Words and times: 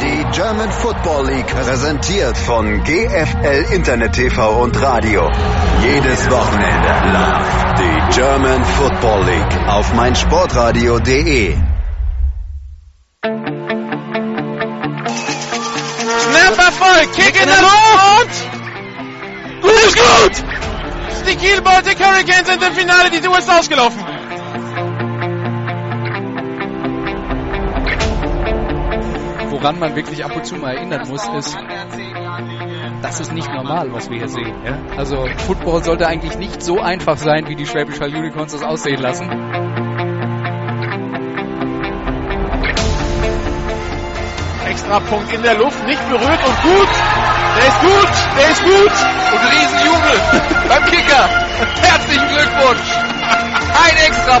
Die 0.00 0.24
German 0.32 0.72
Football 0.72 1.26
League 1.28 1.46
präsentiert 1.46 2.36
von 2.36 2.82
GFL 2.82 3.72
Internet 3.72 4.14
TV 4.14 4.60
und 4.60 4.82
Radio. 4.82 5.30
Jedes 5.80 6.28
Wochenende 6.28 7.12
live 7.12 7.74
die 7.74 8.14
German 8.16 8.64
Football 8.64 9.24
League 9.26 9.68
auf 9.68 9.94
meinsportradio.de. 9.94 11.56
Snap 16.18 16.58
Erfolg, 16.58 17.12
Kick 17.14 17.40
in 17.40 17.46
der 17.46 17.62
Luft! 17.62 18.34
Gut, 19.62 19.94
gut! 19.94 20.44
Die 21.28 21.36
Kiel 21.36 21.60
Baltic 21.62 22.04
Hurricanes 22.04 22.48
sind 22.48 22.62
im 22.64 22.72
Finale, 22.74 23.10
die 23.10 23.20
Tour 23.20 23.38
ist 23.38 23.48
ausgelaufen. 23.48 24.13
Woran 29.64 29.78
man 29.78 29.96
wirklich 29.96 30.22
ab 30.22 30.36
und 30.36 30.44
zu 30.44 30.56
mal 30.56 30.76
erinnern 30.76 31.08
muss, 31.08 31.26
ist, 31.26 31.56
das 33.00 33.20
ist 33.20 33.32
nicht 33.32 33.48
normal, 33.48 33.90
was 33.94 34.10
wir 34.10 34.18
hier 34.18 34.28
sehen. 34.28 34.54
Ja? 34.62 34.78
Also 34.98 35.26
Football 35.46 35.82
sollte 35.82 36.06
eigentlich 36.06 36.36
nicht 36.36 36.62
so 36.62 36.80
einfach 36.80 37.16
sein, 37.16 37.48
wie 37.48 37.56
die 37.56 37.64
Schwäbisch 37.64 37.98
Hall 37.98 38.14
Unicorns 38.14 38.52
das 38.52 38.62
aussehen 38.62 39.00
lassen. 39.00 39.24
Extra 44.68 45.00
Punkt 45.00 45.32
in 45.32 45.42
der 45.42 45.54
Luft, 45.54 45.86
nicht 45.86 46.08
berührt 46.10 46.46
und 46.46 46.62
gut. 46.62 46.88
Der 47.56 47.66
ist 47.66 47.80
gut, 47.80 48.12
der 48.36 48.50
ist 48.50 48.62
gut. 48.62 48.92
Und 49.32 49.40
Riesenjubel 49.50 50.68
beim 50.68 50.84
Kicker. 50.84 51.28
Herzlichen 51.80 52.28
Glückwunsch. 52.28 52.92
Ein 53.82 53.96
extra 54.08 54.40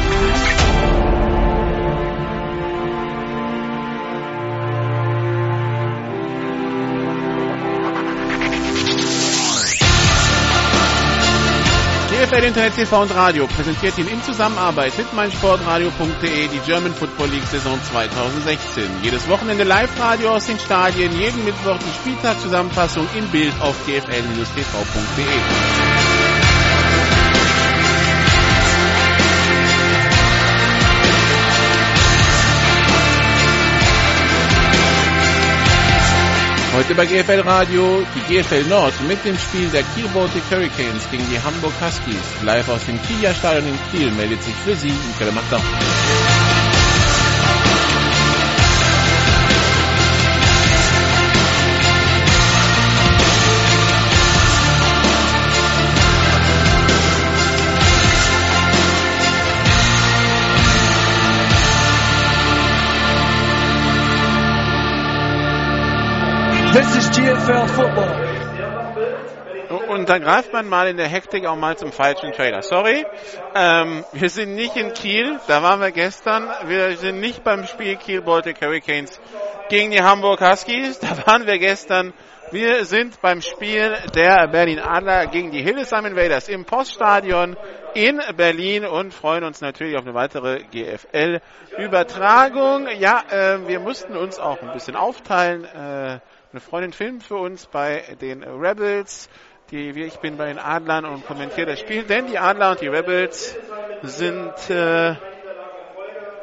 GFL 12.31 12.45
Internet 12.45 12.75
TV 12.75 13.01
und 13.01 13.13
Radio 13.13 13.45
präsentiert 13.45 13.97
Ihnen 13.97 14.07
in 14.07 14.23
Zusammenarbeit 14.23 14.97
mit 14.97 15.11
meinsportradio.de 15.13 16.47
die 16.47 16.59
German 16.65 16.93
Football 16.93 17.27
League 17.27 17.45
Saison 17.45 17.77
2016. 17.91 18.83
Jedes 19.03 19.27
Wochenende 19.27 19.65
Live-Radio 19.65 20.29
aus 20.29 20.45
den 20.45 20.57
Stadien, 20.57 21.11
jeden 21.19 21.43
Mittwoch 21.43 21.77
die 21.79 21.93
Spieltagszusammenfassung 21.99 23.05
in 23.17 23.27
Bild 23.31 23.53
auf 23.59 23.75
gfl-tv.de. 23.85 25.80
Heute 36.81 36.95
bei 36.95 37.05
GFL 37.05 37.41
Radio 37.41 38.03
die 38.15 38.33
GFL 38.41 38.67
Nord 38.67 38.93
mit 39.07 39.23
dem 39.23 39.37
Spiel 39.37 39.69
der 39.69 39.83
Kiel 39.83 40.07
Baltic 40.07 40.41
Hurricanes 40.49 41.07
gegen 41.11 41.23
die 41.29 41.39
Hamburg 41.39 41.73
Huskies. 41.79 42.41
Live 42.43 42.69
aus 42.69 42.87
dem 42.87 42.99
Kieler 43.03 43.35
Stadion 43.35 43.67
in 43.67 43.79
Kiel 43.91 44.09
meldet 44.09 44.41
sich 44.41 44.55
für 44.55 44.75
Sie 44.75 44.91
Michael 44.91 45.31
Machter. 45.31 45.61
This 66.73 66.95
is 66.95 67.09
GFL 67.09 67.67
Football. 67.67 68.07
Und 69.89 70.07
dann 70.07 70.21
greift 70.21 70.53
man 70.53 70.69
mal 70.69 70.87
in 70.87 70.95
der 70.95 71.09
Hektik 71.09 71.45
auch 71.45 71.57
mal 71.57 71.75
zum 71.75 71.91
falschen 71.91 72.31
Trailer. 72.31 72.61
Sorry, 72.61 73.05
ähm, 73.53 74.05
wir 74.13 74.29
sind 74.29 74.55
nicht 74.55 74.77
in 74.77 74.93
Kiel, 74.93 75.37
da 75.49 75.61
waren 75.63 75.81
wir 75.81 75.91
gestern. 75.91 76.47
Wir 76.67 76.95
sind 76.95 77.19
nicht 77.19 77.43
beim 77.43 77.65
Spiel 77.65 77.97
Kiel 77.97 78.21
Baltic 78.21 78.61
Hurricanes 78.61 79.19
gegen 79.67 79.91
die 79.91 80.01
Hamburg 80.01 80.39
Huskies, 80.39 80.99
da 80.99 81.27
waren 81.27 81.45
wir 81.45 81.59
gestern. 81.59 82.13
Wir 82.51 82.85
sind 82.85 83.19
beim 83.21 83.41
Spiel 83.41 83.97
der 84.15 84.47
Berlin 84.47 84.79
Adler 84.79 85.27
gegen 85.27 85.51
die 85.51 85.61
Hildesheim 85.61 86.05
Invaders 86.05 86.47
im 86.47 86.63
Poststadion 86.63 87.57
in 87.95 88.21
Berlin 88.37 88.85
und 88.85 89.13
freuen 89.13 89.43
uns 89.43 89.59
natürlich 89.59 89.97
auf 89.97 90.03
eine 90.03 90.13
weitere 90.13 90.63
GFL-Übertragung. 90.71 92.87
Ja, 92.97 93.23
äh, 93.29 93.67
wir 93.67 93.81
mussten 93.81 94.15
uns 94.15 94.39
auch 94.39 94.61
ein 94.61 94.71
bisschen 94.71 94.95
aufteilen. 94.95 95.65
Äh, 95.65 96.21
eine 96.51 96.59
Freundin 96.59 96.91
filmt 96.91 97.23
für 97.23 97.37
uns 97.37 97.65
bei 97.65 98.03
den 98.19 98.43
Rebels. 98.43 99.29
Die, 99.71 99.89
ich 99.91 100.17
bin 100.17 100.35
bei 100.35 100.47
den 100.47 100.59
Adlern 100.59 101.05
und 101.05 101.25
kommentiere 101.25 101.67
das 101.67 101.79
Spiel, 101.79 102.03
denn 102.03 102.27
die 102.27 102.37
Adler 102.37 102.71
und 102.71 102.81
die 102.81 102.89
Rebels 102.89 103.57
sind 104.01 104.69
äh, 104.69 105.15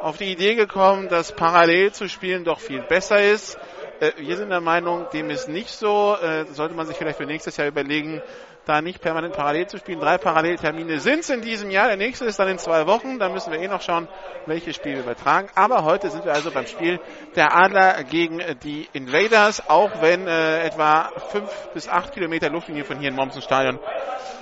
auf 0.01 0.17
die 0.17 0.33
Idee 0.33 0.55
gekommen, 0.55 1.09
dass 1.09 1.33
parallel 1.33 1.93
zu 1.93 2.09
spielen 2.09 2.45
doch 2.45 2.59
viel 2.59 2.81
besser 2.81 3.23
ist. 3.23 3.59
Äh, 4.01 4.13
wir 4.17 4.39
sind 4.39 4.49
der 4.49 4.63
Meinung, 4.63 5.07
dem 5.13 5.29
ist 5.29 5.47
nicht 5.47 5.71
so. 5.71 6.17
Äh, 6.23 6.47
sollte 6.53 6.75
man 6.75 6.87
sich 6.87 6.97
vielleicht 6.97 7.19
für 7.19 7.27
nächstes 7.27 7.59
Jahr 7.59 7.69
überlegen, 7.69 8.23
da 8.69 8.83
nicht 8.83 9.01
permanent 9.01 9.35
parallel 9.35 9.67
zu 9.67 9.79
spielen. 9.79 9.99
Drei 9.99 10.19
Paralleltermine 10.19 11.01
sind 11.01 11.21
es 11.21 11.31
in 11.31 11.41
diesem 11.41 11.71
Jahr. 11.71 11.89
Der 11.89 11.97
nächste 11.97 12.27
ist 12.27 12.39
dann 12.39 12.49
in 12.49 12.59
zwei 12.59 12.87
Wochen. 12.87 13.19
Da 13.19 13.31
müssen 13.31 13.51
wir 13.51 13.59
eh 13.59 13.69
noch 13.69 13.81
schauen, 13.81 14.09
welche 14.47 14.75
Spiele 14.75 14.97
wir 14.97 15.03
übertragen. 15.05 15.49
Aber 15.55 15.85
heute 15.85 16.11
sind 16.11 16.25
wir 16.25 16.35
also 16.35 16.51
beim 16.51 16.67
Spiel 16.67 17.01
der 17.35 17.57
Adler 17.57 18.05
gegen 18.05 18.43
die 18.63 18.87
Invaders, 18.93 19.69
auch 19.69 20.03
wenn 20.03 20.27
äh, 20.27 20.65
etwa 20.65 21.11
fünf 21.31 21.51
bis 21.73 21.89
acht 21.89 22.13
Kilometer 22.13 22.51
Luftlinie 22.51 22.85
von 22.85 22.99
hier 22.99 23.09
in 23.09 23.17
Mommsen 23.17 23.41
Stadion 23.41 23.79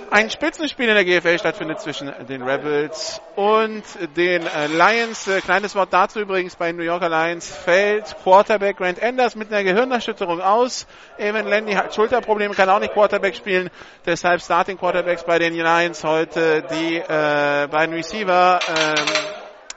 ein 0.09 0.29
Spitzenspiel 0.29 0.87
in 0.87 0.95
der 0.95 1.05
GFL 1.05 1.39
stattfindet 1.39 1.79
zwischen 1.81 2.11
den 2.27 2.41
Rebels 2.41 3.21
und 3.35 3.83
den 4.15 4.45
äh, 4.45 4.67
Lions. 4.67 5.27
Äh, 5.27 5.41
kleines 5.41 5.75
Wort 5.75 5.91
dazu 5.91 6.19
übrigens 6.19 6.55
bei 6.55 6.71
New 6.71 6.83
Yorker 6.83 7.09
Lions 7.09 7.53
fällt 7.53 8.15
Quarterback 8.23 8.77
Grant 8.77 8.99
Enders 8.99 9.35
mit 9.35 9.51
einer 9.51 9.63
Gehirnerschütterung 9.63 10.41
aus. 10.41 10.87
Evan 11.17 11.47
Landy 11.47 11.73
hat 11.73 11.93
Schulterprobleme, 11.93 12.53
kann 12.53 12.69
auch 12.69 12.79
nicht 12.79 12.93
Quarterback 12.93 13.35
spielen. 13.35 13.69
Deshalb 14.05 14.41
Starting 14.41 14.77
Quarterbacks 14.77 15.23
bei 15.23 15.39
den 15.39 15.53
Lions 15.53 16.03
heute 16.03 16.63
die 16.63 16.97
äh, 16.97 17.67
beiden 17.69 17.93
Receiver 17.93 18.59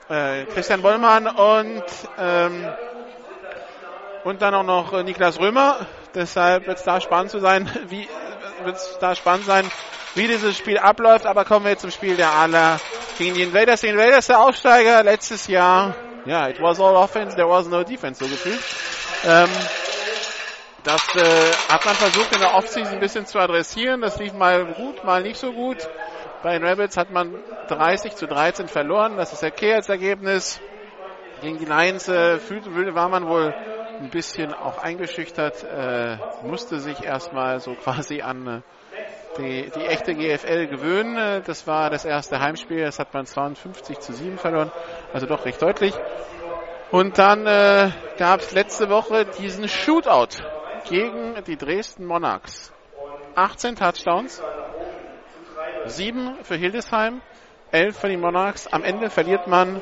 ähm, 0.09 0.15
äh, 0.15 0.45
Christian 0.45 0.81
Bollmann 0.81 1.27
und 1.27 1.83
ähm, 2.17 2.69
und 4.23 4.41
dann 4.41 4.53
auch 4.53 4.63
noch 4.63 4.93
äh, 4.93 5.03
Niklas 5.03 5.39
Römer. 5.39 5.85
Deshalb 6.13 6.67
wird 6.67 6.77
es 6.77 6.83
da 6.83 7.01
spannend 7.01 7.31
zu 7.31 7.39
sein, 7.39 7.69
wie 7.87 8.07
wird 8.63 8.75
es 8.75 8.97
da 8.99 9.15
spannend 9.15 9.45
sein, 9.45 9.69
wie 10.15 10.27
dieses 10.27 10.57
Spiel 10.57 10.77
abläuft. 10.77 11.25
Aber 11.25 11.45
kommen 11.45 11.65
wir 11.65 11.77
zum 11.77 11.91
Spiel 11.91 12.15
der 12.15 12.33
Adler 12.33 12.79
gegen 13.17 13.35
die 13.35 13.43
Invaders. 13.43 13.81
Die 13.81 13.87
Invaders 13.87 14.27
der 14.27 14.39
Aufsteiger 14.39 15.03
letztes 15.03 15.47
Jahr. 15.47 15.95
Ja, 16.25 16.47
it 16.47 16.61
was 16.61 16.79
all 16.79 16.95
offense, 16.95 17.35
there 17.35 17.49
was 17.49 17.67
no 17.67 17.83
defense, 17.83 18.23
so 18.23 18.29
gefühlt. 18.29 18.59
Ähm, 19.25 19.49
das 20.83 21.15
äh, 21.15 21.51
hat 21.69 21.85
man 21.85 21.95
versucht 21.95 22.33
in 22.33 22.41
der 22.41 22.55
Offseason 22.55 22.93
ein 22.93 22.99
bisschen 22.99 23.25
zu 23.25 23.39
adressieren. 23.39 24.01
Das 24.01 24.19
lief 24.19 24.33
mal 24.33 24.65
gut, 24.73 25.03
mal 25.03 25.21
nicht 25.23 25.37
so 25.37 25.51
gut. 25.51 25.77
Bei 26.43 26.57
den 26.57 26.63
Rebels 26.63 26.97
hat 26.97 27.11
man 27.11 27.35
30 27.67 28.15
zu 28.15 28.27
13 28.27 28.67
verloren. 28.67 29.17
Das 29.17 29.31
ist 29.33 29.43
okay 29.43 29.73
als 29.73 29.89
Ergebnis. 29.89 30.59
Gegen 31.41 31.57
die 31.57 31.65
Lions 31.65 32.07
äh, 32.07 32.37
fühlte, 32.37 32.69
war 32.93 33.09
man 33.09 33.27
wohl 33.27 33.53
ein 33.99 34.09
bisschen 34.09 34.53
auch 34.53 34.79
eingeschüchtert, 34.79 35.63
äh, 35.63 36.17
musste 36.43 36.79
sich 36.79 37.03
erstmal 37.03 37.59
so 37.59 37.73
quasi 37.83 38.21
an 38.21 38.47
äh, 38.47 38.61
die, 39.37 39.69
die 39.69 39.85
echte 39.85 40.13
GFL 40.13 40.67
gewöhnen. 40.67 41.43
Das 41.45 41.67
war 41.67 41.89
das 41.89 42.05
erste 42.05 42.39
Heimspiel, 42.39 42.81
das 42.81 42.99
hat 42.99 43.13
man 43.13 43.25
52 43.25 43.99
zu 43.99 44.13
7 44.13 44.37
verloren, 44.37 44.71
also 45.13 45.25
doch 45.25 45.45
recht 45.45 45.61
deutlich. 45.61 45.93
Und 46.91 47.17
dann 47.17 47.47
äh, 47.47 47.91
gab 48.17 48.41
es 48.41 48.51
letzte 48.51 48.89
Woche 48.89 49.25
diesen 49.25 49.67
Shootout 49.67 50.43
gegen 50.89 51.41
die 51.45 51.55
Dresden 51.55 52.05
Monarchs. 52.05 52.73
18 53.35 53.75
Touchdowns, 53.77 54.43
7 55.85 56.43
für 56.43 56.55
Hildesheim, 56.55 57.21
11 57.71 57.97
für 57.97 58.09
die 58.09 58.17
Monarchs. 58.17 58.67
Am 58.67 58.83
Ende 58.83 59.09
verliert 59.09 59.47
man 59.47 59.81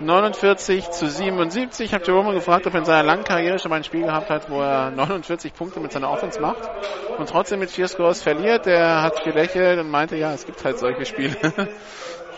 49 0.00 0.90
zu 0.90 1.08
77. 1.08 1.86
Ich 1.86 1.94
habe 1.94 2.04
Jerome 2.04 2.32
gefragt, 2.32 2.66
ob 2.66 2.72
er 2.72 2.80
in 2.80 2.84
seiner 2.86 3.02
langen 3.02 3.24
Karriere 3.24 3.58
schon 3.58 3.70
mal 3.70 3.76
ein 3.76 3.84
Spiel 3.84 4.02
gehabt 4.02 4.30
hat, 4.30 4.50
wo 4.50 4.60
er 4.60 4.90
49 4.90 5.52
Punkte 5.52 5.80
mit 5.80 5.92
seiner 5.92 6.10
Offense 6.10 6.40
macht 6.40 6.70
und 7.18 7.28
trotzdem 7.28 7.60
mit 7.60 7.70
vier 7.70 7.86
Scores 7.86 8.22
verliert. 8.22 8.66
Er 8.66 9.02
hat 9.02 9.22
gelächelt 9.24 9.78
und 9.78 9.90
meinte, 9.90 10.16
ja, 10.16 10.32
es 10.32 10.46
gibt 10.46 10.64
halt 10.64 10.78
solche 10.78 11.04
Spiele. 11.04 11.36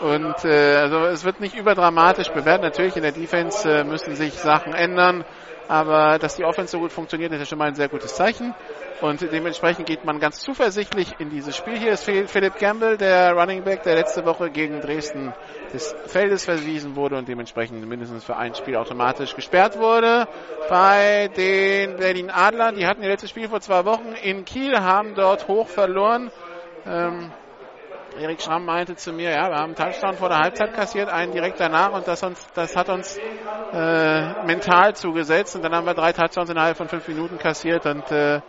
Und 0.01 0.43
äh, 0.43 0.75
also 0.75 1.05
es 1.05 1.23
wird 1.23 1.39
nicht 1.39 1.55
überdramatisch 1.55 2.27
bewertet. 2.29 2.63
Natürlich 2.63 2.97
in 2.97 3.03
der 3.03 3.13
Defense 3.13 3.69
äh, 3.71 3.83
müssen 3.85 4.15
sich 4.15 4.33
Sachen 4.33 4.73
ändern, 4.73 5.23
aber 5.67 6.19
dass 6.19 6.35
die 6.35 6.43
Offense 6.43 6.71
so 6.71 6.79
gut 6.79 6.91
funktioniert, 6.91 7.31
ist 7.31 7.39
ja 7.39 7.45
schon 7.45 7.57
mal 7.57 7.67
ein 7.67 7.75
sehr 7.75 7.89
gutes 7.89 8.15
Zeichen. 8.15 8.53
Und 9.01 9.21
dementsprechend 9.21 9.85
geht 9.85 10.05
man 10.05 10.19
ganz 10.19 10.39
zuversichtlich 10.39 11.15
in 11.19 11.29
dieses 11.29 11.57
Spiel. 11.57 11.77
Hier 11.77 11.91
ist 11.91 12.05
Philipp 12.05 12.55
Campbell, 12.55 12.97
der 12.97 13.33
Running 13.33 13.63
Back, 13.63 13.83
der 13.83 13.95
letzte 13.95 14.23
Woche 14.25 14.49
gegen 14.49 14.79
Dresden 14.79 15.33
des 15.73 15.93
Feldes 16.05 16.45
verwiesen 16.45 16.95
wurde 16.95 17.17
und 17.17 17.27
dementsprechend 17.27 17.85
mindestens 17.85 18.23
für 18.23 18.37
ein 18.37 18.55
Spiel 18.55 18.77
automatisch 18.77 19.35
gesperrt 19.35 19.77
wurde. 19.77 20.27
Bei 20.69 21.29
den 21.35 21.97
Berlin 21.97 22.29
Adlern, 22.29 22.75
die 22.75 22.85
hatten 22.85 23.03
ihr 23.03 23.09
letztes 23.09 23.29
Spiel 23.29 23.49
vor 23.49 23.59
zwei 23.59 23.83
Wochen 23.83 24.13
in 24.23 24.45
Kiel, 24.45 24.79
haben 24.79 25.15
dort 25.15 25.47
hoch 25.49 25.67
verloren. 25.67 26.31
Ähm, 26.85 27.31
Erik 28.19 28.41
Schramm 28.41 28.65
meinte 28.65 28.95
zu 28.95 29.11
mir, 29.11 29.31
ja, 29.31 29.49
wir 29.49 29.55
haben 29.55 29.75
einen 29.75 29.75
Touchdown 29.75 30.15
vor 30.15 30.29
der 30.29 30.39
Halbzeit 30.39 30.73
kassiert, 30.73 31.09
einen 31.09 31.31
direkt 31.31 31.59
danach 31.59 31.93
und 31.93 32.07
das, 32.07 32.21
uns, 32.23 32.45
das 32.53 32.75
hat 32.75 32.89
uns 32.89 33.17
äh, 33.17 34.43
mental 34.45 34.95
zugesetzt 34.95 35.55
und 35.55 35.63
dann 35.63 35.73
haben 35.75 35.85
wir 35.85 35.93
drei 35.93 36.13
Touchdowns 36.13 36.49
innerhalb 36.49 36.77
von 36.77 36.87
fünf 36.87 37.07
Minuten 37.07 37.37
kassiert 37.37 37.85
und 37.85 38.11
äh, 38.11 38.41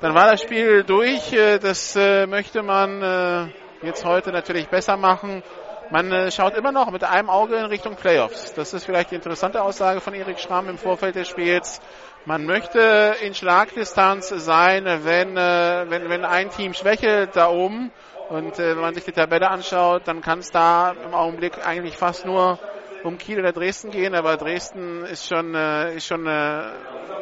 dann 0.00 0.14
war 0.14 0.30
das 0.30 0.42
Spiel 0.42 0.84
durch. 0.84 1.32
Äh, 1.32 1.58
das 1.58 1.96
äh, 1.96 2.26
möchte 2.26 2.62
man 2.62 3.02
äh, 3.02 3.86
jetzt 3.86 4.04
heute 4.04 4.30
natürlich 4.30 4.68
besser 4.68 4.96
machen. 4.96 5.42
Man 5.90 6.30
schaut 6.30 6.54
immer 6.54 6.70
noch 6.70 6.90
mit 6.90 7.02
einem 7.02 7.30
Auge 7.30 7.56
in 7.56 7.64
Richtung 7.64 7.96
Playoffs. 7.96 8.52
Das 8.52 8.74
ist 8.74 8.84
vielleicht 8.84 9.10
die 9.10 9.14
interessante 9.14 9.62
Aussage 9.62 10.02
von 10.02 10.12
Erik 10.12 10.38
Schramm 10.38 10.68
im 10.68 10.76
Vorfeld 10.76 11.14
des 11.14 11.28
Spiels. 11.28 11.80
Man 12.24 12.44
möchte 12.44 13.16
in 13.22 13.34
Schlagdistanz 13.34 14.28
sein, 14.28 14.84
wenn, 14.84 15.34
wenn, 15.34 16.10
wenn 16.10 16.24
ein 16.24 16.50
Team 16.50 16.74
schwächelt 16.74 17.36
da 17.36 17.48
oben. 17.48 17.90
Und 18.28 18.58
wenn 18.58 18.78
man 18.78 18.94
sich 18.94 19.04
die 19.04 19.12
Tabelle 19.12 19.48
anschaut, 19.48 20.02
dann 20.06 20.20
kann 20.20 20.40
es 20.40 20.50
da 20.50 20.92
im 21.04 21.14
Augenblick 21.14 21.66
eigentlich 21.66 21.96
fast 21.96 22.26
nur 22.26 22.58
um 23.04 23.16
Kiel 23.16 23.38
oder 23.38 23.52
Dresden 23.52 23.90
gehen, 23.90 24.14
aber 24.14 24.36
Dresden 24.36 25.04
ist 25.04 25.26
schon, 25.26 25.54
ist 25.54 26.06
schon 26.06 26.26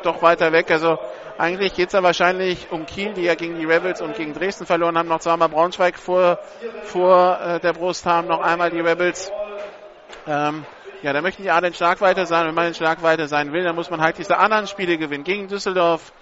doch 0.02 0.22
weiter 0.22 0.52
weg. 0.52 0.70
Also 0.70 0.98
eigentlich 1.38 1.74
geht 1.74 1.88
es 1.88 1.92
ja 1.92 2.02
wahrscheinlich 2.02 2.68
um 2.70 2.86
Kiel, 2.86 3.12
die 3.12 3.22
ja 3.22 3.34
gegen 3.34 3.58
die 3.58 3.64
Rebels 3.64 4.00
und 4.00 4.16
gegen 4.16 4.32
Dresden 4.32 4.66
verloren 4.66 4.96
haben, 4.96 5.08
noch 5.08 5.20
zweimal 5.20 5.48
Braunschweig 5.48 5.98
vor, 5.98 6.38
vor 6.84 7.38
äh, 7.40 7.60
der 7.60 7.72
Brust 7.74 8.06
haben, 8.06 8.28
noch 8.28 8.40
einmal 8.40 8.70
die 8.70 8.80
Rebels. 8.80 9.30
Ähm, 10.26 10.64
ja, 11.02 11.12
da 11.12 11.20
möchten 11.22 11.42
die 11.42 11.50
alle 11.50 11.68
in 11.68 11.74
Schlagweite 11.74 12.26
sein. 12.26 12.46
Wenn 12.46 12.54
man 12.54 12.66
in 12.68 12.74
Schlagweite 12.74 13.28
sein 13.28 13.52
will, 13.52 13.64
dann 13.64 13.74
muss 13.76 13.90
man 13.90 14.00
halt 14.00 14.18
diese 14.18 14.38
anderen 14.38 14.66
Spiele 14.66 14.98
gewinnen. 14.98 15.24
Gegen 15.24 15.48
Düsseldorf, 15.48 16.12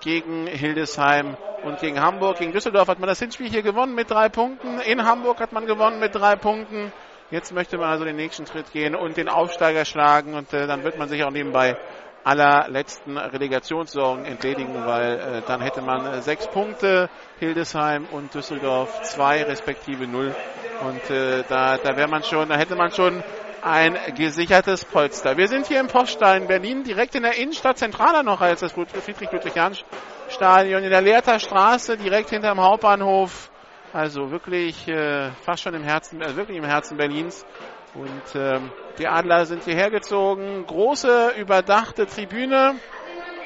gegen 0.00 0.46
Hildesheim 0.46 1.36
und 1.64 1.80
gegen 1.80 2.00
Hamburg. 2.00 2.38
Gegen 2.38 2.52
Düsseldorf 2.52 2.88
hat 2.88 2.98
man 2.98 3.08
das 3.08 3.18
Hinspiel 3.18 3.48
hier 3.48 3.62
gewonnen 3.62 3.94
mit 3.94 4.10
drei 4.10 4.28
Punkten. 4.28 4.80
In 4.80 5.04
Hamburg 5.04 5.40
hat 5.40 5.52
man 5.52 5.66
gewonnen 5.66 5.98
mit 5.98 6.14
drei 6.14 6.36
Punkten. 6.36 6.92
Jetzt 7.30 7.52
möchte 7.52 7.76
man 7.76 7.90
also 7.90 8.04
den 8.04 8.16
nächsten 8.16 8.46
Schritt 8.46 8.72
gehen 8.72 8.94
und 8.94 9.16
den 9.16 9.28
Aufsteiger 9.28 9.84
schlagen 9.84 10.34
und 10.34 10.52
äh, 10.54 10.66
dann 10.66 10.82
wird 10.82 10.98
man 10.98 11.08
sich 11.08 11.22
auch 11.24 11.30
nebenbei 11.30 11.76
allerletzten 12.24 13.18
Relegationssorgen 13.18 14.24
entledigen, 14.24 14.74
weil 14.86 15.18
äh, 15.18 15.42
dann 15.46 15.60
hätte 15.60 15.82
man 15.82 16.06
äh, 16.06 16.22
sechs 16.22 16.46
Punkte, 16.46 17.10
Hildesheim 17.38 18.06
und 18.10 18.34
Düsseldorf 18.34 19.02
zwei 19.02 19.42
respektive 19.42 20.06
null 20.06 20.34
und 20.80 21.10
äh, 21.10 21.44
da, 21.48 21.76
da 21.76 21.96
wäre 21.96 22.08
man 22.08 22.22
schon, 22.22 22.48
da 22.48 22.56
hätte 22.56 22.76
man 22.76 22.92
schon 22.92 23.22
ein 23.62 23.96
gesichertes 24.16 24.84
Polster. 24.84 25.36
Wir 25.36 25.48
sind 25.48 25.66
hier 25.66 25.80
im 25.80 25.88
Poststein 25.88 26.46
Berlin, 26.46 26.84
direkt 26.84 27.14
in 27.14 27.22
der 27.22 27.36
Innenstadt, 27.36 27.78
zentraler 27.78 28.22
noch 28.22 28.40
als 28.40 28.60
das 28.60 28.72
Friedrich-Ludwig-Jahn-Stadion, 28.72 30.82
in 30.82 30.90
der 30.90 31.02
Lehrter 31.02 31.38
Straße, 31.38 31.96
direkt 31.96 32.30
hinterm 32.30 32.60
Hauptbahnhof. 32.60 33.50
Also 33.92 34.30
wirklich 34.30 34.86
äh, 34.86 35.30
fast 35.42 35.62
schon 35.62 35.74
im 35.74 35.82
Herzen, 35.82 36.22
also 36.22 36.36
wirklich 36.36 36.58
im 36.58 36.64
Herzen 36.64 36.96
Berlins. 36.96 37.46
Und 37.94 38.34
ähm, 38.34 38.70
die 38.98 39.08
Adler 39.08 39.46
sind 39.46 39.64
hierher 39.64 39.90
gezogen. 39.90 40.64
Große, 40.66 41.32
überdachte 41.38 42.06
Tribüne. 42.06 42.74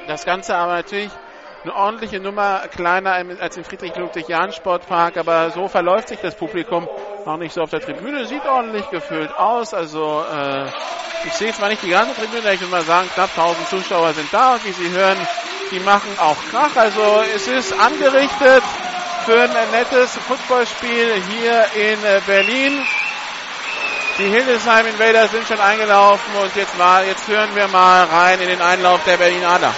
Das 0.09 0.25
Ganze 0.25 0.57
aber 0.57 0.75
natürlich 0.75 1.13
eine 1.65 1.75
ordentliche 1.75 2.19
Nummer 2.19 2.63
kleiner 2.73 3.13
als 3.41 3.57
im 3.57 3.65
Friedrich-Ludwig-Jahn-Sportpark, 3.65 5.17
aber 5.17 5.51
so 5.51 5.69
verläuft 5.69 6.09
sich 6.09 6.19
das 6.21 6.35
Publikum 6.35 6.89
auch 7.25 7.37
nicht 7.37 7.55
so 7.55 7.63
auf 7.63 7.71
der 7.71 7.81
Tribüne. 7.81 8.27
Sieht 8.27 8.45
ordentlich 8.45 8.89
gefüllt 8.91 9.33
aus. 9.37 9.73
Also 9.73 10.25
äh, 10.33 10.67
ich 11.25 11.33
sehe 11.35 11.53
zwar 11.53 11.69
nicht 11.69 11.83
die 11.83 11.91
ganze 11.91 12.15
Tribüne, 12.15 12.53
ich 12.53 12.61
würde 12.61 12.73
mal 12.73 12.83
sagen, 12.83 13.09
knapp 13.15 13.31
1000 13.37 13.69
Zuschauer 13.69 14.13
sind 14.13 14.33
da 14.33 14.55
und 14.55 14.65
wie 14.65 14.73
Sie 14.73 14.91
hören, 14.91 15.19
die 15.71 15.81
machen 15.81 16.11
auch 16.19 16.37
Krach. 16.51 16.75
Also 16.75 17.23
es 17.35 17.47
ist 17.47 17.73
angerichtet 17.79 18.63
für 19.25 19.41
ein 19.41 19.71
nettes 19.71 20.17
Footballspiel 20.17 21.23
hier 21.31 21.65
in 21.75 22.05
äh, 22.05 22.21
Berlin. 22.27 22.83
Die 24.19 24.29
Hildesheim 24.29 24.87
Invaders 24.87 25.31
sind 25.31 25.47
schon 25.47 25.61
eingelaufen 25.61 26.35
und 26.43 26.55
jetzt, 26.57 26.77
mal, 26.77 27.07
jetzt 27.07 27.27
hören 27.29 27.55
wir 27.55 27.69
mal 27.69 28.05
rein 28.05 28.41
in 28.41 28.49
den 28.49 28.61
Einlauf 28.61 29.03
der 29.05 29.17
Berlin 29.17 29.45
Adler. 29.45 29.73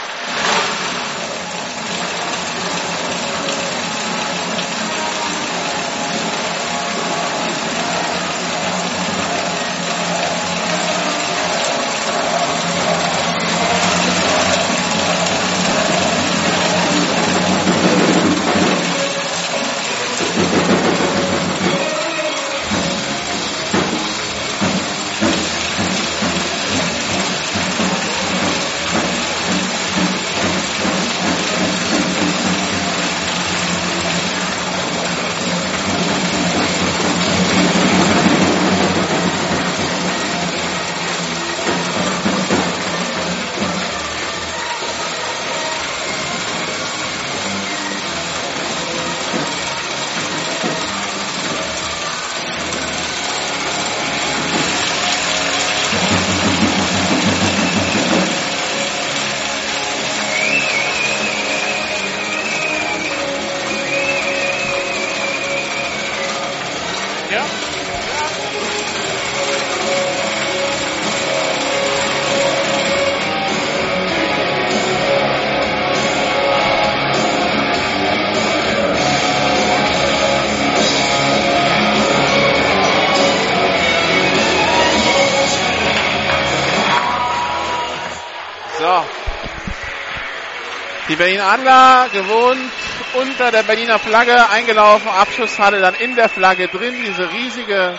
Die 91.15 91.19
Berlin 91.19 91.41
Adler 91.41 92.09
gewohnt 92.13 92.73
unter 93.13 93.53
der 93.53 93.63
Berliner 93.63 94.01
Flagge 94.01 94.51
eingelaufen. 94.51 95.09
Abschusshalle 95.09 95.79
dann 95.79 95.94
in 95.94 96.17
der 96.17 96.29
Flagge 96.29 96.67
drin. 96.67 96.93
Diese 97.06 97.31
riesige 97.31 97.97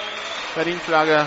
Berlin-Flagge. 0.53 1.25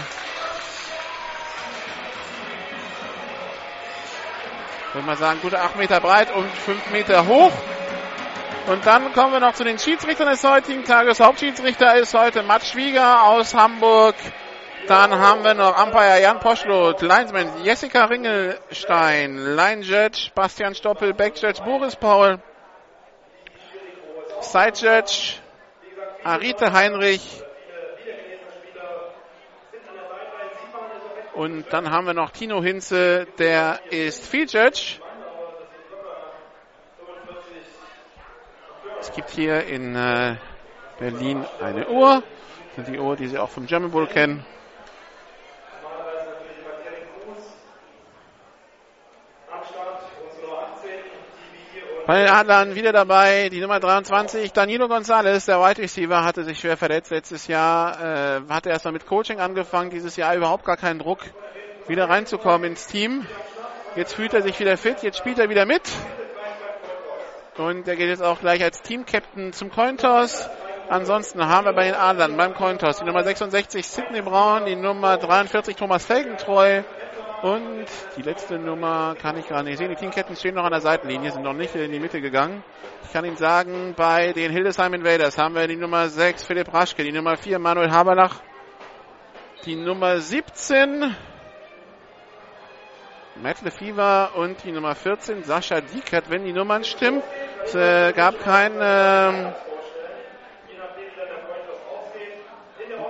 Würde 4.92 5.06
man 5.06 5.16
sagen, 5.16 5.38
gute 5.40 5.58
8 5.58 5.76
Meter 5.76 5.98
breit 6.00 6.30
und 6.30 6.50
5 6.50 6.90
Meter 6.90 7.26
hoch. 7.26 7.52
Und 8.66 8.84
dann 8.84 9.10
kommen 9.14 9.32
wir 9.32 9.40
noch 9.40 9.54
zu 9.54 9.64
den 9.64 9.78
Schiedsrichtern 9.78 10.28
des 10.28 10.44
heutigen 10.44 10.84
Tages. 10.84 11.20
Hauptschiedsrichter 11.20 11.94
ist 11.96 12.12
heute 12.12 12.42
Matt 12.42 12.66
Schwieger 12.66 13.22
aus 13.22 13.54
Hamburg. 13.54 14.14
Dann 14.88 15.18
haben 15.18 15.44
wir 15.44 15.52
noch 15.52 15.84
Umpire 15.84 16.20
Jan 16.22 16.40
Poschlot, 16.40 17.02
Linesman 17.02 17.62
Jessica 17.62 18.06
Ringelstein, 18.06 19.36
Line 19.54 19.82
Judge 19.82 20.30
Bastian 20.34 20.74
Stoppel, 20.74 21.12
Back 21.12 21.36
Judge 21.36 21.62
Boris 21.62 21.94
Paul, 21.94 22.38
Side 24.40 24.72
Judge 24.76 25.34
Arite 26.24 26.72
Heinrich. 26.72 27.42
Und 31.34 31.70
dann 31.70 31.90
haben 31.90 32.06
wir 32.06 32.14
noch 32.14 32.30
Tino 32.30 32.62
Hinze, 32.62 33.26
der 33.38 33.80
ist 33.90 34.26
Field 34.26 34.54
Judge. 34.54 35.00
Es 39.00 39.12
gibt 39.12 39.28
hier 39.30 39.64
in 39.66 39.94
äh, 39.94 40.36
Berlin 40.98 41.44
eine 41.60 41.88
Uhr 41.88 42.22
die 42.86 42.98
Uhr, 42.98 43.16
die 43.16 43.26
Sie 43.26 43.38
auch 43.38 43.50
vom 43.50 43.66
German 43.66 43.90
Bowl 43.90 44.06
kennen. 44.06 44.44
Bei 52.08 52.20
den 52.20 52.28
Adlern 52.30 52.74
wieder 52.74 52.90
dabei 52.90 53.50
die 53.50 53.60
Nummer 53.60 53.80
23, 53.80 54.54
Danilo 54.54 54.88
Gonzalez, 54.88 55.44
der 55.44 55.60
Wide 55.60 55.82
Receiver, 55.82 56.24
hatte 56.24 56.42
sich 56.42 56.58
schwer 56.58 56.78
verletzt 56.78 57.10
letztes 57.10 57.48
Jahr, 57.48 58.00
äh, 58.00 58.40
hatte 58.48 58.70
erstmal 58.70 58.92
mit 58.92 59.04
Coaching 59.04 59.40
angefangen, 59.40 59.90
dieses 59.90 60.16
Jahr 60.16 60.34
überhaupt 60.34 60.64
gar 60.64 60.78
keinen 60.78 61.00
Druck, 61.00 61.18
wieder 61.86 62.08
reinzukommen 62.08 62.70
ins 62.70 62.86
Team. 62.86 63.26
Jetzt 63.94 64.14
fühlt 64.14 64.32
er 64.32 64.40
sich 64.40 64.58
wieder 64.58 64.78
fit, 64.78 65.02
jetzt 65.02 65.18
spielt 65.18 65.38
er 65.38 65.50
wieder 65.50 65.66
mit. 65.66 65.82
Und 67.58 67.86
er 67.86 67.96
geht 67.96 68.08
jetzt 68.08 68.22
auch 68.22 68.40
gleich 68.40 68.64
als 68.64 68.80
Team-Captain 68.80 69.52
zum 69.52 69.70
Cointoss. 69.70 70.48
Ansonsten 70.88 71.46
haben 71.46 71.66
wir 71.66 71.74
bei 71.74 71.84
den 71.84 71.94
Adlern 71.94 72.38
beim 72.38 72.54
Cointoss 72.54 73.00
die 73.00 73.04
Nummer 73.04 73.22
66 73.22 73.86
Sidney 73.86 74.22
Braun, 74.22 74.64
die 74.64 74.76
Nummer 74.76 75.18
43 75.18 75.76
Thomas 75.76 76.06
Felgentreu, 76.06 76.84
und 77.42 77.86
die 78.16 78.22
letzte 78.22 78.58
Nummer 78.58 79.14
kann 79.20 79.36
ich 79.36 79.46
gerade 79.46 79.64
nicht 79.64 79.78
sehen. 79.78 79.90
Die 79.90 79.96
Teamketten 79.96 80.34
stehen 80.36 80.54
noch 80.54 80.64
an 80.64 80.72
der 80.72 80.80
Seitenlinie, 80.80 81.30
sind 81.30 81.42
noch 81.42 81.52
nicht 81.52 81.74
in 81.74 81.92
die 81.92 82.00
Mitte 82.00 82.20
gegangen. 82.20 82.64
Ich 83.04 83.12
kann 83.12 83.24
Ihnen 83.24 83.36
sagen, 83.36 83.94
bei 83.96 84.32
den 84.32 84.50
Hildesheim 84.50 84.94
Invaders 84.94 85.38
haben 85.38 85.54
wir 85.54 85.66
die 85.66 85.76
Nummer 85.76 86.08
6 86.08 86.44
Philipp 86.44 86.72
Raschke, 86.72 87.04
die 87.04 87.12
Nummer 87.12 87.36
4 87.36 87.58
Manuel 87.58 87.90
Haberlach, 87.90 88.40
die 89.64 89.76
Nummer 89.76 90.18
17 90.18 91.14
Matt 93.40 93.62
Lefever 93.62 94.30
und 94.34 94.64
die 94.64 94.72
Nummer 94.72 94.96
14 94.96 95.44
Sascha 95.44 95.80
Diekert, 95.80 96.28
wenn 96.28 96.44
die 96.44 96.52
Nummern 96.52 96.82
stimmen. 96.82 97.22
Es 97.64 97.74
äh, 97.74 98.12
gab 98.12 98.40
kein, 98.40 98.72
äh, 98.80 99.52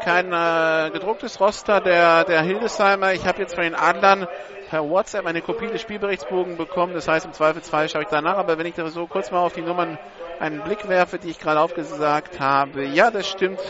kein 0.00 0.32
äh, 0.32 0.90
gedrucktes 0.90 1.40
Roster 1.40 1.80
der, 1.80 2.24
der 2.24 2.42
Hildesheimer. 2.42 3.12
Ich 3.12 3.26
habe 3.26 3.40
jetzt 3.40 3.54
von 3.54 3.64
den 3.64 3.74
Adlern 3.74 4.26
per 4.68 4.88
WhatsApp 4.88 5.26
eine 5.26 5.40
Kopie 5.40 5.66
des 5.66 5.80
Spielberichtsbogen 5.80 6.56
bekommen. 6.56 6.94
Das 6.94 7.08
heißt, 7.08 7.26
im 7.26 7.32
Zweifelsfall 7.32 7.88
schaue 7.88 8.02
ich 8.02 8.08
danach. 8.08 8.36
Aber 8.36 8.58
wenn 8.58 8.66
ich 8.66 8.74
da 8.74 8.86
so 8.88 9.06
kurz 9.06 9.30
mal 9.30 9.40
auf 9.40 9.54
die 9.54 9.62
Nummern 9.62 9.98
einen 10.40 10.62
Blick 10.62 10.88
werfe, 10.88 11.18
die 11.18 11.30
ich 11.30 11.38
gerade 11.38 11.60
aufgesagt 11.60 12.40
habe. 12.40 12.84
Ja, 12.84 13.10
das 13.10 13.28
stimmt. 13.28 13.60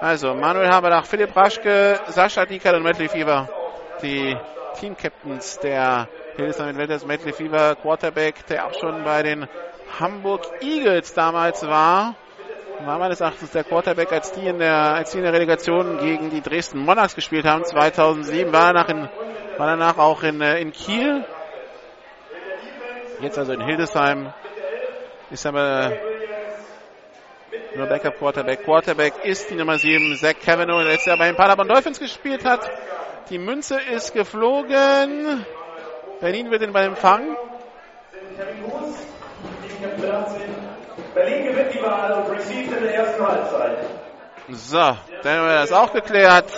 Also, 0.00 0.34
Manuel 0.34 0.68
Haberlach, 0.68 1.04
Philipp 1.04 1.36
Raschke, 1.36 2.00
Sascha 2.08 2.46
Dieker 2.46 2.74
und 2.76 2.82
Matt 2.82 2.96
Fieber. 2.96 3.48
Die 4.02 4.36
Team-Captains 4.78 5.58
der 5.58 6.08
Hildesheim 6.36 6.70
Invaders. 6.70 7.06
Matt 7.06 7.20
Fieber, 7.20 7.76
Quarterback, 7.76 8.46
der 8.46 8.66
auch 8.66 8.74
schon 8.74 9.04
bei 9.04 9.22
den 9.22 9.46
Hamburg 9.98 10.42
Eagles 10.62 11.12
damals 11.14 11.66
war 11.66 12.14
war 12.86 12.98
meines 12.98 13.20
Erachtens 13.20 13.50
der 13.50 13.64
Quarterback, 13.64 14.12
als 14.12 14.32
die 14.32 14.46
in 14.46 14.58
der, 14.58 14.74
als 14.74 15.10
die 15.10 15.18
in 15.18 15.24
der 15.24 15.32
Relegation 15.32 15.98
gegen 15.98 16.30
die 16.30 16.40
Dresden 16.40 16.78
Monarchs 16.78 17.14
gespielt 17.14 17.44
haben. 17.44 17.64
2007 17.64 18.52
war 18.52 18.72
danach, 18.72 18.88
in, 18.88 19.08
war 19.56 19.66
danach 19.66 19.98
auch 19.98 20.22
in, 20.22 20.40
äh, 20.40 20.60
in 20.60 20.72
Kiel. 20.72 21.24
Jetzt 23.20 23.38
also 23.38 23.52
in 23.52 23.60
Hildesheim. 23.60 24.32
Ist 25.30 25.46
aber 25.46 25.92
nur 27.76 27.86
Backup 27.86 28.18
Quarterback. 28.18 28.64
Quarterback 28.64 29.24
ist 29.24 29.50
die 29.50 29.54
Nummer 29.54 29.78
7, 29.78 30.16
Zach 30.16 30.34
Cavanaugh, 30.44 30.82
der 30.82 30.92
letztes 30.92 31.06
Jahr 31.06 31.18
bei 31.18 31.26
den 31.26 31.36
Paderborn 31.36 31.68
Dolphins 31.68 32.00
gespielt 32.00 32.44
hat. 32.44 32.68
Die 33.28 33.38
Münze 33.38 33.78
ist 33.92 34.12
geflogen. 34.12 35.44
Berlin 36.20 36.50
wird 36.50 36.62
den 36.62 36.72
Ball 36.72 36.86
empfangen. 36.86 37.36
Berlin 41.20 41.44
gewinnt 41.44 41.74
die 41.74 41.82
Wahl 41.82 42.12
und 42.12 42.30
received 42.30 42.72
in 42.72 42.82
der 42.82 42.94
ersten 42.94 43.26
Halbzeit. 43.26 43.76
So, 44.48 44.78
dann 44.78 45.38
haben 45.38 45.48
wir 45.48 45.54
das 45.60 45.72
auch 45.72 45.92
geklärt. 45.92 46.50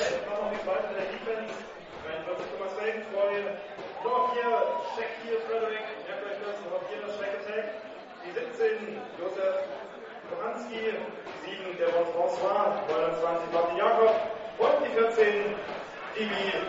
und 16.22 16.61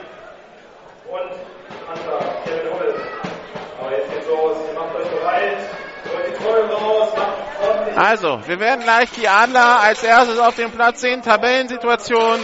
Also, 7.96 8.40
wir 8.48 8.60
werden 8.60 8.84
gleich 8.84 9.10
die 9.12 9.28
Adler 9.28 9.80
als 9.82 10.04
erstes 10.04 10.40
auf 10.40 10.56
dem 10.56 10.72
Platz 10.72 11.02
sehen. 11.02 11.22
Tabellensituation 11.22 12.40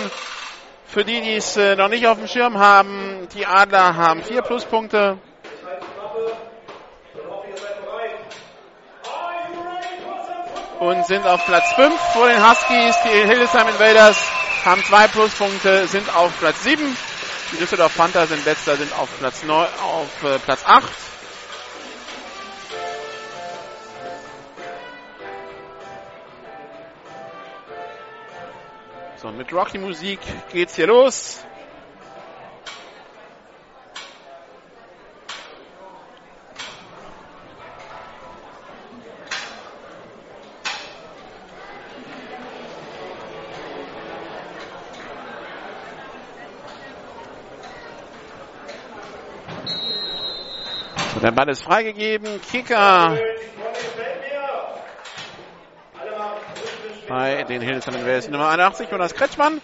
für 0.85 1.03
die, 1.03 1.21
die 1.21 1.35
es 1.35 1.57
äh, 1.57 1.75
noch 1.75 1.87
nicht 1.87 2.05
auf 2.07 2.17
dem 2.17 2.27
Schirm 2.27 2.59
haben. 2.59 3.27
Die 3.33 3.45
Adler 3.45 3.95
haben 3.95 4.23
vier 4.23 4.41
Pluspunkte. 4.41 5.17
Und 10.79 11.05
sind 11.07 11.25
auf 11.25 11.45
Platz 11.45 11.73
5 11.73 11.99
vor 12.13 12.29
den 12.29 12.47
Huskies. 12.47 12.95
Die 13.03 13.27
Hildesheim 13.27 13.67
Invaders 13.67 14.17
haben 14.63 14.83
zwei 14.83 15.07
Pluspunkte, 15.07 15.87
sind 15.87 16.15
auf 16.15 16.31
Platz 16.39 16.63
7. 16.63 16.97
Die 17.51 17.57
Düsseldorf 17.57 17.97
Panther 17.97 18.27
sind 18.27 18.45
letzter, 18.45 18.77
sind 18.77 18.93
auf 18.93 19.09
Platz 19.19 19.43
9, 19.43 19.67
auf 19.83 20.23
äh, 20.23 20.39
Platz 20.39 20.63
8. 20.65 21.08
So, 29.21 29.29
mit 29.31 29.51
Rocky-Musik 29.51 30.19
geht's 30.53 30.77
hier 30.77 30.87
los. 30.87 31.43
So, 51.13 51.19
der 51.19 51.31
Ball 51.31 51.49
ist 51.49 51.63
freigegeben. 51.63 52.39
Kicker 52.49 53.17
bei 57.09 57.43
den 57.43 57.61
Hildesheim 57.61 57.95
Invaders. 57.95 58.29
Nummer 58.29 58.49
81, 58.49 58.89
Jonas 58.89 59.13
Kretschmann. 59.15 59.59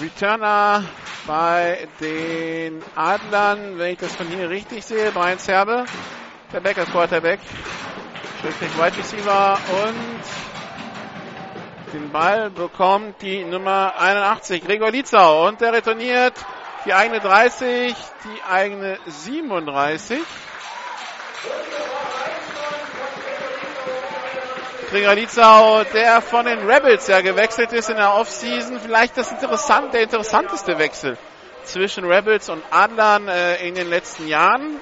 Returner 0.00 0.84
bei 1.26 1.86
den 2.00 2.82
Adlern, 2.96 3.78
wenn 3.78 3.92
ich 3.92 3.98
das 3.98 4.16
von 4.16 4.26
hier 4.26 4.50
richtig 4.50 4.84
sehe, 4.84 5.12
Brian 5.12 5.38
Zerbe, 5.38 5.84
der 6.52 6.60
Backup 6.60 6.90
Quarterback, 6.90 7.38
Schrägstrich 8.40 8.76
Wide 8.76 8.96
Receiver 8.96 9.56
und 9.84 11.92
den 11.92 12.10
Ball 12.10 12.50
bekommt 12.50 13.22
die 13.22 13.44
Nummer 13.44 13.94
81, 13.98 14.64
Gregor 14.64 14.90
Lietzau 14.90 15.46
und 15.46 15.60
der 15.60 15.72
retourniert 15.72 16.34
die 16.84 16.92
eigene 16.92 17.20
30, 17.20 17.94
die 18.24 18.42
eigene 18.50 18.98
37. 19.06 20.20
Springer 24.92 25.14
Lietzau, 25.14 25.84
der 25.84 26.20
von 26.20 26.44
den 26.44 26.70
Rebels 26.70 27.06
ja 27.06 27.22
gewechselt 27.22 27.72
ist 27.72 27.88
in 27.88 27.96
der 27.96 28.12
Offseason. 28.12 28.78
Vielleicht 28.78 29.16
das 29.16 29.32
interessant, 29.32 29.94
der 29.94 30.02
interessanteste 30.02 30.76
Wechsel 30.76 31.16
zwischen 31.64 32.04
Rebels 32.04 32.50
und 32.50 32.62
Adlern 32.70 33.26
äh, 33.26 33.66
in 33.66 33.74
den 33.74 33.88
letzten 33.88 34.28
Jahren. 34.28 34.76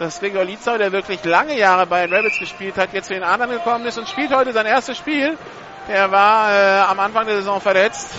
Dass 0.00 0.18
Gregor 0.18 0.42
Lietzau, 0.42 0.76
der 0.76 0.90
wirklich 0.90 1.24
lange 1.24 1.56
Jahre 1.56 1.86
bei 1.86 2.04
den 2.04 2.12
Rebels 2.12 2.36
gespielt 2.40 2.76
hat, 2.76 2.92
jetzt 2.92 3.06
zu 3.06 3.14
den 3.14 3.22
Adlern 3.22 3.50
gekommen 3.50 3.86
ist 3.86 3.96
und 3.96 4.08
spielt 4.08 4.34
heute 4.34 4.52
sein 4.52 4.66
erstes 4.66 4.98
Spiel. 4.98 5.38
Der 5.86 6.10
war 6.10 6.52
äh, 6.52 6.80
am 6.90 6.98
Anfang 6.98 7.24
der 7.26 7.36
Saison 7.36 7.60
verletzt. 7.60 8.10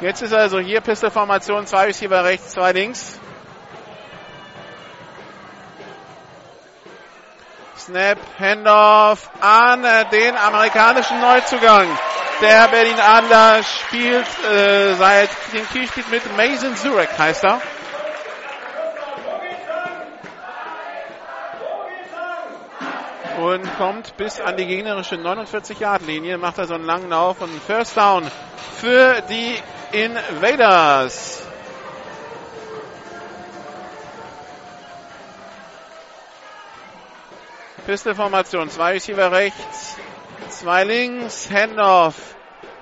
Jetzt 0.00 0.22
ist 0.22 0.34
also 0.34 0.58
hier 0.58 0.80
Pistolformation, 0.80 1.64
zwei 1.68 1.84
Receiver 1.84 2.24
rechts, 2.24 2.48
zwei 2.48 2.72
links. 2.72 3.20
Snap, 7.86 8.18
Handoff 8.36 9.30
an 9.40 9.80
den 10.10 10.36
amerikanischen 10.36 11.20
Neuzugang. 11.20 11.86
Der 12.40 12.66
Berlin 12.66 12.98
Adler 12.98 13.62
spielt 13.62 14.26
äh, 14.44 14.94
seit 14.94 15.30
dem 15.52 15.68
Kiel 15.68 15.86
spielt 15.86 16.10
mit 16.10 16.36
Mason 16.36 16.74
Zurek, 16.74 17.08
heißt 17.16 17.44
er. 17.44 17.60
Und 23.38 23.76
kommt 23.78 24.16
bis 24.16 24.40
an 24.40 24.56
die 24.56 24.66
gegnerische 24.66 25.14
49-Yard-Linie, 25.14 26.38
macht 26.38 26.58
er 26.58 26.66
so 26.66 26.74
einen 26.74 26.86
langen 26.86 27.10
Lauf 27.10 27.40
und 27.40 27.62
First 27.62 27.96
Down 27.96 28.28
für 28.80 29.22
die 29.28 29.62
Invaders. 29.92 31.45
Pistolformation. 37.86 38.68
Zwei 38.68 38.92
Receiver 38.92 39.30
rechts, 39.30 39.96
zwei 40.48 40.82
links. 40.82 41.48
Handoff. 41.50 42.14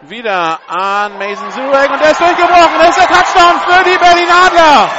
wieder 0.02 0.61
an 0.68 1.18
Mason 1.18 1.50
Zurek 1.50 1.90
und 1.90 2.00
der 2.00 2.11
ist 2.11 2.20
durchgebrochen. 2.20 2.78
Das 2.78 2.88
ist 2.88 2.99
der 2.99 3.08
Touchdown 3.08 3.61
für 3.61 3.84
die 3.84 3.99
Berlin 3.99 4.28
Adler. 4.28 4.90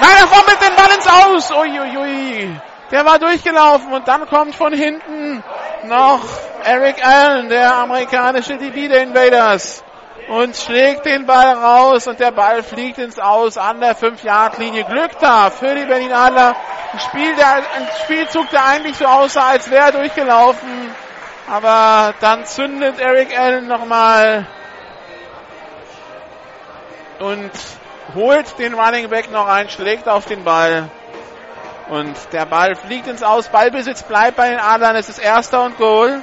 Nein, 0.00 0.16
er 0.18 0.30
war 0.30 0.44
mit 0.48 0.60
den 0.60 0.76
Ball 0.76 0.94
ins 0.94 1.06
Aus. 1.06 1.50
Uiuiui. 1.50 2.60
Der 2.90 3.04
war 3.04 3.18
durchgelaufen 3.18 3.92
und 3.92 4.06
dann 4.06 4.26
kommt 4.28 4.54
von 4.54 4.72
hinten 4.72 5.42
noch 5.84 6.22
Eric 6.64 7.04
Allen, 7.04 7.48
der 7.48 7.74
amerikanische 7.76 8.56
DB 8.56 8.88
der 8.88 9.02
Invaders 9.02 9.84
und 10.28 10.56
schlägt 10.56 11.04
den 11.06 11.26
Ball 11.26 11.52
raus 11.54 12.06
und 12.06 12.18
der 12.18 12.30
Ball 12.30 12.62
fliegt 12.62 12.98
ins 12.98 13.18
Aus 13.18 13.58
an 13.58 13.80
der 13.80 13.96
5-Yard-Linie. 13.96 14.84
Glück 14.84 15.18
da 15.20 15.50
für 15.50 15.74
die 15.74 15.84
Berlin 15.84 16.12
Adler. 16.12 16.56
Ein, 16.92 17.00
Spiel, 17.00 17.34
der, 17.36 17.56
ein 17.56 17.88
Spielzug, 18.04 18.48
der 18.50 18.64
eigentlich 18.64 18.96
so 18.96 19.04
aussah, 19.04 19.48
als 19.48 19.70
wäre 19.70 19.86
er 19.86 19.92
durchgelaufen. 19.92 20.94
Aber 21.50 22.14
dann 22.20 22.46
zündet 22.46 22.98
Eric 22.98 23.38
Allen 23.38 23.66
nochmal 23.66 24.46
und 27.18 27.50
holt 28.14 28.58
den 28.58 28.74
Running 28.74 29.08
Back 29.08 29.30
noch 29.30 29.46
ein, 29.46 29.68
schlägt 29.68 30.08
auf 30.08 30.24
den 30.24 30.44
Ball. 30.44 30.88
Und 31.90 32.14
der 32.32 32.46
Ball 32.46 32.76
fliegt 32.76 33.08
ins 33.08 33.22
Aus. 33.22 33.48
Ballbesitz 33.48 34.04
bleibt 34.04 34.36
bei 34.36 34.48
den 34.48 34.58
Adlern. 34.58 34.96
Es 34.96 35.10
ist 35.10 35.18
erster 35.18 35.62
und 35.62 35.76
Goal. 35.76 36.22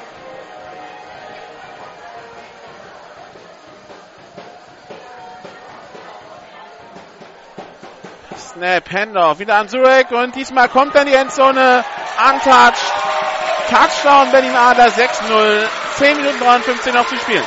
Snap, 8.61 8.91
Handoff, 8.91 9.39
wieder 9.39 9.55
an 9.55 9.69
Zurek 9.69 10.11
und 10.11 10.35
diesmal 10.35 10.69
kommt 10.69 10.93
dann 10.93 11.07
die 11.07 11.15
Endzone, 11.15 11.83
untouched. 12.31 12.93
Touchdown 13.71 14.29
Berlin 14.29 14.55
Adler 14.55 14.89
6-0, 14.89 15.67
10 15.97 16.17
Minuten 16.17 16.37
53 16.37 16.93
noch 16.93 17.07
zu 17.07 17.15
spielen. 17.15 17.43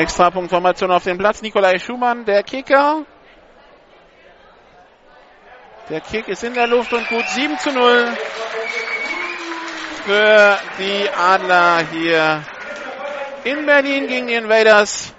Extrapunktformation 0.00 0.90
auf 0.90 1.04
dem 1.04 1.18
Platz. 1.18 1.42
Nikolai 1.42 1.78
Schumann, 1.78 2.24
der 2.24 2.42
Kicker. 2.42 3.04
Der 5.90 6.00
Kick 6.00 6.28
ist 6.28 6.42
in 6.44 6.54
der 6.54 6.66
Luft 6.66 6.92
und 6.92 7.06
gut 7.08 7.28
7 7.28 7.58
zu 7.58 7.72
0 7.72 8.16
für 10.04 10.58
die 10.78 11.08
Adler 11.10 11.84
hier 11.92 12.42
in 13.44 13.66
Berlin 13.66 14.06
gegen 14.06 14.26
die 14.28 14.34
Invaders. 14.34 15.12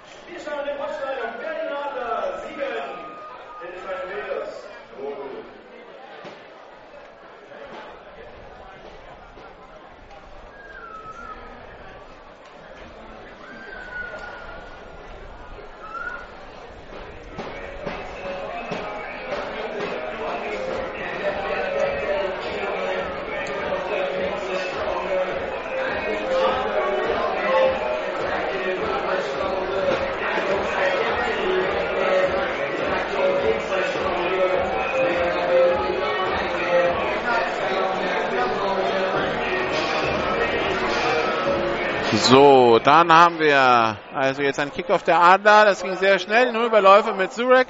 So, 42.32 42.78
dann 42.78 43.12
haben 43.12 43.38
wir 43.38 43.98
also 44.14 44.40
jetzt 44.40 44.58
ein 44.58 44.72
Kickoff 44.72 45.02
der 45.02 45.20
Adler. 45.20 45.66
Das 45.66 45.82
ging 45.82 45.98
sehr 45.98 46.18
schnell. 46.18 46.50
Nur 46.50 46.64
Überläufe 46.64 47.12
mit 47.12 47.30
Zurek. 47.30 47.66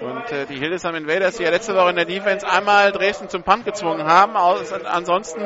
Und 0.00 0.30
äh, 0.30 0.46
die 0.46 0.60
Hildesheim 0.60 0.94
Invaders, 0.94 1.38
die 1.38 1.42
ja 1.42 1.50
letzte 1.50 1.74
Woche 1.74 1.90
in 1.90 1.96
der 1.96 2.04
Defense 2.04 2.48
einmal 2.48 2.92
Dresden 2.92 3.28
zum 3.28 3.42
Punt 3.42 3.64
gezwungen 3.64 4.06
haben. 4.06 4.36
Aus, 4.36 4.72
ansonsten 4.72 5.42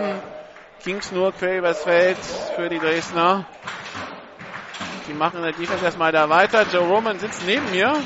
ging 0.84 0.96
es 0.96 1.10
nur 1.10 1.32
quer 1.32 1.56
übers 1.56 1.82
Feld 1.82 2.18
für 2.54 2.68
die 2.68 2.80
Dresdner. 2.80 3.46
Die 5.08 5.14
machen 5.14 5.38
in 5.38 5.44
der 5.44 5.52
Defense 5.52 5.82
erstmal 5.82 6.12
da 6.12 6.28
weiter. 6.28 6.66
Joe 6.70 6.86
Roman 6.86 7.18
sitzt 7.18 7.46
neben 7.46 7.70
mir. 7.70 7.96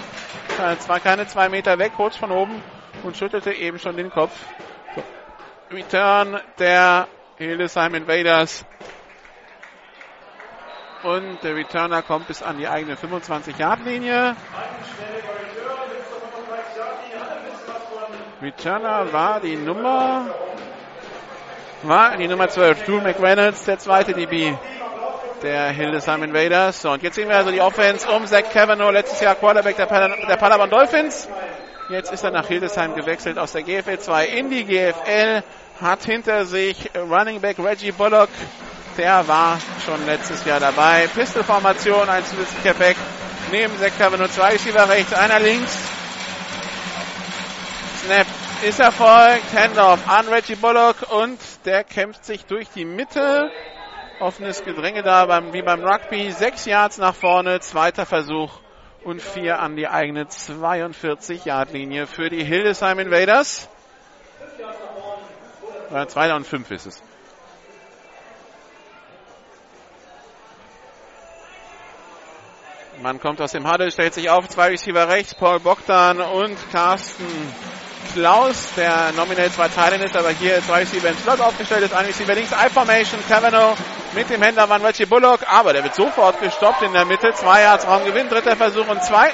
Zwar 0.79 1.01
keine 1.01 1.27
zwei 1.27 1.49
Meter 1.49 1.81
weg, 1.81 1.95
kurz 1.97 2.17
von 2.17 2.31
oben 2.31 2.63
und 3.03 3.17
schüttelte 3.17 3.53
eben 3.53 3.81
schon 3.81 3.97
den 3.97 4.11
Kopf. 4.11 4.31
Return 5.71 6.41
der 6.59 7.09
Hildesheim 7.37 7.95
Invaders. 7.95 8.65
Und 11.03 11.43
der 11.43 11.55
Returner 11.57 12.03
kommt 12.03 12.29
bis 12.29 12.43
an 12.43 12.57
die 12.59 12.67
eigene 12.67 12.95
25-Yard-Linie. 12.95 14.37
Returner 18.41 19.13
war 19.13 19.41
die 19.41 19.57
Nummer 19.57 20.27
war 21.83 22.17
die 22.17 22.29
Nummer 22.29 22.49
12, 22.49 22.85
Drew 22.85 23.01
McReynolds, 23.01 23.65
der 23.65 23.79
zweite 23.79 24.15
DB 24.15 24.55
der 25.43 25.69
Hildesheim 25.69 26.23
Invaders. 26.23 26.81
So, 26.81 26.91
und 26.91 27.03
jetzt 27.03 27.17
sehen 27.17 27.29
wir 27.29 27.37
also 27.37 27.51
die 27.51 27.61
Offense 27.61 28.09
um 28.09 28.27
Zach 28.27 28.45
Cavanaugh, 28.51 28.91
letztes 28.91 29.21
Jahr 29.21 29.35
Quarterback 29.35 29.77
der, 29.77 29.87
Pal 29.87 30.17
der 30.27 30.37
Palawan 30.37 30.71
Dolphins. 30.71 31.29
Jetzt 31.89 32.13
ist 32.13 32.25
er 32.25 32.31
nach 32.31 32.47
Hildesheim 32.47 32.95
gewechselt 32.95 33.39
aus 33.39 33.53
der 33.53 33.63
GFL 33.63 33.99
2 33.99 34.27
in 34.27 34.49
die 34.49 34.65
GFL. 34.65 35.43
Hat 35.83 36.03
hinter 36.05 36.47
sich 36.47 36.91
Running 36.97 37.43
Back 37.43 37.59
Reggie 37.59 37.93
Bullock. 37.93 38.31
Der 38.97 39.29
war 39.29 39.59
schon 39.85 40.07
letztes 40.07 40.47
Jahr 40.47 40.61
dabei. 40.61 41.07
Pistol-Formation, 41.15 42.09
ein 42.09 42.25
zusätzlicher 42.25 42.73
Back. 42.73 42.97
Neben 43.51 43.77
Sektor 43.77 44.17
nur 44.17 44.31
zwei 44.31 44.53
Receiver 44.53 44.89
rechts, 44.89 45.13
einer 45.13 45.39
links. 45.41 45.77
Snap 48.03 48.27
ist 48.67 48.81
erfolgt. 48.81 49.53
Handoff 49.55 50.09
an 50.09 50.29
Reggie 50.29 50.55
Bullock 50.55 50.97
und 51.11 51.39
der 51.67 51.85
kämpft 51.85 52.25
sich 52.25 52.47
durch 52.47 52.69
die 52.75 52.87
Mitte. 52.87 53.51
Offenes 54.21 54.65
Gedränge 54.65 55.03
da 55.03 55.27
beim, 55.27 55.53
wie 55.53 55.61
beim 55.61 55.85
Rugby. 55.85 56.31
Sechs 56.33 56.65
Yards 56.65 56.97
nach 56.97 57.15
vorne, 57.15 57.61
zweiter 57.61 58.07
Versuch 58.07 58.64
und 59.05 59.21
vier 59.21 59.61
an 59.61 59.77
die 59.77 59.87
eigene 59.87 60.25
42-Yard-Linie 60.25 62.07
für 62.07 62.31
die 62.31 62.43
Hildesheim 62.43 62.99
Invaders. 62.99 63.69
Oder 65.91 66.09
zweiter 66.09 66.37
und 66.37 66.47
fünf 66.47 66.71
ist 66.71 66.87
es. 66.87 67.03
Man 73.03 73.21
kommt 73.21 73.41
aus 73.41 73.53
dem 73.53 73.71
Huddle, 73.71 73.91
stellt 73.91 74.15
sich 74.15 74.31
auf, 74.31 74.49
zwei 74.49 74.69
Receiver 74.69 75.09
rechts, 75.09 75.35
Paul 75.35 75.61
Bogdan 75.61 76.21
und 76.21 76.57
Carsten 76.71 77.27
Klaus, 78.15 78.69
der 78.77 79.11
nominell 79.17 79.51
zwei 79.51 79.67
Teilen 79.67 80.01
ist, 80.01 80.17
aber 80.17 80.31
hier 80.31 80.63
zwei 80.63 80.81
Receiver 80.81 81.09
im 81.09 81.19
Slot 81.19 81.41
aufgestellt 81.41 81.83
ist, 81.83 81.93
ein 81.93 82.07
Receiver 82.07 82.35
links, 82.35 82.53
I-Formation, 82.53 83.21
Cavanaugh 83.29 83.77
mit 84.15 84.31
dem 84.31 84.41
Händler 84.41 84.69
Van 84.69 84.83
Reggie 84.83 85.05
Bullock, 85.05 85.41
aber 85.51 85.73
der 85.73 85.83
wird 85.83 85.97
sofort 85.97 86.41
gestoppt 86.41 86.83
in 86.83 86.93
der 86.93 87.05
Mitte, 87.07 87.33
zwei 87.35 87.63
Yards 87.63 87.85
Raumgewinn, 87.85 88.29
dritter 88.29 88.55
Versuch 88.55 88.87
und 88.87 89.03
zwei. 89.03 89.33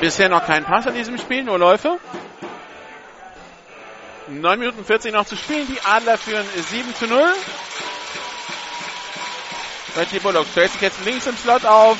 Bisher 0.00 0.28
noch 0.28 0.44
kein 0.44 0.64
Pass 0.64 0.84
in 0.86 0.94
diesem 0.94 1.16
Spiel, 1.16 1.44
nur 1.44 1.58
Läufe. 1.58 1.98
9 4.28 4.58
Minuten 4.58 4.84
40 4.84 5.12
noch 5.12 5.26
zu 5.26 5.36
spielen. 5.36 5.66
Die 5.66 5.80
Adler 5.84 6.16
führen 6.16 6.46
7 6.70 6.94
zu 6.94 7.06
0. 7.06 7.22
Reggie 9.96 10.18
Bullock 10.18 10.46
stellt 10.50 10.72
sich 10.72 10.80
jetzt 10.80 11.04
links 11.04 11.26
im 11.26 11.36
Slot 11.36 11.64
auf. 11.64 11.98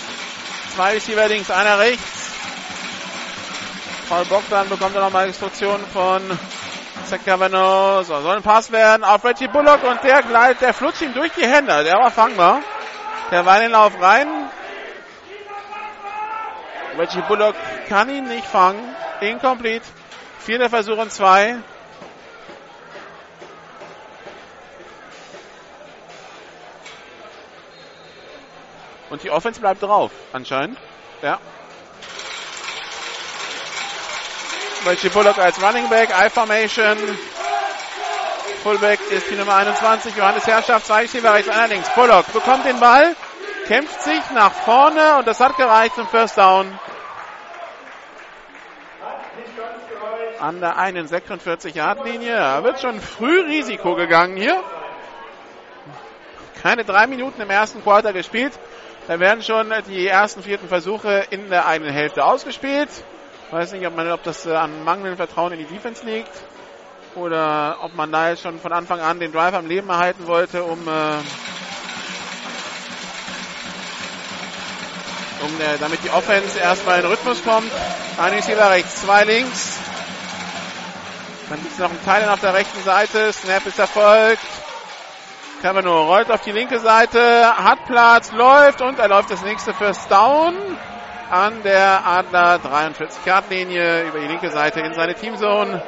Zwei 0.74 0.94
Receiver 0.94 1.28
links, 1.28 1.50
einer 1.50 1.78
rechts. 1.78 2.32
Paul 4.08 4.24
Bogdan 4.24 4.68
bekommt 4.68 4.94
er 4.96 5.02
nochmal 5.02 5.28
Instruktionen 5.28 5.86
von 5.86 6.22
Zach 7.06 7.24
Cavanaugh. 7.24 8.02
So, 8.04 8.20
soll 8.20 8.36
ein 8.36 8.42
Pass 8.42 8.72
werden 8.72 9.04
auf 9.04 9.24
Reggie 9.24 9.48
Bullock 9.48 9.84
und 9.84 10.02
der 10.02 10.22
gleitet, 10.22 10.62
der 10.62 10.74
flutscht 10.74 11.02
ihm 11.02 11.14
durch 11.14 11.32
die 11.32 11.46
Hände. 11.46 11.84
Der 11.84 11.94
war 11.94 12.10
fangbar. 12.10 12.60
Der 13.30 13.46
war 13.46 13.56
in 13.56 13.62
den 13.64 13.72
Lauf 13.72 13.92
rein. 14.00 14.28
Reggie 16.98 17.22
Bullock 17.28 17.54
kann 17.88 18.08
ihn 18.08 18.24
nicht 18.24 18.46
fangen. 18.46 18.82
Incomplete. 19.20 19.86
Vierter 20.40 20.68
Versuch 20.68 20.98
und 20.98 21.12
zwei. 21.12 21.58
Und 29.14 29.22
die 29.22 29.30
Offense 29.30 29.60
bleibt 29.60 29.80
drauf, 29.80 30.10
anscheinend. 30.32 30.76
Ja. 31.22 31.38
Reggie 34.84 35.08
Bullock 35.08 35.38
als 35.38 35.62
Running 35.62 35.88
Back, 35.88 36.08
I-Formation. 36.10 36.98
Fullback 38.64 38.98
ist 39.12 39.30
die 39.30 39.36
Nummer 39.36 39.54
21, 39.54 40.16
Johannes 40.16 40.48
Herrschaft, 40.48 40.86
zwei 40.86 41.02
Receiver 41.02 41.32
rechts, 41.32 41.48
einer 41.48 41.68
links. 41.68 41.88
Bullock 41.94 42.32
bekommt 42.32 42.64
den 42.64 42.80
Ball, 42.80 43.14
kämpft 43.68 44.02
sich 44.02 44.20
nach 44.34 44.50
vorne 44.50 45.18
und 45.18 45.28
das 45.28 45.38
hat 45.38 45.56
gereicht 45.58 45.94
zum 45.94 46.08
First 46.08 46.36
Down. 46.36 46.76
An 50.40 50.58
der 50.58 50.76
einen 50.76 51.06
46-Yard-Linie. 51.06 52.34
Da 52.34 52.64
wird 52.64 52.80
schon 52.80 53.00
früh 53.00 53.42
Risiko 53.42 53.94
gegangen 53.94 54.36
hier. 54.36 54.60
Keine 56.64 56.84
drei 56.84 57.06
Minuten 57.06 57.40
im 57.40 57.50
ersten 57.50 57.80
Quarter 57.80 58.12
gespielt. 58.12 58.58
Da 59.06 59.20
werden 59.20 59.42
schon 59.42 59.70
die 59.86 60.06
ersten 60.06 60.42
vierten 60.42 60.66
Versuche 60.66 61.26
in 61.28 61.50
der 61.50 61.66
eigenen 61.66 61.92
Hälfte 61.92 62.24
ausgespielt. 62.24 62.88
Weiß 63.50 63.72
nicht, 63.72 63.86
ob, 63.86 63.94
man, 63.94 64.10
ob 64.10 64.22
das 64.22 64.46
äh, 64.46 64.54
an 64.54 64.82
mangelndem 64.82 65.18
Vertrauen 65.18 65.52
in 65.52 65.58
die 65.58 65.66
Defense 65.66 66.04
liegt 66.06 66.32
oder 67.14 67.76
ob 67.82 67.94
man 67.94 68.10
da 68.10 68.30
jetzt 68.30 68.42
schon 68.42 68.58
von 68.58 68.72
Anfang 68.72 69.00
an 69.00 69.20
den 69.20 69.30
Drive 69.30 69.54
am 69.54 69.66
Leben 69.66 69.90
erhalten 69.90 70.26
wollte, 70.26 70.64
um, 70.64 70.88
äh, 70.88 71.16
um 75.44 75.60
äh, 75.60 75.78
damit 75.78 76.02
die 76.02 76.10
Offense 76.10 76.58
erstmal 76.58 77.00
in 77.00 77.06
Rhythmus 77.06 77.44
kommt. 77.44 77.70
Ein 78.16 78.32
Receiver 78.32 78.70
rechts, 78.70 79.02
zwei 79.02 79.24
links. 79.24 79.78
Dann 81.50 81.60
gibt 81.60 81.72
es 81.72 81.78
noch 81.78 81.90
einen 81.90 82.04
Teil 82.06 82.26
auf 82.30 82.40
der 82.40 82.54
rechten 82.54 82.82
Seite. 82.82 83.32
Snap 83.34 83.66
ist 83.66 83.78
erfolgt. 83.78 84.63
Cavano 85.64 86.04
rollt 86.04 86.30
auf 86.30 86.42
die 86.42 86.52
linke 86.52 86.78
Seite, 86.78 87.18
hat 87.56 87.86
Platz, 87.86 88.32
läuft 88.32 88.82
und 88.82 88.98
er 88.98 89.08
läuft 89.08 89.30
das 89.30 89.42
nächste 89.42 89.72
First 89.72 90.10
Down 90.10 90.54
an 91.30 91.62
der 91.62 92.06
Adler 92.06 92.58
43 92.58 93.24
Yard 93.24 93.48
Linie 93.48 94.02
über 94.02 94.18
die 94.20 94.26
linke 94.26 94.50
Seite 94.50 94.80
in 94.80 94.92
seine 94.92 95.14
Teamzone. 95.14 95.82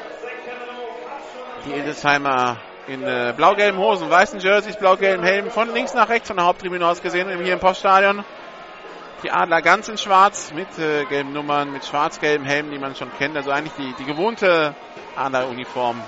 Die 1.67 1.73
Edesheimer 1.73 2.57
in 2.87 3.03
äh, 3.03 3.35
blau-gelben 3.37 3.79
Hosen, 3.79 4.09
weißen 4.09 4.41
Jerseys, 4.41 4.79
blau-gelben 4.79 5.23
Helmen 5.23 5.51
von 5.51 5.71
links 5.75 5.93
nach 5.93 6.09
rechts 6.09 6.29
von 6.29 6.39
der 6.39 6.47
Haupttribüne 6.47 6.87
aus 6.87 7.03
gesehen, 7.03 7.29
hier 7.45 7.53
im 7.53 7.61
Poststadion. 7.61 8.25
Die 9.25 9.31
Adler 9.31 9.61
ganz 9.61 9.89
in 9.89 9.99
schwarz 9.99 10.55
mit 10.55 10.79
äh, 10.79 11.05
gelben 11.05 11.35
Nummern, 11.35 11.71
mit 11.71 11.85
schwarz-gelben 11.85 12.47
Helmen, 12.47 12.71
die 12.71 12.79
man 12.79 12.97
schon 12.97 13.11
kennt. 13.19 13.37
Also 13.37 13.51
eigentlich 13.51 13.75
die, 13.75 13.95
die 13.99 14.07
gewohnte 14.07 14.75
Adler-Uniform 15.17 16.01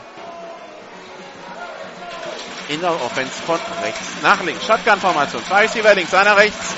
in 2.69 2.81
der 2.81 2.93
Offense 2.93 3.43
von 3.43 3.59
rechts 3.83 4.23
nach 4.23 4.43
links. 4.43 4.67
Shotgun-Formation. 4.67 5.43
Zwei 5.45 5.63
Receiver 5.63 5.95
links, 5.95 6.15
einer 6.15 6.37
rechts 6.37 6.77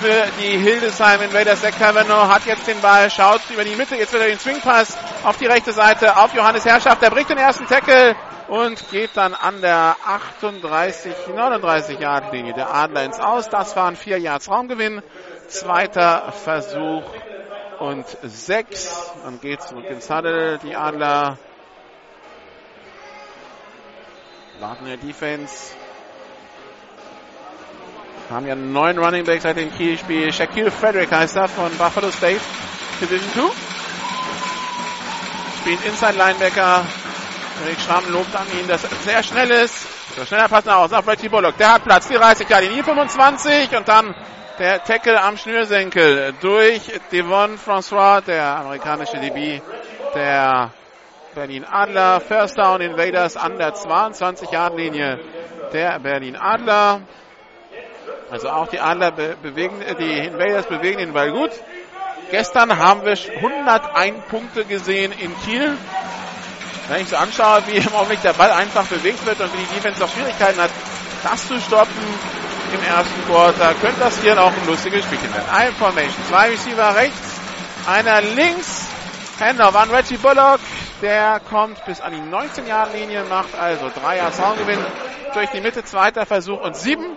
für 0.00 0.24
die 0.40 0.58
Hildesheim 0.58 1.22
Invaders. 1.22 1.60
Der 1.60 1.72
Cavanaugh 1.72 2.28
hat 2.28 2.44
jetzt 2.46 2.66
den 2.66 2.80
Ball, 2.80 3.10
schaut 3.10 3.40
über 3.50 3.64
die 3.64 3.76
Mitte, 3.76 3.96
jetzt 3.96 4.12
wieder 4.12 4.26
den 4.26 4.38
Swing-Pass 4.38 4.96
auf 5.24 5.36
die 5.36 5.46
rechte 5.46 5.72
Seite, 5.72 6.16
auf 6.16 6.34
Johannes 6.34 6.64
Herrschaft. 6.64 7.02
Der 7.02 7.10
bricht 7.10 7.30
den 7.30 7.38
ersten 7.38 7.66
Tackle 7.66 8.16
und 8.48 8.90
geht 8.90 9.10
dann 9.14 9.34
an 9.34 9.60
der 9.60 9.96
38, 10.04 11.14
39 11.34 11.98
Yard 11.98 12.32
Linie 12.32 12.52
der 12.54 12.74
Adler 12.74 13.04
ins 13.04 13.20
Aus. 13.20 13.48
Das 13.48 13.76
waren 13.76 13.96
vier 13.96 14.18
Yards 14.18 14.50
Raumgewinn. 14.50 15.02
Zweiter 15.48 16.32
Versuch 16.32 17.04
und 17.78 18.06
sechs. 18.22 19.12
Dann 19.24 19.40
geht 19.40 19.62
zurück 19.62 19.86
ins 19.88 20.10
Huddle. 20.10 20.58
Die 20.58 20.74
Adler 20.74 21.38
warten 24.62 24.86
der 24.86 24.96
Defense. 24.96 25.74
Haben 28.30 28.46
ja 28.46 28.52
einen 28.52 28.72
neuen 28.72 28.96
Running 28.96 29.24
Back 29.24 29.42
seit 29.42 29.56
dem 29.56 29.74
Kiel-Spiel. 29.74 30.32
Shaquille 30.32 30.70
Frederick 30.70 31.10
heißt 31.10 31.36
er 31.36 31.48
von 31.48 31.70
Buffalo 31.76 32.10
State 32.12 32.40
Division 33.00 33.28
2. 33.34 33.42
Spielt 35.60 35.84
Inside 35.84 36.16
Linebacker. 36.16 36.86
Rick 37.66 37.80
Schramm 37.80 38.04
lobt 38.10 38.34
an 38.34 38.46
ihn, 38.58 38.68
dass 38.68 38.84
er 38.84 38.90
sehr 39.04 39.22
schnell 39.24 39.50
ist. 39.50 39.86
So 40.16 40.24
schneller 40.24 40.48
passen 40.48 40.70
aus 40.70 40.92
auf 40.92 41.06
Reggie 41.08 41.28
Bullock. 41.28 41.58
Der 41.58 41.74
hat 41.74 41.84
Platz. 41.84 42.08
30 42.08 42.48
Jahre, 42.48 42.68
die 42.68 42.82
25 42.82 43.76
und 43.76 43.88
dann 43.88 44.14
der 44.58 44.82
Tackle 44.84 45.20
am 45.20 45.36
Schnürsenkel 45.36 46.34
durch 46.40 46.82
Devon 47.10 47.58
François, 47.58 48.20
der 48.20 48.58
amerikanische 48.58 49.18
DB 49.18 49.60
der 50.14 50.70
Berlin 51.34 51.64
Adler. 51.64 52.20
First 52.20 52.58
Down 52.58 52.80
Invaders 52.80 53.36
an 53.36 53.56
der 53.56 53.74
22-Yard-Linie 53.74 55.18
der 55.72 55.98
Berlin 55.98 56.36
Adler. 56.36 57.00
Also 58.30 58.48
auch 58.50 58.68
die 58.68 58.80
Adler 58.80 59.12
be 59.12 59.36
bewegen, 59.42 59.80
die 59.98 60.18
Invaders 60.26 60.66
bewegen 60.66 60.98
den 60.98 61.12
Ball 61.12 61.32
gut. 61.32 61.50
Gestern 62.30 62.78
haben 62.78 63.04
wir 63.04 63.16
101 63.36 64.26
Punkte 64.28 64.64
gesehen 64.64 65.12
in 65.12 65.34
Kiel. 65.40 65.76
Wenn 66.88 67.00
ich 67.00 67.08
so 67.08 67.16
anschaue, 67.16 67.62
wie 67.66 67.76
im 67.76 67.94
Augenblick 67.94 68.22
der 68.22 68.32
Ball 68.34 68.50
einfach 68.50 68.86
bewegt 68.86 69.24
wird 69.24 69.40
und 69.40 69.52
wie 69.54 69.58
die 69.58 69.74
Defense 69.74 70.04
auch 70.04 70.08
Schwierigkeiten 70.08 70.60
hat, 70.60 70.70
das 71.22 71.48
zu 71.48 71.58
stoppen 71.60 71.92
im 72.74 72.82
ersten 72.84 73.24
Quarter, 73.26 73.74
könnte 73.80 74.00
das 74.00 74.20
hier 74.20 74.38
auch 74.42 74.52
ein 74.52 74.66
lustiges 74.66 75.04
Spielchen 75.04 75.32
werden. 75.32 75.48
Ein 75.50 75.72
Formation, 75.74 76.24
zwei 76.28 76.48
Receiver 76.48 76.94
rechts, 76.94 77.40
einer 77.86 78.20
links, 78.20 78.86
Handoff 79.38 79.74
an 79.74 79.90
Reggie 79.90 80.16
Bullock, 80.16 80.60
der 81.02 81.40
kommt 81.40 81.84
bis 81.84 82.00
an 82.00 82.12
die 82.12 82.34
19-Yard-Linie, 82.34 83.24
macht 83.24 83.54
also 83.58 83.90
drei 83.94 84.18
Jahre 84.18 84.32
Soundgewinn 84.32 84.78
durch 85.34 85.50
die 85.50 85.60
Mitte, 85.60 85.84
zweiter 85.84 86.24
Versuch 86.24 86.60
und 86.60 86.76
sieben. 86.76 87.16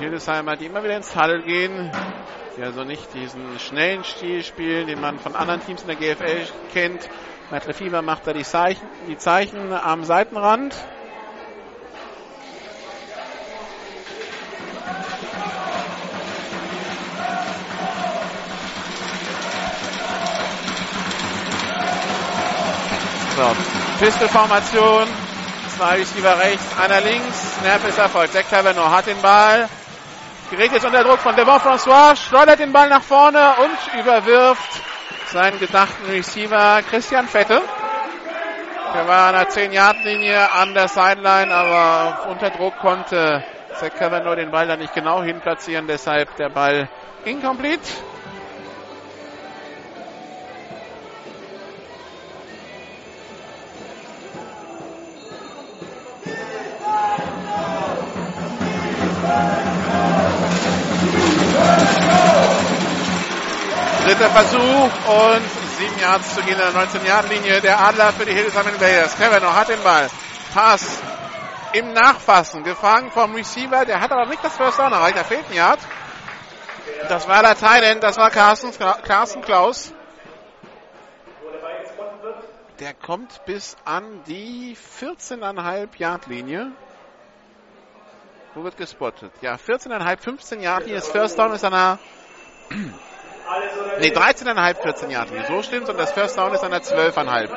Hildesheimer, 0.00 0.56
die 0.56 0.66
immer 0.66 0.82
wieder 0.82 0.96
ins 0.96 1.12
Tunnel 1.12 1.42
gehen, 1.42 1.90
die 2.56 2.62
also 2.62 2.84
nicht 2.84 3.12
diesen 3.14 3.58
schnellen 3.58 4.04
Stil 4.04 4.42
spielen, 4.42 4.86
den 4.86 5.00
man 5.00 5.18
von 5.18 5.34
anderen 5.34 5.64
Teams 5.64 5.82
in 5.82 5.88
der 5.88 5.96
GFL 5.96 6.46
kennt. 6.72 7.08
Matt 7.50 7.66
Lefieber 7.66 8.00
macht 8.02 8.26
da 8.26 8.32
die 8.32 8.44
Zeichen, 8.44 8.86
die 9.08 9.16
Zeichen 9.16 9.72
am 9.72 10.04
Seitenrand. 10.04 10.74
So, 23.40 23.56
Pistolformation. 23.98 25.08
Zwei 25.74 25.94
Receiver 25.96 26.38
rechts, 26.38 26.78
einer 26.78 27.00
links. 27.00 27.56
Snap 27.58 27.88
ist 27.88 27.96
erfolgt. 27.96 28.34
Zach 28.34 28.44
Taverneau 28.50 28.90
hat 28.90 29.06
den 29.06 29.22
Ball. 29.22 29.66
Gerät 30.50 30.72
jetzt 30.72 30.84
unter 30.84 31.02
Druck 31.02 31.20
von 31.20 31.34
Devon 31.34 31.58
François. 31.58 32.14
Schleudert 32.16 32.58
den 32.58 32.70
Ball 32.70 32.90
nach 32.90 33.02
vorne 33.02 33.54
und 33.62 33.98
überwirft 33.98 34.82
seinen 35.32 35.58
gedachten 35.58 36.10
Receiver 36.10 36.82
Christian 36.90 37.28
Fette. 37.28 37.62
Der 38.92 39.08
war 39.08 39.28
an 39.28 39.34
der 39.36 39.48
10-Yard-Linie 39.48 40.52
an 40.52 40.74
der 40.74 40.88
Sideline, 40.88 41.50
aber 41.50 42.28
unter 42.28 42.50
Druck 42.50 42.76
konnte 42.80 43.42
Zach 43.74 43.94
Taverneau 43.98 44.34
den 44.34 44.50
Ball 44.50 44.66
da 44.66 44.76
nicht 44.76 44.92
genau 44.92 45.22
hinplatzieren. 45.22 45.86
Deshalb 45.86 46.36
der 46.36 46.50
Ball 46.50 46.90
incomplete. 47.24 47.88
Dritter 64.04 64.30
Versuch 64.30 64.60
und 65.08 65.42
sieben 65.78 65.98
Yards 66.00 66.34
zu 66.34 66.42
gehen 66.42 66.54
in 66.54 66.58
der 66.58 66.72
19-Yard-Linie. 66.72 67.60
Der 67.60 67.80
Adler 67.80 68.12
für 68.12 68.24
die 68.24 68.32
Hildesheim 68.32 68.66
Invaders. 68.68 69.16
Kevin 69.16 69.42
hat 69.54 69.68
den 69.68 69.82
Ball. 69.82 70.08
Pass 70.54 71.00
im 71.74 71.92
Nachfassen. 71.92 72.64
Gefangen 72.64 73.10
vom 73.10 73.34
Receiver. 73.34 73.84
Der 73.84 74.00
hat 74.00 74.10
aber 74.10 74.26
nicht 74.26 74.42
das 74.42 74.56
First 74.56 74.78
Down 74.78 74.92
erreicht. 74.92 75.16
Da 75.16 75.24
fehlt 75.24 75.48
ein 75.50 75.54
Yard. 75.54 75.80
Das 77.08 77.28
war 77.28 77.42
der 77.42 77.56
Thailand. 77.56 78.02
Das 78.02 78.16
war 78.16 78.30
Carsten, 78.30 78.72
Carsten 79.04 79.42
Klaus. 79.42 79.92
Der 82.80 82.94
kommt 82.94 83.44
bis 83.44 83.76
an 83.84 84.24
die 84.26 84.76
14,5 85.00 85.88
Yard 85.98 86.26
Linie. 86.26 86.72
Wo 88.54 88.64
wird 88.64 88.76
gespottet? 88.76 89.30
Ja, 89.42 89.54
14,5, 89.54 90.18
15 90.18 90.60
Yard 90.60 90.84
Linie. 90.84 90.96
Das 90.96 91.08
First 91.08 91.38
Down 91.38 91.52
ist 91.52 91.64
an 91.64 91.72
der 91.72 91.98
Ne, 94.00 94.08
13,5, 94.08 94.82
14 94.82 95.10
Yard 95.10 95.30
Linie. 95.30 95.46
So 95.46 95.62
stimmt 95.62 95.88
und 95.88 95.96
das 95.98 96.12
First 96.12 96.36
Down 96.36 96.52
ist 96.52 96.64
an 96.64 96.72
der 96.72 96.82
12,5. 96.82 97.48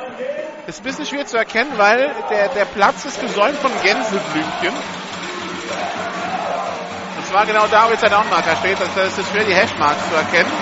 Ist 0.68 0.80
ein 0.80 0.84
bisschen 0.84 1.06
schwer 1.06 1.26
zu 1.26 1.36
erkennen, 1.36 1.72
weil 1.76 2.14
der, 2.30 2.48
der 2.48 2.64
Platz 2.66 3.04
ist 3.04 3.20
gesäumt 3.20 3.58
von 3.58 3.72
Gänseblümchen. 3.82 4.74
Und 7.16 7.26
zwar 7.26 7.44
genau 7.46 7.66
da, 7.66 7.86
wo 7.86 7.90
jetzt 7.90 8.02
der 8.02 8.10
Downmarker 8.10 8.56
steht. 8.56 8.78
Das 8.80 9.18
ist 9.18 9.30
schwer, 9.30 9.44
die 9.44 9.54
Hashmarks 9.54 10.08
zu 10.08 10.14
erkennen. 10.14 10.52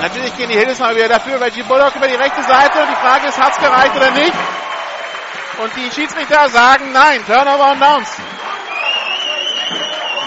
Natürlich 0.00 0.36
gehen 0.38 0.48
die 0.48 0.56
Hildesheim 0.56 0.96
wieder 0.96 1.08
dafür, 1.08 1.38
weil 1.38 1.50
G. 1.50 1.62
Bullock 1.62 1.94
über 1.94 2.08
die 2.08 2.14
rechte 2.14 2.42
Seite. 2.44 2.78
Die 2.90 2.96
Frage 2.96 3.28
ist, 3.28 3.38
hat's 3.38 3.58
gereicht 3.58 3.94
oder 3.94 4.10
nicht? 4.12 4.32
Und 5.62 5.76
die 5.76 5.90
Schiedsrichter 5.90 6.48
sagen 6.48 6.90
nein. 6.92 7.20
Turnover 7.26 7.72
und 7.72 7.80
Downs. 7.80 8.16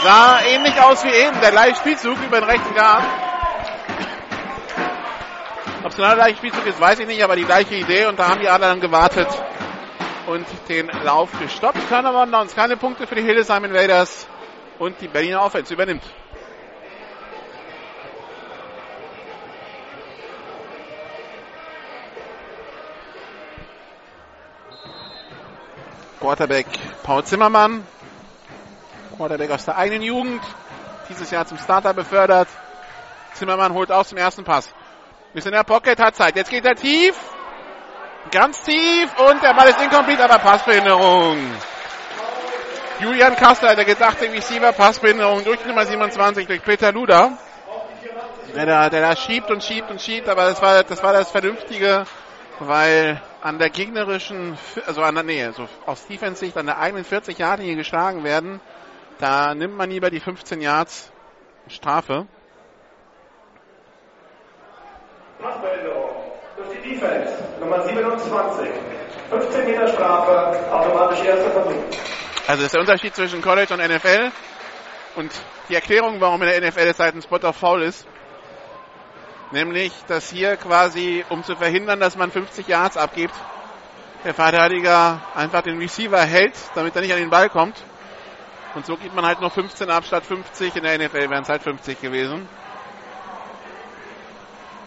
Sah 0.04 0.42
ähnlich 0.46 0.80
aus 0.80 1.04
wie 1.04 1.10
eben, 1.10 1.40
der 1.42 1.52
gleiche 1.52 1.76
Spielzug 1.78 2.22
über 2.22 2.40
den 2.40 2.50
rechten 2.50 2.76
Garten. 2.76 3.08
Ob 5.84 5.90
es 5.90 5.96
genau 5.96 6.10
der 6.10 6.18
gleiche 6.18 6.38
Spielzug 6.38 6.66
ist, 6.68 6.80
weiß 6.80 7.00
ich 7.00 7.08
nicht, 7.08 7.24
aber 7.24 7.36
die 7.36 7.46
gleiche 7.46 7.76
Idee 7.76 8.06
und 8.06 8.20
da 8.20 8.30
haben 8.30 8.42
die 8.42 8.50
anderen 8.50 8.80
gewartet 8.80 9.28
und 10.28 10.46
den 10.70 10.88
Lauf 11.04 11.30
gestoppt. 11.40 11.80
Turnover 11.90 12.24
und 12.24 12.32
Downs. 12.32 12.54
Keine 12.54 12.78
Punkte 12.78 13.08
für 13.08 13.16
die 13.16 13.24
Hildesheim 13.24 13.66
Invaders 13.66 14.28
und 14.78 15.02
die 15.02 15.08
Berliner 15.08 15.44
Offense 15.44 15.74
übernimmt. 15.74 16.04
Quarterback 26.24 26.68
Paul 27.04 27.26
Zimmermann. 27.26 27.86
Quarterback 29.18 29.52
aus 29.52 29.66
der 29.66 29.78
eigenen 29.78 30.04
Jugend. 30.04 30.42
Dieses 31.10 31.30
Jahr 31.32 31.46
zum 31.46 31.58
Starter 31.58 31.94
befördert. 31.94 32.48
Zimmermann 33.34 33.74
holt 33.74 33.92
aus 33.92 34.08
zum 34.08 34.18
ersten 34.18 34.46
Pass. 34.46 34.70
Ist 35.34 35.48
in 35.48 35.52
der 35.52 35.66
Pocket, 35.66 36.00
hat 36.00 36.16
Zeit. 36.16 36.38
Jetzt 36.38 36.50
geht 36.50 36.64
er 36.64 36.76
tief. 36.76 37.14
Ganz 38.32 38.62
tief. 38.62 39.10
Und 39.20 39.44
der 39.44 39.54
Ball 39.54 39.68
ist 39.68 39.82
incomplete, 39.82 40.24
aber 40.24 40.40
Passbehinderung. 40.40 41.40
Julian 43.02 43.36
Kassler, 43.36 43.76
der 43.76 43.84
gedachte 43.84 44.32
Receiver, 44.32 44.72
Passbehinderung 44.72 45.44
durch 45.44 45.66
Nummer 45.66 45.86
27 45.86 46.48
durch 46.48 46.64
Peter 46.64 46.94
Luda. 46.94 47.38
Der 48.56 48.66
da, 48.66 48.90
der 48.90 49.02
da 49.02 49.16
schiebt 49.18 49.52
und 49.52 49.62
schiebt 49.62 49.92
und 49.92 50.00
schiebt, 50.02 50.30
aber 50.30 50.46
das 50.46 50.62
war, 50.62 50.84
das 50.84 51.04
war 51.04 51.12
das 51.12 51.30
Vernünftige, 51.32 52.06
weil 52.60 53.22
an 53.44 53.60
der 53.60 53.70
gegnerischen, 53.70 54.58
also 54.88 55.02
an 55.02 55.16
der 55.16 55.26
Nähe, 55.26 55.52
so 55.52 55.68
aus 55.86 56.08
Defense-Sicht 56.08 56.58
an 56.58 56.66
der 56.66 56.80
eigenen 56.80 57.04
40 57.04 57.38
Yard 57.38 57.60
linie 57.60 57.76
geschlagen 57.76 58.24
werden, 58.24 58.62
da 59.20 59.54
nimmt 59.54 59.76
man 59.76 59.90
lieber 59.90 60.10
die 60.10 60.22
15 60.22 60.62
Yards 60.62 61.12
Strafe. 61.68 62.26
Durch 66.56 66.70
die 66.70 66.90
Defense, 66.90 67.34
Nummer 67.60 67.82
27. 67.82 68.70
15 69.30 69.66
Meter 69.66 69.88
Strafe, 69.90 70.72
automatisch 70.72 71.26
erster 71.26 71.52
Versuch. 71.52 71.84
Also 72.48 72.62
das 72.62 72.64
ist 72.64 72.74
der 72.74 72.82
Unterschied 72.82 73.16
zwischen 73.16 73.42
College 73.42 73.74
und 73.74 73.82
NFL. 73.82 74.32
Und 75.16 75.32
die 75.68 75.76
Erklärung, 75.76 76.22
warum 76.22 76.42
in 76.44 76.48
der 76.48 76.62
NFL 76.62 76.88
es 76.88 77.00
halt 77.00 77.16
ein 77.16 77.22
Spot 77.22 77.52
Foul 77.52 77.82
ist, 77.82 78.08
nämlich, 79.54 79.94
dass 80.08 80.30
hier 80.30 80.58
quasi, 80.58 81.24
um 81.30 81.44
zu 81.44 81.56
verhindern, 81.56 82.00
dass 82.00 82.18
man 82.18 82.32
50 82.32 82.68
Yards 82.68 82.98
abgibt, 82.98 83.34
der 84.26 84.34
Verteidiger 84.34 85.22
einfach 85.36 85.62
den 85.62 85.78
Receiver 85.78 86.22
hält, 86.22 86.56
damit 86.76 86.96
er 86.96 87.02
nicht 87.02 87.14
an 87.14 87.20
den 87.20 87.30
Ball 87.30 87.50
kommt. 87.50 87.78
Und 88.76 88.86
so 88.86 88.98
gibt 88.98 89.16
man 89.16 89.26
halt 89.26 89.40
noch 89.40 89.54
15 89.54 89.90
ab 89.90 90.04
statt 90.06 90.26
50. 90.26 90.76
In 90.76 90.84
der 90.84 90.98
NFL 90.98 91.30
wären 91.30 91.44
es 91.44 91.50
halt 91.50 91.62
50 91.62 92.02
gewesen. 92.02 92.48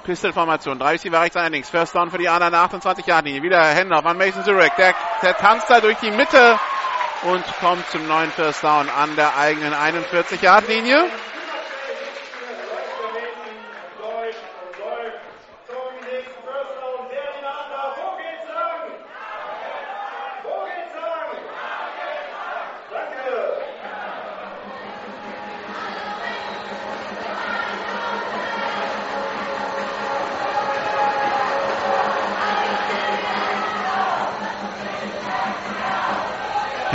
Pistol-Formation. 0.05 0.79
Drei 0.79 0.93
Receiver 0.93 1.21
rechts, 1.21 1.37
ein 1.37 1.53
links. 1.53 1.71
First 1.71 1.95
down 1.95 2.11
für 2.11 2.19
die 2.19 2.29
anderen 2.29 2.55
28 2.55 3.07
Yard 3.07 3.25
linie 3.25 3.43
Wieder 3.43 3.63
Händler 3.65 4.05
an 4.05 4.19
Mason 4.19 4.45
Zurek. 4.45 4.75
Der, 4.77 4.95
der 5.23 5.37
tanzt 5.37 5.71
da 5.71 5.81
durch 5.81 5.99
die 5.99 6.11
Mitte 6.11 6.59
und 7.23 7.45
kommt 7.61 7.89
zum 7.91 8.07
neuen 8.07 8.31
First 8.31 8.65
Down 8.65 8.89
an 8.89 9.15
der 9.17 9.37
eigenen 9.37 9.75
41 9.75 10.43
Yard 10.43 10.69
linie 10.69 11.09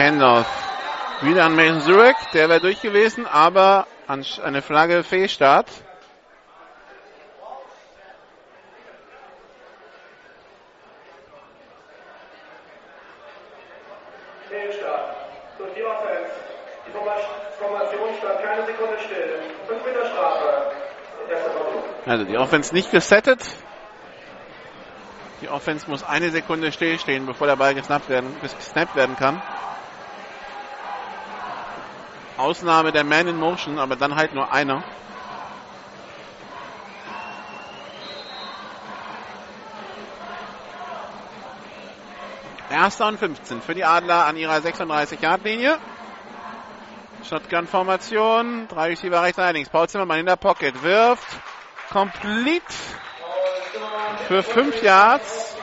Handoff. 0.02 0.48
Wieder 1.22 1.46
an 1.46 1.56
Mason 1.56 1.82
Zurek, 1.82 2.16
der 2.34 2.50
wäre 2.50 2.60
durch 2.60 2.82
gewesen, 2.82 3.28
aber 3.28 3.86
an 4.08 4.26
eine 4.44 4.64
Flagge 4.64 5.04
Fehlstart. 5.04 5.68
Fehlstart. 14.50 15.16
Durch 15.60 15.74
die 15.76 15.84
Offense. 15.84 16.32
Die 16.88 16.92
Formation 17.60 18.10
stand 18.18 18.42
keine 18.42 18.66
Sekunde 18.66 18.98
still. 19.06 19.40
5 19.68 19.86
Meter 19.86 20.06
Strafe. 20.08 20.72
Also 22.08 22.26
die 22.26 22.38
Offense 22.40 22.74
nicht 22.74 22.90
gesettet. 22.90 23.42
Die 25.42 25.50
Offense 25.50 25.88
muss 25.88 26.04
eine 26.04 26.32
Sekunde 26.32 26.72
stillstehen, 26.72 27.28
bevor 27.28 27.46
der 27.46 27.56
Ball 27.56 27.76
gesnappt 27.76 28.10
werden, 28.10 28.36
gesnappt 28.42 28.96
werden 28.96 29.16
kann. 29.16 29.44
Ausnahme 32.42 32.92
der 32.92 33.04
Man 33.04 33.28
in 33.28 33.38
Motion, 33.38 33.80
aber 33.80 33.96
dann 33.96 34.16
halt 34.16 34.34
nur 34.34 34.52
einer. 34.52 34.84
Erster 42.70 43.08
und 43.08 43.20
15 43.20 43.62
für 43.62 43.76
die 43.76 43.84
Adler 43.84 44.26
an 44.26 44.38
ihrer 44.38 44.56
36-Yard-Linie. 44.56 45.78
Shotgun-Formation. 47.30 48.68
Drei 48.70 48.88
Receiver 48.90 49.22
rechts, 49.22 49.40
links. 49.52 49.70
Paul 49.70 49.88
Zimmermann 49.90 50.20
in 50.20 50.26
der 50.26 50.38
Pocket 50.38 50.82
wirft. 50.82 51.28
Complete 51.92 52.64
für 54.28 54.42
5 54.42 54.82
Yards. 54.82 55.56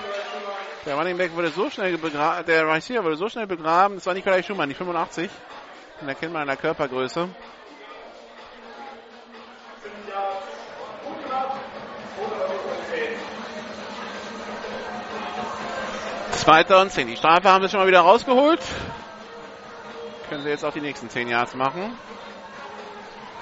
Der 0.85 0.97
Running 0.97 1.17
Back 1.17 1.35
wurde 1.35 1.51
so 1.51 1.69
schnell 1.71 1.99
begraben, 1.99 2.47
der 2.47 2.67
Receiver 2.67 3.05
wurde 3.05 3.17
so 3.17 3.29
schnell 3.29 3.47
begraben. 3.47 3.97
Das 3.97 4.07
war 4.07 4.15
Nikolai 4.15 4.43
Schumann, 4.43 4.69
die 4.69 4.75
85. 4.75 5.31
Den 6.01 6.09
erkennt 6.09 6.33
man 6.33 6.43
an 6.43 6.49
der 6.49 6.57
Körpergröße. 6.57 7.29
Zweiter 16.33 16.81
und 16.81 16.93
zehn. 16.93 17.09
Die 17.09 17.17
Strafe 17.17 17.51
haben 17.51 17.65
sie 17.65 17.69
schon 17.69 17.81
mal 17.81 17.89
wieder 17.89 18.01
rausgeholt. 18.01 18.61
Können 20.29 20.45
sie 20.45 20.51
jetzt 20.51 20.65
auch 20.65 20.73
die 20.73 20.81
nächsten 20.81 21.11
zehn 21.11 21.29
Yards 21.29 21.55
machen. 21.55 21.97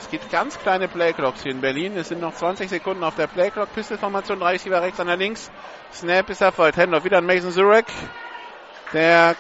Es 0.01 0.11
gibt 0.11 0.31
ganz 0.31 0.59
kleine 0.59 0.88
Playclocks 0.88 1.42
hier 1.42 1.53
in 1.53 1.61
Berlin. 1.61 1.97
Es 1.97 2.09
sind 2.09 2.21
noch 2.21 2.35
20 2.35 2.71
Sekunden 2.71 3.05
auf 3.05 3.16
der 3.16 3.27
Playclock. 3.27 3.73
Pistolformation, 3.75 4.40
drei 4.40 4.53
Receiver 4.53 4.81
rechts, 4.81 4.99
einer 4.99 5.16
links. 5.16 5.51
Snap 5.92 6.31
ist 6.31 6.40
erfolgt. 6.40 6.79
Handoff 6.79 7.05
wieder 7.05 7.19
an 7.19 7.27
Mason 7.27 7.51
Zurek. 7.51 7.87
Der 8.92 9.37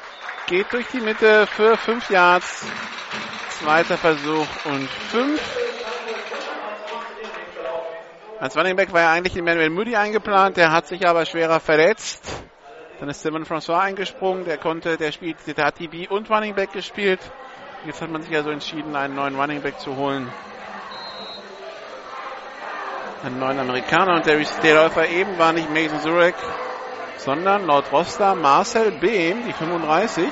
geht 0.46 0.72
durch 0.72 0.86
die 0.88 1.00
Mitte 1.00 1.46
für 1.46 1.76
5 1.76 2.10
Yards. 2.10 2.66
Zweiter 3.62 3.96
Versuch 3.96 4.46
und 4.66 4.88
5. 4.88 5.40
Als 8.38 8.54
Running 8.54 8.76
Back 8.76 8.92
war 8.92 9.00
ja 9.00 9.12
eigentlich 9.12 9.34
Emmanuel 9.34 9.70
Moody 9.70 9.96
eingeplant, 9.96 10.58
der 10.58 10.72
hat 10.72 10.86
sich 10.86 11.08
aber 11.08 11.24
schwerer 11.24 11.58
verletzt. 11.58 12.30
Dann 13.00 13.08
ist 13.08 13.22
Simon 13.22 13.44
François 13.44 13.80
eingesprungen, 13.80 14.44
der 14.44 14.58
konnte, 14.58 14.98
der 14.98 15.10
spielt, 15.10 15.38
der 15.46 15.64
hat 15.64 15.78
DB 15.80 16.06
und 16.06 16.30
Running 16.30 16.54
Back 16.54 16.72
gespielt. 16.72 17.20
Jetzt 17.86 18.02
hat 18.02 18.10
man 18.10 18.20
sich 18.22 18.36
also 18.36 18.50
entschieden, 18.50 18.94
einen 18.94 19.14
neuen 19.14 19.40
Running 19.40 19.62
Back 19.62 19.80
zu 19.80 19.96
holen. 19.96 20.30
Einen 23.24 23.38
neuen 23.38 23.58
Amerikaner 23.58 24.16
und 24.16 24.26
der, 24.26 24.38
der 24.62 24.74
Läufer 24.74 25.08
eben 25.08 25.38
war 25.38 25.54
nicht 25.54 25.70
Mason 25.72 26.00
Zurek, 26.00 26.34
sondern 27.16 27.66
laut 27.66 27.90
Roster 27.90 28.34
Marcel 28.34 28.92
Behm, 28.92 29.46
die 29.46 29.52
35, 29.54 30.28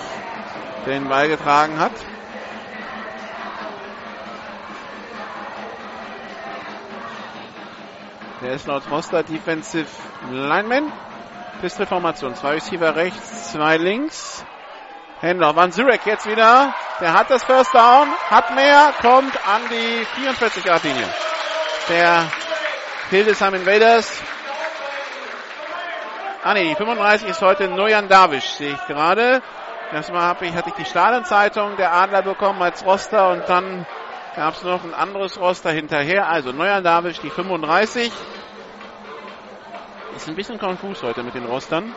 der 0.84 0.92
den 0.92 1.08
Ball 1.08 1.28
getragen 1.28 1.78
hat. 1.78 1.92
Der 8.40 8.52
ist 8.54 8.66
laut 8.66 8.82
Roster 8.90 9.22
Defensive 9.22 9.86
Lineman. 10.30 10.92
Pistolformation. 11.60 12.34
Zwei 12.34 12.54
Receiver 12.54 12.94
rechts, 12.96 13.52
zwei 13.52 13.76
links. 13.76 14.44
Händler. 15.20 15.54
Van 15.54 15.72
Zurek 15.72 16.04
jetzt 16.04 16.26
wieder. 16.26 16.74
Der 17.00 17.12
hat 17.12 17.30
das 17.30 17.44
First 17.44 17.74
Down, 17.74 18.08
hat 18.30 18.54
mehr, 18.54 18.92
kommt 19.00 19.34
an 19.48 19.62
die 19.70 20.04
44 20.20 20.64
Yard 20.64 20.82
Linie. 20.84 21.08
Der 21.88 22.24
Hildesheim 23.10 23.54
Invaders. 23.54 24.22
Ah 26.42 26.54
nee, 26.54 26.68
die 26.68 26.74
35 26.74 27.28
ist 27.28 27.40
heute 27.40 27.68
Nojan 27.68 28.08
Davish, 28.08 28.44
sehe 28.44 28.74
ich 28.74 28.86
gerade. 28.86 29.42
Erstmal 29.92 30.22
hatte 30.28 30.44
ich 30.44 30.74
die 30.74 30.84
Stahlenzeitung 30.84 31.76
der 31.76 31.94
Adler 31.94 32.22
bekommen 32.22 32.60
als 32.62 32.84
Roster 32.84 33.30
und 33.30 33.48
dann 33.48 33.86
gab 34.34 34.54
es 34.54 34.62
noch 34.62 34.82
ein 34.84 34.94
anderes 34.94 35.38
Roster 35.38 35.70
hinterher. 35.70 36.28
Also 36.28 36.52
Neuer 36.52 36.80
David 36.80 37.22
die 37.22 37.30
35. 37.30 38.12
Ist 40.16 40.28
ein 40.28 40.34
bisschen 40.34 40.58
konfus 40.58 41.02
heute 41.02 41.22
mit 41.22 41.34
den 41.34 41.44
Rostern. 41.44 41.92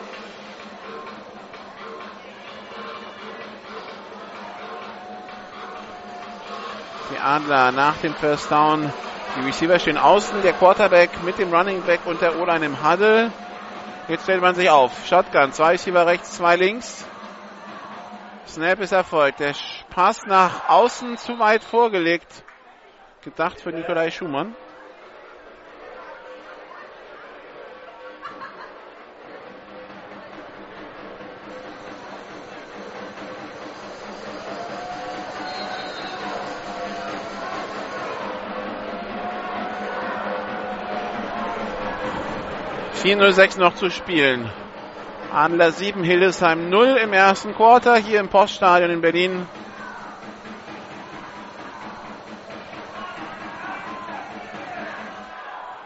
Die 7.12 7.18
Adler 7.18 7.72
nach 7.72 7.96
dem 7.98 8.14
First 8.14 8.50
Down. 8.50 8.92
Die 9.36 9.44
Receiver 9.44 9.78
stehen 9.78 9.98
außen, 9.98 10.42
der 10.42 10.52
Quarterback 10.52 11.22
mit 11.22 11.38
dem 11.38 11.52
Running 11.52 11.82
Back 11.82 12.00
und 12.06 12.20
der 12.20 12.38
O-Line 12.40 12.66
im 12.66 12.84
Huddle. 12.84 13.30
Jetzt 14.08 14.24
stellt 14.24 14.40
man 14.40 14.54
sich 14.54 14.70
auf. 14.70 15.06
Shotgun, 15.06 15.52
zwei 15.52 15.72
Receiver 15.72 16.06
rechts, 16.06 16.32
zwei 16.32 16.56
links. 16.56 17.06
Snap 18.48 18.80
ist 18.80 18.92
erfolgt. 18.92 19.40
Der 19.40 19.54
Pass 19.90 20.24
nach 20.26 20.68
außen 20.70 21.18
zu 21.18 21.38
weit 21.38 21.62
vorgelegt. 21.62 22.44
Gedacht 23.22 23.60
für 23.60 23.70
Nikolai 23.72 24.10
Schumann. 24.10 24.54
...4.06 43.02 43.60
noch 43.60 43.74
zu 43.74 43.90
spielen. 43.90 44.50
Adler 45.32 45.72
7, 45.72 46.02
Hildesheim 46.04 46.70
0 46.70 46.96
im 47.02 47.12
ersten 47.12 47.54
Quarter 47.54 47.96
hier 47.96 48.20
im 48.20 48.28
Poststadion 48.28 48.90
in 48.90 49.02
Berlin. 49.02 49.46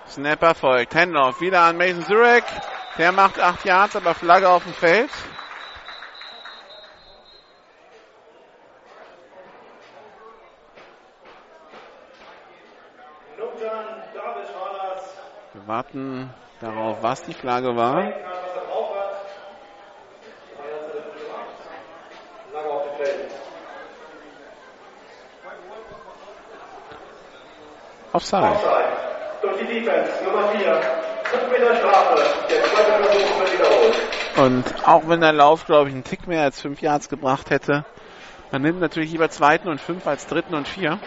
Snapper 0.09 0.55
folgt. 0.55 0.94
Handoff 0.94 1.40
wieder 1.40 1.62
an 1.62 1.76
Mason 1.76 2.05
Zurek. 2.05 2.44
Der 2.98 3.11
macht 3.11 3.40
8 3.40 3.64
Yards, 3.64 3.96
aber 3.96 4.14
Flagge 4.14 4.48
auf 4.48 4.62
dem 4.62 4.74
Feld. 4.74 5.11
Wir 15.52 15.66
warten 15.66 16.31
darauf, 16.61 17.02
was 17.02 17.22
die 17.22 17.35
Flagge 17.35 17.74
war. 17.74 18.12
Offside. 28.12 28.42
Offside. 28.42 28.92
Durch 29.40 29.58
die 29.58 29.66
Defense, 29.66 30.10
Nummer 30.24 30.48
4. 30.48 30.80
5 31.24 31.50
Meter 31.50 31.76
Strafe. 31.76 32.22
Der 32.50 32.64
zweite 32.64 33.02
Versuch 33.02 33.40
wird 33.40 33.52
wiederholt. 33.54 33.96
Und 34.36 34.88
auch 34.88 35.08
wenn 35.08 35.20
der 35.20 35.32
Lauf, 35.32 35.64
glaube 35.64 35.88
ich, 35.88 35.94
einen 35.94 36.04
Tick 36.04 36.26
mehr 36.26 36.42
als 36.42 36.60
5 36.60 36.80
Yards 36.82 37.08
gebracht 37.08 37.50
hätte, 37.50 37.86
man 38.52 38.60
nimmt 38.60 38.80
natürlich 38.80 39.12
lieber 39.12 39.30
zweiten 39.30 39.68
und 39.68 39.80
fünf 39.80 40.06
als 40.06 40.26
dritten 40.26 40.54
und 40.54 40.68
vier. 40.68 40.98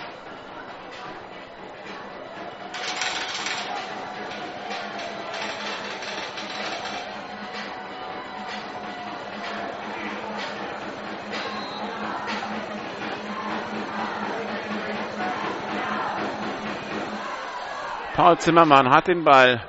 Paul 18.16 18.38
Zimmermann 18.38 18.90
hat 18.90 19.08
den 19.08 19.26
Ball. 19.26 19.62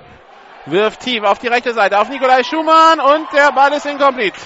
Wirft 0.67 1.01
tief 1.01 1.25
auf 1.25 1.41
die 1.41 1.49
rechte 1.49 1.75
Seite 1.75 1.99
auf 1.99 2.09
Nikolai 2.09 2.45
Schumann 2.45 3.01
und 3.01 3.33
der 3.33 3.51
Ball 3.51 3.73
ist 3.73 3.87
incomplete. 3.87 4.39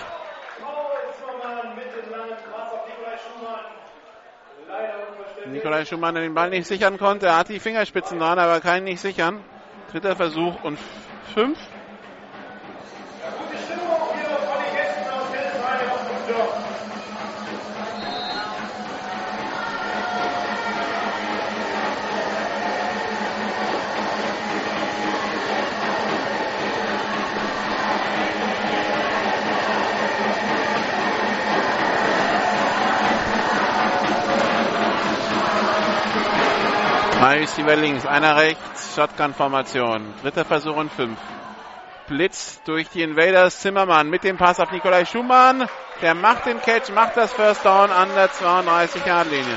Nikolai 5.47 5.85
Schumann 5.85 6.15
der 6.15 6.23
den 6.23 6.35
Ball 6.35 6.49
nicht 6.49 6.67
sichern 6.67 6.97
konnte. 6.97 7.27
Er 7.27 7.37
hat 7.37 7.51
die 7.51 7.61
Fingerspitzen 7.61 8.19
dran, 8.19 8.39
aber 8.39 8.61
kann 8.61 8.79
ihn 8.79 8.85
nicht 8.85 9.01
sichern. 9.01 9.45
Dritter 9.93 10.17
Versuch 10.17 10.63
und 10.63 10.79
fünf. 11.35 11.59
Drei 37.21 37.41
Receiver 37.41 37.77
links, 37.77 38.07
einer 38.07 38.35
rechts, 38.39 38.95
Shotgun-Formation. 38.97 40.15
Dritter 40.23 40.47
Versuch 40.47 40.75
und 40.75 40.91
fünf. 40.91 41.19
Blitz 42.09 42.63
durch 42.65 42.89
die 42.89 43.03
Invaders. 43.03 43.61
Zimmermann 43.61 44.09
mit 44.09 44.25
dem 44.25 44.39
Pass 44.39 44.59
auf 44.59 44.73
Nikolai 44.73 45.05
Schumann. 45.05 45.69
Der 46.01 46.15
macht 46.15 46.47
den 46.47 46.63
Catch, 46.63 46.89
macht 46.95 47.19
das 47.19 47.31
First 47.35 47.63
Down 47.67 47.91
an 47.91 48.09
der 48.15 48.31
32-Yard-Linie. 48.31 49.55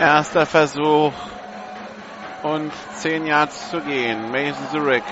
Erster 0.00 0.46
Versuch 0.46 1.12
und 2.42 2.72
10 2.96 3.26
Yards 3.26 3.70
zu 3.70 3.80
gehen. 3.80 4.30
Mason 4.30 4.68
Zurich 4.70 5.02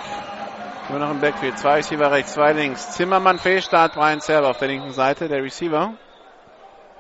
nur 0.89 1.01
noch 1.01 1.11
im 1.11 1.21
Backfield. 1.21 1.59
Zwei 1.59 1.77
Receiver 1.77 2.13
rechts, 2.13 2.35
zwei 2.35 2.53
links. 2.53 2.93
Zimmermann 2.93 3.39
Fehlstart, 3.39 3.95
Brian 3.95 4.21
Server 4.21 4.49
auf 4.49 4.59
der 4.59 4.69
linken 4.69 4.93
Seite, 4.93 5.29
der 5.29 5.43
Receiver. 5.43 5.95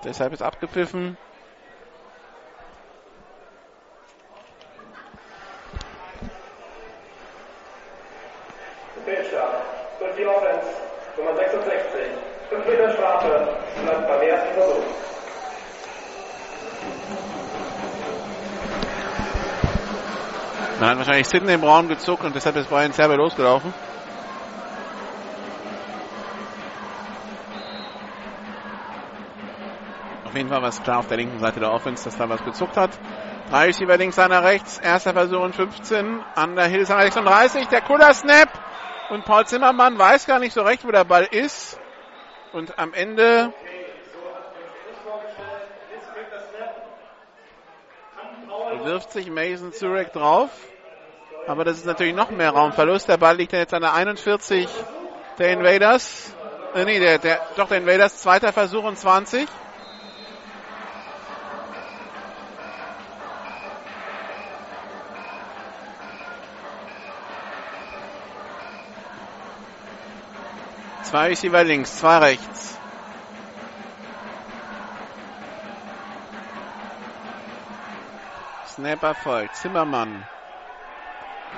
Deshalb 0.05 0.33
ist 0.33 0.42
abgepfiffen. 0.42 1.16
Fehlstart. 9.05 9.62
Durch 10.01 10.16
die 10.16 10.27
Offense. 10.27 10.66
Nummer 11.16 11.37
66. 11.37 11.83
5 12.51 12.66
Meter 12.66 12.90
Strafe. 12.92 13.49
Bleibt 13.85 14.09
beim 14.09 14.22
ersten 14.22 14.55
Versuch. 14.55 14.96
Man 20.79 20.91
hat 20.91 20.99
wahrscheinlich 20.99 21.27
Sidney 21.27 21.55
im 21.55 21.65
Raum 21.65 21.89
gezuckt 21.89 22.23
und 22.23 22.35
deshalb 22.35 22.57
ist 22.57 22.69
Brian 22.69 22.93
Server 22.93 23.17
losgelaufen. 23.17 23.73
Auf 30.27 30.35
jeden 30.35 30.51
Fall 30.51 30.61
war 30.61 30.69
es 30.69 30.83
klar 30.83 30.99
auf 30.99 31.07
der 31.07 31.17
linken 31.17 31.39
Seite 31.39 31.61
der 31.61 31.73
Offense, 31.73 32.05
dass 32.05 32.19
da 32.19 32.29
was 32.29 32.45
gezuckt 32.45 32.77
hat. 32.77 32.91
Drei 33.49 33.67
Receiver 33.67 33.97
links, 33.97 34.19
einer 34.19 34.45
rechts. 34.45 34.77
Erster 34.77 35.15
Versuch 35.15 35.41
und 35.41 35.55
15. 35.55 36.21
An 36.35 36.57
der 36.57 36.67
Hildesheim 36.67 37.01
36. 37.01 37.69
Der 37.69 37.81
Kuller 37.81 38.12
Snap. 38.12 38.51
Und 39.09 39.25
Paul 39.25 39.47
Zimmermann 39.47 39.99
weiß 39.99 40.27
gar 40.27 40.41
nicht 40.41 40.53
so 40.53 40.61
recht, 40.61 40.85
wo 40.85 40.91
der 40.91 41.05
Ball 41.05 41.25
ist. 41.25 41.81
Und 42.53 42.79
am 42.79 42.93
Ende 42.93 43.55
wirft 48.97 49.12
sich 49.12 49.30
Mason 49.30 49.74
Zurek 49.74 50.11
drauf. 50.14 50.49
Aber 51.47 51.64
das 51.64 51.76
ist 51.76 51.84
natürlich 51.84 52.14
noch 52.14 52.30
mehr 52.30 52.49
Raumverlust. 52.49 53.07
Der 53.11 53.18
Ball 53.18 53.36
liegt 53.36 53.53
jetzt 53.53 53.74
an 53.74 53.82
der 53.82 53.92
41 53.92 54.66
der 55.38 55.53
Invaders. 55.53 56.32
Äh, 56.74 56.86
nee, 56.86 56.99
der, 56.99 57.18
der, 57.18 57.40
doch 57.57 57.68
der 57.68 57.76
Invaders. 57.76 58.22
Zweiter 58.22 58.55
Versuch 58.55 58.84
und 58.84 58.99
20. 58.99 59.47
Zwei 71.03 71.26
Receiver 71.28 71.64
links, 71.64 71.99
zwei 71.99 72.16
rechts. 72.16 72.76
Snapper 78.77 79.14
folgt. 79.14 79.57
Zimmermann. 79.57 80.22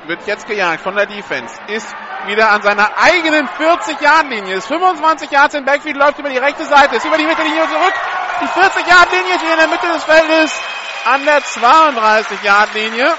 wird 0.06 0.24
jetzt 0.26 0.46
gejagt 0.46 0.82
von 0.82 0.94
der 0.94 1.06
Defense. 1.06 1.52
Ist 1.66 1.92
wieder 2.26 2.48
an 2.52 2.62
seiner 2.62 2.96
eigenen 2.96 3.48
40-Yard-Linie. 3.48 4.54
Ist 4.54 4.68
25 4.68 5.28
Yards 5.28 5.54
im 5.54 5.64
Backfield, 5.64 5.96
läuft 5.96 6.20
über 6.20 6.28
die 6.28 6.38
rechte 6.38 6.64
Seite, 6.64 6.94
ist 6.94 7.04
über 7.04 7.18
die 7.18 7.26
Mittellinie 7.26 7.62
zurück. 7.62 7.94
Die 8.40 8.46
40-Yard-Linie 8.46 9.34
ist 9.34 9.42
in 9.42 9.58
der 9.58 9.66
Mitte 9.66 9.88
des 9.88 10.04
Feldes 10.04 10.60
an 11.06 11.24
der 11.24 11.42
32-Yard-Linie. 11.42 13.12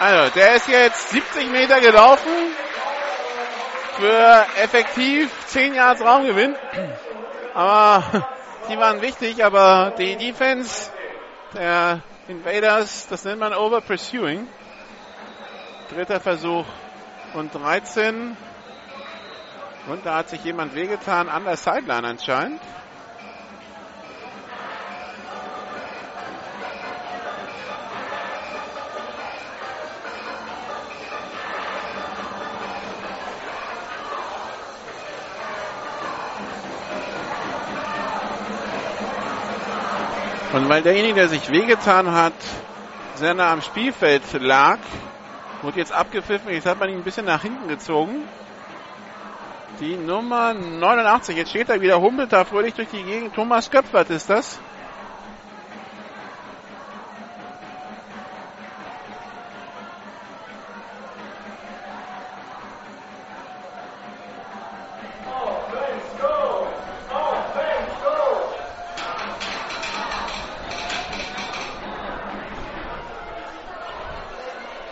Also, 0.00 0.34
der 0.34 0.56
ist 0.56 0.66
jetzt 0.66 1.10
70 1.10 1.48
Meter 1.50 1.80
gelaufen 1.80 2.32
für 3.96 4.46
effektiv 4.56 5.30
10 5.46 5.74
Yards 5.74 6.02
Raumgewinn. 6.02 6.56
Aber 7.54 8.26
die 8.68 8.76
waren 8.78 9.00
wichtig, 9.00 9.44
aber 9.44 9.94
die 9.96 10.16
Defense 10.16 10.90
der 11.56 12.02
Invaders, 12.28 13.08
das 13.08 13.24
nennt 13.24 13.40
man 13.40 13.52
Over 13.54 13.80
Pursuing. 13.80 14.46
Dritter 15.90 16.20
Versuch 16.20 16.66
und 17.34 17.54
13. 17.54 18.36
Und 19.88 20.04
da 20.04 20.16
hat 20.16 20.28
sich 20.28 20.44
jemand 20.44 20.74
wehgetan 20.74 21.28
an 21.28 21.44
der 21.44 21.56
Sideline 21.56 22.06
anscheinend. 22.06 22.60
Und 40.56 40.70
weil 40.70 40.80
derjenige, 40.80 41.16
der 41.16 41.28
sich 41.28 41.50
wehgetan 41.52 42.12
hat, 42.12 42.32
sehr 43.16 43.34
nah 43.34 43.52
am 43.52 43.60
Spielfeld 43.60 44.22
lag, 44.40 44.78
wurde 45.60 45.78
jetzt 45.78 45.92
abgepfiffen. 45.92 46.50
Jetzt 46.50 46.64
hat 46.64 46.80
man 46.80 46.88
ihn 46.88 46.96
ein 46.96 47.02
bisschen 47.02 47.26
nach 47.26 47.42
hinten 47.42 47.68
gezogen. 47.68 48.26
Die 49.80 49.96
Nummer 49.96 50.54
89. 50.54 51.36
Jetzt 51.36 51.50
steht 51.50 51.68
er 51.68 51.82
wieder, 51.82 52.00
humpelt 52.00 52.32
da 52.32 52.46
fröhlich 52.46 52.72
durch 52.72 52.88
die 52.88 53.02
Gegend. 53.02 53.34
Thomas 53.34 53.70
Köpfert 53.70 54.08
ist 54.08 54.30
das. 54.30 54.58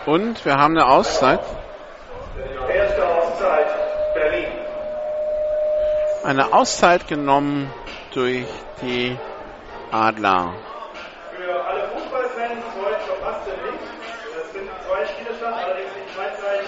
Und 0.05 0.45
wir 0.45 0.55
haben 0.55 0.77
eine 0.77 0.87
Auszeit. 0.87 1.39
Erste 2.69 3.07
Auszeit 3.07 3.67
Berlin. 4.13 4.51
Eine 6.23 6.53
Auszeit 6.53 7.07
genommen 7.07 7.73
durch 8.13 8.45
die 8.83 9.17
Adler. 9.91 10.53
Für 11.35 11.65
alle 11.65 11.87
Fußballfans 11.89 12.63
heute 12.77 12.99
verpasste 13.01 13.49
nicht. 13.49 13.81
Es 14.45 14.53
sind 14.53 14.69
zwei 14.85 15.05
Spielstand, 15.07 15.55
allerdings 15.55 15.89
nicht 15.95 16.15
zeitgleich. 16.15 16.67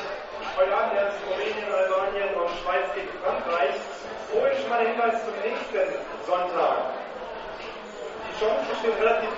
Heute 0.57 0.75
Abend 0.75 0.93
erst 0.97 1.17
Slowenien, 1.21 1.69
Albanien 1.69 2.33
und 2.41 2.49
Schweiz 2.57 2.89
gegen 2.95 3.13
Frankreich. 3.21 3.75
Vorhin 4.31 4.57
schon 4.57 4.69
mal 4.69 4.83
der 4.83 4.93
Hinweis 4.93 5.21
zum 5.23 5.33
nächsten 5.45 5.93
Sonntag. 6.25 6.77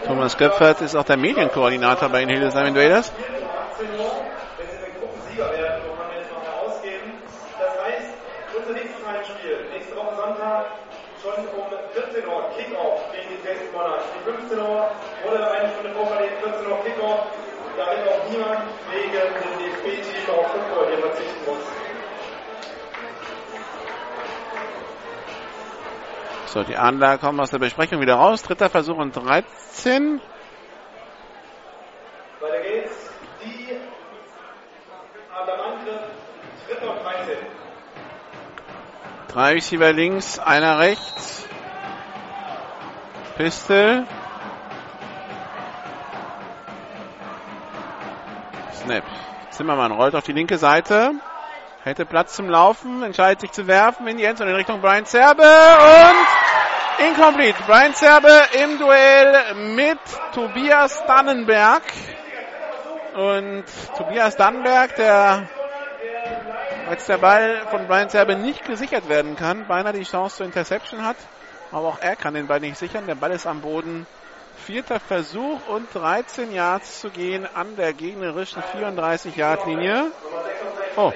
Thomas 0.05 0.37
Göpfert 0.37 0.81
ist 0.81 0.95
auch 0.95 1.05
der 1.05 1.17
Medienkoordinator 1.17 2.09
bei 2.09 2.19
den 2.19 2.29
Hildesheim 2.29 2.67
Invaders. 2.67 3.11
18 3.79 3.95
Uhr, 3.95 4.11
wenn 4.57 4.67
sie 4.67 4.75
den 4.83 4.93
Gruppensieger 4.99 5.47
werden, 5.55 5.79
wovon 5.87 6.11
wir 6.11 6.19
jetzt 6.19 6.31
noch 6.35 6.43
herausgeben. 6.43 7.15
Das 7.55 7.73
heißt, 7.79 8.11
unser 8.51 8.73
nächstes 8.75 8.99
Heimspiel, 9.07 9.55
nächste 9.71 9.95
Woche 9.95 10.15
Sonntag, 10.19 10.65
schon 11.23 11.47
um 11.55 11.63
14 11.95 12.27
Uhr 12.27 12.43
Kickoff 12.59 12.99
gegen 13.15 13.29
die 13.31 13.39
Dresden 13.39 13.71
Monarchs. 13.71 14.03
Die 14.11 14.23
15 14.27 14.59
Uhr 14.59 14.91
wurde 15.23 15.51
eine 15.51 15.71
Stunde 15.71 15.95
vorverlegt, 15.95 16.43
14 16.43 16.67
Uhr 16.67 16.83
Kickoff, 16.83 17.19
damit 17.79 18.03
auch 18.03 18.23
niemand 18.27 18.67
wegen 18.91 19.11
dem 19.15 19.31
DFB-Team 19.63 20.27
auf 20.35 20.47
Football 20.51 20.87
hier 20.91 20.99
verzichten 20.99 21.45
muss. 21.47 21.63
So, 26.47 26.63
die 26.63 26.75
Adler 26.75 27.17
kommen 27.17 27.39
aus 27.39 27.51
der 27.51 27.59
Besprechung 27.59 28.01
wieder 28.01 28.15
raus. 28.15 28.41
Dritter 28.41 28.69
Versuch 28.69 28.97
und 28.97 29.15
13. 29.15 30.19
Weiter 32.41 32.59
geht's. 32.61 33.09
Die 33.41 33.69
Adamantgriff, 35.33 36.01
dritter 36.67 36.91
und 36.91 37.03
13. 37.05 37.37
Drei 39.31 39.53
Receiver 39.53 39.93
links, 39.93 40.39
einer 40.39 40.79
rechts. 40.79 41.47
Pistol. 43.37 44.07
Snap. 48.73 49.03
Zimmermann 49.51 49.91
rollt 49.91 50.15
auf 50.15 50.23
die 50.23 50.31
linke 50.31 50.57
Seite. 50.57 51.11
Hätte 51.83 52.07
Platz 52.07 52.33
zum 52.35 52.49
Laufen, 52.49 53.03
entscheidet 53.03 53.41
sich 53.41 53.51
zu 53.51 53.67
werfen 53.67 54.07
in 54.07 54.17
die 54.17 54.23
Endzone 54.23 54.49
in 54.49 54.55
Richtung 54.55 54.81
Brian 54.81 55.05
Zerbe 55.05 55.43
und 55.43 57.05
incomplete. 57.07 57.61
Brian 57.67 57.93
Zerbe 57.93 58.33
im 58.63 58.79
Duell 58.79 59.53
mit 59.75 59.99
Tobias 60.33 61.05
Dannenberg. 61.05 61.83
Und 63.13 63.65
Tobias 63.95 64.35
Dannenberg, 64.37 64.95
der 64.95 65.47
als 66.89 67.05
der 67.05 67.19
Ball 67.19 67.67
von 67.69 67.87
Brian 67.87 68.09
Zerbe 68.09 68.35
nicht 68.35 68.65
gesichert 68.65 69.07
werden 69.07 69.35
kann, 69.35 69.67
beinahe 69.67 69.93
die 69.93 70.03
Chance 70.03 70.37
zur 70.37 70.45
Interception 70.47 71.05
hat. 71.05 71.17
Aber 71.71 71.87
auch 71.87 71.99
er 72.01 72.15
kann 72.15 72.33
den 72.33 72.47
Ball 72.47 72.59
nicht 72.59 72.77
sichern. 72.77 73.05
Der 73.05 73.15
Ball 73.15 73.31
ist 73.31 73.45
am 73.45 73.61
Boden. 73.61 74.07
Vierter 74.65 74.99
Versuch 74.99 75.59
und 75.67 75.87
13 75.93 76.51
Yards 76.51 76.99
zu 76.99 77.11
gehen 77.11 77.47
an 77.53 77.75
der 77.75 77.93
gegnerischen 77.93 78.61
34-Yard-Linie. 78.61 80.07
Oh, 80.97 81.13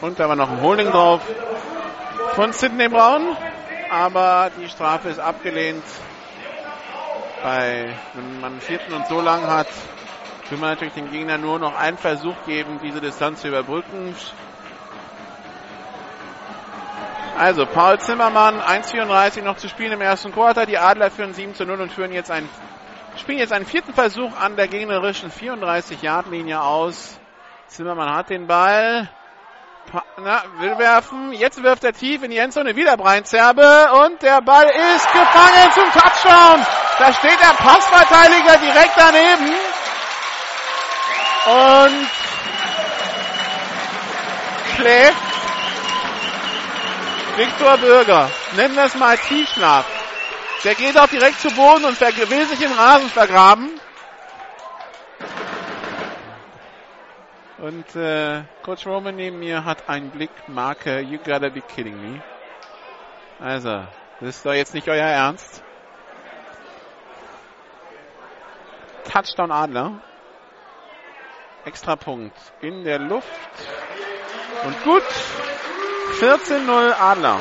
und 0.00 0.20
da 0.20 0.28
war 0.28 0.36
noch 0.36 0.50
ein 0.50 0.60
Holding 0.60 0.90
drauf 0.90 1.22
von 2.34 2.52
Sidney 2.52 2.88
Brown. 2.88 3.36
Aber 3.90 4.50
die 4.58 4.68
Strafe 4.68 5.08
ist 5.08 5.18
abgelehnt. 5.18 5.84
Bei, 7.42 7.94
wenn 8.14 8.40
man 8.40 8.60
vierten 8.60 8.92
und 8.92 9.06
so 9.06 9.20
lang 9.20 9.46
hat, 9.46 9.68
will 10.50 10.58
man 10.58 10.70
natürlich 10.70 10.94
dem 10.94 11.10
Gegner 11.10 11.38
nur 11.38 11.58
noch 11.58 11.76
einen 11.76 11.98
Versuch 11.98 12.36
geben, 12.46 12.80
diese 12.82 13.00
Distanz 13.00 13.40
zu 13.40 13.48
überbrücken. 13.48 14.14
Also, 17.36 17.66
Paul 17.66 17.98
Zimmermann, 17.98 18.60
1,34 18.60 19.42
noch 19.42 19.56
zu 19.56 19.68
spielen 19.68 19.92
im 19.92 20.00
ersten 20.00 20.32
Quarter. 20.32 20.66
Die 20.66 20.78
Adler 20.78 21.10
führen 21.10 21.34
7 21.34 21.54
zu 21.54 21.64
0 21.66 21.80
und 21.80 21.92
führen 21.92 22.12
jetzt 22.12 22.30
einen, 22.30 22.48
spielen 23.16 23.38
jetzt 23.38 23.52
einen 23.52 23.66
vierten 23.66 23.92
Versuch 23.92 24.30
an 24.40 24.54
der 24.54 24.68
gegnerischen 24.68 25.32
34-Yard-Linie 25.32 26.60
aus. 26.60 27.18
Zimmermann 27.66 28.14
hat 28.14 28.30
den 28.30 28.46
Ball. 28.46 29.08
Na, 30.16 30.42
will 30.58 30.78
werfen. 30.78 31.32
Jetzt 31.32 31.62
wirft 31.62 31.84
er 31.84 31.92
tief 31.92 32.22
in 32.22 32.30
die 32.30 32.38
Endzone. 32.38 32.76
Wieder 32.76 32.96
Brian 32.96 33.24
Zerbe. 33.24 33.88
Und 34.04 34.22
der 34.22 34.40
Ball 34.40 34.66
ist 34.94 35.12
gefangen 35.12 35.72
zum 35.72 35.90
Touchdown. 35.92 36.66
Da 36.98 37.12
steht 37.12 37.40
der 37.40 37.54
Passverteidiger 37.56 38.58
direkt 38.58 38.92
daneben. 38.96 39.52
Und 41.46 42.08
schläft 44.76 45.34
Viktor 47.36 47.76
Bürger. 47.78 48.30
Nennen 48.56 48.76
wir 48.76 48.84
es 48.84 48.94
mal 48.94 49.18
Tiefschlaf. 49.18 49.84
Der 50.64 50.74
geht 50.74 50.98
auch 50.98 51.08
direkt 51.08 51.40
zu 51.40 51.50
Boden 51.50 51.84
und 51.84 52.00
will 52.00 52.46
sich 52.46 52.62
im 52.62 52.72
Rasen 52.72 53.10
vergraben. 53.10 53.80
Und 57.58 57.96
äh, 57.96 58.42
Coach 58.62 58.86
Roman 58.86 59.16
neben 59.16 59.38
mir 59.38 59.64
hat 59.64 59.88
einen 59.88 60.10
Blick, 60.10 60.30
Marke, 60.48 61.00
you 61.00 61.18
gotta 61.18 61.48
be 61.48 61.60
kidding 61.60 62.00
me. 62.00 62.22
Also, 63.38 63.86
das 64.20 64.36
ist 64.36 64.46
doch 64.46 64.52
jetzt 64.52 64.74
nicht 64.74 64.88
euer 64.88 65.06
Ernst. 65.06 65.62
Touchdown 69.10 69.50
Adler. 69.50 70.00
Extra 71.64 71.96
Punkt 71.96 72.36
in 72.60 72.84
der 72.84 72.98
Luft. 72.98 73.28
Und 74.64 74.82
gut. 74.84 75.02
14-0 76.20 76.92
Adler. 76.92 77.40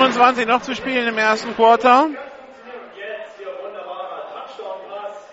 1,25 0.00 0.46
noch 0.46 0.62
zu 0.62 0.74
spielen 0.74 1.06
im 1.08 1.18
ersten 1.18 1.54
Quarter. 1.54 2.04
Und 2.04 2.16
jetzt 2.96 3.36
hier 3.36 3.48
wunderbarer 3.62 4.32
Touchdown-Pass. 4.32 5.28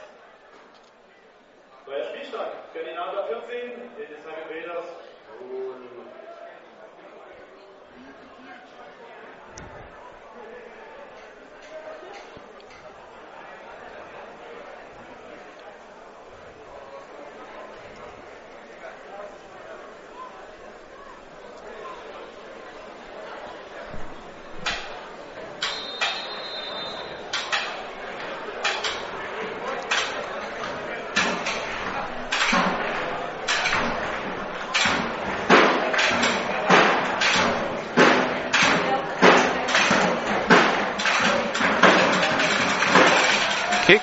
Neuer 1.85 2.03
Spielstand. 2.03 2.73
Berlin 2.73 2.97
Adler 2.97 3.27
14, 3.27 3.59
Hildesheim 3.95 4.35
Invaders. 4.49 4.87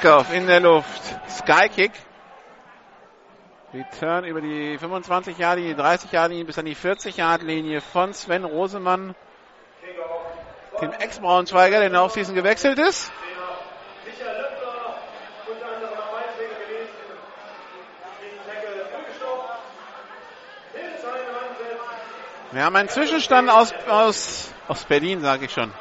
Kickoff 0.05 0.35
in 0.35 0.47
der 0.47 0.61
Luft. 0.61 1.03
Sky 1.31 1.71
Kick. 1.75 1.93
Return 3.73 4.27
über 4.27 4.43
die 4.43 4.77
25 4.77 5.39
Jahre 5.39 5.61
Linie, 5.61 5.77
30 5.77 6.13
Jahre 6.13 6.29
Linie 6.29 6.45
bis 6.45 6.59
an 6.59 6.67
die 6.67 6.75
40 6.75 7.17
Jahre 7.17 7.43
Linie 7.43 7.81
von 7.81 8.13
Sven 8.13 8.45
Rosemann, 8.45 9.15
dem 10.83 10.93
Ex-Braunschweiger, 10.93 11.79
der 11.79 11.87
in 11.87 11.95
der 11.95 12.05
Offseason 12.05 12.35
gewechselt 12.35 12.79
ist. 12.79 13.11
Wir 22.53 22.63
haben 22.63 22.77
einen 22.77 22.91
Zwischenstand 22.91 23.49
aus, 23.49 23.73
aus, 23.89 24.53
aus 24.69 24.85
Berlin, 24.85 25.23
sage 25.23 25.47
ich 25.47 25.53
schon. 25.53 25.73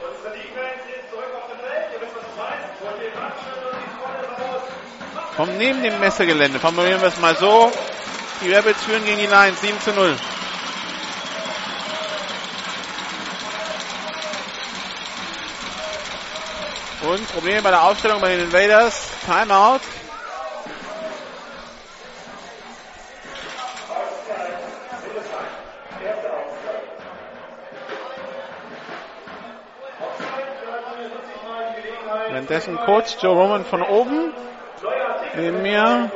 Und 0.00 0.16
für 0.22 0.30
die 0.30 0.48
Fans 0.54 0.82
jetzt 0.88 1.10
zurück 1.10 1.28
auf 1.36 1.50
dem 1.50 1.58
Feld. 1.58 1.92
Ihr 1.92 2.00
wisst, 2.00 2.16
was 2.16 2.22
ich 2.22 2.36
meine. 2.38 2.70
Wollt 2.80 3.02
ihr 3.02 3.10
klatschen 3.10 3.52
und 3.68 3.76
die 3.76 3.90
Freunde 4.00 4.28
raus. 4.40 4.62
Vom 5.40 5.56
neben 5.56 5.82
dem 5.82 5.98
Messegelände, 6.00 6.60
formulieren 6.60 7.00
wir 7.00 7.08
es 7.08 7.18
mal 7.18 7.34
so. 7.34 7.72
Die 8.42 8.52
Rebels 8.52 8.84
führen 8.84 9.02
gegen 9.06 9.20
die 9.20 9.26
Lions 9.26 9.58
7 9.62 9.80
zu 9.80 9.90
0. 9.94 10.14
Und 17.10 17.32
Probleme 17.32 17.62
bei 17.62 17.70
der 17.70 17.82
Aufstellung 17.84 18.20
bei 18.20 18.36
den 18.36 18.44
Invaders. 18.44 19.08
Timeout. 19.24 19.80
Währenddessen 32.28 32.76
Coach 32.76 33.16
Joe 33.22 33.34
Roman 33.34 33.64
von 33.64 33.80
oben. 33.80 34.34
Neben 35.36 35.62
mir 35.62 36.10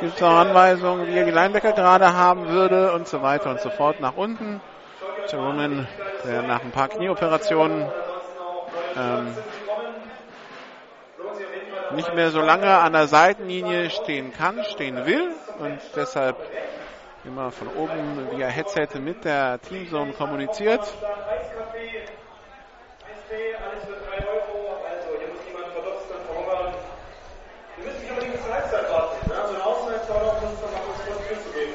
gibt 0.00 0.14
es 0.14 0.20
noch 0.20 0.36
Anweisungen, 0.36 1.06
wie 1.06 1.16
er 1.16 1.24
die 1.24 1.30
Linebacker 1.30 1.72
gerade 1.72 2.12
haben 2.14 2.48
würde 2.48 2.92
und 2.92 3.06
so 3.06 3.22
weiter 3.22 3.50
und 3.50 3.60
so 3.60 3.70
fort 3.70 4.00
nach 4.00 4.16
unten. 4.16 4.60
Joe 5.30 5.40
Roman, 5.40 5.88
der 6.24 6.42
nach 6.42 6.62
ein 6.62 6.70
paar 6.70 6.88
Knieoperationen 6.88 7.86
ähm, 8.96 9.36
nicht 11.92 12.14
mehr 12.14 12.30
so 12.30 12.40
lange 12.40 12.76
an 12.78 12.92
der 12.92 13.06
Seitenlinie 13.06 13.90
stehen 13.90 14.32
kann, 14.32 14.64
stehen 14.64 15.06
will 15.06 15.32
und 15.58 15.78
deshalb 15.94 16.36
immer 17.24 17.50
von 17.50 17.68
oben 17.68 18.28
via 18.30 18.46
Headset 18.46 18.88
mit 19.00 19.24
der 19.24 19.60
Teamzone 19.60 20.12
kommuniziert. 20.12 20.80
Eiskaffee, 20.80 22.04
Eistee, 23.02 23.54
alles 23.56 23.84
für 23.84 23.98
3 23.98 24.28
Euro. 24.28 24.78
Also, 24.86 25.18
hier 25.18 25.28
muss 25.34 25.44
jemand 25.46 25.72
verdutzt 25.72 26.06
und 26.10 26.22
verhungern. 26.26 26.74
Wir 27.76 27.84
müssen 27.86 28.00
nicht 28.00 28.10
unbedingt 28.10 28.42
zur 28.42 28.54
Halbzeit 28.54 28.90
warten. 28.90 29.28
Ne? 29.28 29.34
So 29.34 29.54
eine 29.54 29.64
Auszeit 29.64 30.08
dauert 30.08 30.22
auch, 30.22 30.42
um 30.42 30.48
uns 30.50 30.60
dann 30.60 30.72
mal 30.72 30.80
kurz 30.86 31.06
kurz 31.06 31.28
Bier 31.28 31.38
zu 31.42 31.50
geben. 31.50 31.74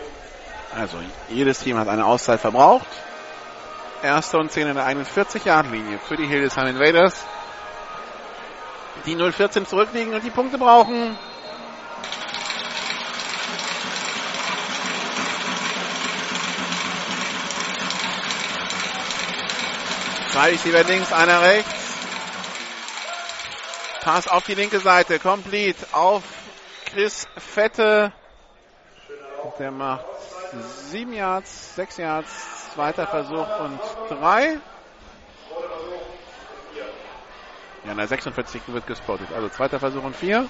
Also 0.75 0.97
jedes 1.29 1.59
Team 1.59 1.77
hat 1.77 1.87
eine 1.87 2.05
Auszeit 2.05 2.39
verbraucht. 2.39 2.87
Erste 4.01 4.37
und 4.37 4.51
10 4.51 4.67
in 4.67 4.75
der 4.75 4.87
41-Yard-Linie 4.87 5.99
für 5.99 6.15
die 6.15 6.25
Hildesheim 6.25 6.67
Invaders. 6.67 7.13
Die 9.05 9.15
0-14 9.15 9.65
zurückliegen 9.65 10.13
und 10.13 10.23
die 10.23 10.29
Punkte 10.29 10.57
brauchen. 10.57 11.17
Zwei 20.31 20.51
Receiver 20.51 20.83
links, 20.83 21.11
einer 21.11 21.41
rechts. 21.41 21.97
Pass 24.01 24.27
auf 24.27 24.45
die 24.45 24.55
linke 24.55 24.79
Seite, 24.79 25.19
complete 25.19 25.85
auf 25.91 26.23
Chris 26.85 27.27
Fette. 27.37 28.13
Der 29.59 29.71
macht 29.71 30.05
sieben 30.89 31.13
Yards, 31.13 31.75
sechs 31.75 31.97
Yards, 31.97 32.29
zweiter 32.73 33.07
Versuch 33.07 33.47
und 33.59 33.79
drei. 34.09 34.59
Ja, 37.85 37.93
na 37.95 38.05
46 38.05 38.61
wird 38.67 38.85
gespottet. 38.85 39.27
Also 39.33 39.49
zweiter 39.49 39.79
Versuch 39.79 40.03
und 40.03 40.15
vier. 40.15 40.47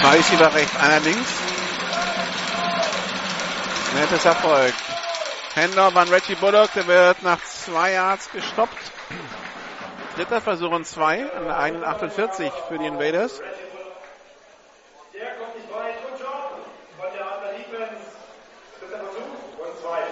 Zwei 0.00 0.16
Receiver 0.16 0.54
rechts, 0.54 0.76
einer 0.76 1.00
links. 1.00 1.30
Nettes 3.94 4.24
Erfolg. 4.24 4.74
Händler 5.54 5.94
an 5.94 6.08
Reggie 6.08 6.34
Bullock, 6.34 6.72
der 6.72 6.86
wird 6.86 7.22
nach 7.22 7.42
zwei 7.44 7.92
Yards 7.92 8.30
gestoppt. 8.32 8.72
Dritter 10.16 10.40
Versuch 10.40 10.70
und 10.70 10.86
zwei 10.86 11.30
an 11.30 11.44
der 11.44 11.58
1,48 11.58 12.50
für 12.68 12.78
die 12.78 12.86
Invaders. 12.86 13.38
Der 15.12 15.34
kommt 15.34 15.54
nicht 15.54 15.70
weit. 15.70 16.02
Good 16.08 16.20
job 16.20 16.56
von 16.98 17.12
der 17.12 17.26
Adler 17.26 17.52
Defense. 17.52 18.02
Dritter 18.80 18.98
Versuch 18.98 19.58
und 19.58 19.78
zwei. 19.78 20.02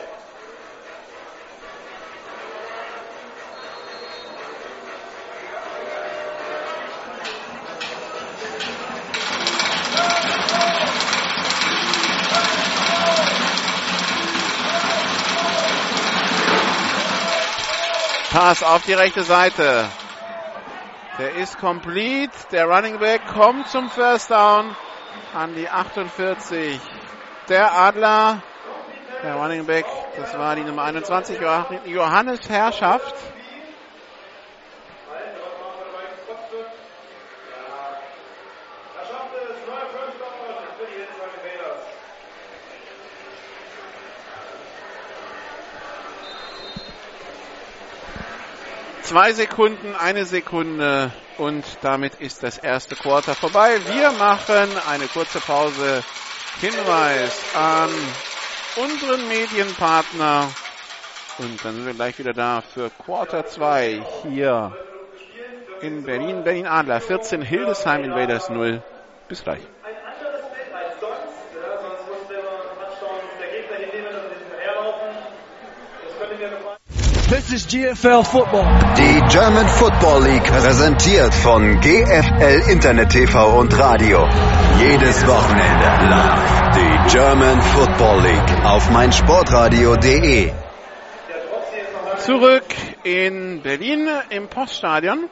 Pass 18.31 18.63
auf 18.63 18.85
die 18.85 18.93
rechte 18.93 19.25
Seite. 19.25 19.89
Der 21.19 21.35
ist 21.35 21.59
complete. 21.59 22.31
Der 22.53 22.67
Running 22.67 23.01
Back 23.01 23.27
kommt 23.27 23.67
zum 23.67 23.91
First 23.91 24.31
Down 24.31 24.77
an 25.35 25.57
die 25.57 25.69
48. 25.69 26.81
Der 27.49 27.73
Adler, 27.73 28.41
der 29.25 29.35
Running 29.35 29.67
Back, 29.67 29.85
das 30.17 30.39
war 30.39 30.55
die 30.55 30.63
Nummer 30.63 30.85
21, 30.85 31.41
Johannes 31.87 32.49
Herrschaft. 32.49 33.17
Er 38.97 39.05
schafft 39.07 39.35
es. 39.35 39.67
Neuer 39.67 39.89
First 39.91 40.21
Down 40.21 40.31
für 40.79 40.87
die 40.87 40.93
Hildesheim 40.93 41.31
Invaders. 41.43 41.83
Zwei 49.11 49.33
Sekunden, 49.33 49.97
eine 49.97 50.25
Sekunde 50.25 51.11
und 51.37 51.65
damit 51.83 52.15
ist 52.21 52.45
das 52.45 52.59
erste 52.59 52.95
Quarter 52.95 53.35
vorbei. 53.35 53.81
Wir 53.87 54.13
machen 54.13 54.69
eine 54.89 55.09
kurze 55.09 55.41
Pause. 55.41 56.05
Hinweis 56.61 57.43
an 57.57 57.91
unseren 58.77 59.27
Medienpartner 59.27 60.49
und 61.39 61.65
dann 61.65 61.75
sind 61.75 61.87
wir 61.87 61.95
gleich 61.95 62.21
wieder 62.21 62.33
da 62.33 62.61
für 62.61 62.89
Quarter 63.05 63.47
2 63.47 64.01
hier 64.23 64.77
in 65.81 66.05
Berlin. 66.05 66.45
Berlin 66.45 66.69
Adler 66.69 67.01
14, 67.01 67.43
Hildesheim 67.43 68.05
Invaders 68.05 68.49
0. 68.49 68.81
Bis 69.27 69.43
gleich. 69.43 69.63
Ein 69.83 69.97
anderes 70.07 70.45
Feld 70.55 70.73
als 70.73 71.01
sonst. 71.01 71.19
Ja, 71.57 71.81
sonst 71.83 72.07
musste 72.09 72.35
immer 72.35 72.63
Touchdown 72.79 73.19
der 73.41 73.49
Gegner 73.49 73.77
hinnehmen 73.77 74.15
und 74.23 74.29
nicht 74.29 74.43
hinterherlaufen. 74.43 75.09
Das 76.07 76.17
könnte 76.17 76.37
mir 76.37 76.51
gefallen. 76.51 77.20
This 77.31 77.53
is 77.53 77.65
GFL 77.65 78.25
Football. 78.25 78.65
Die 78.97 79.21
German 79.31 79.69
Football 79.69 80.25
League 80.25 80.43
präsentiert 80.43 81.33
von 81.33 81.79
GFL 81.79 82.73
Internet 82.73 83.11
TV 83.11 83.57
und 83.57 83.73
Radio. 83.79 84.27
Jedes 84.81 85.25
Wochenende 85.29 86.09
live 86.11 86.71
die 86.75 87.13
German 87.13 87.63
Football 87.63 88.23
League 88.23 88.65
auf 88.65 88.91
meinsportradio.de. 88.91 90.51
Zurück 92.19 92.65
in 93.05 93.63
Berlin 93.63 94.09
im 94.31 94.49
Poststadion. 94.49 95.29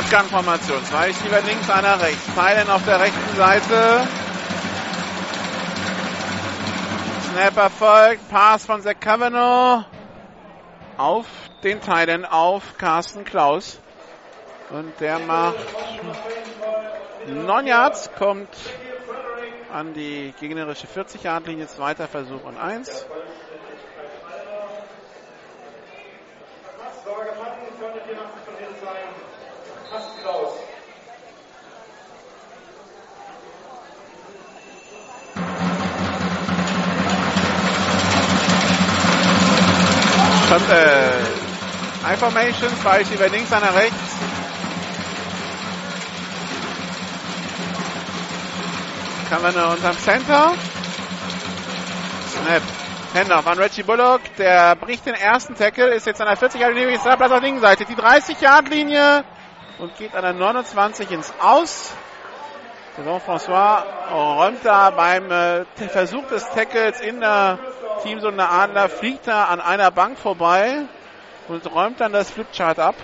Shotgun-Formation. 0.00 0.82
Zwei 0.84 1.08
Receiver 1.08 1.42
links, 1.42 1.68
einer 1.68 2.00
rechts. 2.00 2.34
Thailand 2.34 2.70
auf 2.70 2.84
der 2.86 3.00
rechten 3.00 3.36
Seite. 3.36 4.06
Snap 7.30 7.56
erfolgt. 7.56 8.28
Pass 8.30 8.64
von 8.64 8.80
Zach 8.82 8.98
Cavanaugh 8.98 9.84
auf 10.96 11.26
den 11.62 11.82
Thailand, 11.82 12.30
auf 12.30 12.78
Carsten 12.78 13.24
Klaus. 13.24 13.78
Und 14.70 14.98
der 15.00 15.18
macht 15.18 15.56
9 17.26 17.66
Yards, 17.66 18.10
kommt 18.18 18.48
an 19.70 19.92
die 19.92 20.32
gegnerische 20.40 20.86
40-Yard-Linie. 20.86 21.66
Zweiter 21.66 22.08
Versuch 22.08 22.44
und 22.44 22.56
1. 22.56 23.06
Kommt, 40.50 40.68
äh, 40.68 42.12
Information, 42.12 42.70
zwei 42.82 42.98
Receiver 42.98 43.28
links, 43.28 43.52
einer 43.52 43.72
rechts. 43.72 43.94
Kamera 49.28 49.72
unterm 49.72 49.96
Center. 49.96 50.54
Snap. 52.26 52.62
Handoff 53.14 53.46
an 53.46 53.58
Reggie 53.60 53.84
Bullock. 53.84 54.22
Der 54.38 54.74
bricht 54.74 55.06
den 55.06 55.14
ersten 55.14 55.54
Tackle, 55.54 55.94
ist 55.94 56.06
jetzt 56.06 56.20
an 56.20 56.26
der 56.26 56.36
40-Yard-Linie, 56.36 56.96
ist 56.96 57.04
Platz 57.04 57.20
auf 57.20 57.28
der 57.28 57.40
linken 57.40 57.60
Seite. 57.60 57.84
Die 57.84 57.94
30-Yard-Linie 57.94 59.22
und 59.78 59.96
geht 59.98 60.16
an 60.16 60.22
der 60.22 60.32
29 60.32 61.12
ins 61.12 61.32
Aus. 61.40 61.92
Jean-François 62.96 63.84
räumt 64.12 64.64
da 64.64 64.90
beim 64.90 65.30
äh, 65.30 65.64
Versuch 65.90 66.26
des 66.26 66.44
Tackles 66.50 67.00
in 67.00 67.20
der 67.20 67.60
Teamsonde 68.02 68.48
Adler, 68.48 68.88
fliegt 68.88 69.26
da 69.26 69.44
an 69.44 69.60
einer 69.60 69.90
Bank 69.90 70.18
vorbei 70.18 70.82
und 71.48 71.70
räumt 71.72 72.00
dann 72.00 72.12
das 72.12 72.30
Flipchart 72.30 72.78
ab. 72.78 72.94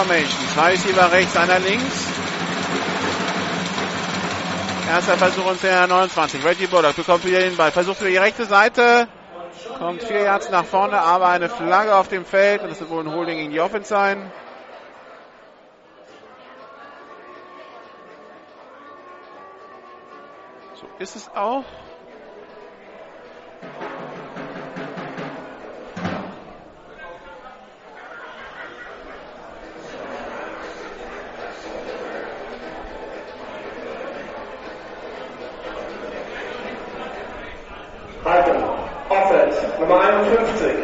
Information. 0.00 0.48
Zwei 0.54 0.70
Receiver 0.70 1.12
rechts, 1.12 1.36
einer 1.36 1.58
links. 1.58 2.09
Erster 4.90 5.16
Versuch 5.18 5.46
und 5.46 5.62
der 5.62 5.86
29. 5.86 6.44
Reggie 6.44 6.66
Bullock 6.66 6.96
bekommt 6.96 7.24
wieder 7.24 7.38
den 7.38 7.56
Ball. 7.56 7.70
Versucht 7.70 8.00
über 8.00 8.10
die 8.10 8.16
rechte 8.16 8.44
Seite. 8.44 9.06
Kommt 9.78 10.02
vier 10.02 10.22
Yards 10.22 10.50
nach 10.50 10.64
vorne, 10.64 10.98
aber 10.98 11.28
eine 11.28 11.48
Flagge 11.48 11.94
auf 11.94 12.08
dem 12.08 12.24
Feld. 12.24 12.62
Und 12.62 12.70
das 12.70 12.80
wird 12.80 12.90
wohl 12.90 13.04
ein 13.04 13.14
Holding 13.14 13.38
in 13.38 13.52
die 13.52 13.60
Offense 13.60 13.88
sein. 13.88 14.32
So 20.74 20.88
ist 20.98 21.14
es 21.14 21.30
auch. 21.36 21.64
Haltung. 38.30 38.62
Offense. 39.08 39.58
Nummer 39.80 40.00
51. 40.00 40.76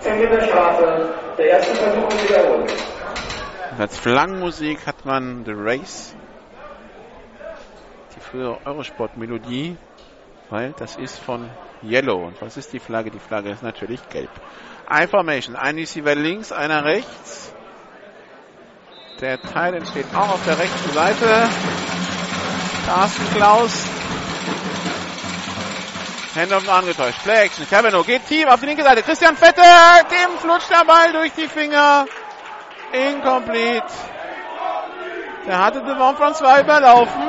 10 0.00 0.18
Meter 0.18 0.40
Strafe. 0.42 1.14
Der 1.38 1.46
erste 1.46 1.74
Versuch 1.76 2.08
ist 2.08 2.28
wiederholt. 2.28 2.72
Als 3.78 3.98
Flaggenmusik 3.98 4.86
hat 4.86 5.04
man 5.04 5.44
The 5.44 5.52
Race. 5.54 6.14
Die 8.16 8.20
frühere 8.20 8.58
Eurosport-Melodie. 8.64 9.76
Weil 10.50 10.74
das 10.76 10.96
ist 10.96 11.18
von 11.18 11.48
Yellow. 11.82 12.26
Und 12.26 12.42
was 12.42 12.56
ist 12.56 12.72
die 12.72 12.80
Flagge? 12.80 13.10
Die 13.10 13.20
Flagge 13.20 13.50
ist 13.50 13.62
natürlich 13.62 14.06
gelb. 14.08 14.30
Information. 14.90 15.56
Ein 15.56 15.76
Receiver 15.76 16.14
links, 16.14 16.52
einer 16.52 16.84
rechts. 16.84 17.54
Der 19.20 19.40
Teil 19.40 19.74
entsteht 19.74 20.06
auch 20.14 20.34
auf 20.34 20.44
der 20.44 20.58
rechten 20.58 20.90
Seite. 20.90 21.48
Carsten 22.86 23.34
Klaus. 23.34 24.01
Hände 26.34 26.56
auf 26.56 26.62
den 26.64 26.70
angetäuscht. 26.72 27.22
Play 27.22 27.44
Action. 27.44 27.66
Cavano 27.68 28.02
geht 28.02 28.26
tief 28.26 28.46
auf 28.46 28.60
die 28.60 28.66
linke 28.66 28.82
Seite. 28.82 29.02
Christian 29.02 29.36
Vetter. 29.36 29.62
Dem 30.10 30.38
flutscht 30.38 30.70
der 30.70 30.84
Ball 30.84 31.12
durch 31.12 31.32
die 31.32 31.46
Finger. 31.48 32.06
Incomplete. 32.92 33.84
Der 35.46 35.58
hatte 35.58 35.82
Devon 35.82 36.16
von 36.16 36.34
zwei 36.34 36.60
überlaufen. 36.62 37.22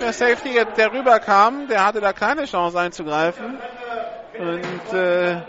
Der 0.00 0.12
Safety, 0.12 0.62
der 0.76 0.92
rüberkam, 0.92 1.68
der 1.68 1.84
hatte 1.86 2.00
da 2.00 2.12
keine 2.12 2.44
Chance 2.44 2.78
einzugreifen. 2.78 3.58
Und 4.38 4.92
äh, 4.92 5.40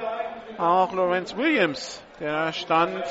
auch 0.58 0.94
Lawrence 0.94 1.36
Williams, 1.36 2.02
der 2.20 2.54
stand, 2.54 3.04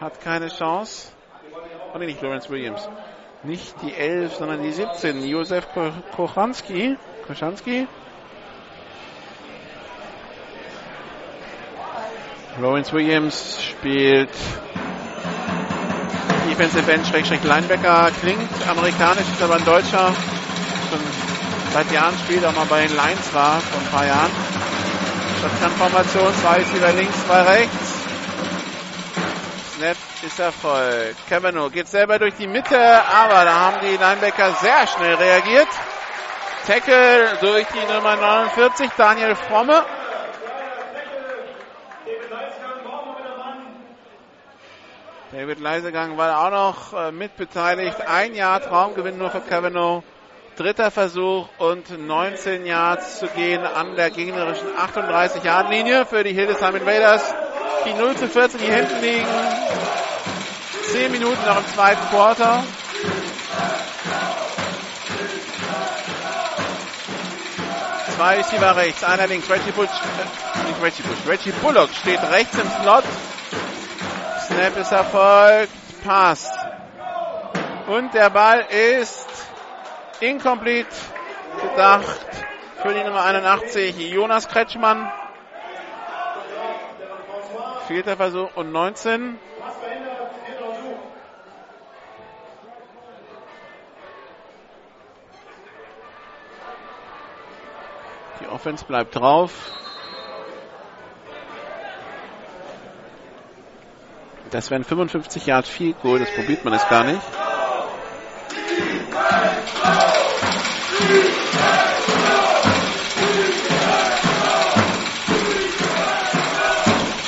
hat 0.00 0.20
keine 0.20 0.48
Chance. 0.48 1.12
Oh 1.94 1.98
nee, 1.98 2.06
nicht 2.06 2.20
Lawrence 2.20 2.50
Williams. 2.50 2.88
Nicht 3.44 3.80
die 3.82 3.94
11, 3.94 4.34
sondern 4.34 4.60
die 4.62 4.72
17. 4.72 5.24
Josef 5.24 5.68
Ko- 5.72 5.92
Kochanski. 6.16 6.96
Kochanski. 7.28 7.86
Lawrence 12.60 12.90
Williams 12.92 13.62
spielt 13.62 14.30
Defensive 16.48 16.90
End, 16.90 17.06
Schrägstrich 17.06 17.42
Linebacker, 17.44 18.10
klingt 18.20 18.48
amerikanisch, 18.66 19.28
ist 19.30 19.42
aber 19.42 19.56
ein 19.56 19.64
Deutscher. 19.64 20.06
Schon 20.88 21.00
seit 21.74 21.92
Jahren 21.92 22.14
spielt, 22.24 22.46
auch 22.46 22.54
mal 22.54 22.64
bei 22.64 22.86
den 22.86 22.96
Lions 22.96 23.34
war, 23.34 23.60
vor 23.60 23.80
ein 23.80 23.90
paar 23.90 24.06
Jahren. 24.06 24.30
Shotgun-Formation, 25.42 26.34
zwei 26.40 26.56
ist 26.58 26.74
wieder 26.74 26.92
links, 26.94 27.26
zwei 27.26 27.42
rechts. 27.42 27.94
Snap 29.76 29.96
ist 30.22 30.40
Erfolg. 30.40 31.14
Cavanaugh 31.28 31.70
geht 31.70 31.88
selber 31.88 32.18
durch 32.18 32.34
die 32.38 32.46
Mitte, 32.46 32.78
aber 32.78 33.44
da 33.44 33.54
haben 33.54 33.76
die 33.82 33.98
Linebacker 33.98 34.52
sehr 34.62 34.86
schnell 34.86 35.14
reagiert. 35.16 35.68
Tackle 36.66 37.36
durch 37.42 37.66
die 37.66 37.92
Nummer 37.92 38.16
49, 38.16 38.90
Daniel 38.96 39.34
Fromme. 39.34 39.84
David 45.32 45.58
Leisegang 45.58 46.16
war 46.16 46.46
auch 46.46 46.50
noch 46.50 46.92
äh, 46.92 47.10
mitbeteiligt. 47.10 48.00
Ein 48.06 48.34
Jahr 48.34 48.60
Traumgewinn 48.60 49.18
nur 49.18 49.30
für 49.30 49.40
Cavanaugh. 49.40 50.04
Dritter 50.56 50.92
Versuch 50.92 51.48
und 51.58 52.06
19 52.06 52.64
Yards 52.64 53.18
zu 53.18 53.26
gehen 53.26 53.62
an 53.62 53.96
der 53.96 54.10
gegnerischen 54.10 54.68
38 54.78 55.42
Yard 55.42 55.68
Linie 55.68 56.06
für 56.06 56.22
die 56.22 56.32
Hildesheim 56.32 56.76
Invaders, 56.76 57.34
die 57.84 57.92
0 57.92 58.16
zu 58.16 58.28
14 58.28 58.60
hier 58.60 58.74
hinten 58.74 59.00
liegen. 59.02 59.26
10 60.92 61.12
Minuten 61.12 61.44
noch 61.44 61.58
im 61.58 61.66
zweiten 61.74 62.08
Quarter. 62.08 62.64
Zwei 68.16 68.36
Receiver 68.36 68.76
rechts, 68.76 69.04
einer 69.04 69.26
links. 69.26 69.50
Reggie 69.50 71.50
äh, 71.50 71.60
Bullock 71.60 71.90
steht 72.00 72.22
rechts 72.30 72.56
im 72.56 72.70
Slot. 72.80 73.04
Snap 74.56 74.76
ist 74.78 74.92
erfolgt. 74.92 76.02
Pass. 76.02 76.50
Und 77.88 78.14
der 78.14 78.30
Ball 78.30 78.64
ist 78.70 79.28
incomplete 80.20 80.88
gedacht 81.60 82.26
für 82.80 82.94
die 82.94 83.04
Nummer 83.04 83.22
81 83.24 83.98
Jonas 84.10 84.48
Kretschmann. 84.48 85.12
Vierter 87.86 88.16
Versuch 88.16 88.48
und 88.54 88.72
19. 88.72 89.38
Die 98.40 98.48
Offense 98.48 98.86
bleibt 98.86 99.16
drauf. 99.16 99.52
Das 104.50 104.70
wären 104.70 104.84
55 104.84 105.46
Yards 105.46 105.68
viel 105.68 105.94
Goal, 105.94 106.20
das 106.20 106.30
probiert 106.30 106.64
man 106.64 106.74
jetzt 106.74 106.88
gar 106.88 107.04
nicht. 107.04 107.20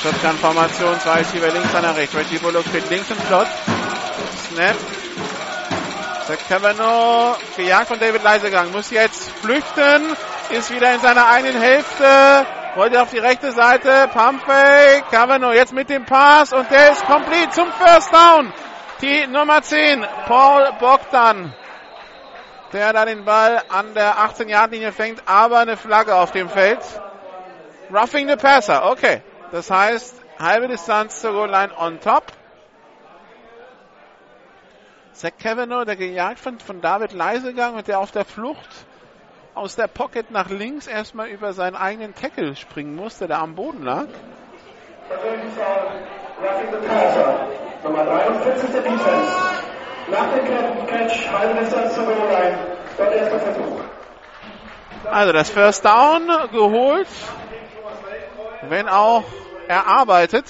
Shotgun-Formation, 0.02 1.00
zwei 1.00 1.18
Receiver 1.18 1.50
links, 1.52 1.74
einer 1.74 1.96
rechts. 1.96 2.14
Reggie 2.14 2.38
Bullock 2.38 2.64
steht 2.66 2.88
links 2.88 3.10
im 3.10 3.18
Slot. 3.26 3.48
Snap. 4.48 4.76
Zach 6.28 6.38
Cavanaugh, 6.48 7.36
gejagt 7.56 7.88
von 7.88 7.98
David 7.98 8.22
Leisegang, 8.22 8.70
muss 8.70 8.90
jetzt 8.90 9.30
flüchten, 9.40 10.14
ist 10.50 10.70
wieder 10.70 10.94
in 10.94 11.00
seiner 11.00 11.26
eigenen 11.26 11.58
Hälfte, 11.58 12.46
wollte 12.74 13.02
auf 13.02 13.10
die 13.10 13.18
rechte 13.18 13.52
Seite, 13.52 14.08
Pumpfake, 14.12 15.04
Cavanaugh 15.10 15.54
jetzt 15.54 15.72
mit 15.72 15.88
dem 15.88 16.04
Pass 16.04 16.52
und 16.52 16.70
der 16.70 16.92
ist 16.92 17.04
komplett 17.04 17.52
zum 17.52 17.70
First 17.72 18.12
Down. 18.12 18.52
Die 19.00 19.26
Nummer 19.26 19.62
10, 19.62 20.04
Paul 20.26 20.72
Bogdan, 20.80 21.54
der 22.72 22.92
da 22.92 23.04
den 23.04 23.24
Ball 23.24 23.62
an 23.68 23.94
der 23.94 24.16
18-Yard-Linie 24.16 24.92
fängt, 24.92 25.22
aber 25.26 25.60
eine 25.60 25.76
Flagge 25.76 26.14
auf 26.14 26.32
dem 26.32 26.48
Feld. 26.48 26.80
Roughing 27.92 28.28
the 28.28 28.36
Passer, 28.36 28.90
okay. 28.90 29.22
Das 29.50 29.70
heißt, 29.70 30.16
halbe 30.38 30.68
Distanz 30.68 31.20
zur 31.20 31.32
Goal 31.32 31.50
Line 31.50 31.72
on 31.78 32.00
top. 32.00 32.24
Zach 35.12 35.32
Cavanaugh, 35.38 35.84
der 35.84 35.96
gejagt 35.96 36.38
von, 36.38 36.60
von 36.60 36.80
David 36.80 37.12
Leisegang 37.12 37.74
und 37.74 37.88
der 37.88 37.98
auf 37.98 38.12
der 38.12 38.24
Flucht 38.24 38.68
aus 39.58 39.74
der 39.74 39.88
Pocket 39.88 40.30
nach 40.30 40.48
links 40.50 40.86
erstmal 40.86 41.28
über 41.28 41.52
seinen 41.52 41.74
eigenen 41.74 42.14
Tackle 42.14 42.54
springen 42.54 42.94
musste, 42.94 43.26
der 43.26 43.40
am 43.40 43.56
Boden 43.56 43.82
lag. 43.82 44.06
Nummer 47.82 48.04
43 48.04 48.70
der 48.70 48.82
Defense. 48.82 49.32
Nach 50.10 50.32
dem 50.34 50.86
Catch, 50.86 51.32
halbe 51.32 51.60
Distanz 51.60 51.94
zur 51.94 52.04
Goal 52.04 52.16
Line. 52.16 52.58
Dort 52.96 53.12
erster 53.12 53.40
Versuch. 53.40 53.80
Also 55.10 55.32
das 55.32 55.50
First 55.50 55.84
Down 55.84 56.26
geholt, 56.52 57.08
wenn 58.62 58.88
auch 58.88 59.24
erarbeitet. 59.66 60.44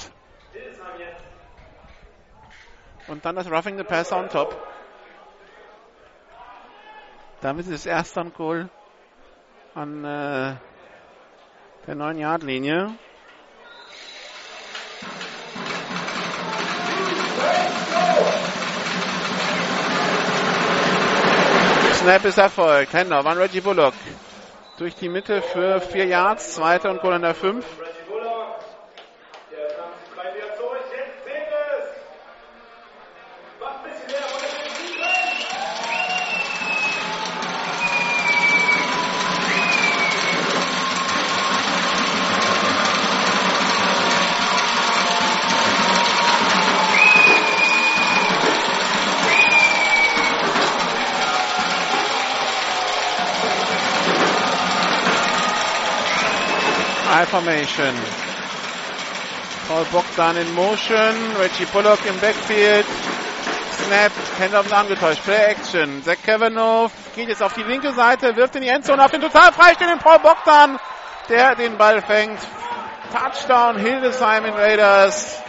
Und 3.07 3.25
dann 3.25 3.37
das 3.37 3.51
Roughing 3.51 3.79
the 3.79 3.85
Passer 3.85 4.19
on 4.19 4.29
top. 4.29 4.55
Damit 7.41 7.67
ist 7.67 7.73
es 7.73 7.87
erst 7.87 8.17
dann 8.17 8.33
Goal 8.35 8.69
an 9.79 10.05
äh, 10.05 10.57
der 11.87 11.95
9-Yard-Linie. 11.95 12.91
Snap 21.95 22.25
ist 22.25 22.39
erfolgt. 22.39 22.93
Händler, 22.93 23.25
wann 23.25 23.39
Reggie 23.39 23.61
Bullock. 23.61 23.95
Durch 24.79 24.97
die 24.97 25.09
Mitte 25.09 25.43
für 25.43 25.81
4 25.81 26.07
Yards, 26.07 26.55
zweite 26.55 26.91
und 26.91 27.01
Goal 27.01 27.15
an 27.15 27.23
der 27.23 27.35
5. 27.35 27.65
I 57.11 57.25
formation. 57.25 57.95
Paul 59.67 59.85
Bogdan 59.87 60.37
in 60.37 60.55
motion. 60.55 61.37
Reggie 61.41 61.65
Bullock 61.73 62.05
im 62.07 62.21
Backfield. 62.21 62.85
Snap. 63.87 64.13
Handoff 64.39 64.71
angetäuscht. 64.71 65.25
Play 65.25 65.53
Action. 65.53 66.03
Zach 66.05 66.19
Kavanaugh 66.23 66.91
geht 67.17 67.29
jetzt 67.29 67.43
auf 67.43 67.55
die 67.55 67.63
linke 67.63 67.93
Seite, 67.95 68.37
wirft 68.37 68.57
in 68.57 68.63
die 68.63 68.69
Endzone 68.69 69.03
auf 69.03 69.11
den 69.11 69.23
total 69.23 69.53
freistehenden 69.53 69.99
Paul 70.01 70.19
Bogdan, 70.19 70.79
der 71.31 71.55
den 71.55 71.79
Ball 71.79 72.03
fängt. 72.03 72.39
Touchdown 73.11 73.79
Hildesheim 73.79 74.45
in 74.45 74.53
Raiders. 74.53 75.43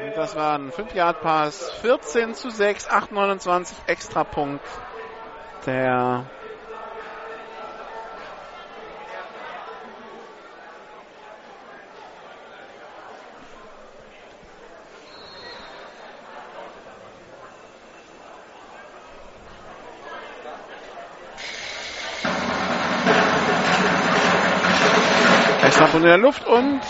Und 0.00 0.07
das 0.18 0.34
war 0.34 0.58
ein 0.58 0.72
5-Yard-Pass. 0.72 1.70
14 1.80 2.34
zu 2.34 2.50
6, 2.50 2.90
8,29 2.90 3.72
Extrapunkt. 3.86 4.64
Der 5.64 6.24
Extrapunkt 25.62 25.96
in 25.96 26.02
der 26.02 26.18
Luft 26.18 26.44
und 26.44 26.80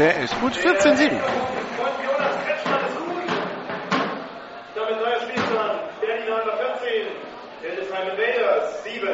der 0.00 0.16
ist 0.22 0.40
gut. 0.40 0.54
14-7. 0.54 1.10
Damit 4.74 4.96
neuer 4.96 5.20
Spielstand. 5.20 6.00
Berlin 6.00 6.24
14. 6.24 7.06
Hildesheim 7.60 8.08
Invaders 8.08 8.82
7. 8.84 9.08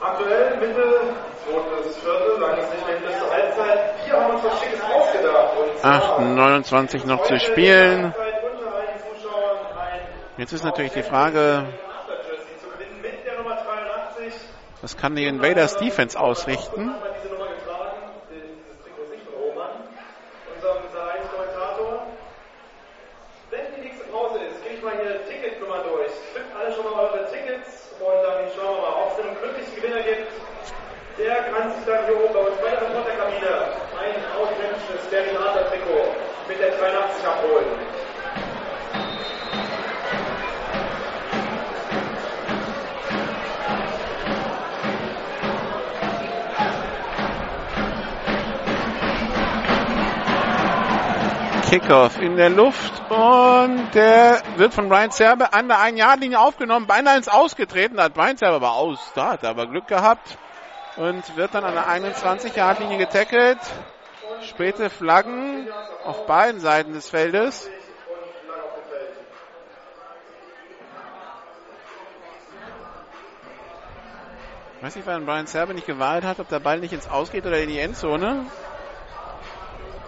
Aktuell 0.00 0.56
Mitte, 0.56 1.14
zweites 1.44 1.96
Viertel, 1.98 2.40
langes 2.40 2.70
nicht 2.70 2.86
mehr 2.86 2.96
bis 2.96 3.18
zur 3.18 3.30
Halbzeit. 3.32 3.94
Hier 4.04 4.14
haben 4.14 4.26
wir 4.26 4.34
uns 4.34 4.44
was 4.44 4.60
Schickes 4.60 4.80
ausgedacht. 4.82 5.56
Und 5.56 5.78
zwar 5.78 6.18
8,29 6.20 7.06
noch 7.06 7.22
zu 7.22 7.38
spielen. 7.38 8.14
Jetzt 10.36 10.52
ist 10.52 10.64
natürlich 10.64 10.92
die 10.92 11.02
Frage, 11.02 11.64
Master-Jersey 11.88 12.58
zu 12.60 12.68
gewinnen 12.68 13.00
mit 13.00 13.24
der 13.24 13.36
Nummer 13.36 13.56
83. 14.76 14.82
was 14.82 14.96
kann 14.96 15.16
die 15.16 15.24
Invaders 15.24 15.76
Defense 15.76 16.18
ausrichten? 16.18 16.90
Kickoff 51.68 52.20
in 52.20 52.36
der 52.36 52.48
Luft 52.50 53.02
und 53.10 53.90
der 53.92 54.40
wird 54.54 54.72
von 54.72 54.88
Brian 54.88 55.10
Serbe 55.10 55.52
an 55.52 55.66
der 55.66 55.78
1-Yard-Linie 55.78 56.38
aufgenommen, 56.38 56.86
beinahe 56.86 57.16
ins 57.16 57.26
Ausgetreten, 57.26 58.00
hat 58.00 58.14
Brian 58.14 58.36
Serbe 58.36 58.54
aber 58.54 58.74
aus, 58.74 59.00
da 59.16 59.32
hat 59.32 59.42
er 59.42 59.50
aber 59.50 59.66
Glück 59.66 59.88
gehabt 59.88 60.38
und 60.96 61.36
wird 61.36 61.54
dann 61.54 61.64
an 61.64 61.74
der 61.74 61.88
21-Yard-Linie 61.88 62.98
getackelt. 62.98 63.58
Späte 64.42 64.90
Flaggen 64.90 65.68
auf 66.04 66.26
beiden 66.26 66.60
Seiten 66.60 66.92
des 66.92 67.08
Feldes. 67.08 67.68
Ich 74.76 74.82
weiß 74.84 74.94
nicht, 74.94 75.06
wann 75.06 75.26
Brian 75.26 75.48
Serbe 75.48 75.74
nicht 75.74 75.88
gewartet 75.88 76.28
hat, 76.28 76.38
ob 76.38 76.48
der 76.48 76.60
Ball 76.60 76.78
nicht 76.78 76.92
ins 76.92 77.10
Aus 77.10 77.32
geht 77.32 77.44
oder 77.44 77.58
in 77.58 77.68
die 77.68 77.80
Endzone. 77.80 78.46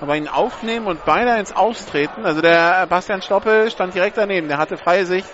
Aber 0.00 0.16
ihn 0.16 0.28
aufnehmen 0.28 0.86
und 0.86 1.04
beinahe 1.04 1.40
ins 1.40 1.54
Austreten. 1.54 2.24
Also 2.24 2.40
der 2.40 2.86
Bastian 2.86 3.22
Stoppel 3.22 3.70
stand 3.70 3.94
direkt 3.94 4.16
daneben. 4.16 4.48
Der 4.48 4.58
hatte 4.58 4.76
freie 4.76 5.06
Sicht. 5.06 5.28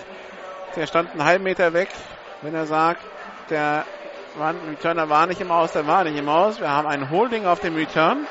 Der 0.75 0.87
stand 0.87 1.11
einen 1.11 1.23
halben 1.23 1.43
Meter 1.43 1.73
weg. 1.73 1.89
Wenn 2.41 2.55
er 2.55 2.65
sagt, 2.65 3.01
der 3.49 3.85
Returner 4.69 5.09
war 5.09 5.27
nicht 5.27 5.39
im 5.39 5.51
Aus, 5.51 5.71
der 5.71 5.87
war 5.87 6.03
nicht 6.03 6.17
im 6.17 6.27
Aus. 6.27 6.59
Wir 6.59 6.69
haben 6.69 6.87
ein 6.87 7.09
Holding 7.09 7.45
auf 7.45 7.59
dem 7.59 7.75
Return. 7.75 8.27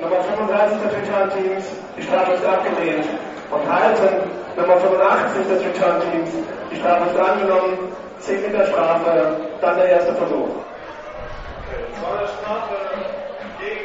Nummer 0.00 0.22
35 0.22 0.78
des 0.82 0.92
Return-Teams. 0.96 1.64
Die 1.96 2.02
Strafe 2.02 2.32
ist 2.32 2.44
abgelehnt. 2.44 3.06
Und 3.50 3.72
halten. 3.72 4.30
Nummer 4.56 4.76
85 4.76 5.46
des 5.46 5.64
Return-Teams. 5.64 6.30
Die 6.72 6.76
Strafe 6.76 7.10
ist 7.10 7.16
angenommen. 7.18 7.78
10 8.20 8.42
Meter 8.42 8.66
Strafe. 8.66 9.50
Dann 9.60 9.76
der 9.76 9.88
erste 9.88 10.14
Versuch. 10.14 10.48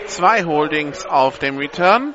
Zwei 0.07 0.43
Holdings 0.43 1.05
auf 1.05 1.39
dem 1.39 1.57
Return. 1.57 2.13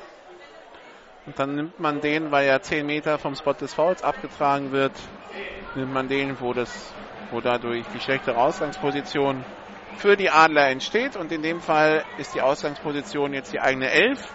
Und 1.27 1.39
dann 1.39 1.55
nimmt 1.55 1.79
man 1.79 2.01
den, 2.01 2.31
weil 2.31 2.47
ja 2.47 2.61
10 2.61 2.87
Meter 2.87 3.18
vom 3.18 3.35
Spot 3.35 3.53
des 3.53 3.75
Fouls 3.75 4.03
abgetragen 4.03 4.73
wird, 4.73 4.93
nimmt 5.75 5.93
man 5.93 6.09
den, 6.09 6.41
wo 6.41 6.53
das, 6.53 6.93
wo 7.31 7.41
dadurch 7.41 7.85
die 7.95 8.01
schlechtere 8.01 8.37
Ausgangsposition 8.39 9.45
für 9.97 10.16
die 10.16 10.31
Adler 10.31 10.68
entsteht. 10.68 11.16
Und 11.16 11.31
in 11.31 11.43
dem 11.43 11.61
Fall 11.61 12.05
ist 12.18 12.35
die 12.35 12.41
Ausgangsposition 12.41 13.35
jetzt 13.35 13.53
die 13.53 13.61
eigene 13.61 13.91
11. 13.91 14.35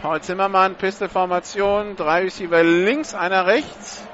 Paul 0.00 0.20
Zimmermann, 0.20 0.76
Pistolformation, 0.76 1.96
drei 1.96 2.22
Receiver 2.22 2.62
links, 2.62 3.14
einer 3.14 3.46
rechts. 3.46 4.08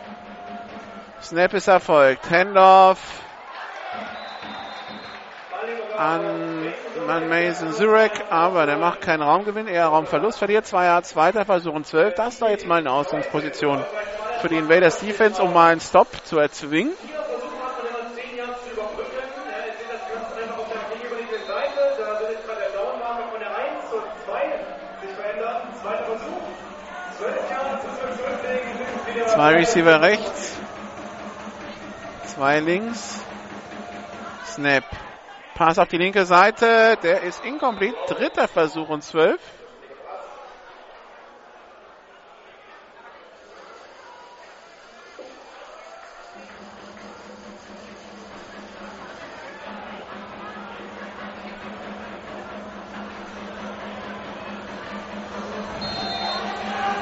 Snap 1.23 1.53
ist 1.55 1.69
erfolgt. 1.69 2.31
Handoff 2.31 2.99
an, 5.99 6.73
an 7.09 7.29
Mason 7.29 7.73
Zurek, 7.73 8.13
aber 8.31 8.67
der 8.67 8.77
macht 8.77 9.01
keinen 9.01 9.23
Raumgewinn, 9.23 9.67
eher 9.67 9.87
Raumverlust, 9.87 10.39
verliert 10.39 10.67
zwei 10.67 10.85
Yards, 10.85 11.11
zweiter 11.11 11.45
Versuch 11.45 11.75
und 11.75 11.87
zwölf. 11.87 12.15
Das 12.15 12.35
ist 12.35 12.43
doch 12.43 12.49
jetzt 12.49 12.67
mal 12.67 12.79
eine 12.79 12.93
Ausgangsposition 12.93 13.85
für 14.41 14.49
die 14.49 14.57
Invaders 14.57 15.01
Defense, 15.01 15.43
um 15.43 15.53
mal 15.53 15.73
einen 15.73 15.81
Stop 15.81 16.07
zu 16.25 16.39
erzwingen. 16.39 16.93
Zwei 29.27 29.55
Receiver 29.55 30.01
rechts. 30.01 30.58
Zwei 32.39 32.61
links. 32.61 33.21
Snap. 34.47 34.85
Pass 35.57 35.77
auf 35.77 35.89
die 35.89 35.97
linke 35.97 36.25
Seite. 36.25 36.97
Der 37.03 37.23
ist 37.23 37.45
incomplete. 37.45 37.97
Dritter 38.07 38.47
Versuch 38.47 38.89
und 38.91 39.03
zwölf. 39.03 39.41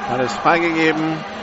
Alles 0.09 0.33
freigegeben. 0.33 1.36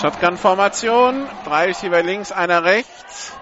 Shotgun-Formation. 0.00 1.28
Drei 1.44 1.66
Receiver 1.66 2.02
links, 2.02 2.32
einer 2.32 2.64
rechts. 2.64 3.36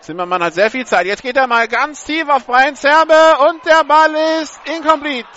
Zimmermann 0.00 0.42
hat 0.42 0.54
sehr 0.54 0.70
viel 0.72 0.84
Zeit. 0.84 1.06
Jetzt 1.06 1.22
geht 1.22 1.36
er 1.36 1.46
mal 1.46 1.68
ganz 1.68 2.04
tief 2.04 2.28
auf 2.28 2.46
Brian 2.46 2.74
Zerbe 2.74 3.14
und 3.48 3.64
der 3.64 3.84
Ball 3.84 4.12
ist 4.42 4.60
incomplete. 4.64 5.28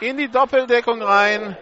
In 0.00 0.16
die 0.16 0.28
Doppeldeckung 0.28 1.02
rein. 1.02 1.56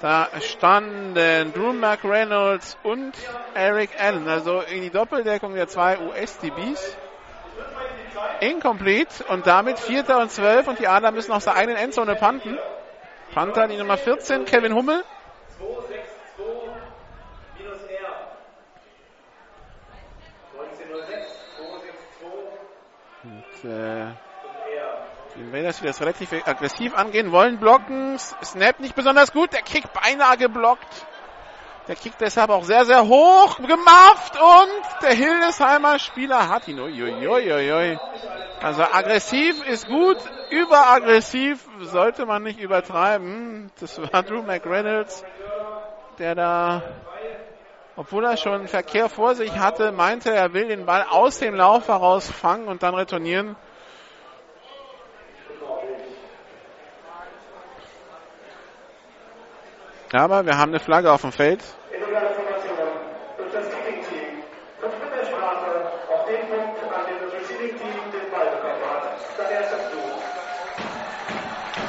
Da 0.00 0.28
standen 0.40 1.52
Drew 1.52 1.72
McReynolds 1.72 2.76
und 2.84 3.12
Eric 3.54 3.90
Allen, 3.98 4.28
also 4.28 4.60
in 4.60 4.82
die 4.82 4.90
Doppeldeckung 4.90 5.54
der 5.54 5.66
zwei 5.66 5.98
US-DBs. 5.98 6.96
Incomplete 8.40 9.24
und 9.24 9.48
damit 9.48 9.80
Vierter 9.80 10.20
und 10.20 10.30
Zwölf 10.30 10.68
und 10.68 10.78
die 10.78 10.86
Adler 10.86 11.10
müssen 11.10 11.32
aus 11.32 11.44
der 11.44 11.56
eigenen 11.56 11.76
Endzone 11.76 12.14
panten. 12.14 12.56
Panther 13.34 13.66
die 13.66 13.78
Nummer 13.78 13.96
14, 13.96 14.44
Kevin 14.44 14.74
Hummel. 14.74 15.02
Äh, 23.64 24.06
die 25.36 25.40
Invaders, 25.42 25.80
die 25.80 25.86
das 25.86 26.00
relativ 26.00 26.32
aggressiv 26.46 26.94
angehen 26.94 27.30
wollen, 27.32 27.58
blocken. 27.58 28.18
Snap 28.18 28.80
nicht 28.80 28.94
besonders 28.94 29.32
gut. 29.32 29.52
Der 29.52 29.62
Kick 29.62 29.84
beinahe 29.92 30.36
geblockt. 30.36 31.06
Der 31.88 31.94
Kick 31.94 32.18
deshalb 32.18 32.50
auch 32.50 32.64
sehr, 32.64 32.84
sehr 32.84 33.06
hoch 33.06 33.58
gemacht 33.58 34.32
und 34.34 35.02
der 35.02 35.12
Hildesheimer 35.12 36.00
Spieler 36.00 36.48
hat 36.48 36.66
ihn. 36.66 36.80
Uiuiuiui. 36.80 37.96
Also 38.60 38.82
aggressiv 38.82 39.64
ist 39.68 39.86
gut, 39.86 40.16
überaggressiv 40.50 41.64
sollte 41.82 42.26
man 42.26 42.42
nicht 42.42 42.58
übertreiben. 42.58 43.70
Das 43.78 44.00
war 44.00 44.22
Drew 44.22 44.42
McReynolds, 44.42 45.22
der 46.18 46.34
da, 46.34 46.82
obwohl 47.96 48.24
er 48.24 48.36
schon 48.36 48.68
Verkehr 48.68 49.08
vor 49.08 49.34
sich 49.34 49.58
hatte, 49.58 49.90
meinte, 49.90 50.30
er 50.30 50.52
will 50.52 50.68
den 50.68 50.84
Ball 50.84 51.06
aus 51.08 51.38
dem 51.38 51.54
Lauf 51.54 51.88
heraus 51.88 52.30
fangen 52.30 52.68
und 52.68 52.82
dann 52.82 52.94
retournieren. 52.94 53.56
Aber 60.12 60.44
wir 60.46 60.56
haben 60.56 60.70
eine 60.70 60.78
Flagge 60.78 61.10
auf 61.10 61.22
dem 61.22 61.32
Feld. 61.32 61.64
Illegale 61.90 62.32
Formation 62.34 62.76
durch 63.38 63.52
Kicking-Team. 63.52 64.44
Und 64.82 65.02
mit 65.02 65.12
der 65.12 65.24
Strafe 65.26 65.90
auf 66.12 66.26
den 66.26 66.48
Punkt, 66.48 66.80
an 66.82 67.06
dem 67.06 67.18
das 67.22 67.32
Receiving-Team 67.32 68.12
den 68.12 68.30
Ball 68.30 68.50
bekommen 68.50 68.84
hat. 68.88 69.02
Dann 69.36 69.50
erst 69.50 69.72
das 69.72 69.90
Du. 69.90 69.98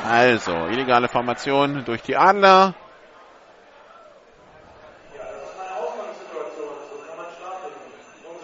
Also, 0.09 0.53
illegale 0.67 1.09
Formation 1.09 1.85
durch 1.85 2.01
die 2.01 2.17
Adler. 2.17 2.73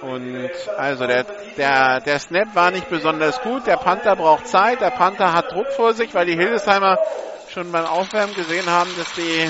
Und 0.03 0.51
also 0.75 1.07
der, 1.07 1.23
der, 1.55 2.01
der 2.01 2.19
Snap 2.19 2.53
war 2.53 2.71
nicht 2.71 2.89
besonders 2.89 3.39
gut. 3.39 3.65
Der 3.65 3.77
Panther 3.77 4.17
braucht 4.17 4.47
Zeit. 4.47 4.81
Der 4.81 4.91
Panther 4.91 5.31
hat 5.31 5.49
Druck 5.49 5.71
vor 5.71 5.93
sich, 5.93 6.13
weil 6.13 6.25
die 6.25 6.35
Hildesheimer 6.35 6.99
schon 7.47 7.71
beim 7.71 7.85
Aufwärmen 7.85 8.35
gesehen 8.35 8.69
haben, 8.69 8.89
dass 8.97 9.13
die, 9.13 9.49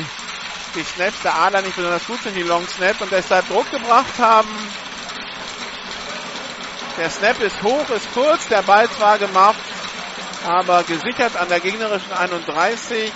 die 0.75 0.83
Snaps 0.83 1.23
der 1.23 1.35
Adler 1.35 1.63
nicht 1.63 1.75
besonders 1.75 2.05
gut 2.05 2.21
sind, 2.21 2.35
die 2.35 2.43
Long 2.43 2.67
Snap, 2.67 3.01
und 3.01 3.11
deshalb 3.11 3.47
Druck 3.47 3.69
gebracht 3.71 4.19
haben. 4.19 4.49
Der 6.97 7.09
Snap 7.09 7.41
ist 7.41 7.63
hoch, 7.63 7.89
ist 7.89 8.13
kurz, 8.13 8.47
der 8.47 8.61
Ball 8.61 8.87
zwar 8.89 9.17
gemacht, 9.17 9.59
aber 10.45 10.83
gesichert 10.83 11.35
an 11.35 11.49
der 11.49 11.61
gegnerischen 11.61 12.13
31 12.13 13.11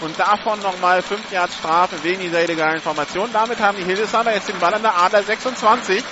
und 0.00 0.18
davon 0.18 0.60
nochmal 0.62 1.00
5 1.00 1.30
Yards 1.30 1.56
Strafe 1.58 2.02
wegen 2.02 2.22
dieser 2.22 2.42
illegalen 2.42 2.80
Formation. 2.80 3.30
Damit 3.32 3.60
haben 3.60 3.78
die 3.78 3.84
Hildesheimer 3.84 4.32
jetzt 4.32 4.48
den 4.48 4.58
Ball 4.58 4.74
an 4.74 4.82
der 4.82 4.96
Adler 4.96 5.22
26 5.22 6.02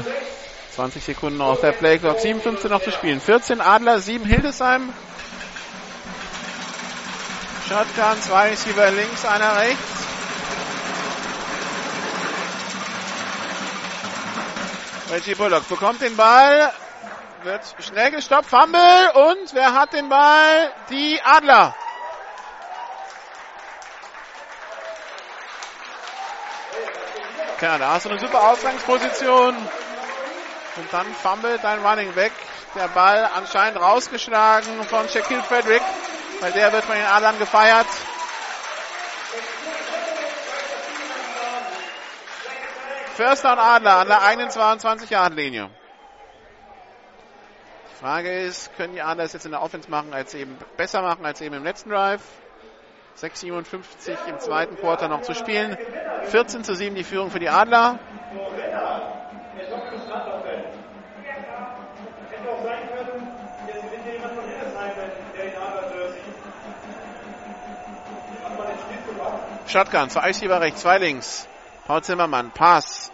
20 0.75 1.03
Sekunden 1.03 1.41
auf 1.41 1.61
der 1.61 1.71
Playclock. 1.71 2.17
7,15 2.17 2.69
noch 2.69 2.81
zu 2.81 2.91
spielen. 2.91 3.19
14 3.19 3.61
Adler, 3.61 3.99
7 3.99 4.25
Hildesheim. 4.25 4.93
Shotgun, 7.67 8.21
zwei 8.21 8.49
Receiver 8.49 8.91
links, 8.91 9.25
einer 9.25 9.57
rechts. 9.57 10.05
Reggie 15.11 15.35
Bullock 15.35 15.67
bekommt 15.69 16.01
den 16.01 16.15
Ball, 16.15 16.71
wird 17.43 17.61
schnell 17.79 18.11
gestoppt, 18.11 18.47
Fumble 18.47 19.11
und 19.13 19.53
wer 19.53 19.73
hat 19.73 19.93
den 19.93 20.09
Ball? 20.09 20.71
Die 20.89 21.19
Adler. 21.23 21.75
Tja, 27.59 27.77
da 27.77 27.93
hast 27.93 28.05
du 28.05 28.09
eine 28.09 28.19
super 28.19 28.49
Ausgangsposition. 28.49 29.55
Und 29.55 30.91
dann 30.91 31.05
fummelt 31.15 31.63
dein 31.63 31.85
Running 31.85 32.11
Back. 32.13 32.33
Der 32.75 32.89
Ball 32.89 33.29
anscheinend 33.33 33.79
rausgeschlagen 33.79 34.83
von 34.83 35.07
Shaquille 35.07 35.41
Frederick, 35.43 35.81
weil 36.41 36.51
der 36.51 36.73
wird 36.73 36.83
von 36.83 36.95
den 36.95 37.05
Adlern 37.05 37.39
gefeiert. 37.39 37.87
First 43.15 43.45
down 43.45 43.57
Adler 43.57 43.99
an 43.99 44.07
der 44.09 44.21
21 44.23 45.09
Yard 45.09 45.35
Linie. 45.35 45.69
Die 47.89 47.95
Frage 48.01 48.41
ist, 48.41 48.75
können 48.75 48.93
die 48.93 49.01
Adler 49.01 49.23
es 49.23 49.31
jetzt 49.31 49.45
in 49.45 49.51
der 49.51 49.61
Offense 49.61 49.89
machen, 49.89 50.13
als 50.13 50.33
eben 50.33 50.57
besser 50.75 51.01
machen 51.01 51.25
als 51.25 51.39
eben 51.39 51.55
im 51.55 51.63
letzten 51.63 51.91
Drive? 51.91 52.21
6,57 53.17 54.27
im 54.27 54.39
zweiten 54.39 54.75
Quarter 54.77 55.07
noch 55.07 55.21
zu 55.21 55.33
spielen. 55.33 55.77
14 56.25 56.63
zu 56.63 56.75
7 56.75 56.95
die 56.95 57.03
Führung 57.03 57.31
für 57.31 57.39
die 57.39 57.49
Adler. 57.49 57.99
Shotgun, 69.67 70.09
zwei 70.09 70.27
Receiver 70.27 70.61
rechts, 70.61 70.81
zwei 70.81 70.97
links. 70.99 71.47
Paul 71.85 72.01
Zimmermann, 72.01 72.51
Pass. 72.51 73.11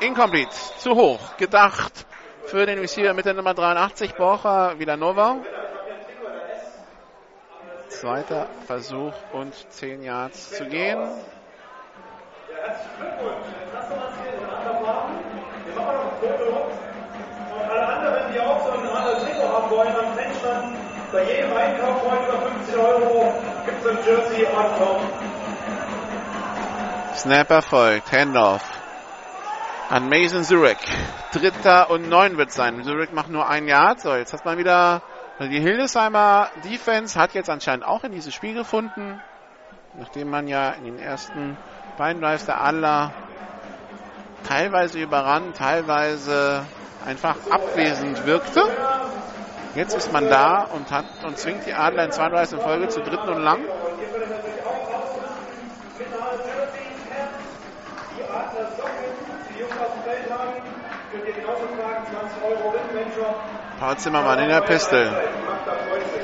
Incomplete, 0.00 0.50
zu 0.78 0.92
hoch, 0.92 1.36
gedacht 1.36 2.06
für 2.46 2.66
den 2.66 2.78
Receiver 2.78 3.14
mit 3.14 3.26
der 3.26 3.34
Nummer 3.34 3.54
83, 3.54 4.14
Borja 4.14 4.78
Villanova. 4.78 5.36
Zweiter 7.90 8.48
Versuch 8.66 9.12
und 9.32 9.54
10 9.70 10.02
Yards 10.02 10.50
zu 10.52 10.64
gehen. 10.66 10.98
alle 17.70 17.86
anderen, 17.86 18.32
die 18.32 18.40
auch 18.40 18.64
so 18.64 18.72
ein 18.72 18.88
anderes 18.88 19.22
Trikot 19.22 19.48
haben 19.48 19.70
wollen, 19.70 19.94
am 19.96 20.16
Fanstand, 20.16 20.76
bei 21.12 21.22
jedem 21.24 21.56
Einkauf 21.56 22.02
von 22.02 22.18
über 22.24 22.40
15 22.50 22.80
Euro 22.80 23.34
gibt 23.66 23.84
es 23.84 23.90
ein 23.90 23.98
Jersey 24.04 24.46
on 24.46 24.66
top. 24.78 25.00
Snap 27.16 27.50
erfolgt, 27.50 28.12
Handoff 28.12 28.62
an 29.90 30.08
Mason 30.08 30.44
Zurich. 30.44 30.78
Dritter 31.32 31.90
und 31.90 32.08
neun 32.08 32.38
wird 32.38 32.52
sein. 32.52 32.82
Zurich 32.84 33.12
macht 33.12 33.28
nur 33.28 33.48
ein 33.48 33.66
Yard. 33.66 34.00
So, 34.00 34.14
jetzt 34.14 34.32
hat 34.32 34.44
man 34.44 34.56
wieder 34.56 35.02
die 35.48 35.60
Hildesheimer 35.60 36.50
Defense 36.64 37.18
hat 37.18 37.32
jetzt 37.32 37.48
anscheinend 37.48 37.84
auch 37.86 38.04
in 38.04 38.12
dieses 38.12 38.34
Spiel 38.34 38.52
gefunden, 38.52 39.22
nachdem 39.98 40.28
man 40.28 40.46
ja 40.46 40.70
in 40.72 40.84
den 40.84 40.98
ersten 40.98 41.56
beiden 41.96 42.20
Drives 42.20 42.44
der 42.44 42.60
Adler 42.60 43.12
teilweise 44.46 45.00
überrannt, 45.00 45.56
teilweise 45.56 46.64
einfach 47.06 47.36
abwesend 47.50 48.26
wirkte. 48.26 48.62
Jetzt 49.74 49.94
ist 49.94 50.12
man 50.12 50.28
da 50.28 50.64
und 50.64 50.90
hat 50.90 51.06
und 51.24 51.38
zwingt 51.38 51.64
die 51.66 51.72
Adler 51.72 52.04
in 52.04 52.12
32 52.12 52.58
in 52.58 52.64
Folge 52.64 52.88
zu 52.88 53.00
dritten 53.00 53.28
und 53.28 53.42
lang. 53.42 53.60
Paul 63.80 63.96
Zimmermann 63.96 64.38
in 64.40 64.50
der 64.50 64.60
Pistol. 64.60 65.10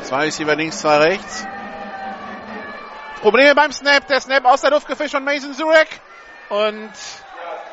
Zwei 0.03 0.27
ist 0.27 0.39
über 0.39 0.55
links, 0.55 0.79
zwei 0.79 0.99
rechts. 0.99 1.47
Probleme 3.23 3.55
beim 3.55 3.73
Snap. 3.73 4.07
Der 4.09 4.21
Snap 4.21 4.45
aus 4.45 4.61
der 4.61 4.73
Luft 4.73 4.87
gefischt 4.87 5.13
von 5.13 5.25
Mason 5.25 5.55
Zurek. 5.55 5.89
Und 6.51 6.93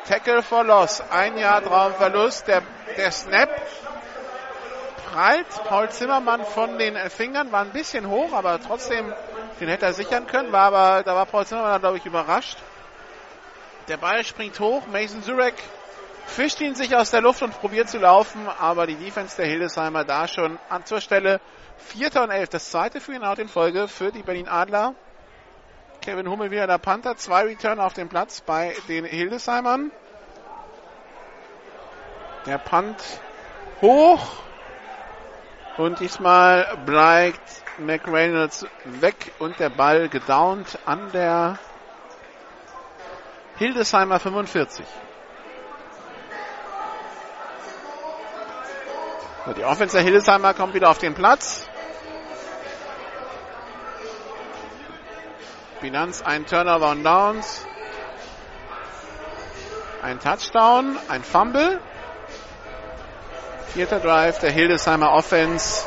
Tackle 0.08 0.42
for 0.42 0.64
Loss. 0.64 1.02
Ein 1.10 1.36
Jahr 1.36 1.62
Traumverlust. 1.62 2.48
Der, 2.48 2.62
der 2.96 3.12
Snap 3.12 3.50
prallt 5.12 5.64
Paul 5.68 5.90
Zimmermann 5.90 6.46
von 6.46 6.78
den 6.78 6.96
Fingern. 7.10 7.52
War 7.52 7.60
ein 7.60 7.72
bisschen 7.72 8.08
hoch, 8.08 8.32
aber 8.32 8.58
trotzdem, 8.62 9.12
den 9.60 9.68
hätte 9.68 9.84
er 9.84 9.92
sichern 9.92 10.26
können. 10.26 10.50
War 10.50 10.74
aber, 10.74 11.02
da 11.02 11.14
war 11.14 11.26
Paul 11.26 11.44
Zimmermann, 11.44 11.82
glaube 11.82 11.98
ich, 11.98 12.06
überrascht. 12.06 12.56
Der 13.88 13.98
Ball 13.98 14.24
springt 14.24 14.58
hoch. 14.60 14.86
Mason 14.86 15.22
Zurek 15.22 15.56
fischt 16.26 16.60
ihn 16.60 16.74
sich 16.74 16.96
aus 16.96 17.10
der 17.10 17.20
Luft 17.20 17.42
und 17.42 17.58
probiert 17.58 17.88
zu 17.88 17.98
laufen, 17.98 18.48
aber 18.58 18.86
die 18.86 18.96
Defense 18.96 19.36
der 19.36 19.46
Hildesheimer 19.46 20.04
da 20.04 20.28
schon 20.28 20.58
an 20.68 20.84
zur 20.84 21.00
Stelle. 21.00 21.40
Vierter 21.76 22.22
und 22.24 22.30
elf, 22.30 22.48
das 22.48 22.70
zweite 22.70 23.00
für 23.00 23.14
ihn 23.14 23.24
out 23.24 23.38
in 23.38 23.48
Folge 23.48 23.88
für 23.88 24.12
die 24.12 24.22
Berlin 24.22 24.48
Adler. 24.48 24.94
Kevin 26.00 26.28
Hummel 26.28 26.50
wieder 26.50 26.66
der 26.66 26.78
Panther, 26.78 27.16
zwei 27.16 27.44
Return 27.44 27.80
auf 27.80 27.94
dem 27.94 28.08
Platz 28.08 28.40
bei 28.40 28.74
den 28.88 29.04
Hildesheimern. 29.04 29.90
Der 32.46 32.58
Punt 32.58 33.02
hoch 33.80 34.44
und 35.76 35.98
diesmal 36.00 36.76
bleibt 36.84 37.40
McReynolds 37.78 38.66
weg 38.84 39.32
und 39.38 39.58
der 39.58 39.70
Ball 39.70 40.08
gedownt 40.08 40.78
an 40.84 41.10
der 41.12 41.58
Hildesheimer 43.56 44.20
45. 44.20 44.84
die 49.52 49.64
Offense 49.64 49.96
der 49.96 50.04
Hildesheimer 50.04 50.54
kommt 50.54 50.74
wieder 50.74 50.88
auf 50.88 50.98
den 50.98 51.14
Platz. 51.14 51.66
Bilanz 55.80 56.22
ein 56.22 56.46
Turnover 56.46 56.90
und 56.90 57.04
Downs. 57.04 57.66
Ein 60.02 60.18
Touchdown, 60.20 60.98
ein 61.08 61.22
Fumble. 61.22 61.80
Vierter 63.74 64.00
Drive 64.00 64.38
der 64.38 64.50
Hildesheimer 64.50 65.12
Offense. 65.12 65.86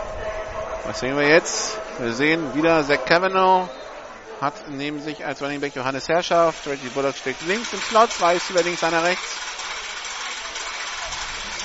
Was 0.85 0.99
sehen 0.99 1.17
wir 1.17 1.27
jetzt? 1.27 1.79
Wir 1.99 2.13
sehen 2.13 2.53
wieder 2.53 2.83
Zach 2.83 3.05
Cavanaugh 3.05 3.69
hat 4.41 4.69
neben 4.69 5.01
sich 5.01 5.25
als 5.25 5.41
Running 5.41 5.61
Back 5.61 5.75
Johannes 5.75 6.07
Herrschaft. 6.07 6.67
Reggie 6.67 6.89
Bullock 6.89 7.15
steckt 7.15 7.41
links 7.47 7.73
im 7.73 7.81
Slot, 7.81 8.09
ist 8.35 8.49
über 8.49 8.61
links, 8.61 8.83
einer 8.83 9.03
rechts. 9.03 9.35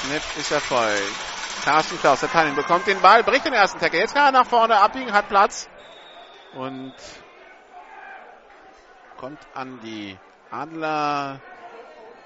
Snap 0.05 0.23
ist 0.39 0.51
erfolgt. 0.51 1.32
Carsten 1.65 1.97
Klaus, 1.99 2.19
der 2.21 2.31
Teilen 2.31 2.57
bekommt 2.57 2.89
den 2.89 3.01
Ball, 3.01 3.23
bricht 3.23 3.47
den 3.47 3.53
ersten 3.53 3.79
Tackle. 3.79 4.01
Jetzt 4.01 4.15
kann 4.15 4.27
er 4.35 4.41
nach 4.41 4.47
vorne 4.47 4.81
abbiegen, 4.81 5.13
hat 5.13 5.29
Platz. 5.29 5.69
Und 6.55 6.93
kommt 9.17 9.39
an 9.55 9.79
die 9.81 10.19
Adler 10.51 11.41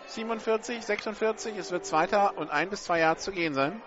47, 0.07 0.84
46. 0.84 1.59
Es 1.59 1.70
wird 1.70 1.84
zweiter 1.84 2.39
und 2.39 2.51
ein 2.51 2.70
bis 2.70 2.84
zwei 2.84 3.01
Jahre 3.01 3.18
zu 3.18 3.30
gehen 3.30 3.53
sein. 3.53 3.82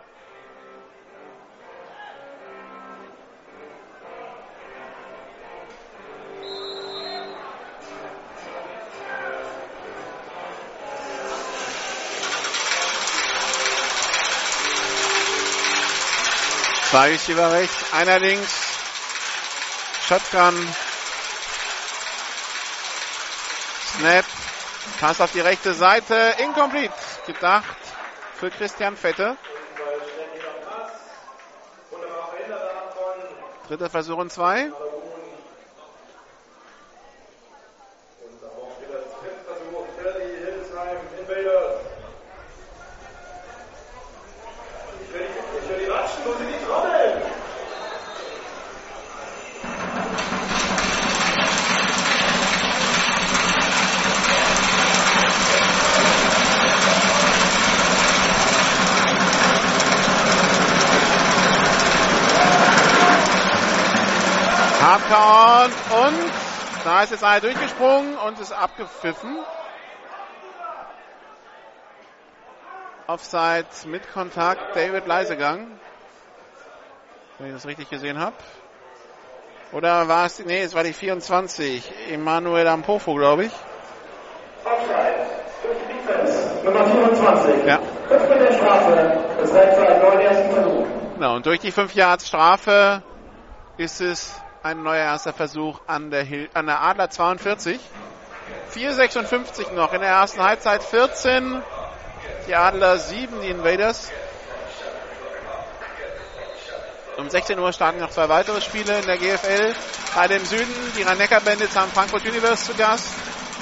Zwei 16.89 17.09
Receiver 17.09 17.51
rechts, 17.51 17.93
einer 17.93 18.17
links. 18.17 18.51
Shotgun. 20.07 20.75
Snap. 23.95 24.25
Pass 24.99 25.21
auf 25.21 25.31
die 25.31 25.39
rechte 25.39 25.75
Seite. 25.75 26.33
Incomplete. 26.39 26.91
Gedacht 27.27 27.77
für 28.33 28.49
Christian 28.49 28.97
Fette. 28.97 29.37
Dritter 33.67 33.89
Versuch 33.91 34.17
und 34.17 34.31
zwei. 34.31 34.71
Hardcount 65.07 65.73
und 65.91 66.31
da 66.83 67.03
ist 67.03 67.11
jetzt 67.11 67.23
einer 67.23 67.41
durchgesprungen 67.41 68.17
und 68.17 68.39
ist 68.39 68.51
abgepfiffen. 68.51 69.37
Offside 73.07 73.67
mit 73.85 74.11
Kontakt 74.13 74.75
David 74.75 75.07
Leisegang. 75.07 75.67
Wenn 77.37 77.47
ich 77.47 77.53
das 77.53 77.65
richtig 77.65 77.89
gesehen 77.89 78.19
habe. 78.19 78.35
Oder 79.71 80.07
war 80.07 80.25
es, 80.25 80.43
nee, 80.43 80.61
es 80.61 80.73
war 80.73 80.83
die 80.83 80.93
24. 80.93 82.11
Emanuel 82.11 82.67
Ampofo, 82.67 83.15
glaube 83.15 83.45
ich. 83.45 83.51
Offside. 84.63 85.25
Durch 85.63 85.77
die 85.87 85.93
Defense. 85.93 86.63
Nummer 86.63 86.85
24. 86.85 87.65
Ja. 87.65 87.79
5 88.07 88.29
Meter 88.29 88.53
Strafe. 88.53 89.23
Das 89.39 89.53
reicht 89.53 89.73
für 89.73 89.87
einen 89.87 90.01
neuen 90.01 90.19
ersten 90.19 90.51
Versuch. 90.51 90.87
Genau, 91.15 91.35
und 91.35 91.45
durch 91.45 91.59
die 91.59 91.71
5 91.71 91.95
Yards 91.95 92.27
Strafe 92.27 93.03
ist 93.77 94.01
es 94.01 94.39
ein 94.69 94.83
neuer 94.83 95.03
erster 95.03 95.33
Versuch 95.33 95.79
an 95.87 96.11
der, 96.11 96.23
Hil 96.23 96.47
an 96.53 96.67
der 96.67 96.81
Adler 96.81 97.09
42. 97.09 97.79
4,56 98.75 99.73
noch 99.73 99.93
in 99.93 100.01
der 100.01 100.09
ersten 100.11 100.43
Halbzeit. 100.43 100.83
14. 100.83 101.61
Die 102.47 102.55
Adler 102.55 102.99
7, 102.99 103.41
die 103.41 103.49
Invaders. 103.49 104.11
Um 107.17 107.29
16 107.29 107.57
Uhr 107.59 107.73
starten 107.73 107.99
noch 107.99 108.11
zwei 108.11 108.29
weitere 108.29 108.61
Spiele 108.61 108.99
in 108.99 109.05
der 109.05 109.17
GFL. 109.17 109.73
Beide 110.15 110.35
im 110.35 110.45
Süden. 110.45 110.73
Die 110.97 111.01
Rhein-Neckar-Bandits 111.01 111.75
haben 111.75 111.91
Frankfurt 111.91 112.25
Universe 112.25 112.65
zu 112.65 112.75
Gast. 112.75 113.07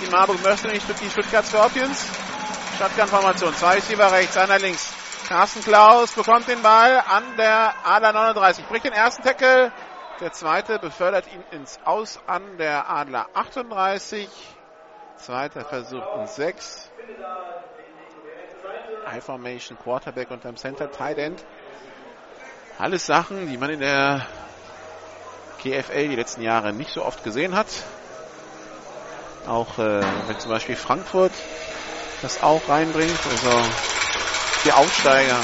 Die 0.02 0.12
Marburg 0.12 0.44
Mercenary 0.44 0.80
die 0.80 1.10
Stuttgart 1.10 1.46
Scorpions. 1.46 2.06
Shotgun-Formation. 2.78 3.56
Zwei 3.56 3.76
Receiver 3.76 4.12
rechts, 4.12 4.38
einer 4.38 4.60
links. 4.60 4.94
Carsten 5.28 5.64
Klaus 5.64 6.12
bekommt 6.12 6.48
den 6.48 6.62
Ball 6.62 7.02
an 7.08 7.24
der 7.38 7.74
Adler 7.84 8.14
39. 8.14 8.66
Bricht 8.68 8.86
den 8.86 8.94
ersten 8.94 9.24
Tackle. 9.24 9.72
Der 10.20 10.32
zweite 10.32 10.80
befördert 10.80 11.32
ihn 11.32 11.44
ins 11.52 11.80
Aus 11.86 12.20
an 12.26 12.58
der 12.58 12.90
Adler 12.90 13.28
38. 13.36 14.28
Zweiter 15.18 15.64
Versuch 15.64 16.04
und 16.16 16.28
6. 16.28 16.90
High 19.06 19.24
Formation, 19.24 19.78
Quarterback 19.78 20.32
unterm 20.32 20.58
Center, 20.58 20.90
Tight 20.92 21.20
End. 21.20 21.46
Alles 22.80 23.06
Sachen, 23.06 23.48
die 23.48 23.58
man 23.58 23.70
in 23.70 23.80
der 23.80 24.26
GFL 25.62 26.10
die 26.10 26.16
letzten 26.16 26.42
Jahre 26.42 26.74
nicht 26.74 26.92
so 26.92 27.06
oft 27.06 27.24
gesehen 27.24 27.56
hat. 27.56 27.68
Auch 29.48 29.78
äh, 29.78 30.02
wenn 30.28 30.40
zum 30.40 30.52
Beispiel 30.52 30.76
Frankfurt 30.76 31.32
das 32.24 32.42
auch 32.42 32.68
reinbringt, 32.68 33.20
also 33.30 33.62
die 34.66 34.72
Aufsteiger, 34.72 35.40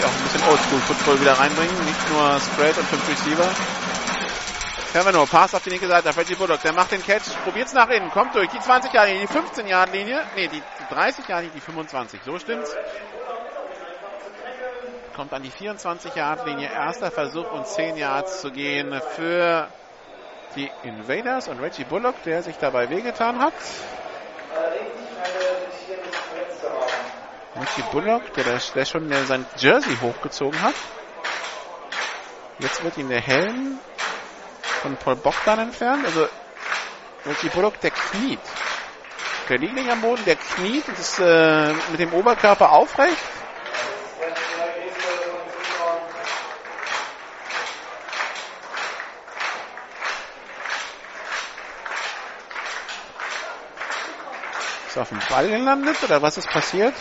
die 0.00 0.06
auch 0.06 0.12
ein 0.12 0.22
bisschen 0.22 0.48
Oldschool-Football 0.48 1.20
wieder 1.20 1.32
reinbringen, 1.32 1.84
nicht 1.84 2.10
nur 2.10 2.40
Spread 2.40 2.78
und 2.78 2.86
5 2.86 3.08
Receiver. 3.08 3.48
Cavano, 4.92 5.26
Pass 5.26 5.54
auf 5.54 5.62
die 5.62 5.70
linke 5.70 5.86
Seite, 5.86 6.12
Freddy 6.12 6.34
Bullock, 6.34 6.62
der 6.62 6.72
macht 6.72 6.92
den 6.92 7.02
Catch, 7.02 7.30
probiert's 7.44 7.72
nach 7.74 7.88
innen, 7.90 8.10
kommt 8.10 8.34
durch, 8.34 8.48
die 8.48 8.58
20 8.58 8.92
Jahre 8.92 9.12
die 9.12 9.26
15 9.26 9.66
Jahre 9.66 9.90
Linie, 9.90 10.22
nee, 10.34 10.48
die 10.48 10.62
30 10.90 11.28
Jahre 11.28 11.44
die 11.54 11.60
25, 11.60 12.20
so 12.24 12.38
stimmt's. 12.38 12.74
Kommt 15.14 15.32
an 15.32 15.42
die 15.42 15.50
24 15.50 16.14
Yard 16.14 16.46
Linie, 16.46 16.70
erster 16.72 17.10
Versuch 17.10 17.50
und 17.52 17.66
10 17.66 17.96
Yards 17.96 18.40
zu 18.40 18.50
gehen 18.50 18.98
für 19.14 19.68
die 20.56 20.70
Invaders 20.82 21.48
und 21.48 21.60
Reggie 21.60 21.84
Bullock, 21.84 22.22
der 22.24 22.42
sich 22.42 22.56
dabei 22.56 22.88
wehgetan 22.88 23.38
hat. 23.38 23.52
Reggie 27.56 27.82
Bullock, 27.90 28.32
der, 28.34 28.44
der 28.44 28.84
schon 28.84 29.12
sein 29.26 29.44
Jersey 29.56 29.96
hochgezogen 30.00 30.60
hat. 30.62 30.74
Jetzt 32.60 32.84
wird 32.84 32.96
ihm 32.96 33.08
der 33.08 33.20
Helm 33.20 33.78
von 34.82 34.96
Paul 34.96 35.16
Bogdan 35.16 35.58
entfernt. 35.58 36.04
Also 36.04 36.28
Reggie 37.26 37.48
Bullock, 37.48 37.80
der 37.80 37.90
kniet. 37.90 38.40
Der 39.48 39.58
liegt 39.58 39.74
nicht 39.74 39.90
am 39.90 40.00
Boden, 40.00 40.24
der 40.24 40.36
kniet 40.36 40.86
und 40.88 40.98
ist 40.98 41.18
äh, 41.18 41.72
mit 41.90 41.98
dem 41.98 42.12
Oberkörper 42.14 42.70
aufrecht. 42.70 43.16
Ist 54.86 54.96
er 54.96 55.02
auf 55.02 55.08
dem 55.08 55.20
Ball 55.28 55.48
gelandet 55.48 55.96
oder 56.04 56.22
was 56.22 56.38
ist 56.38 56.48
passiert? 56.48 56.94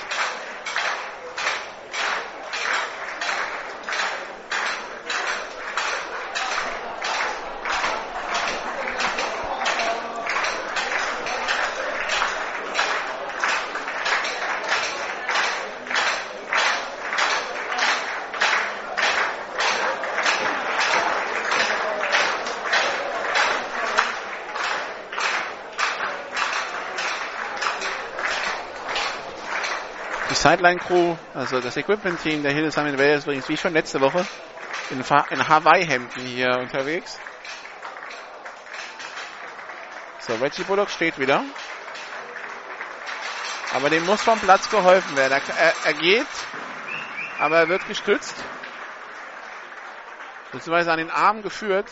Sideline-Crew, 30.40 31.18
also 31.34 31.60
das 31.60 31.76
Equipment-Team 31.76 32.44
der 32.44 32.54
Hildesheim 32.54 32.88
Invaders 32.88 33.26
übrigens 33.26 33.50
wie 33.50 33.58
schon 33.58 33.74
letzte 33.74 34.00
Woche 34.00 34.26
in, 34.90 35.00
in 35.00 35.50
Hawaii-Hemden 35.50 36.22
hier 36.22 36.58
unterwegs. 36.60 37.20
So, 40.20 40.36
Reggie 40.36 40.64
Bullock 40.64 40.90
steht 40.92 41.20
wieder. 41.20 41.44
Aber 43.74 43.90
dem 43.90 44.06
muss 44.06 44.22
vom 44.22 44.40
Platz 44.40 44.70
geholfen 44.70 45.18
werden. 45.18 45.34
Er, 45.34 45.58
er, 45.58 45.74
er 45.84 45.94
geht, 45.96 46.28
aber 47.38 47.58
er 47.58 47.68
wird 47.68 47.86
gestützt. 47.90 48.36
Beziehungsweise 50.54 50.94
an 50.94 51.00
den 51.00 51.12
Arm 51.12 51.42
geführt. 51.42 51.88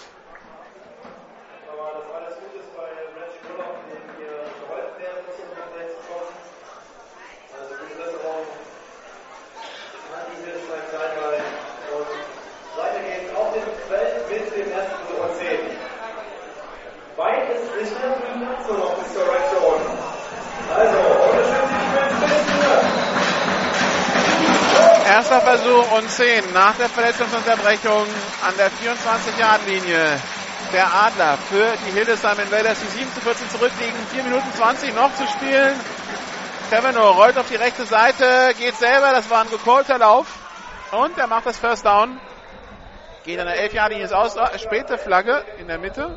Und 25.98 26.11
10 26.11 26.53
nach 26.53 26.76
der 26.78 26.90
Verletzungsunterbrechung 26.90 28.06
an 28.44 28.57
der 28.57 28.69
24-Yard-Linie 28.69 30.19
der 30.72 30.94
Adler 30.94 31.38
für 31.49 31.74
die 31.86 31.91
Hildesheim 31.91 32.40
Invaders, 32.40 32.80
die 32.82 32.99
7 32.99 33.14
zu 33.14 33.22
14 33.22 33.49
zurückliegen. 33.49 33.95
4 34.11 34.24
Minuten 34.24 34.52
20 34.53 34.94
noch 34.94 35.14
zu 35.15 35.26
spielen. 35.28 35.80
Kevino 36.69 37.11
rollt 37.11 37.38
auf 37.38 37.48
die 37.48 37.56
rechte 37.56 37.86
Seite, 37.86 38.53
geht 38.60 38.76
selber, 38.76 39.11
das 39.11 39.30
war 39.30 39.41
ein 39.41 39.49
gecallter 39.49 39.98
Lauf. 39.98 40.28
Und 40.91 41.18
er 41.18 41.28
macht 41.28 41.48
das 41.48 41.57
First 41.57 41.86
Down. 41.86 42.19
Geht 43.24 43.40
an 43.40 43.48
der 43.48 43.57
11-Yard-Linie 43.68 44.03
ins 44.03 44.14
Aus. 44.14 44.36
Späte 44.61 44.98
Flagge 44.98 45.44
in 45.57 45.68
der 45.68 45.80
Mitte. 45.80 46.15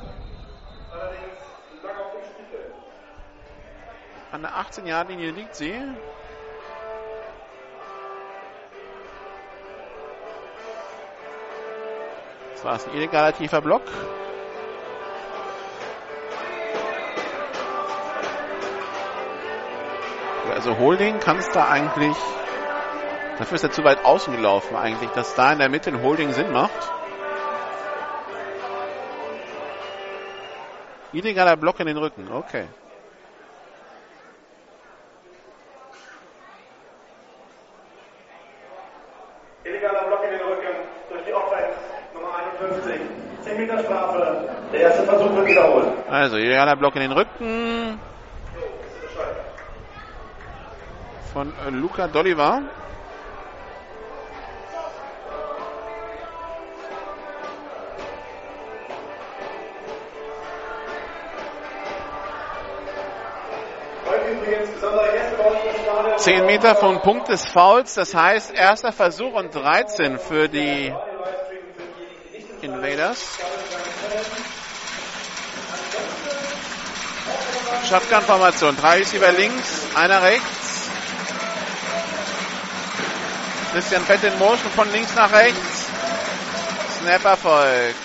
An 4.31 4.43
der 4.43 4.53
18-Yard-Linie 4.53 5.31
liegt 5.31 5.55
sie. 5.55 5.75
Das 12.63 12.87
war 12.87 12.93
ein 12.93 12.97
illegaler 12.97 13.33
tiefer 13.33 13.63
Block. 13.63 13.83
Also 20.61 20.77
Holding 20.77 21.21
kann 21.21 21.39
es 21.39 21.49
da 21.53 21.71
eigentlich. 21.71 22.15
Dafür 23.39 23.55
ist 23.55 23.63
er 23.63 23.71
zu 23.71 23.83
weit 23.83 24.05
außen 24.05 24.37
gelaufen 24.37 24.77
eigentlich, 24.77 25.09
dass 25.13 25.35
da 25.35 25.55
in 25.55 25.59
der 25.59 25.71
Mitte 25.71 25.89
ein 25.89 26.03
Holding 26.03 26.33
Sinn 26.35 26.53
macht. 26.53 26.71
Illegaler 31.15 31.57
Block 31.57 31.81
in 31.81 31.87
den 31.87 31.97
Rücken, 31.97 32.31
okay. 32.31 32.67
Illegaler 39.65 40.05
Block 40.09 40.25
in 40.25 40.31
den 40.31 40.41
Rücken 40.43 40.77
durch 41.09 41.25
die 41.25 41.33
Offense 41.33 41.79
Nummer 42.13 42.35
51. 42.61 43.01
10 43.43 43.57
Meter 43.57 43.79
Strafe. 43.83 44.49
Der 44.73 44.81
erste 44.81 45.05
Versuch 45.05 45.35
wird 45.35 45.40
wiederholt. 45.40 45.40
Also, 46.09 46.37
illegaler 46.37 46.77
Block 46.77 46.97
in 46.97 47.03
den 47.03 47.13
Rücken 47.13 48.01
von 51.33 51.53
äh, 51.67 51.71
Luca 51.71 52.09
Dolliver. 52.09 52.63
10 66.17 66.45
Meter 66.45 66.75
vom 66.75 67.01
Punkt 67.01 67.29
des 67.29 67.47
Fouls. 67.47 67.95
Das 67.95 68.15
heißt, 68.15 68.53
erster 68.53 68.93
Versuch 68.93 69.33
und 69.33 69.55
13 69.55 70.19
für 70.19 70.49
die 70.49 70.93
Invaders. 72.61 73.39
Shotgun-Formation. 77.91 78.77
Drei 78.77 78.99
Receiver 78.99 79.33
links, 79.33 79.85
einer 79.97 80.23
rechts. 80.23 80.89
Christian 83.73 84.03
Fett 84.03 84.23
in 84.23 84.39
Motion 84.39 84.71
von 84.77 84.91
links 84.93 85.13
nach 85.17 85.33
rechts. 85.33 85.87
Snap 87.01 87.25
erfolgt. 87.25 87.97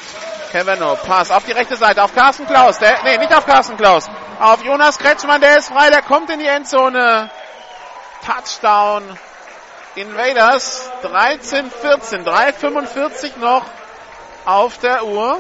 Kevino, 0.52 0.96
Pass 0.96 1.30
auf 1.30 1.46
die 1.46 1.52
rechte 1.52 1.76
Seite, 1.76 2.02
auf 2.04 2.16
Carsten 2.16 2.48
Klaus. 2.48 2.80
Der, 2.80 3.04
nee, 3.04 3.18
nicht 3.20 3.36
auf 3.36 3.46
Carsten 3.46 3.78
Klaus. 3.78 4.10
Auf 4.40 4.64
Jonas 4.64 4.98
Kretschmann, 4.98 5.40
der 5.40 5.58
ist 5.58 5.68
frei, 5.68 5.92
der 5.92 6.02
kommt 6.02 6.32
in 6.32 6.40
die 6.40 6.48
Endzone. 6.48 7.30
Touchdown. 8.26 9.04
Invaders 9.94 10.90
13, 11.04 11.70
14, 11.70 12.26
3,45 12.26 13.38
noch 13.40 13.66
auf 14.46 14.80
der 14.80 15.06
Uhr. 15.06 15.38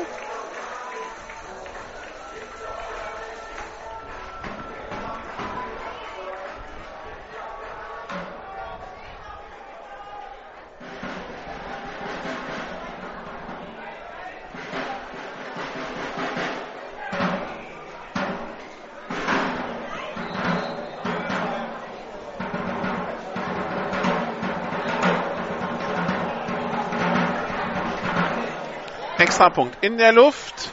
Extrapunkt 29.35 29.83
in 29.83 29.97
der 29.97 30.13
Luft 30.13 30.71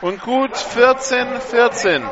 und 0.00 0.20
gut 0.20 0.56
14, 0.56 1.40
14. 1.40 2.02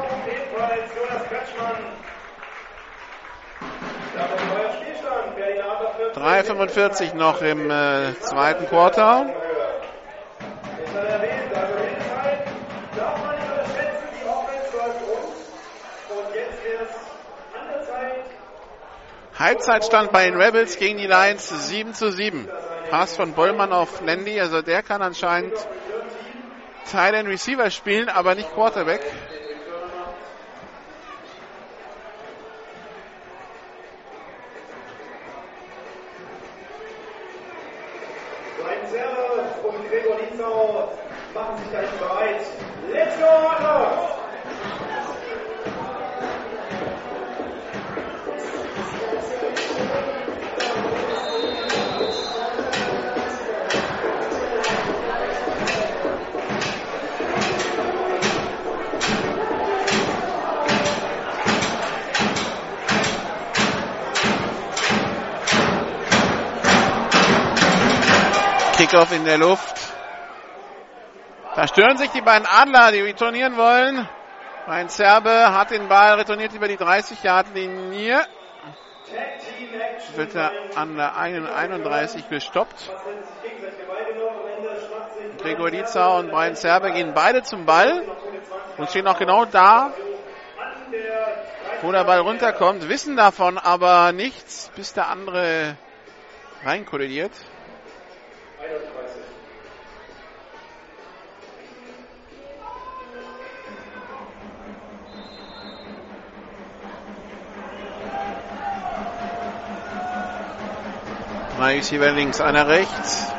3,45 6.15 7.15
noch 7.17 7.43
im 7.43 7.69
äh, 7.69 8.15
zweiten 8.21 8.67
Quarter. 8.69 9.27
Halbzeitstand 19.37 20.13
bei 20.13 20.31
den 20.31 20.41
Rebels 20.41 20.79
gegen 20.79 20.99
die 20.99 21.09
Lions 21.09 21.49
7 21.49 21.93
zu 21.93 22.13
7. 22.13 22.49
Pass 22.91 23.17
von 23.17 23.33
Bollmann 23.33 23.73
auf 23.73 24.01
Landy, 24.01 24.41
also 24.41 24.63
der 24.63 24.83
kann 24.83 25.03
anscheinend 25.03 25.55
Teil 26.91 27.13
den 27.13 27.27
Receiver 27.27 27.71
spielen, 27.71 28.09
aber 28.09 28.35
nicht 28.35 28.53
Quarterback. 28.55 29.03
Kickoff 68.87 69.11
in 69.11 69.25
der 69.25 69.39
Luft. 69.39 69.77
Da 71.57 71.67
stören 71.67 71.97
sich 71.97 72.11
die 72.11 72.21
beiden 72.21 72.47
Adler, 72.47 72.93
die 72.93 73.01
retournieren 73.01 73.57
wollen. 73.57 74.09
Ein 74.69 74.89
Serbe 74.89 75.53
hat 75.53 75.73
den 75.73 75.89
Ball 75.89 76.15
retourniert 76.15 76.53
über 76.53 76.69
die 76.69 76.77
30-Yard-Linie. 76.77 78.21
Wird 80.15 80.35
er 80.37 80.53
an 80.77 80.97
der 80.97 81.17
31 81.17 82.29
gestoppt. 82.29 82.93
Gregor 85.43 85.71
Lietzau 85.71 86.19
und 86.19 86.31
Brian 86.31 86.55
Serbe 86.55 86.93
gehen 86.93 87.13
beide 87.13 87.43
zum 87.43 87.67
Ball 87.67 88.05
und 88.79 88.89
stehen 88.91 89.09
auch 89.09 89.19
genau 89.19 89.47
da, 89.47 89.93
wo 91.83 91.91
der 91.91 92.05
Ball 92.05 92.21
runterkommt, 92.21 92.89
wissen 92.89 93.17
davon 93.17 93.59
aber 93.59 94.13
nichts, 94.13 94.71
bis 94.77 94.93
der 94.93 95.09
andere 95.09 95.77
reinkollidiert. 96.65 97.33
31. 98.61 99.37
Drei 111.59 111.77
Receiver 111.77 112.13
links, 112.13 112.41
einer 112.41 112.67
rechts. 112.69 113.33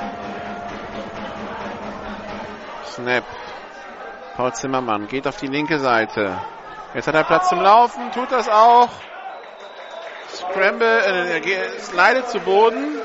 Snap. 2.85 3.23
Paul 4.35 4.53
Zimmermann 4.53 5.07
geht 5.07 5.27
auf 5.27 5.37
die 5.37 5.47
linke 5.47 5.79
Seite. 5.79 6.37
Jetzt 6.93 7.07
hat 7.07 7.15
er 7.15 7.23
Platz 7.23 7.49
zum 7.49 7.61
Laufen, 7.61 8.11
tut 8.11 8.31
das 8.31 8.49
auch. 8.49 8.89
Scramble, 10.33 10.87
äh, 10.87 11.33
er 11.33 11.39
geht- 11.41 11.81
slidet 11.81 12.29
zu 12.29 12.39
Boden 12.39 12.99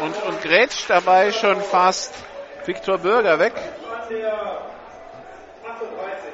und, 0.00 0.22
und 0.22 0.42
grätscht 0.42 0.88
dabei 0.88 1.32
schon 1.32 1.60
fast 1.60 2.14
Viktor 2.66 2.98
Bürger 2.98 3.38
weg. 3.38 3.54
Der 4.10 4.32
38. 5.64 6.30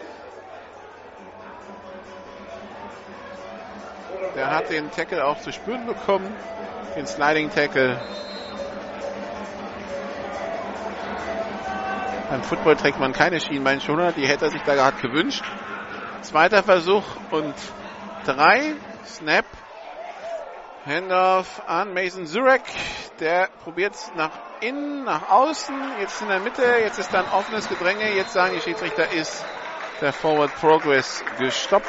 Der 4.35 4.51
hat 4.51 4.71
den 4.71 4.91
Tackle 4.91 5.25
auch 5.25 5.39
zu 5.41 5.53
spüren 5.53 5.87
bekommen. 5.87 6.35
Den 6.97 7.07
Sliding 7.07 7.51
Tackle. 7.51 8.01
Beim 12.31 12.43
Football 12.45 12.77
trägt 12.77 13.01
man 13.01 13.13
keine 13.13 13.41
Schienbeinschoner, 13.41 14.13
die 14.13 14.27
hätte 14.27 14.45
er 14.47 14.51
sich 14.53 14.63
da 14.63 14.77
gehabt 14.77 15.03
gewünscht. 15.03 15.45
Zweiter 16.23 16.63
Versuch 16.63 17.05
und 17.31 17.55
drei. 18.25 18.75
Snap. 19.05 19.45
Handoff 20.87 21.63
an 21.67 21.93
Mason 21.93 22.27
Zurek. 22.27 22.63
Der 23.21 23.51
probiert 23.65 23.95
nach 24.17 24.31
innen, 24.61 25.05
nach 25.05 25.29
außen. 25.29 25.75
Jetzt 26.01 26.23
in 26.23 26.29
der 26.29 26.41
Mitte. 26.41 26.63
Jetzt 26.83 26.99
ist 26.99 27.13
dann 27.13 27.27
offenes 27.29 27.69
Gedränge. 27.69 28.11
Jetzt 28.15 28.33
sagen 28.33 28.55
die 28.55 28.63
Schiedsrichter, 28.63 29.13
ist 29.13 29.45
der 30.01 30.15
Forward 30.15 30.51
Progress 30.59 31.23
gestoppt. 31.39 31.87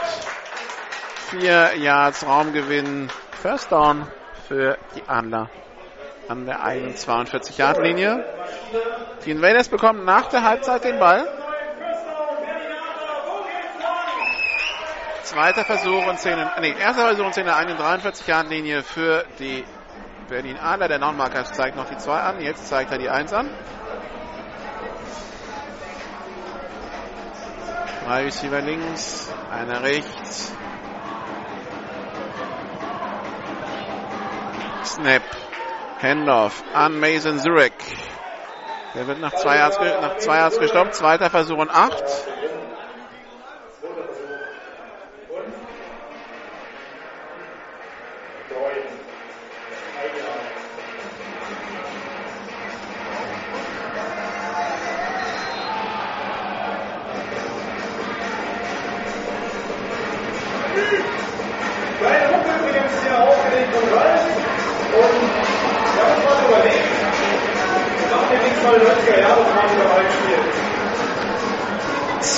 Vier 1.30 1.78
Yards 1.78 2.26
Raumgewinn. 2.28 3.10
First 3.42 3.72
Down 3.72 4.06
für 4.50 4.78
die 4.94 5.04
Adler 5.08 5.50
an 6.28 6.46
der 6.46 6.64
eigenen 6.64 6.98
42 6.98 7.58
Yard 7.58 7.78
Linie. 7.78 8.26
Die 9.26 9.32
Invaders 9.32 9.70
bekommen 9.70 10.04
nach 10.04 10.28
der 10.28 10.44
Halbzeit 10.44 10.84
den 10.84 11.00
Ball. 11.00 11.26
Zweiter 15.24 15.64
Versuch 15.64 16.06
und 16.08 16.20
10, 16.20 16.38
nee, 16.60 16.76
erster 16.78 17.06
Versuch 17.06 17.26
und 17.26 17.34
10 17.34 17.46
der 17.46 17.56
eigenen 17.56 17.78
43 17.78 18.28
Yard 18.28 18.50
Linie 18.50 18.84
für 18.84 19.24
die 19.40 19.64
Berlin 20.32 20.58
Adler. 20.58 20.88
Der 20.88 20.98
Non-Marker 20.98 21.44
zeigt 21.44 21.76
noch 21.76 21.90
die 21.90 21.98
2 21.98 22.18
an. 22.18 22.40
Jetzt 22.42 22.70
zeigt 22.70 22.90
er 22.92 22.98
die 22.98 23.10
1 23.10 23.34
an. 23.34 23.50
Drei 28.06 28.24
Receiver 28.24 28.62
links, 28.62 29.30
einer 29.52 29.84
rechts. 29.84 30.54
Snap. 34.86 35.22
Handoff 36.02 36.64
an 36.74 37.00
Mason 37.00 37.38
Zurek. 37.38 37.74
Der 38.96 39.08
wird 39.08 39.20
nach 39.20 39.34
zwei 39.36 39.58
Yards, 39.58 39.78
ge- 39.78 40.02
nach 40.02 40.18
Yards 40.38 40.60
gestoppt. 40.60 40.96
Zweiter 40.96 41.30
Versuch 41.30 41.58
und 41.58 41.70
acht. 41.70 42.04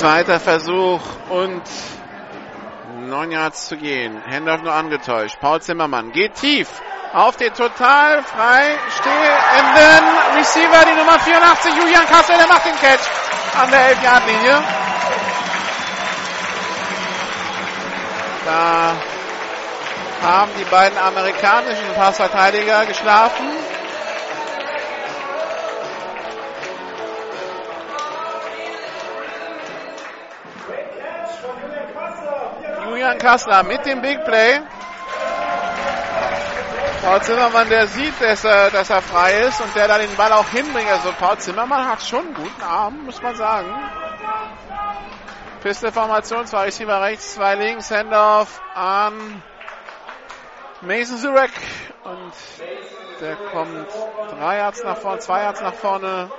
Zweiter 0.04 0.38
Versuch 0.38 1.00
und 1.30 1.62
neun 3.08 3.30
Yards 3.30 3.68
zu 3.68 3.78
gehen. 3.78 4.20
Hendorf 4.26 4.60
nur 4.60 4.74
angetäuscht. 4.74 5.40
Paul 5.40 5.62
Zimmermann 5.62 6.12
geht 6.12 6.34
tief 6.34 6.68
auf 7.14 7.38
den 7.38 7.54
total 7.54 8.22
frei 8.22 8.76
stehenden 9.00 10.04
Receiver, 10.36 10.84
die 10.84 10.98
Nummer 10.98 11.18
84, 11.18 11.74
Julian 11.74 12.04
Kassel, 12.04 12.36
der 12.36 12.46
macht 12.48 12.66
den 12.66 12.76
Catch 12.76 13.00
an 13.58 13.70
der 13.70 13.96
11-Yard-Linie. 13.96 14.62
Da 18.44 18.92
haben 20.22 20.50
die 20.58 20.64
beiden 20.64 20.98
amerikanischen 20.98 21.94
Passverteidiger 21.94 22.84
geschlafen. 22.84 23.48
Julian 33.04 33.18
Kassler 33.18 33.62
mit 33.64 33.84
dem 33.84 34.00
Big 34.00 34.24
Play. 34.24 34.62
Paul 37.02 37.20
Zimmermann, 37.20 37.68
der 37.68 37.86
sieht, 37.86 38.18
dass 38.18 38.44
er, 38.44 38.70
dass 38.70 38.88
er 38.88 39.02
frei 39.02 39.42
ist 39.42 39.60
und 39.60 39.76
der 39.76 39.88
da 39.88 39.98
den 39.98 40.16
Ball 40.16 40.32
auch 40.32 40.48
hinbringt. 40.48 40.90
Also 40.90 41.12
Paul 41.12 41.36
Zimmermann 41.36 41.86
hat 41.86 42.00
schon 42.00 42.24
einen 42.24 42.34
guten 42.34 42.62
Arm, 42.62 43.04
muss 43.04 43.20
man 43.20 43.36
sagen. 43.36 43.68
Pistol-Formation, 45.62 46.46
zwei 46.46 46.64
Receiver 46.64 47.02
rechts, 47.02 47.34
zwei 47.34 47.56
links, 47.56 47.90
Handoff 47.90 48.62
an 48.74 49.42
Mason 50.80 51.18
Zurek 51.18 51.52
und 52.04 52.32
der 53.20 53.36
kommt 53.52 53.88
drei 54.30 54.58
Yards 54.58 54.82
nach 54.82 54.96
vorne, 54.96 55.18
zwei 55.18 55.42
Yards 55.42 55.60
nach 55.60 55.74
vorne 55.74 56.30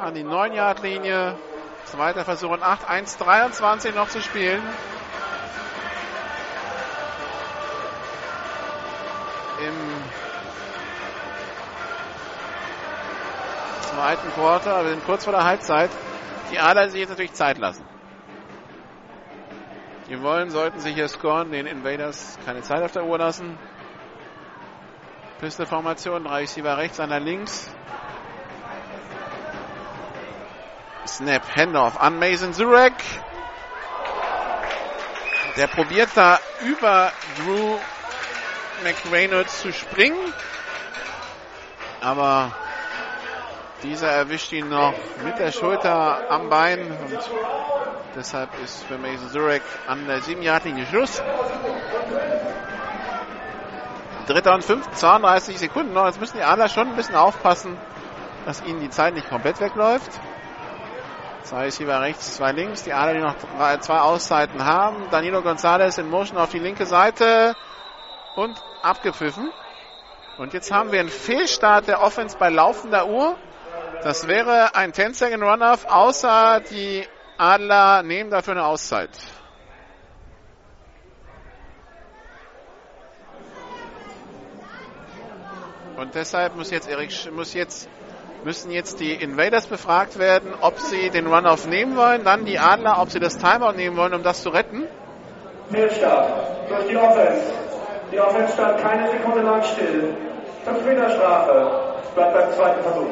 an 0.00 0.12
die 0.12 0.24
9 0.24 0.54
Yard 0.54 0.82
Linie. 0.82 1.36
Zweiter 1.84 2.24
Versuch 2.24 2.50
und 2.50 2.62
8, 2.62 2.88
1, 2.88 3.18
23 3.18 3.94
noch 3.94 4.08
zu 4.08 4.20
spielen. 4.20 4.62
Im 9.60 9.74
zweiten 13.82 14.30
Quarter, 14.32 14.82
wir 14.82 14.90
sind 14.90 15.04
kurz 15.06 15.24
vor 15.24 15.32
der 15.32 15.44
Halbzeit. 15.44 15.90
Die 16.50 16.58
Adler 16.58 16.88
sich 16.88 17.00
jetzt 17.00 17.10
natürlich 17.10 17.34
Zeit 17.34 17.58
lassen. 17.58 17.84
Die 20.08 20.20
wollen, 20.20 20.50
sollten 20.50 20.80
sich 20.80 20.94
hier 20.94 21.08
scoren, 21.08 21.52
den 21.52 21.66
Invaders 21.66 22.36
keine 22.44 22.62
Zeit 22.62 22.82
auf 22.82 22.90
der 22.92 23.04
Uhr 23.04 23.16
lassen. 23.16 23.56
Pistol-Formation, 25.38 26.24
drei 26.24 26.40
Receiver 26.40 26.76
rechts, 26.76 26.98
einer 26.98 27.20
links. 27.20 27.72
Snap, 31.06 31.42
Handoff 31.56 32.00
an 32.00 32.18
Mason 32.18 32.52
Zurek. 32.52 32.94
Der 35.56 35.68
probiert 35.68 36.10
da 36.16 36.40
über 36.62 37.12
Drew 37.36 37.78
McReynolds 38.82 39.60
zu 39.60 39.72
springen. 39.72 40.32
Aber 42.00 42.52
dieser 43.82 44.10
erwischt 44.10 44.52
ihn 44.52 44.68
noch 44.68 44.94
mit 45.24 45.38
der 45.38 45.52
Schulter 45.52 46.30
am 46.30 46.48
Bein 46.48 46.90
und 46.90 47.18
deshalb 48.16 48.50
ist 48.62 48.84
für 48.84 48.98
Mason 48.98 49.30
Zurek 49.30 49.62
an 49.86 50.06
der 50.06 50.20
7-Yard-Linie 50.20 50.86
Schluss. 50.86 51.22
Dritter 54.26 54.54
und 54.54 54.64
fünf, 54.64 54.90
32 54.90 55.58
Sekunden 55.58 55.92
noch. 55.92 56.06
Jetzt 56.06 56.20
müssen 56.20 56.38
die 56.38 56.42
Adler 56.42 56.68
schon 56.68 56.88
ein 56.88 56.96
bisschen 56.96 57.14
aufpassen, 57.14 57.76
dass 58.46 58.62
ihnen 58.64 58.80
die 58.80 58.90
Zeit 58.90 59.14
nicht 59.14 59.28
komplett 59.28 59.60
wegläuft. 59.60 60.10
Zwei 61.42 61.64
Receiver 61.64 62.00
rechts, 62.00 62.36
zwei 62.36 62.52
links. 62.52 62.84
Die 62.84 62.94
Adler, 62.94 63.12
die 63.12 63.20
noch 63.20 63.36
zwei 63.80 63.98
Auszeiten 63.98 64.64
haben. 64.64 65.08
Danilo 65.10 65.42
Gonzalez 65.42 65.98
in 65.98 66.08
Motion 66.08 66.38
auf 66.38 66.48
die 66.48 66.58
linke 66.58 66.86
Seite 66.86 67.54
und 68.36 68.60
abgepfiffen. 68.82 69.50
Und 70.38 70.52
jetzt 70.52 70.72
haben 70.72 70.90
wir 70.90 71.00
einen 71.00 71.08
Fehlstart 71.08 71.86
der 71.86 72.02
Offense 72.02 72.36
bei 72.36 72.50
laufender 72.50 73.06
Uhr. 73.06 73.36
Das 74.02 74.26
wäre 74.26 74.74
ein 74.74 74.92
10-Second 74.92 75.42
Runoff, 75.42 75.86
außer 75.86 76.60
die 76.70 77.06
Adler 77.38 78.02
nehmen 78.02 78.30
dafür 78.30 78.54
eine 78.54 78.64
Auszeit. 78.64 79.10
Und 85.96 86.14
deshalb 86.16 86.56
muss 86.56 86.70
jetzt 86.70 86.88
Erik, 86.88 87.12
muss 87.32 87.54
jetzt, 87.54 87.88
müssen 88.42 88.72
jetzt 88.72 88.98
die 88.98 89.12
Invaders 89.12 89.68
befragt 89.68 90.18
werden, 90.18 90.52
ob 90.60 90.80
sie 90.80 91.10
den 91.10 91.28
Runoff 91.28 91.66
nehmen 91.66 91.96
wollen, 91.96 92.24
dann 92.24 92.44
die 92.44 92.58
Adler, 92.58 93.00
ob 93.00 93.10
sie 93.10 93.20
das 93.20 93.38
Timeout 93.38 93.72
nehmen 93.72 93.96
wollen, 93.96 94.12
um 94.12 94.24
das 94.24 94.42
zu 94.42 94.48
retten. 94.48 94.88
Fehlstart 95.70 96.68
durch 96.68 96.88
die 96.88 96.96
Offense. 96.96 97.42
Die 98.12 98.20
Offense 98.20 98.52
stand 98.52 98.80
keine 98.80 99.10
Sekunde 99.10 99.42
lang 99.42 99.62
still. 99.62 100.14
5 100.64 100.84
Meter 100.86 101.10
Strafe. 101.10 101.70
Bleibt 102.14 102.34
beim 102.34 102.52
zweiten 102.52 102.82
Versuch. 102.82 103.08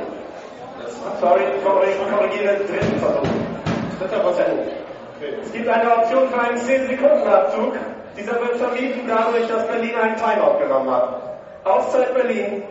Sorry, 1.20 1.42
ich 1.42 1.62
korrigiere, 1.64 2.56
dritten 2.56 2.98
Versuch. 2.98 3.28
Dritter 3.98 4.20
Versuch. 4.20 4.42
Es 5.42 5.52
gibt 5.52 5.68
eine 5.68 5.96
Option 5.96 6.28
für 6.28 6.40
einen 6.40 6.58
10-Sekunden-Abzug. 6.58 7.74
Dieser 8.16 8.32
wird 8.40 8.56
vermieden 8.56 9.08
dadurch, 9.08 9.46
dass 9.48 9.66
Berlin 9.66 9.94
einen 9.94 10.16
Timeout 10.16 10.58
genommen 10.58 10.90
hat. 10.90 11.20
Auszeit 11.64 12.12
Berlin, 12.14 12.62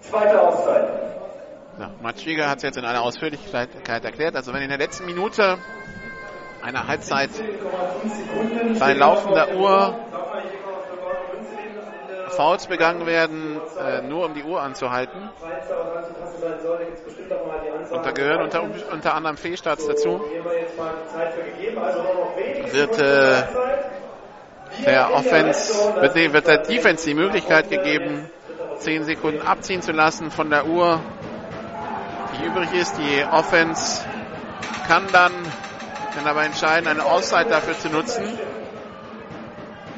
zweite 0.00 0.40
Auszeit. 0.40 0.88
Ja, 1.78 1.90
Matt 2.02 2.20
Schwieger 2.20 2.50
hat 2.50 2.58
es 2.58 2.64
jetzt 2.64 2.76
in 2.76 2.84
aller 2.84 3.02
Ausführlichkeit 3.02 3.70
erklärt. 4.04 4.36
Also 4.36 4.52
wenn 4.52 4.62
in 4.62 4.68
der 4.68 4.78
letzten 4.78 5.06
Minute 5.06 5.56
einer 6.62 6.86
Halbzeit 6.86 7.30
bei 8.78 8.92
laufender 8.92 9.54
Uhr 9.56 9.94
Fouls 12.30 12.66
begangen 12.66 13.06
werden, 13.06 13.60
äh, 13.78 14.02
nur 14.02 14.26
um 14.26 14.34
die 14.34 14.42
Uhr 14.42 14.60
anzuhalten. 14.60 15.30
Und 17.90 18.06
da 18.06 18.10
gehören 18.12 18.42
unter, 18.42 18.62
unter 18.92 19.14
anderem 19.14 19.36
Fehlstarts 19.36 19.86
dazu. 19.86 20.20
Wird 22.72 22.98
äh, 22.98 23.42
der 24.84 25.12
Offense, 25.12 25.94
wird, 26.00 26.14
nee, 26.14 26.32
wird 26.32 26.46
der 26.46 26.58
Defense 26.58 27.04
die 27.04 27.14
Möglichkeit 27.14 27.68
gegeben, 27.68 28.30
10 28.78 29.04
Sekunden 29.04 29.42
abziehen 29.42 29.82
zu 29.82 29.92
lassen 29.92 30.30
von 30.30 30.48
der 30.50 30.66
Uhr, 30.66 31.00
die 32.32 32.46
übrig 32.46 32.72
ist. 32.72 32.96
Die 32.96 33.24
Offense 33.30 34.04
kann 34.86 35.06
dann, 35.12 35.32
kann 36.14 36.26
aber 36.26 36.44
entscheiden, 36.44 36.88
eine 36.88 37.04
Auszeit 37.04 37.50
dafür 37.50 37.78
zu 37.78 37.88
nutzen, 37.90 38.38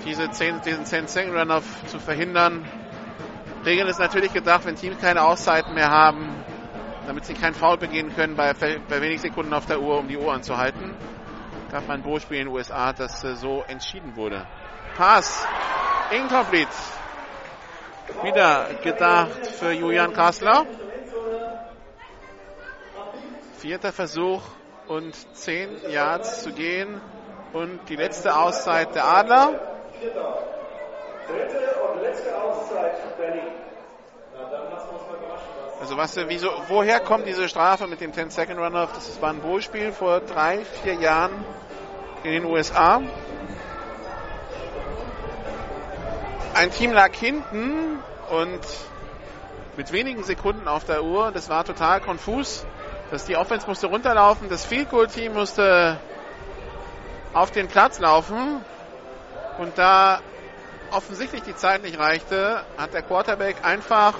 diese 0.04 0.30
10, 0.30 0.62
diesen 0.62 0.84
10 0.84 1.06
Second 1.06 1.36
Runoff 1.36 1.64
zu 1.86 1.98
verhindern. 1.98 2.64
Regeln 3.64 3.88
ist 3.88 4.00
natürlich 4.00 4.32
gedacht, 4.32 4.64
wenn 4.64 4.76
Teams 4.76 5.00
keine 5.00 5.22
Auszeiten 5.22 5.74
mehr 5.74 5.90
haben, 5.90 6.28
damit 7.06 7.24
sie 7.24 7.34
kein 7.34 7.54
Foul 7.54 7.78
begehen 7.78 8.14
können 8.14 8.36
bei, 8.36 8.52
bei 8.54 9.00
wenig 9.00 9.20
Sekunden 9.20 9.52
auf 9.54 9.66
der 9.66 9.80
Uhr, 9.80 9.98
um 9.98 10.08
die 10.08 10.16
Uhr 10.16 10.32
anzuhalten. 10.32 10.94
Gab 11.70 11.88
ein 11.88 12.02
Bohrspiel 12.02 12.38
in 12.38 12.46
den 12.46 12.54
USA, 12.54 12.92
das 12.92 13.24
äh, 13.24 13.34
so 13.34 13.64
entschieden 13.66 14.14
wurde. 14.16 14.46
Pass. 14.96 15.46
Incomplete. 16.10 16.68
Wieder 18.22 18.68
gedacht 18.82 19.46
für 19.46 19.72
Julian 19.72 20.12
Kassler. 20.12 20.66
Vierter 23.58 23.92
Versuch 23.92 24.42
und 24.86 25.14
10 25.34 25.88
Yards 25.88 26.42
zu 26.42 26.52
gehen. 26.52 27.00
Und 27.54 27.88
die 27.88 27.96
letzte 27.96 28.36
Auszeit 28.36 28.94
der 28.94 29.06
Adler. 29.06 29.72
Dritte 30.02 31.76
und 31.80 32.02
letzte 32.02 32.36
Auszeit 32.36 33.16
Berlin. 33.16 33.52
Also 35.80 35.96
was, 35.96 36.16
wieso, 36.28 36.48
woher 36.68 36.98
kommt 36.98 37.26
diese 37.26 37.48
Strafe 37.48 37.86
mit 37.86 38.00
dem 38.00 38.12
10-Second 38.12 38.58
Runoff? 38.58 38.92
Das 38.94 39.22
war 39.22 39.30
ein 39.30 39.42
Wohlspiel 39.44 39.92
vor 39.92 40.20
drei, 40.20 40.64
vier 40.82 40.94
Jahren 40.94 41.44
in 42.24 42.32
den 42.32 42.44
USA. 42.44 43.00
Ein 46.54 46.70
Team 46.72 46.92
lag 46.92 47.14
hinten 47.14 48.00
und 48.30 48.60
mit 49.76 49.92
wenigen 49.92 50.24
Sekunden 50.24 50.66
auf 50.66 50.84
der 50.84 51.04
Uhr. 51.04 51.30
Das 51.30 51.48
war 51.48 51.64
total 51.64 52.00
konfus. 52.00 52.66
Dass 53.12 53.24
die 53.24 53.36
Offense 53.36 53.66
musste 53.68 53.86
runterlaufen, 53.86 54.48
das 54.48 54.64
Field 54.64 54.90
Goal 54.90 55.06
Team 55.06 55.34
musste 55.34 55.98
auf 57.34 57.50
den 57.50 57.68
Platz 57.68 57.98
laufen 58.00 58.64
und 59.58 59.76
da 59.78 60.20
offensichtlich 60.90 61.42
die 61.42 61.56
Zeit 61.56 61.82
nicht 61.82 61.98
reichte, 61.98 62.64
hat 62.76 62.92
der 62.92 63.02
Quarterback 63.02 63.56
einfach 63.64 64.14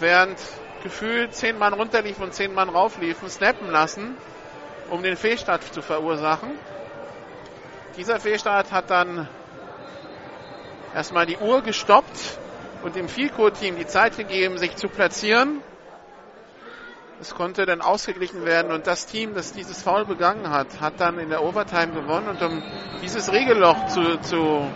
während 0.00 0.38
gefühlt 0.82 1.34
zehn 1.34 1.58
Mann 1.58 1.72
runterliefen 1.72 2.24
und 2.24 2.34
zehn 2.34 2.52
Mann 2.52 2.68
raufliefen, 2.68 3.28
snappen 3.30 3.70
lassen, 3.70 4.16
um 4.90 5.02
den 5.02 5.16
Fehlstart 5.16 5.62
zu 5.72 5.80
verursachen. 5.80 6.58
Dieser 7.96 8.20
Fehlstart 8.20 8.70
hat 8.70 8.90
dann 8.90 9.28
erstmal 10.94 11.26
die 11.26 11.38
Uhr 11.38 11.62
gestoppt 11.62 12.38
und 12.82 12.96
dem 12.96 13.08
Field 13.08 13.32
Team 13.58 13.76
die 13.76 13.86
Zeit 13.86 14.16
gegeben, 14.16 14.58
sich 14.58 14.76
zu 14.76 14.88
platzieren. 14.88 15.62
Es 17.20 17.34
konnte 17.34 17.66
dann 17.66 17.80
ausgeglichen 17.80 18.44
werden 18.44 18.72
und 18.72 18.86
das 18.86 19.06
Team, 19.06 19.34
das 19.34 19.52
dieses 19.52 19.82
Foul 19.82 20.04
begangen 20.04 20.50
hat, 20.50 20.66
hat 20.80 20.94
dann 20.98 21.18
in 21.18 21.30
der 21.30 21.42
Overtime 21.42 21.92
gewonnen 21.92 22.28
und 22.28 22.42
um 22.42 22.62
dieses 23.02 23.32
Regelloch 23.32 23.86
zu, 23.86 24.18
zu, 24.20 24.70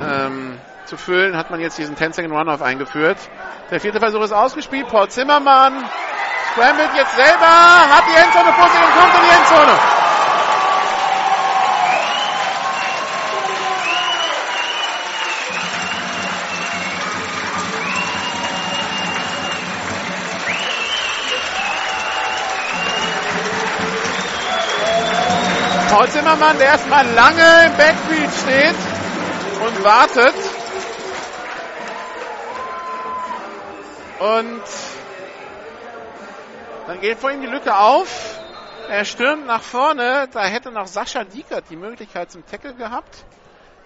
ähm, 0.00 0.58
zu 0.86 0.96
füllen, 0.96 1.36
hat 1.36 1.50
man 1.50 1.60
jetzt 1.60 1.78
diesen 1.78 1.96
10-Second 1.96 2.32
Runoff 2.32 2.62
eingeführt. 2.62 3.18
Der 3.70 3.80
vierte 3.80 4.00
Versuch 4.00 4.22
ist 4.22 4.32
ausgespielt. 4.32 4.88
Paul 4.88 5.08
Zimmermann 5.08 5.84
scrambled 6.52 6.94
jetzt 6.94 7.14
selber, 7.16 7.46
hat 7.46 8.04
die 8.08 8.16
Endzone 8.16 8.52
vor 8.52 8.68
sich 8.68 8.80
und 8.80 8.92
kommt 8.92 9.14
in 9.14 9.20
die 9.22 9.36
Endzone. 9.36 10.01
Paul 25.92 26.08
Zimmermann, 26.08 26.56
der 26.56 26.68
erstmal 26.68 27.06
lange 27.06 27.66
im 27.66 27.76
Backfield 27.76 28.30
steht 28.42 28.74
und 29.60 29.84
wartet. 29.84 30.34
Und 34.18 34.62
dann 36.86 36.98
geht 37.02 37.18
vor 37.18 37.30
ihm 37.30 37.42
die 37.42 37.46
Lücke 37.46 37.76
auf. 37.76 38.08
Er 38.88 39.04
stürmt 39.04 39.46
nach 39.46 39.60
vorne. 39.60 40.30
Da 40.32 40.44
hätte 40.44 40.72
noch 40.72 40.86
Sascha 40.86 41.24
Diekert 41.24 41.64
die 41.68 41.76
Möglichkeit 41.76 42.30
zum 42.30 42.42
Tackle 42.46 42.72
gehabt. 42.72 43.26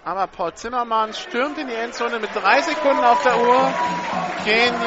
Aber 0.05 0.27
Paul 0.27 0.53
Zimmermann 0.53 1.13
stürmt 1.13 1.57
in 1.57 1.67
die 1.67 1.75
Endzone 1.75 2.19
mit 2.19 2.33
drei 2.33 2.61
Sekunden 2.61 3.03
auf 3.03 3.21
der 3.23 3.37
Uhr. 3.37 3.73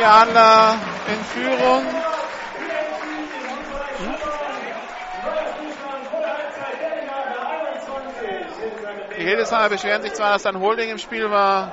Adler 0.07 0.75
in 1.07 1.25
Führung. 1.25 1.85
Die 9.21 9.27
Hildesheimer 9.27 9.69
beschweren 9.69 10.01
sich 10.01 10.15
zwar, 10.15 10.33
dass 10.33 10.45
dann 10.45 10.59
Holding 10.61 10.89
im 10.89 10.97
Spiel 10.97 11.31
war, 11.31 11.73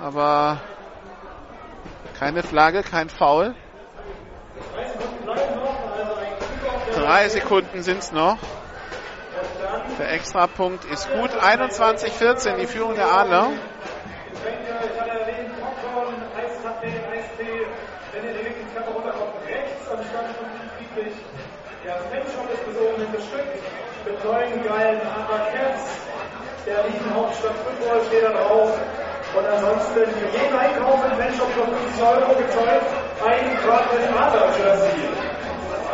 aber 0.00 0.62
keine 2.18 2.42
Flagge, 2.42 2.82
kein 2.82 3.10
Foul. 3.10 3.54
Drei 6.94 7.28
Sekunden 7.28 7.82
sind 7.82 7.98
es 7.98 8.12
noch. 8.12 8.38
Der 9.98 10.12
Extrapunkt 10.12 10.86
ist 10.86 11.12
gut. 11.12 11.30
21-14 11.32 12.56
die 12.56 12.66
Führung 12.66 12.94
der 12.94 13.12
Adler. 13.12 13.50
mit 23.12 23.51
neuen 24.32 24.64
geilen 24.64 25.00
Abacaps 25.12 25.84
der 26.64 26.84
Riesenhauptstadt 26.88 27.52
Football 27.64 28.00
steht 28.08 28.24
da 28.24 28.32
drauf. 28.32 28.72
Und 29.36 29.46
ansonsten 29.46 29.92
für 29.92 30.28
jeden 30.32 30.56
Einkauf 30.56 31.00
im 31.04 31.16
Fanshop 31.20 31.50
für 31.52 31.64
50 31.64 32.02
Euro 32.02 32.32
gezahlt, 32.36 32.84
ein 33.24 33.44
Quad 33.60 33.84
mit 33.92 34.08
dem 34.08 34.16
Adler-Jersey. 34.16 35.08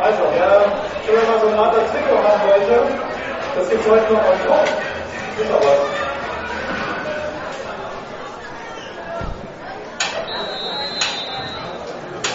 Also, 0.01 0.23
wer 0.35 0.71
schon 1.03 1.27
mal 1.27 1.39
so 1.41 1.47
ein 1.47 1.59
Adler-Trikot 1.59 2.19
haben 2.23 2.43
wollte, 2.47 2.77
das 3.55 3.69
gibt 3.69 3.81
es 3.81 3.91
heute 3.91 4.13
noch 4.13 4.23
on 4.23 4.39
top. 4.47 4.67
Ist 5.39 5.51
aber. 5.51 5.75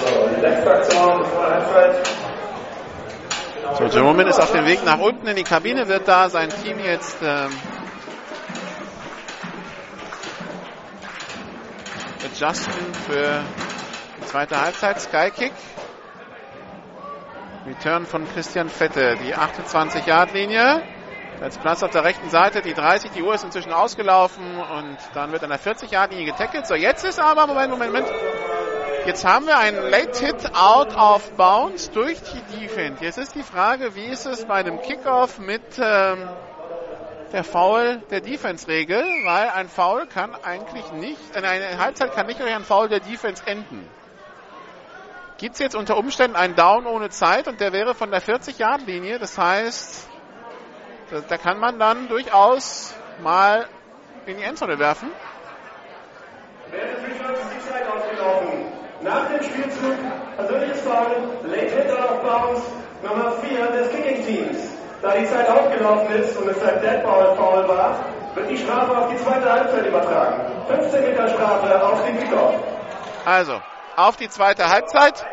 So, 0.00 0.28
die 0.34 0.40
letzte 0.40 0.70
Aktion 0.70 1.18
bevor 1.18 1.46
der 1.46 1.54
Halbzeit. 1.54 2.23
So, 3.72 3.86
Jerome 3.86 4.22
ist 4.24 4.38
auf 4.38 4.52
dem 4.52 4.66
Weg 4.66 4.84
nach 4.84 4.98
unten 4.98 5.26
in 5.26 5.36
die 5.36 5.42
Kabine, 5.42 5.88
wird 5.88 6.06
da 6.06 6.28
sein 6.28 6.50
Team 6.50 6.78
jetzt 6.78 7.16
ähm, 7.22 7.50
adjusten 12.24 12.94
für 13.06 13.42
die 14.20 14.26
zweite 14.26 14.60
Halbzeit. 14.60 15.00
Skykick. 15.00 15.52
Return 17.66 18.06
von 18.06 18.28
Christian 18.32 18.68
Fette, 18.68 19.16
die 19.24 19.34
28-Yard-Linie. 19.34 20.82
Als 21.40 21.58
Platz 21.58 21.82
auf 21.82 21.90
der 21.90 22.04
rechten 22.04 22.30
Seite, 22.30 22.62
die 22.62 22.74
30, 22.74 23.10
die 23.10 23.22
Uhr 23.22 23.34
ist 23.34 23.44
inzwischen 23.44 23.72
ausgelaufen 23.72 24.44
und 24.56 24.98
dann 25.14 25.32
wird 25.32 25.42
an 25.42 25.50
der 25.50 25.58
40-Yard-Linie 25.58 26.26
getackelt. 26.26 26.66
So, 26.66 26.74
jetzt 26.74 27.04
ist 27.04 27.18
aber, 27.18 27.46
Moment, 27.46 27.70
Moment, 27.70 27.92
Moment. 27.92 28.12
Jetzt 29.06 29.26
haben 29.26 29.46
wir 29.46 29.58
einen 29.58 29.90
Late 29.90 30.18
Hit 30.24 30.54
out 30.54 30.96
of 30.96 31.30
bounds 31.32 31.90
durch 31.90 32.18
die 32.22 32.58
Defense. 32.58 33.04
Jetzt 33.04 33.18
ist 33.18 33.34
die 33.34 33.42
Frage, 33.42 33.94
wie 33.94 34.06
ist 34.06 34.24
es 34.24 34.46
bei 34.46 34.54
einem 34.54 34.80
Kickoff 34.80 35.38
mit 35.38 35.60
ähm, 35.78 36.26
der 37.30 37.44
Foul 37.44 38.00
der 38.10 38.22
Defense-Regel? 38.22 39.04
Weil 39.24 39.50
ein 39.50 39.68
Foul 39.68 40.06
kann 40.06 40.34
eigentlich 40.42 40.90
nicht, 40.92 41.36
äh, 41.36 41.40
eine 41.40 41.76
Halbzeit 41.78 42.14
kann 42.14 42.26
nicht 42.26 42.40
durch 42.40 42.50
ein 42.50 42.64
Foul 42.64 42.88
der 42.88 43.00
Defense 43.00 43.42
enden. 43.46 43.86
Gibt 45.36 45.54
es 45.56 45.60
jetzt 45.60 45.74
unter 45.74 45.98
Umständen 45.98 46.36
einen 46.36 46.54
Down 46.54 46.86
ohne 46.86 47.10
Zeit 47.10 47.46
und 47.46 47.60
der 47.60 47.74
wäre 47.74 47.94
von 47.94 48.10
der 48.10 48.22
40-Yard-Linie. 48.22 49.18
Das 49.18 49.36
heißt, 49.36 50.08
da, 51.10 51.20
da 51.20 51.36
kann 51.36 51.58
man 51.58 51.78
dann 51.78 52.08
durchaus 52.08 52.94
mal 53.22 53.66
in 54.24 54.38
die 54.38 54.44
Endzone 54.44 54.78
werfen. 54.78 55.10
Returns 56.72 57.40
ist 57.58 57.68
die. 57.68 58.83
Nach 59.04 59.28
dem 59.28 59.42
Spielzug 59.42 59.98
persönliches 60.34 60.80
Foul, 60.80 61.28
Late 61.44 61.76
Hit 61.76 61.90
out 61.90 62.10
of 62.10 62.22
bounds, 62.22 62.62
Nummer 63.02 63.32
4 63.32 63.66
des 63.66 63.90
Kicking-Teams. 63.90 64.56
Da 65.02 65.14
die 65.14 65.26
Zeit 65.26 65.46
aufgelaufen 65.46 66.14
ist 66.16 66.34
und 66.38 66.48
es 66.48 66.62
ein 66.62 66.80
Dead 66.80 67.02
Ball 67.04 67.36
Foul 67.36 67.68
war, 67.68 67.98
wird 68.34 68.48
die 68.48 68.56
Strafe 68.56 68.96
auf 68.96 69.10
die 69.10 69.18
zweite 69.18 69.52
Halbzeit 69.52 69.86
übertragen. 69.86 70.40
15 70.68 71.02
Meter 71.02 71.28
Strafe 71.28 71.84
auf 71.84 72.02
den 72.06 72.18
Kickoff. 72.18 72.54
Also, 73.26 73.60
auf 73.94 74.16
die 74.16 74.30
zweite 74.30 74.70
Halbzeit, 74.70 75.26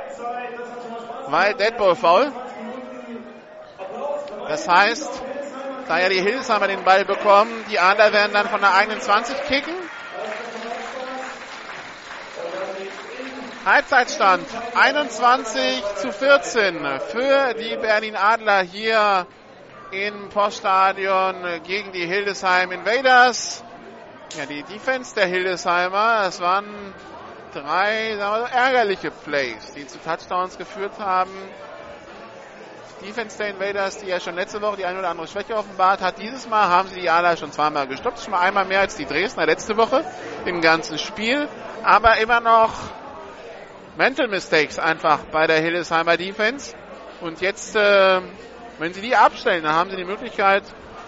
weil 1.28 1.54
Dead 1.54 1.78
Ball 1.78 1.96
Foul. 1.96 2.30
Das 4.50 4.68
heißt, 4.68 5.24
da 5.88 5.98
ja 5.98 6.10
die 6.10 6.20
Hildesheimer 6.20 6.68
den 6.68 6.84
Ball 6.84 7.06
bekommen, 7.06 7.64
die 7.72 7.80
Adler 7.80 8.12
werden 8.12 8.34
dann 8.34 8.50
von 8.50 8.60
der 8.60 8.74
eigenen 8.74 9.00
20 9.00 9.44
kicken. 9.44 9.74
Halbzeitstand 13.64 14.48
21 14.74 15.84
zu 15.98 16.12
14 16.12 16.80
für 17.12 17.54
die 17.54 17.78
Berlin 17.78 18.16
Adler 18.16 18.64
hier 18.64 19.28
im 19.92 20.30
Poststadion 20.30 21.36
gegen 21.64 21.92
die 21.92 22.08
Hildesheim 22.08 22.72
Invaders. 22.72 23.64
Ja, 24.36 24.48
die 24.48 24.64
Defense 24.64 25.14
der 25.14 25.28
Hildesheimer, 25.28 26.24
es 26.28 26.40
waren 26.40 26.66
drei 27.54 28.16
sagen 28.18 28.46
wir 28.46 28.52
ärgerliche 28.52 29.12
Plays, 29.12 29.74
die 29.76 29.86
zu 29.86 30.00
Touchdowns 30.00 30.58
geführt 30.58 30.98
haben. 30.98 31.32
Die 33.00 33.06
Defense 33.06 33.38
der 33.38 33.50
Invaders, 33.50 34.00
die 34.00 34.08
ja 34.08 34.20
schon 34.20 34.34
letzte 34.34 34.60
Woche 34.64 34.78
die 34.78 34.86
eine 34.86 34.98
oder 34.98 35.10
andere 35.10 35.28
Schwäche 35.28 35.56
offenbart 35.56 36.02
hat, 36.02 36.18
dieses 36.18 36.50
Mal 36.50 36.68
haben 36.68 36.88
sie 36.88 37.02
die 37.02 37.10
Adler 37.12 37.38
schon 37.38 37.52
zweimal 37.52 37.86
gestoppt, 37.86 38.22
schon 38.22 38.32
mal 38.32 38.40
einmal 38.40 38.66
mehr 38.66 38.80
als 38.80 38.96
die 38.96 39.06
Dresdner 39.06 39.46
letzte 39.46 39.78
Woche 39.78 40.04
im 40.46 40.62
ganzen 40.62 40.98
Spiel, 40.98 41.48
aber 41.84 42.18
immer 42.18 42.40
noch 42.40 42.72
Mental 43.98 44.28
Mistakes 44.28 44.80
einfach 44.80 45.20
bei 45.32 45.48
der 45.48 45.60
Hildesheimer 45.60 46.18
Defense. 46.18 46.76
Und 47.20 47.42
jetzt, 47.42 47.76
äh, 47.76 48.22
wenn 48.80 48.94
sie 48.94 49.02
die 49.02 49.16
abstellen, 49.16 49.64
dann 49.64 49.74
haben 49.74 49.90
sie 49.90 49.98
die 49.98 50.06
Möglichkeit, 50.06 50.64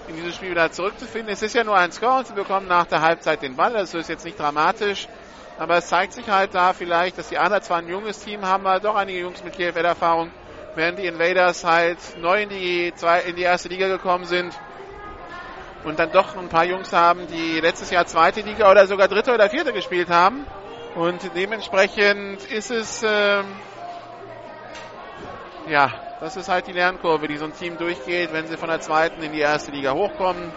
in 0.08 0.16
dieses 0.16 0.36
Spiel 0.36 0.52
wieder 0.52 0.70
zurückzufinden. 0.72 1.32
Es 1.32 1.42
ist 1.42 1.56
ja 1.56 1.64
nur 1.64 1.78
ein 1.78 1.92
Score 1.92 2.20
und 2.20 2.28
sie 2.28 2.34
bekommen 2.34 2.68
nach 2.68 2.86
der 2.86 3.02
Halbzeit 3.02 3.42
den 3.42 3.56
Ball. 3.56 3.72
Das 3.72 3.94
ist 3.94 4.10
jetzt 4.10 4.26
nicht 4.26 4.38
dramatisch. 4.38 5.08
Aber 5.58 5.78
es 5.78 5.88
zeigt 5.88 6.14
sich 6.14 6.28
halt 6.28 6.54
da 6.56 6.74
vielleicht, 6.74 7.18
dass 7.18 7.30
die 7.30 7.38
anderen 7.38 7.64
zwar 7.64 7.78
ein 7.78 7.88
junges 7.88 8.20
Team 8.20 8.46
haben, 8.46 8.68
aber 8.68 8.80
doch 8.80 8.96
einige 8.96 9.20
Jungs 9.20 9.44
mit 9.44 9.54
KFL-Erfahrung, 9.54 10.32
während 10.76 11.00
die 11.00 11.06
Invaders 11.06 11.64
halt 11.64 12.00
neu 12.20 12.42
in 12.42 12.50
die, 12.50 12.92
zwei, 12.96 13.22
in 13.22 13.36
die 13.36 13.44
erste 13.44 13.70
Liga 13.70 13.88
gekommen 13.88 14.26
sind 14.26 14.54
und 15.84 16.00
dann 16.00 16.12
doch 16.12 16.36
ein 16.36 16.50
paar 16.50 16.66
Jungs 16.66 16.92
haben, 16.92 17.28
die 17.28 17.60
letztes 17.60 17.92
Jahr 17.92 18.06
zweite 18.08 18.42
Liga 18.42 18.70
oder 18.70 18.88
sogar 18.88 19.08
dritte 19.08 19.34
oder 19.34 19.50
vierte 19.50 19.74
gespielt 19.74 20.10
haben. 20.10 20.46
Und 20.96 21.36
dementsprechend 21.36 22.46
ist 22.46 22.70
es, 22.70 23.02
ähm, 23.04 23.46
ja, 25.68 25.92
das 26.20 26.38
ist 26.38 26.50
halt 26.50 26.68
die 26.68 26.72
Lernkurve, 26.72 27.28
die 27.28 27.38
so 27.38 27.46
ein 27.46 27.54
Team 27.54 27.78
durchgeht, 27.78 28.32
wenn 28.32 28.46
sie 28.48 28.58
von 28.58 28.70
der 28.70 28.80
zweiten 28.80 29.22
in 29.24 29.32
die 29.32 29.40
erste 29.40 29.72
Liga 29.72 29.94
hochkommen. 29.94 30.52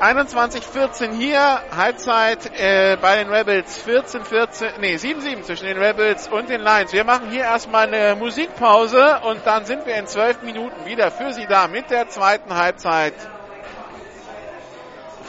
21-14 0.00 1.12
hier, 1.12 1.60
Halbzeit 1.76 2.50
äh, 2.58 2.96
bei 3.00 3.22
den 3.22 3.28
Rebels, 3.28 3.86
14-14, 3.86 4.80
nee, 4.80 4.96
7-7 4.96 5.42
zwischen 5.42 5.66
den 5.66 5.78
Rebels 5.78 6.26
und 6.26 6.48
den 6.48 6.62
Lions. 6.62 6.92
Wir 6.92 7.04
machen 7.04 7.30
hier 7.30 7.42
erstmal 7.42 7.86
eine 7.86 8.16
Musikpause 8.16 9.20
und 9.24 9.46
dann 9.46 9.66
sind 9.66 9.86
wir 9.86 9.94
in 9.96 10.06
12 10.06 10.42
Minuten 10.42 10.86
wieder 10.86 11.10
für 11.10 11.32
Sie 11.34 11.46
da 11.46 11.68
mit 11.68 11.90
der 11.90 12.08
zweiten 12.08 12.54
Halbzeit 12.56 13.12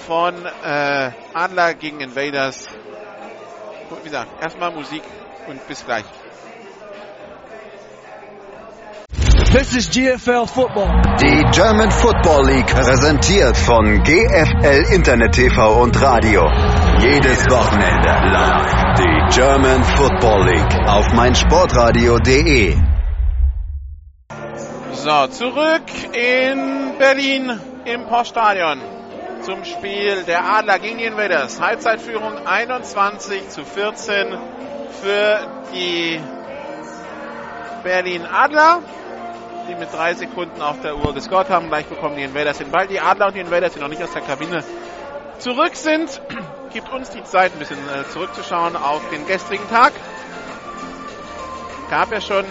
von 0.08 0.46
äh, 0.46 1.12
Adler 1.34 1.74
gegen 1.74 2.00
Invaders. 2.00 2.68
Wie 3.98 4.04
gesagt, 4.04 4.42
erstmal 4.42 4.72
Musik 4.72 5.04
und 5.48 5.68
bis 5.68 5.86
gleich. 5.86 6.06
This 9.52 9.76
is 9.76 9.90
GFL 9.90 10.48
Football. 10.48 11.02
Die 11.22 11.44
German 11.52 11.92
Football 11.92 12.46
League 12.46 12.68
präsentiert 12.68 13.58
von 13.58 14.02
GFL 14.04 14.94
Internet 14.94 15.34
TV 15.34 15.82
und 15.82 16.02
Radio. 16.02 16.48
Jedes 17.00 17.46
Wochenende 17.50 18.10
live 18.32 18.82
die 18.98 19.36
German 19.36 19.84
Football 19.84 20.46
League 20.46 20.88
auf 20.88 21.12
meinsportradio.de. 21.14 22.78
So, 24.94 25.28
zurück 25.28 25.90
in 26.14 26.98
Berlin 26.98 27.60
im 27.84 28.06
Poststadion 28.08 29.01
zum 29.44 29.66
Spiel 29.66 30.24
der 30.24 30.44
Adler 30.44 30.80
gegen 30.80 31.00
die 31.00 31.06
Invaders. 31.06 31.60
Halbzeitführung 31.60 32.46
21 32.46 33.50
zu 33.50 33.66
14 33.66 34.38
für 35.02 35.48
die 35.74 36.22
Berlin 37.84 38.26
Adler, 38.26 38.82
die 39.68 39.76
mit 39.76 39.92
drei 39.92 40.14
Sekunden 40.14 40.62
auf 40.62 40.82
der 40.82 40.96
Uhr 40.96 41.14
gescored 41.14 41.50
haben. 41.50 41.70
Gleich 41.70 41.88
bekommen 41.88 42.16
die 42.16 42.24
Invaders 42.24 42.60
den 42.60 42.70
Ball. 42.70 42.88
Die 42.88 43.00
Adler 43.00 43.28
und 43.28 43.36
die 43.36 43.40
Invaders, 43.40 43.74
die 43.74 43.80
noch 43.80 43.88
nicht 43.88 44.04
aus 44.04 44.12
der 44.12 44.22
Kabine 44.22 44.64
zurück 45.40 45.76
sind, 45.76 46.22
gibt 46.74 46.92
uns 46.92 47.10
die 47.10 47.24
Zeit, 47.24 47.54
ein 47.54 47.60
bisschen 47.60 47.80
äh, 47.90 48.08
zurückzuschauen 48.10 48.76
auf 48.76 49.02
den 49.10 49.26
gestrigen 49.26 49.68
Tag. 49.70 49.94
Gab 51.90 52.12
ja 52.12 52.22
schon 52.22 52.46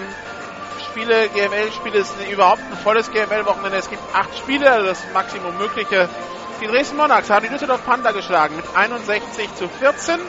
Spiele, 0.90 1.28
GML-Spiele, 1.28 1.98
ist 1.98 2.14
überhaupt 2.30 2.60
ein 2.60 2.76
volles 2.78 3.10
GML-Wochenende. 3.12 3.78
Es 3.78 3.88
gibt 3.88 4.02
acht 4.12 4.36
Spiele, 4.36 4.70
also 4.70 4.86
das 4.88 5.04
Maximum 5.14 5.56
Mögliche. 5.56 6.08
Die 6.60 6.66
Dresden 6.66 6.98
Monarchs 6.98 7.30
haben 7.30 7.44
die 7.44 7.48
Düsseldorf 7.48 7.86
Panther 7.86 8.12
geschlagen 8.12 8.56
mit 8.56 8.66
61 8.74 9.54
zu 9.54 9.66
14. 9.66 10.20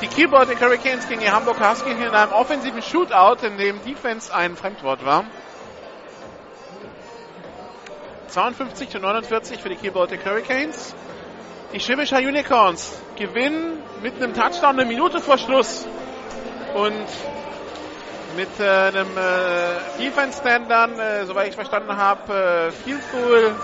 Die 0.00 0.08
Keyboard 0.08 0.48
Hurricanes 0.60 1.06
gegen 1.08 1.20
die 1.20 1.30
Hamburg 1.30 1.60
Huskies 1.60 1.94
in 1.94 2.08
einem 2.08 2.32
offensiven 2.32 2.82
Shootout, 2.82 3.46
in 3.46 3.56
dem 3.56 3.80
Defense 3.84 4.34
ein 4.34 4.56
Fremdwort 4.56 5.04
war. 5.04 5.24
52 8.26 8.88
zu 8.88 8.98
49 8.98 9.60
für 9.60 9.68
die 9.68 9.76
Keyboard 9.76 10.10
Hurricanes. 10.24 10.96
Die 11.72 11.78
Schwäbischer 11.78 12.18
Unicorns 12.18 13.00
gewinnen 13.14 13.80
mit 14.02 14.16
einem 14.16 14.34
Touchdown 14.34 14.80
eine 14.80 14.84
Minute 14.84 15.20
vor 15.20 15.38
Schluss. 15.38 15.86
Und 16.74 17.06
mit 18.36 18.48
äh, 18.58 18.64
einem 18.68 19.16
äh, 19.16 20.02
Defense-Stand 20.02 20.68
dann, 20.68 20.98
äh, 20.98 21.24
soweit 21.26 21.48
ich 21.48 21.54
verstanden 21.54 21.96
habe, 21.96 22.32
äh, 22.32 22.72
Field 22.72 23.02
Goal 23.12 23.54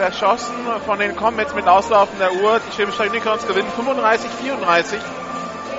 verschossen 0.00 0.56
von 0.86 0.98
den 0.98 1.14
Comets 1.14 1.54
mit 1.54 1.68
auslaufender 1.68 2.32
Uhr. 2.32 2.58
Die 2.66 2.72
Schwäbischer 2.74 3.04
Unicorns 3.04 3.46
gewinnen 3.46 3.68
35-34 3.78 4.98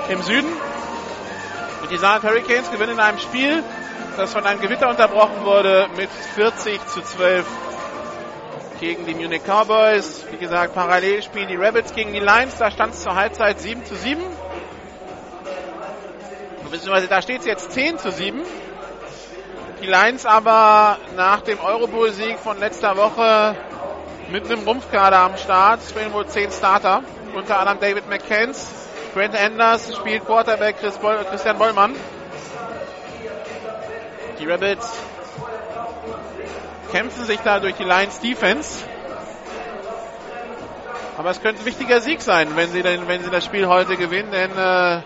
im 0.09 0.21
Süden. 0.21 0.51
Und 1.81 1.89
die 1.89 1.97
Saarland 1.97 2.25
Hurricanes 2.25 2.69
gewinnen 2.69 2.93
in 2.93 2.99
einem 2.99 3.17
Spiel, 3.17 3.63
das 4.17 4.31
von 4.31 4.45
einem 4.45 4.61
Gewitter 4.61 4.89
unterbrochen 4.89 5.43
wurde, 5.43 5.87
mit 5.97 6.11
40 6.35 6.85
zu 6.85 7.01
12 7.01 7.47
gegen 8.79 9.07
die 9.07 9.15
Munich 9.15 9.41
Cowboys. 9.43 10.23
Wie 10.29 10.37
gesagt, 10.37 10.75
parallel 10.75 11.23
spielen 11.23 11.47
die 11.47 11.55
Rabbits 11.55 11.95
gegen 11.95 12.13
die 12.13 12.19
Lions. 12.19 12.59
Da 12.59 12.69
stand 12.69 12.93
es 12.93 13.01
zur 13.01 13.15
Halbzeit 13.15 13.59
7 13.59 13.83
zu 13.85 13.95
7. 13.95 14.21
Beziehungsweise 16.69 17.07
da 17.07 17.23
steht 17.23 17.39
es 17.39 17.47
jetzt 17.47 17.71
10 17.71 17.97
zu 17.97 18.11
7. 18.11 18.39
Die 19.81 19.87
Lions 19.87 20.27
aber 20.27 20.99
nach 21.17 21.41
dem 21.41 21.59
Eurobowl-Sieg 21.59 22.37
von 22.37 22.59
letzter 22.59 22.95
Woche 22.97 23.55
mit 24.31 24.45
einem 24.45 24.63
Rumpfkader 24.63 25.19
am 25.19 25.37
Start. 25.37 25.81
Spielen 25.87 26.13
wohl 26.13 26.25
10 26.25 26.51
Starter. 26.51 27.03
Unter 27.35 27.59
anderem 27.59 27.79
David 27.79 28.09
McCanns. 28.09 28.69
Brent 29.13 29.35
Anders 29.35 29.95
spielt 29.95 30.25
Quarterback 30.25 30.79
Chris 30.79 30.97
Boll 30.97 31.17
Christian 31.29 31.57
Bollmann. 31.57 31.95
Die 34.39 34.49
Rabbits 34.49 34.89
kämpfen 36.91 37.25
sich 37.25 37.39
da 37.41 37.59
durch 37.59 37.75
die 37.75 37.83
Lions 37.83 38.19
Defense. 38.21 38.85
Aber 41.17 41.29
es 41.29 41.41
könnte 41.41 41.61
ein 41.61 41.65
wichtiger 41.65 41.99
Sieg 41.99 42.21
sein, 42.21 42.55
wenn 42.55 42.69
sie, 42.71 42.81
denn, 42.81 43.07
wenn 43.07 43.21
sie 43.21 43.29
das 43.29 43.45
Spiel 43.45 43.67
heute 43.67 43.97
gewinnen, 43.97 44.31
denn 44.31 44.51
äh, 44.51 45.01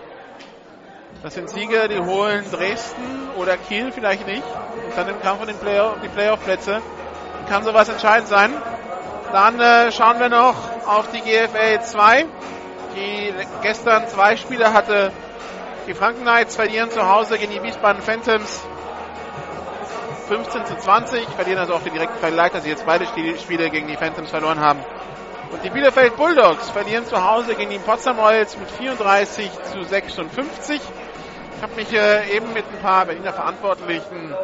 das 1.22 1.34
sind 1.34 1.50
Siege, 1.50 1.88
die 1.88 1.98
holen 1.98 2.44
Dresden 2.50 3.28
oder 3.36 3.56
Kiel 3.56 3.90
vielleicht 3.92 4.26
nicht. 4.26 4.44
Und 4.86 4.96
dann 4.96 5.08
im 5.08 5.20
Kampf 5.20 5.42
um 5.42 5.58
Playoff, 5.58 5.96
die 6.02 6.08
Playoff-Plätze 6.08 6.80
kann 7.48 7.64
sowas 7.64 7.88
entscheidend 7.88 8.28
sein. 8.28 8.52
Dann 9.32 9.60
äh, 9.60 9.92
schauen 9.92 10.20
wir 10.20 10.28
noch 10.28 10.54
auf 10.86 11.10
die 11.10 11.20
GFL 11.20 11.80
2, 11.82 12.26
die 12.94 13.34
gestern 13.62 14.08
zwei 14.08 14.36
Spiele 14.36 14.72
hatte. 14.72 15.12
Die 15.86 15.94
Franken 15.94 16.22
Knights 16.22 16.56
verlieren 16.56 16.90
zu 16.90 17.08
Hause 17.08 17.38
gegen 17.38 17.52
die 17.52 17.62
Wiesbaden 17.62 18.02
Phantoms 18.02 18.62
15 20.28 20.66
zu 20.66 20.76
20, 20.76 21.28
verlieren 21.28 21.58
also 21.58 21.74
auch 21.74 21.82
den 21.82 21.92
direkten 21.92 22.18
Vergleich, 22.18 22.52
dass 22.52 22.64
sie 22.64 22.70
jetzt 22.70 22.84
beide 22.84 23.06
Spiele 23.06 23.70
gegen 23.70 23.86
die 23.86 23.96
Phantoms 23.96 24.30
verloren 24.30 24.60
haben. 24.60 24.80
Und 25.52 25.62
die 25.62 25.70
Bielefeld 25.70 26.16
Bulldogs 26.16 26.70
verlieren 26.70 27.06
zu 27.06 27.24
Hause 27.24 27.54
gegen 27.54 27.70
die 27.70 27.78
Potsdam 27.78 28.18
Royals 28.18 28.58
mit 28.58 28.68
34 28.68 29.50
zu 29.72 29.84
56. 29.84 30.80
Ich 31.56 31.62
habe 31.62 31.74
mich 31.76 31.92
äh, 31.92 32.36
eben 32.36 32.52
mit 32.52 32.64
ein 32.64 32.82
paar 32.82 33.06
Berliner 33.06 33.32
Verantwortlichen 33.32 34.34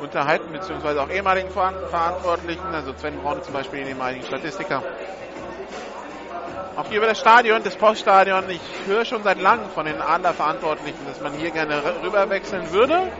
unterhalten, 0.00 0.52
beziehungsweise 0.52 1.02
auch 1.02 1.10
ehemaligen 1.10 1.50
Verantwortlichen, 1.50 2.66
also 2.72 2.92
Sven 2.94 3.18
Braun 3.20 3.42
zum 3.42 3.54
Beispiel, 3.54 3.80
den 3.80 3.88
ehemaligen 3.88 4.24
Statistiker. 4.24 4.82
Auch 6.76 6.86
hier 6.86 6.98
über 6.98 7.08
das 7.08 7.18
Stadion, 7.18 7.62
das 7.64 7.74
Poststadion. 7.76 8.48
Ich 8.50 8.60
höre 8.86 9.04
schon 9.04 9.24
seit 9.24 9.40
langem 9.40 9.68
von 9.70 9.84
den 9.84 10.00
Adler-Verantwortlichen, 10.00 11.04
dass 11.06 11.20
man 11.20 11.32
hier 11.32 11.50
gerne 11.50 11.82
rüberwechseln 12.02 12.70
würde 12.72 13.10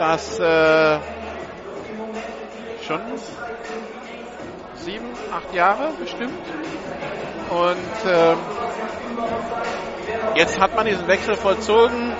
dass 0.00 0.38
äh, 0.38 0.98
schon 2.86 3.00
sieben, 4.76 5.04
acht 5.30 5.54
Jahre 5.54 5.92
bestimmt. 6.00 6.40
Und 7.50 8.10
äh, 8.10 8.34
jetzt 10.36 10.58
hat 10.58 10.74
man 10.74 10.86
diesen 10.86 11.06
Wechsel 11.06 11.36
vollzogen. 11.36 12.14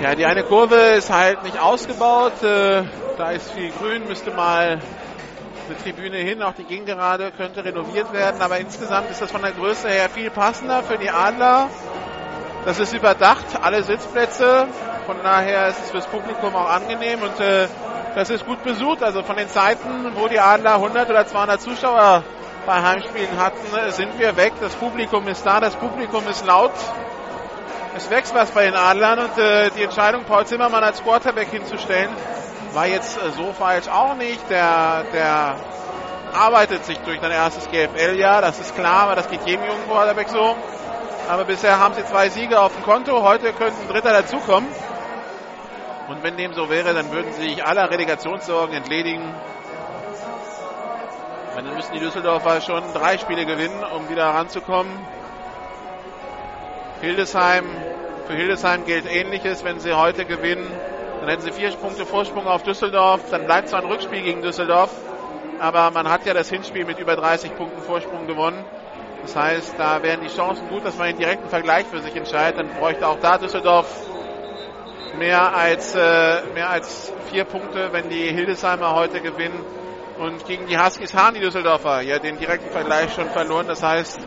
Ja, 0.00 0.14
die 0.16 0.26
eine 0.26 0.42
Kurve 0.42 0.74
ist 0.74 1.10
halt 1.10 1.44
nicht 1.44 1.58
ausgebaut. 1.60 2.42
Äh, 2.42 2.82
da 3.16 3.30
ist 3.30 3.52
viel 3.52 3.70
Grün, 3.70 4.08
müsste 4.08 4.32
mal 4.32 4.80
eine 5.68 5.78
Tribüne 5.82 6.16
hin. 6.16 6.42
Auch 6.42 6.52
die 6.54 6.64
Gegengerade 6.64 7.30
könnte 7.30 7.64
renoviert 7.64 8.12
werden. 8.12 8.42
Aber 8.42 8.58
insgesamt 8.58 9.08
ist 9.10 9.22
das 9.22 9.30
von 9.30 9.42
der 9.42 9.52
Größe 9.52 9.88
her 9.88 10.10
viel 10.10 10.30
passender 10.30 10.82
für 10.82 10.98
die 10.98 11.10
Adler. 11.10 11.68
Das 12.64 12.80
ist 12.80 12.92
überdacht, 12.92 13.44
alle 13.62 13.84
Sitzplätze. 13.84 14.66
Von 15.06 15.16
daher 15.22 15.68
ist 15.68 15.78
es 15.84 15.90
fürs 15.90 16.06
Publikum 16.06 16.56
auch 16.56 16.68
angenehm 16.68 17.22
und 17.22 17.38
äh, 17.38 17.68
das 18.16 18.30
ist 18.30 18.44
gut 18.46 18.64
besucht. 18.64 19.02
Also 19.02 19.22
von 19.22 19.36
den 19.36 19.48
Zeiten, 19.48 20.12
wo 20.16 20.26
die 20.26 20.40
Adler 20.40 20.74
100 20.74 21.08
oder 21.08 21.26
200 21.26 21.60
Zuschauer 21.60 22.24
bei 22.66 22.82
Heimspielen 22.82 23.38
hatten, 23.38 23.64
sind 23.90 24.18
wir 24.18 24.36
weg. 24.36 24.54
Das 24.60 24.74
Publikum 24.74 25.28
ist 25.28 25.46
da, 25.46 25.60
das 25.60 25.76
Publikum 25.76 26.26
ist 26.28 26.44
laut. 26.44 26.72
Es 27.96 28.10
wächst 28.10 28.34
was 28.34 28.50
bei 28.50 28.64
den 28.64 28.74
Adlern 28.74 29.20
und 29.20 29.38
äh, 29.38 29.70
die 29.70 29.84
Entscheidung, 29.84 30.24
Paul 30.24 30.44
Zimmermann 30.44 30.82
als 30.82 31.00
Quarterback 31.00 31.48
hinzustellen, 31.50 32.10
war 32.72 32.88
jetzt 32.88 33.16
äh, 33.16 33.30
so 33.30 33.52
falsch 33.52 33.86
auch 33.86 34.16
nicht. 34.16 34.50
Der, 34.50 35.04
der 35.12 35.54
arbeitet 36.32 36.84
sich 36.84 36.98
durch 36.98 37.20
sein 37.20 37.30
erstes 37.30 37.68
GFL-Jahr, 37.68 38.42
das 38.42 38.58
ist 38.58 38.74
klar, 38.74 39.04
aber 39.04 39.14
das 39.14 39.28
geht 39.28 39.46
jedem 39.46 39.64
jungen 39.64 39.86
Quarterback 39.86 40.28
so. 40.28 40.56
Aber 41.28 41.44
bisher 41.44 41.78
haben 41.78 41.94
sie 41.94 42.04
zwei 42.04 42.30
Siege 42.30 42.60
auf 42.60 42.74
dem 42.74 42.82
Konto. 42.82 43.22
Heute 43.22 43.52
könnte 43.52 43.80
ein 43.80 43.88
dritter 43.88 44.12
dazukommen. 44.12 44.68
Und 46.08 46.24
wenn 46.24 46.36
dem 46.36 46.52
so 46.52 46.68
wäre, 46.68 46.94
dann 46.94 47.12
würden 47.12 47.32
sie 47.32 47.50
sich 47.50 47.64
aller 47.64 47.88
Relegationssorgen 47.90 48.74
entledigen. 48.74 49.32
Dann 51.54 51.72
müssen 51.74 51.92
die 51.92 52.00
Düsseldorfer 52.00 52.60
schon 52.60 52.82
drei 52.92 53.18
Spiele 53.18 53.46
gewinnen, 53.46 53.84
um 53.84 54.08
wieder 54.08 54.26
ranzukommen. 54.26 54.92
Hildesheim, 57.04 57.64
für 58.26 58.32
Hildesheim 58.32 58.86
gilt 58.86 59.04
ähnliches, 59.06 59.62
wenn 59.62 59.78
sie 59.78 59.92
heute 59.92 60.24
gewinnen. 60.24 60.66
Dann 61.20 61.28
hätten 61.28 61.42
sie 61.42 61.52
vier 61.52 61.70
Punkte 61.72 62.06
Vorsprung 62.06 62.46
auf 62.46 62.62
Düsseldorf. 62.62 63.20
Dann 63.30 63.44
bleibt 63.44 63.68
zwar 63.68 63.82
ein 63.82 63.90
Rückspiel 63.90 64.22
gegen 64.22 64.40
Düsseldorf, 64.40 64.90
aber 65.58 65.90
man 65.90 66.08
hat 66.08 66.24
ja 66.24 66.32
das 66.32 66.48
Hinspiel 66.48 66.86
mit 66.86 66.98
über 66.98 67.14
30 67.14 67.54
Punkten 67.56 67.82
Vorsprung 67.82 68.26
gewonnen. 68.26 68.64
Das 69.22 69.36
heißt, 69.36 69.74
da 69.78 70.02
wären 70.02 70.22
die 70.22 70.34
Chancen 70.34 70.68
gut, 70.68 70.84
dass 70.84 70.96
man 70.96 71.08
den 71.08 71.18
direkten 71.18 71.48
Vergleich 71.48 71.86
für 71.86 72.00
sich 72.00 72.16
entscheidet. 72.16 72.58
Dann 72.58 72.68
bräuchte 72.78 73.06
auch 73.06 73.18
da 73.20 73.38
Düsseldorf 73.38 73.86
mehr 75.18 75.54
als, 75.54 75.94
äh, 75.94 76.42
mehr 76.54 76.70
als 76.70 77.12
vier 77.30 77.44
Punkte, 77.44 77.90
wenn 77.92 78.08
die 78.08 78.32
Hildesheimer 78.32 78.94
heute 78.94 79.20
gewinnen. 79.20 79.60
Und 80.18 80.46
gegen 80.46 80.66
die 80.66 80.78
Huskies 80.78 81.14
haben 81.14 81.34
die 81.34 81.40
Düsseldorfer 81.40 82.00
ja 82.00 82.18
den 82.18 82.38
direkten 82.38 82.70
Vergleich 82.70 83.12
schon 83.14 83.28
verloren. 83.30 83.66
Das 83.66 83.82
heißt, 83.82 84.20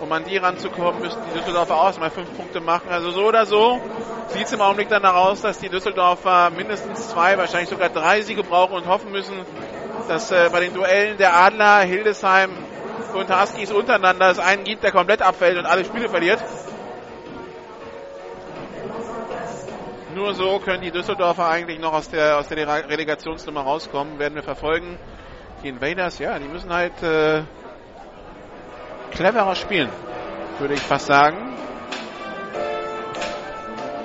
um 0.00 0.12
an 0.12 0.24
die 0.24 0.36
ranzukommen, 0.36 1.00
müssten 1.00 1.22
die 1.28 1.38
Düsseldorfer 1.38 1.76
auch 1.76 1.98
mal 1.98 2.10
fünf 2.10 2.34
Punkte 2.36 2.60
machen. 2.60 2.88
Also 2.90 3.10
so 3.10 3.24
oder 3.24 3.46
so 3.46 3.80
sieht 4.28 4.46
es 4.46 4.52
im 4.52 4.60
Augenblick 4.60 4.88
danach 4.88 5.14
aus, 5.14 5.40
dass 5.40 5.58
die 5.58 5.68
Düsseldorfer 5.68 6.50
mindestens 6.50 7.08
zwei, 7.08 7.38
wahrscheinlich 7.38 7.68
sogar 7.68 7.88
drei 7.88 8.20
Siege 8.22 8.42
brauchen 8.42 8.74
und 8.74 8.86
hoffen 8.86 9.10
müssen, 9.10 9.34
dass 10.08 10.30
äh, 10.30 10.48
bei 10.52 10.60
den 10.60 10.74
Duellen 10.74 11.16
der 11.16 11.36
Adler 11.36 11.80
Hildesheim 11.80 12.50
und 13.14 13.30
Huskies 13.30 13.72
untereinander 13.72 14.30
es 14.30 14.38
einen 14.38 14.64
gibt, 14.64 14.82
der 14.82 14.92
komplett 14.92 15.22
abfällt 15.22 15.58
und 15.58 15.66
alle 15.66 15.84
Spiele 15.84 16.08
verliert. 16.08 16.42
Nur 20.14 20.32
so 20.34 20.58
können 20.60 20.82
die 20.82 20.90
Düsseldorfer 20.90 21.46
eigentlich 21.46 21.78
noch 21.78 21.92
aus 21.92 22.08
der, 22.08 22.38
aus 22.38 22.48
der 22.48 22.88
Relegationsnummer 22.88 23.60
rauskommen. 23.60 24.18
Werden 24.18 24.34
wir 24.34 24.42
verfolgen. 24.42 24.98
Die 25.62 25.68
Invaders, 25.68 26.18
ja, 26.18 26.38
die 26.38 26.48
müssen 26.48 26.72
halt 26.72 27.02
äh, 27.02 27.42
cleverer 29.16 29.54
spielen, 29.54 29.90
würde 30.58 30.74
ich 30.74 30.80
fast 30.80 31.06
sagen. 31.06 31.54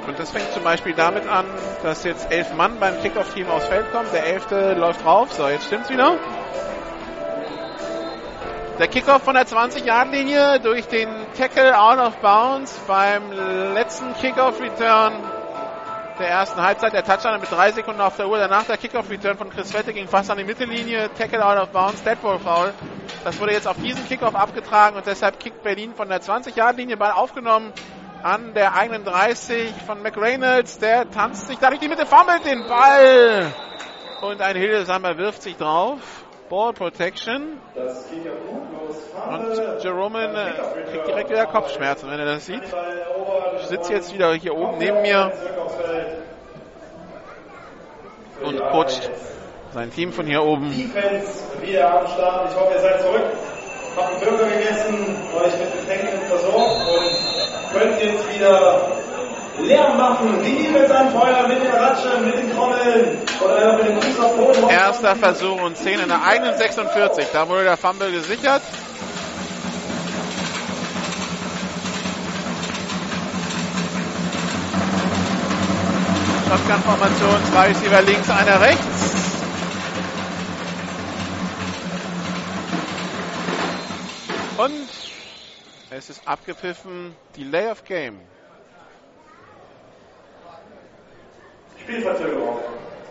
Und 0.07 0.17
das 0.17 0.31
fängt 0.31 0.51
zum 0.51 0.63
Beispiel 0.63 0.93
damit 0.93 1.27
an, 1.27 1.45
dass 1.83 2.03
jetzt 2.03 2.31
elf 2.31 2.53
Mann 2.53 2.79
beim 2.79 2.99
Kickoff-Team 3.01 3.49
aufs 3.49 3.67
Feld 3.67 3.91
kommen. 3.91 4.07
Der 4.13 4.25
elfte 4.25 4.73
läuft 4.73 5.05
drauf. 5.05 5.31
So, 5.31 5.47
jetzt 5.47 5.65
stimmt's 5.67 5.89
wieder. 5.89 6.17
Der 8.79 8.87
Kickoff 8.87 9.21
von 9.21 9.35
der 9.35 9.45
20-Yard-Linie 9.45 10.59
durch 10.59 10.87
den 10.87 11.07
Tackle 11.37 11.79
out 11.79 11.99
of 11.99 12.17
bounds 12.17 12.79
beim 12.87 13.31
letzten 13.31 14.13
Kickoff-Return 14.15 15.13
der 16.19 16.29
ersten 16.29 16.61
Halbzeit. 16.61 16.93
Der 16.93 17.03
Touchdown 17.03 17.39
mit 17.39 17.51
drei 17.51 17.71
Sekunden 17.71 18.01
auf 18.01 18.15
der 18.15 18.27
Uhr. 18.27 18.37
Danach 18.37 18.63
der 18.63 18.77
Kickoff-Return 18.77 19.37
von 19.37 19.49
Chris 19.49 19.73
Wette 19.73 19.93
ging 19.93 20.07
fast 20.07 20.31
an 20.31 20.37
die 20.37 20.43
Mittellinie. 20.43 21.09
Tackle 21.17 21.45
out 21.45 21.57
of 21.57 21.69
bounds, 21.69 22.01
Deadball 22.03 22.39
Foul. 22.39 22.73
Das 23.23 23.39
wurde 23.39 23.53
jetzt 23.53 23.67
auf 23.67 23.77
diesen 23.77 24.07
Kickoff 24.07 24.35
abgetragen 24.35 24.97
und 24.97 25.05
deshalb 25.05 25.39
kickt 25.39 25.63
Berlin 25.63 25.93
von 25.93 26.09
der 26.09 26.21
20-Yard-Linie. 26.21 26.97
Ball 26.97 27.11
aufgenommen 27.11 27.71
an 28.23 28.53
der 28.53 28.75
eigenen 28.75 29.03
30 29.03 29.73
von 29.85 30.01
McReynolds. 30.01 30.79
Der 30.79 31.09
tanzt 31.09 31.47
sich 31.47 31.57
dadurch 31.59 31.79
die 31.79 31.87
Mitte, 31.87 32.05
fummelt 32.05 32.45
den 32.45 32.67
Ball. 32.67 33.53
Und 34.21 34.41
ein 34.41 34.55
Hildesammer 34.55 35.17
wirft 35.17 35.41
sich 35.41 35.57
drauf. 35.57 35.99
Ball 36.49 36.73
Protection. 36.73 37.59
Und 39.29 39.83
Jeromen 39.83 40.35
äh, 40.35 40.51
kriegt 40.91 41.07
direkt 41.07 41.29
wieder 41.29 41.45
Kopfschmerzen, 41.45 42.09
wenn 42.11 42.19
er 42.19 42.25
das 42.25 42.45
sieht. 42.45 42.63
Ich 43.61 43.67
sitze 43.67 43.93
jetzt 43.93 44.13
wieder 44.13 44.33
hier 44.33 44.55
oben 44.55 44.77
neben 44.77 45.01
mir 45.01 45.31
und 48.43 48.59
coacht 48.59 49.09
sein 49.73 49.91
Team 49.91 50.11
von 50.11 50.25
hier 50.25 50.43
oben. 50.43 50.69
Defense 50.69 51.43
wieder 51.61 52.01
am 52.01 52.07
Start. 52.07 52.49
Ich 52.49 52.55
hoffe, 52.59 52.73
ihr 52.73 52.81
seid 52.81 53.01
zurück. 53.01 53.25
Habt 53.95 54.11
einen 54.11 54.19
Burger 54.21 54.49
gegessen, 54.49 55.17
euch 55.37 55.53
mit 55.59 55.79
Getränken 55.79 56.19
versorgt 56.27 56.87
und 56.87 57.79
könnt 57.79 58.01
jetzt 58.01 58.33
wieder 58.33 58.87
Lärm 59.59 59.97
machen. 59.97 60.41
Die 60.45 60.63
Defense 60.63 60.95
anfeuern 60.95 61.47
mit 61.47 61.63
den 61.63 61.71
Ratschen, 61.71 62.25
mit 62.25 62.37
den 62.37 62.55
Trommeln 62.55 63.17
und 63.43 63.51
einfach 63.51 63.77
mit 63.77 63.87
dem 63.87 64.37
Boden. 64.37 64.69
Erster 64.69 65.15
Versuch 65.15 65.61
und 65.61 65.77
10 65.77 65.99
in 65.99 66.07
der 66.07 66.23
eigenen 66.23 66.57
46. 66.57 67.27
Da 67.33 67.47
wurde 67.47 67.63
der 67.65 67.77
Fumble 67.77 68.11
gesichert. 68.11 68.61
Shotgun-Formation, 76.47 77.45
zwei 77.51 77.67
Receiver 77.67 78.01
links, 78.01 78.29
einer 78.29 78.61
rechts. 78.61 79.30
Und 84.63 84.87
es 85.89 86.11
ist 86.11 86.27
abgepfiffen, 86.27 87.15
Delay 87.35 87.71
of 87.71 87.83
Game. 87.83 88.19
Spielverzögerung 91.79 92.59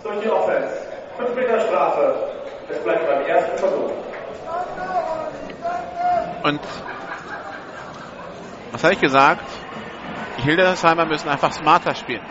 durch 0.05 0.21
die 0.21 0.29
Offense. 0.29 0.75
5 1.17 1.35
Meter 1.35 1.61
Strafe. 1.63 2.33
Es 2.69 2.79
bleibt 2.85 3.05
beim 3.05 3.27
ersten 3.27 3.59
Versuch. 3.59 3.91
Und 6.45 6.61
was 8.71 8.85
habe 8.85 8.95
ich 8.95 9.01
gesagt? 9.01 9.45
Die 10.39 10.43
Hildesheimer 10.43 11.05
müssen 11.05 11.29
einfach 11.29 11.53
smarter 11.53 11.97
spielen 11.97 12.25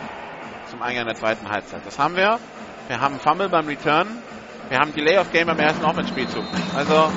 zum 0.70 0.80
Eingang 0.80 1.04
der 1.04 1.14
zweiten 1.14 1.46
Halbzeit. 1.50 1.84
Das 1.84 1.98
haben 1.98 2.16
wir. 2.16 2.38
Wir 2.88 3.00
haben 3.02 3.20
Fumble 3.20 3.50
beim 3.50 3.66
Return. 3.66 4.22
Wir 4.70 4.78
haben 4.78 4.94
Delay 4.94 5.18
of 5.18 5.30
Game 5.30 5.46
beim 5.46 5.58
ersten 5.58 5.84
Offense-Spielzug. 5.84 6.44
Also 6.74 7.12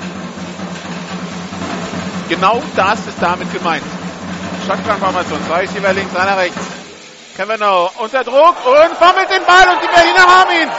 genau 2.28 2.62
das 2.76 3.06
ist 3.06 3.20
damit 3.20 3.52
gemeint. 3.52 3.84
Shotgun-Formation. 4.66 5.38
Zwei 5.46 5.60
Receiver 5.60 5.92
links, 5.92 6.16
einer 6.16 6.36
rechts. 6.36 6.60
Kevino 7.36 7.90
unter 7.98 8.22
Druck 8.24 8.56
und 8.64 8.96
fummelt 8.96 9.30
den 9.30 9.44
Ball 9.44 9.68
und 9.68 9.82
die 9.82 9.88
Berliner 9.88 10.26
haben 10.26 10.50
ihn. 10.52 10.70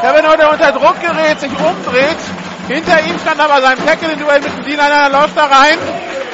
Kevino, 0.00 0.36
der 0.36 0.50
unter 0.50 0.72
Druck 0.72 1.00
gerät, 1.00 1.40
sich 1.40 1.52
umdreht. 1.52 2.16
Hinter 2.68 3.00
ihm 3.02 3.18
stand 3.18 3.40
aber 3.40 3.60
sein 3.62 3.78
Tackle 3.84 4.12
im 4.12 4.18
Duell 4.18 4.40
mit 4.40 4.56
dem 4.56 4.64
D-Liner, 4.64 5.08
läuft 5.10 5.36
da 5.36 5.44
rein, 5.46 5.78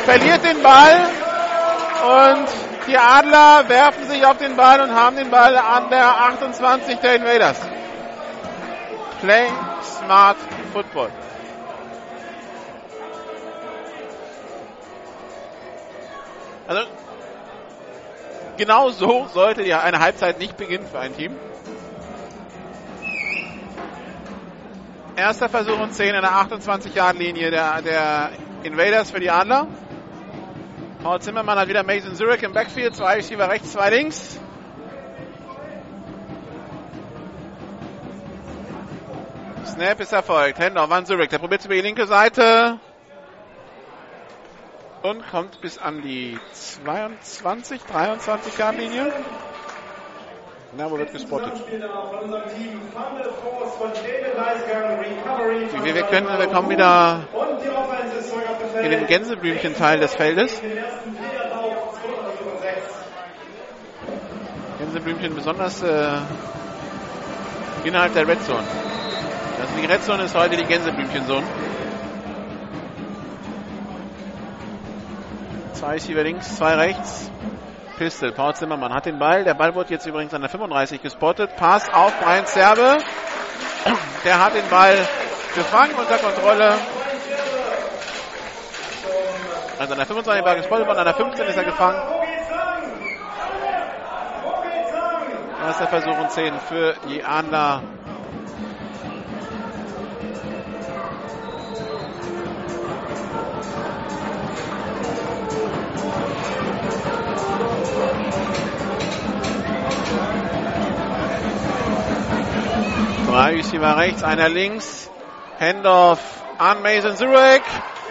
verliert 0.05 0.45
den 0.45 0.63
Ball 0.63 1.01
und 2.05 2.49
die 2.87 2.99
Adler 2.99 3.69
werfen 3.69 4.09
sich 4.09 4.25
auf 4.27 4.37
den 4.39 4.57
Ball 4.57 4.81
und 4.81 4.95
haben 4.95 5.17
den 5.17 5.31
Ball 5.31 5.57
an 5.57 5.89
der 5.91 6.07
28 6.07 6.99
der 6.99 7.15
Invaders. 7.17 7.61
Play 9.21 9.49
smart 9.83 10.37
football. 10.73 11.11
Also, 16.67 16.83
genau 18.57 18.89
so 18.91 19.27
sollte 19.33 19.63
ja 19.63 19.81
eine 19.81 19.99
Halbzeit 19.99 20.39
nicht 20.39 20.57
beginnen 20.57 20.87
für 20.87 20.99
ein 20.99 21.15
Team. 21.15 21.37
Erster 25.17 25.49
Versuch 25.49 25.79
und 25.79 25.95
10 25.95 26.15
in 26.15 26.23
der 26.23 26.33
28-Yard-Linie 26.33 27.51
der, 27.51 27.83
der 27.83 28.31
Invaders 28.65 29.11
für 29.11 29.21
die 29.21 29.31
Adler. 29.31 29.69
Paul 31.03 31.21
Zimmermann 31.21 31.59
hat 31.59 31.69
wieder 31.69 31.83
Mason 31.83 32.17
Zurich 32.17 32.43
im 32.43 32.53
Backfield. 32.53 32.97
Zwei 32.97 33.17
Receiver 33.17 33.49
rechts, 33.49 33.73
zwei 33.73 33.91
links. 33.91 34.41
Snap 39.67 40.01
ist 40.01 40.13
erfolgt. 40.13 40.59
Handoff 40.59 40.91
an 40.91 41.05
Zurich. 41.05 41.29
Der 41.29 41.39
probiert 41.39 41.65
über 41.65 41.75
die 41.75 41.83
linke 41.83 42.07
Seite. 42.07 42.79
Und 45.05 45.23
kommt 45.31 45.61
bis 45.61 45.77
an 45.77 46.01
die 46.01 46.39
22, 46.55 47.83
23 47.83 48.57
Yard 48.57 48.79
Linie. 48.79 49.13
Na, 50.79 50.91
wo 50.91 50.97
wird 50.97 51.13
gespottet? 51.13 51.53
Wir, 55.83 55.95
wir, 55.95 56.03
können, 56.05 56.27
wir 56.27 56.47
kommen 56.47 56.71
wieder 56.71 57.29
in 58.83 58.91
den 58.93 59.07
Gänseblümchen-Teil 59.07 60.01
des 60.01 60.15
Feldes. 60.15 60.63
Gänseblümchen 64.79 65.35
besonders 65.35 65.83
äh, 65.83 66.17
innerhalb 67.85 68.15
der 68.15 68.27
Red 68.27 68.43
Zone. 68.43 68.65
Also 69.61 69.75
die 69.79 69.85
Red 69.85 70.03
Zone 70.03 70.23
ist 70.23 70.35
heute 70.35 70.57
die 70.57 70.65
Gänseblümchen-Zone. 70.65 71.74
Zwei 75.75 75.97
ist 75.97 76.07
hier 76.07 76.23
links, 76.23 76.57
zwei 76.57 76.75
rechts. 76.75 77.31
Pistol, 77.99 78.33
Paul 78.33 78.55
Zimmermann 78.55 78.95
hat 78.95 79.07
den 79.07 79.19
Ball. 79.19 79.45
Der 79.45 79.55
Ball 79.55 79.75
wird 79.75 79.91
jetzt 79.91 80.07
übrigens 80.07 80.33
an 80.33 80.41
der 80.41 80.51
35 80.51 81.03
gespottet. 81.03 81.57
Pass 81.57 81.93
auf 81.93 82.13
Brian 82.21 82.47
Serbe. 82.47 82.99
Der 84.25 84.45
hat 84.45 84.55
den 84.55 84.69
Ball 84.69 84.97
gefangen 85.55 85.95
unter 85.95 86.19
Kontrolle. 86.19 86.75
Also 89.79 89.93
an 89.93 89.99
der 89.99 90.07
25 90.07 90.45
war 90.45 90.55
gespottet 90.55 90.87
worden, 90.87 90.99
an 90.99 91.05
der 91.05 91.15
15 91.15 91.47
ist 91.47 91.57
er 91.57 91.65
gefangen. 91.65 92.01
Erster 95.61 95.89
Versuch 95.89 96.19
und 96.19 96.31
10 96.31 96.55
für 96.69 96.95
die 97.09 97.25
Adler. 97.25 97.83
Drei 113.35 113.55
Receiver 113.55 113.97
rechts, 113.97 114.23
einer 114.23 114.49
links. 114.49 115.11
Handoff 115.59 116.21
an 116.57 116.83
Mason 116.83 117.17
Zurek. 117.17 117.65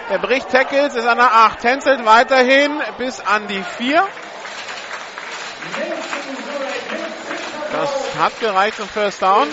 Der 0.10 0.20
bricht 0.20 0.50
Tackles, 0.50 0.95
ist 0.95 1.08
an 1.08 1.18
der 1.18 1.34
8, 1.34 1.60
tänzelt 1.62 2.04
weiterhin 2.04 2.82
bis 2.98 3.22
an 3.22 3.48
die 3.48 3.64
4. 3.78 4.06
Das 7.72 8.18
hat 8.20 8.38
gereicht 8.41 8.76
zum 8.76 8.90
First 8.90 9.22
Down. 9.22 9.48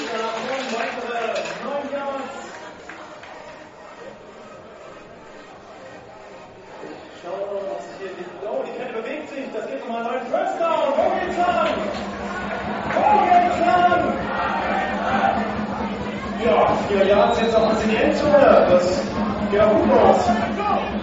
Ja, 16.88 17.04
Jahre 17.04 17.40
jetzt 17.40 17.52
noch 17.52 17.70
was 17.70 17.82
in 17.82 17.90
die 17.90 17.96
Endzone. 17.96 18.66
Das 18.70 19.02
auch 19.60 19.74
gut 19.74 19.92
aus. 19.92 20.28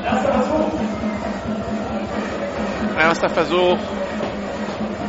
Erster 0.05 0.31
Versuch. 0.33 0.71
Erster 2.99 3.29
Versuch 3.29 3.77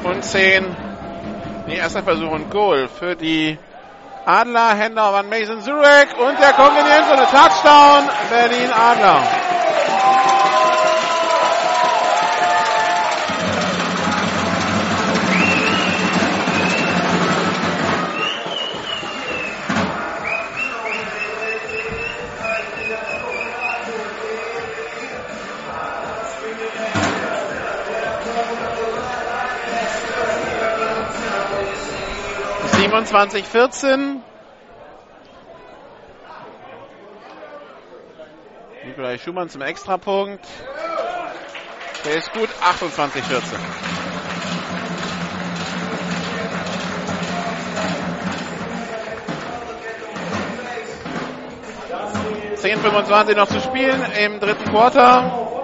und 0.04 0.24
10 0.24 0.76
Nee, 1.68 1.76
erster 1.76 2.02
Versuch 2.02 2.30
und 2.30 2.50
Goal 2.50 2.88
für 2.88 3.14
die 3.14 3.58
Adler. 4.24 4.74
Hände 4.74 5.02
an 5.02 5.28
Mason 5.28 5.60
Zurek 5.60 6.08
und 6.18 6.40
der 6.40 6.54
kommt 6.54 6.78
in 6.78 6.86
die. 6.86 7.26
Touchdown 7.26 8.08
Berlin 8.30 8.70
Adler. 8.72 9.57
Siebenundzwanzig, 32.98 33.44
vierzehn. 33.46 34.24
Nikolai 38.84 39.18
Schumann 39.18 39.48
zum 39.48 39.62
Extrapunkt. 39.62 40.44
Der 42.04 42.16
ist 42.16 42.32
gut, 42.32 42.48
28, 42.60 43.22
14. 43.22 43.58
10:25 52.56 53.36
noch 53.36 53.46
zu 53.46 53.60
spielen 53.60 54.04
im 54.24 54.40
dritten 54.40 54.64
Quarter. 54.72 55.57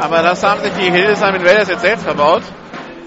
Aber 0.00 0.22
das 0.22 0.44
haben 0.44 0.60
sich 0.60 0.72
die 0.74 0.90
Hildesheim 0.90 1.34
in 1.34 1.44
Wales 1.44 1.68
jetzt 1.68 1.80
selbst 1.80 2.04
verbaut 2.04 2.42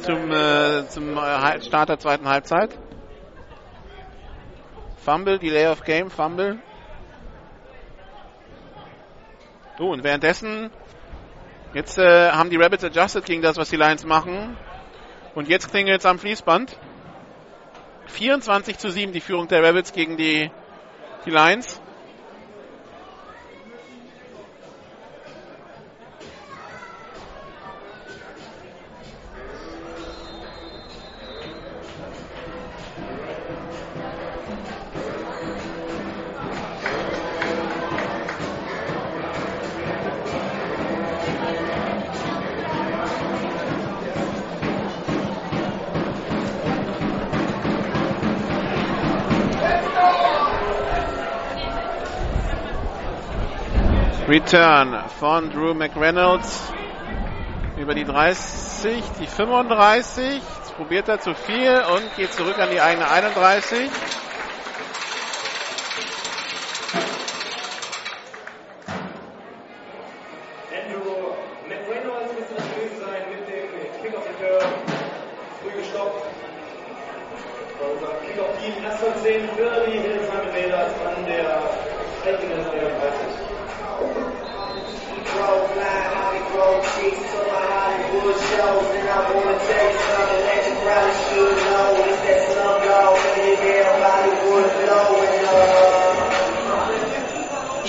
zum, 0.01 0.30
äh, 0.31 0.88
zum 0.89 1.18
äh, 1.18 1.61
Start 1.61 1.89
der 1.89 1.99
zweiten 1.99 2.27
Halbzeit. 2.27 2.77
Fumble, 4.97 5.39
Delay 5.39 5.68
of 5.68 5.84
Game, 5.84 6.11
Fumble. 6.11 6.59
So, 9.77 9.89
und 9.89 10.03
währenddessen, 10.03 10.69
jetzt 11.73 11.97
äh, 11.97 12.31
haben 12.31 12.49
die 12.49 12.57
Rabbits 12.57 12.84
adjusted 12.84 13.26
gegen 13.26 13.41
das, 13.41 13.57
was 13.57 13.69
die 13.69 13.77
Lions 13.77 14.05
machen. 14.05 14.57
Und 15.34 15.47
jetzt 15.47 15.72
klingelt 15.72 16.01
es 16.01 16.05
am 16.05 16.19
Fließband. 16.19 16.77
24 18.07 18.77
zu 18.77 18.91
7 18.91 19.13
die 19.13 19.22
Führung 19.22 19.47
der 19.47 19.63
Rabbits 19.63 19.93
gegen 19.93 20.18
die, 20.18 20.51
die 21.26 21.30
Lions. 21.31 21.81
Return 54.52 55.02
von 55.18 55.49
Drew 55.49 55.73
McReynolds 55.73 56.73
über 57.78 57.95
die 57.95 58.03
30, 58.03 59.02
die 59.18 59.26
35. 59.26 60.26
Jetzt 60.26 60.76
probiert 60.76 61.07
er 61.07 61.22
zu 61.22 61.34
viel 61.34 61.82
und 61.95 62.15
geht 62.18 62.34
zurück 62.34 62.60
an 62.60 62.69
die 62.69 62.82
eigene 62.82 63.10
31. 63.10 63.90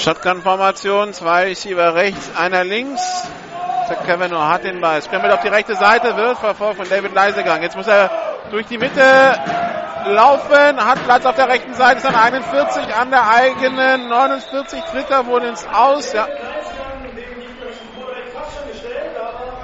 Shotgun-Formation, 0.02 1.12
zwei 1.12 1.44
Receiver 1.44 1.94
rechts, 1.94 2.32
einer 2.36 2.64
links. 2.64 3.00
Kavanaugh 4.04 4.48
hat 4.48 4.64
den 4.64 4.80
Ball. 4.80 5.00
Scramble 5.00 5.32
auf 5.32 5.42
die 5.42 5.48
rechte 5.48 5.76
Seite, 5.76 6.16
wird 6.16 6.38
verfolgt 6.38 6.78
von 6.78 6.88
David 6.88 7.14
Leisegang. 7.14 7.62
Jetzt 7.62 7.76
muss 7.76 7.86
er 7.86 8.10
durch 8.50 8.66
die 8.66 8.78
Mitte 8.78 9.00
laufen, 10.06 10.84
hat 10.84 11.04
Platz 11.04 11.24
auf 11.24 11.36
der 11.36 11.48
rechten 11.48 11.74
Seite, 11.74 11.98
ist 11.98 12.06
an 12.06 12.16
41 12.16 12.94
an 12.94 13.10
der 13.10 13.30
eigenen 13.30 14.08
49, 14.08 14.82
tritt 14.90 15.08
er 15.08 15.26
wohl 15.26 15.44
ins 15.44 15.64
Aus. 15.72 16.12
Ja. 16.12 16.26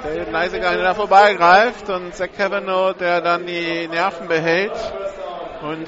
David 0.03 0.31
Leisegang, 0.31 0.75
der 0.75 0.83
da 0.83 0.93
vorbeigreift 0.93 1.89
und 1.89 2.15
Zach 2.15 2.29
Kavanaugh, 2.37 2.93
der 2.93 3.19
dann 3.19 3.45
die 3.45 3.89
Nerven 3.89 4.29
behält 4.29 4.71
und 5.63 5.87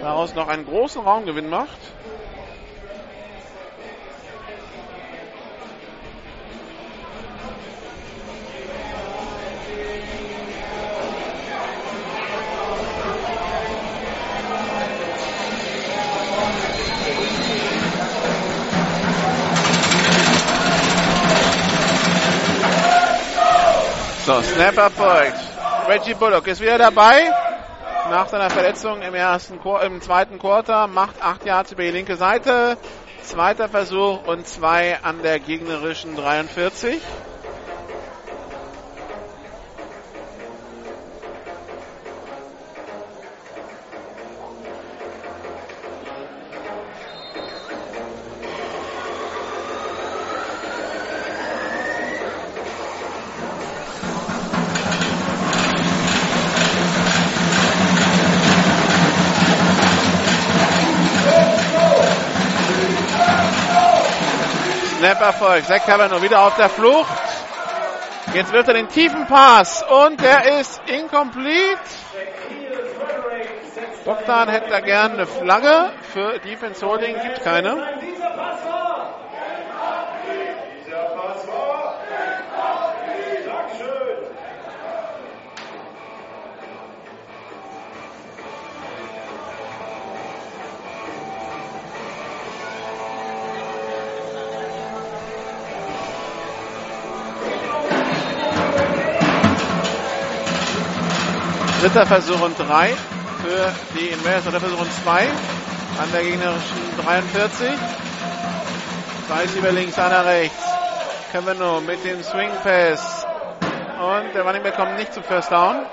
daraus 0.00 0.34
noch 0.34 0.48
einen 0.48 0.64
großen 0.64 1.02
Raumgewinn 1.02 1.50
macht. 1.50 1.78
So, 24.24 24.40
Snap 24.40 24.76
erfolgt. 24.76 25.40
Reggie 25.88 26.14
Bullock 26.14 26.46
ist 26.46 26.60
wieder 26.60 26.78
dabei. 26.78 27.28
Nach 28.08 28.28
seiner 28.28 28.50
Verletzung 28.50 29.02
im 29.02 29.14
ersten, 29.14 29.58
im 29.84 30.00
zweiten 30.00 30.38
Quarter 30.38 30.86
macht 30.86 31.20
acht 31.20 31.44
Yards 31.44 31.72
über 31.72 31.82
die 31.82 31.90
linke 31.90 32.14
Seite. 32.14 32.76
Zweiter 33.24 33.68
Versuch 33.68 34.24
und 34.24 34.46
zwei 34.46 34.96
an 35.02 35.22
der 35.22 35.40
gegnerischen 35.40 36.14
43. 36.14 37.02
Erfolgt. 65.52 65.68
Zach 65.68 65.84
Cavanaugh 65.86 66.22
wieder 66.22 66.46
auf 66.46 66.56
der 66.56 66.70
Flucht. 66.70 67.12
Jetzt 68.32 68.54
wird 68.54 68.68
er 68.68 68.74
den 68.74 68.88
tiefen 68.88 69.26
Pass 69.26 69.82
und 69.82 70.18
der 70.22 70.60
ist 70.60 70.80
incomplete. 70.86 71.78
Bogdan 74.06 74.48
hätte 74.48 74.70
da 74.70 74.80
gern 74.80 75.12
eine 75.12 75.26
Flagge. 75.26 75.90
Für 76.14 76.38
Defense 76.38 76.86
Holding 76.86 77.20
gibt 77.20 77.44
keine. 77.44 77.76
Dieser 78.00 78.30
Pass 78.30 78.66
war. 78.66 78.82
Dritter 101.82 102.06
Versuch 102.06 102.40
und 102.40 102.56
drei 102.60 102.90
für 103.42 103.72
die 103.98 104.06
Invaders. 104.10 104.44
Dritter 104.44 104.60
Versuch 104.60 104.82
und 104.82 104.92
zwei 105.02 105.26
an 106.00 106.12
der 106.12 106.22
gegnerischen 106.22 106.78
43. 107.04 107.70
Zwei 109.26 109.42
ist 109.42 109.56
über 109.56 109.72
links, 109.72 109.98
einer 109.98 110.24
rechts. 110.24 110.64
Cavanaugh 111.32 111.80
mit 111.80 112.04
dem 112.04 112.22
Swing 112.22 112.50
Pass 112.62 113.26
und 113.98 114.32
der 114.32 114.44
Running 114.44 114.62
Back 114.62 114.76
kommt 114.76 114.96
nicht 114.96 115.12
zum 115.12 115.24
First 115.24 115.50
Down. 115.50 115.84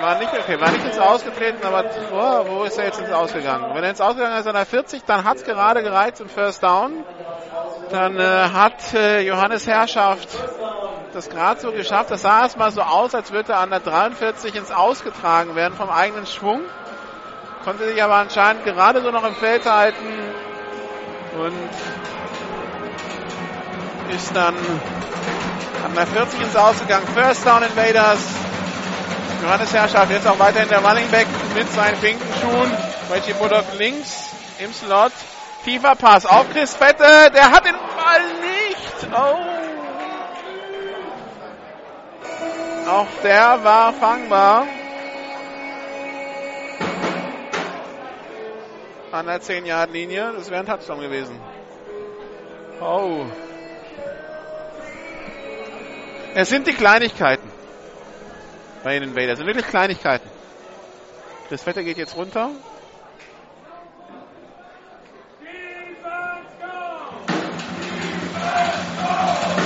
War 0.00 0.18
nicht, 0.18 0.32
okay, 0.32 0.60
war 0.60 0.70
nicht 0.70 0.84
ins 0.84 0.98
Ausgetreten, 0.98 1.64
aber 1.64 1.84
oh, 2.12 2.44
wo 2.48 2.64
ist 2.64 2.78
er 2.78 2.86
jetzt 2.86 2.98
ins 2.98 3.10
Ausgegangen? 3.10 3.74
Wenn 3.74 3.84
er 3.84 3.90
ins 3.90 4.00
Ausgegangen 4.00 4.36
ist 4.38 4.46
an 4.46 4.54
der 4.54 4.66
40, 4.66 5.04
dann 5.04 5.24
hat 5.24 5.36
es 5.36 5.44
gerade 5.44 5.82
gereicht 5.82 6.16
zum 6.16 6.28
First 6.28 6.62
Down. 6.62 7.04
Dann 7.90 8.18
äh, 8.18 8.48
hat 8.52 8.94
äh, 8.94 9.20
Johannes 9.20 9.66
Herrschaft 9.66 10.28
das 11.12 11.30
gerade 11.30 11.60
so 11.60 11.70
geschafft. 11.70 12.10
Das 12.10 12.22
sah 12.22 12.42
erstmal 12.42 12.72
so 12.72 12.82
aus, 12.82 13.14
als 13.14 13.32
würde 13.32 13.52
er 13.52 13.60
an 13.60 13.70
der 13.70 13.80
43 13.80 14.54
ins 14.56 14.70
Ausgetragen 14.70 15.54
werden 15.54 15.74
vom 15.74 15.90
eigenen 15.90 16.26
Schwung. 16.26 16.62
Konnte 17.64 17.86
sich 17.86 18.02
aber 18.02 18.16
anscheinend 18.16 18.64
gerade 18.64 19.00
so 19.00 19.10
noch 19.10 19.24
im 19.24 19.34
Feld 19.34 19.64
halten 19.64 20.04
und 21.38 21.70
ist 24.14 24.34
dann 24.34 24.56
an 25.84 25.94
der 25.94 26.06
40 26.06 26.40
ins 26.40 26.56
Ausgegangen. 26.56 27.06
First 27.14 27.46
Down 27.46 27.62
Invaders. 27.62 28.26
Johannes 29.44 29.74
Herrschaft 29.74 30.10
jetzt 30.10 30.26
auch 30.26 30.38
weiterhin 30.38 30.70
der 30.70 30.82
Running 30.82 31.10
Back 31.10 31.26
mit 31.54 31.70
seinen 31.70 32.00
pinken 32.00 32.26
Schuhen. 32.40 32.72
Reggie 33.12 33.34
Bullock 33.34 33.66
links 33.76 34.30
im 34.58 34.72
Slot. 34.72 35.12
Tiefer 35.66 35.94
Pass 35.96 36.24
auf 36.24 36.50
Chris 36.50 36.74
Fette. 36.74 37.30
Der 37.30 37.50
hat 37.50 37.66
den 37.66 37.74
Ball 37.74 38.22
nicht. 38.40 39.06
Oh. 39.12 39.36
Auch 42.88 43.06
der 43.22 43.62
war 43.62 43.92
fangbar. 43.92 44.66
An 49.12 49.26
der 49.26 49.42
10-Yard-Linie. 49.42 50.32
Das 50.38 50.48
wäre 50.48 50.60
ein 50.60 50.66
Touchdown 50.66 51.00
gewesen. 51.00 51.38
Oh. 52.80 53.26
Es 56.34 56.48
sind 56.48 56.66
die 56.66 56.72
Kleinigkeiten 56.72 57.53
bei 58.84 58.98
den 58.98 59.08
Invaders. 59.08 59.38
Sind 59.38 59.46
wirklich 59.46 59.66
Kleinigkeiten. 59.66 60.28
Chris 61.48 61.62
Vetter 61.62 61.82
geht 61.82 61.96
jetzt 61.96 62.14
runter. 62.14 62.50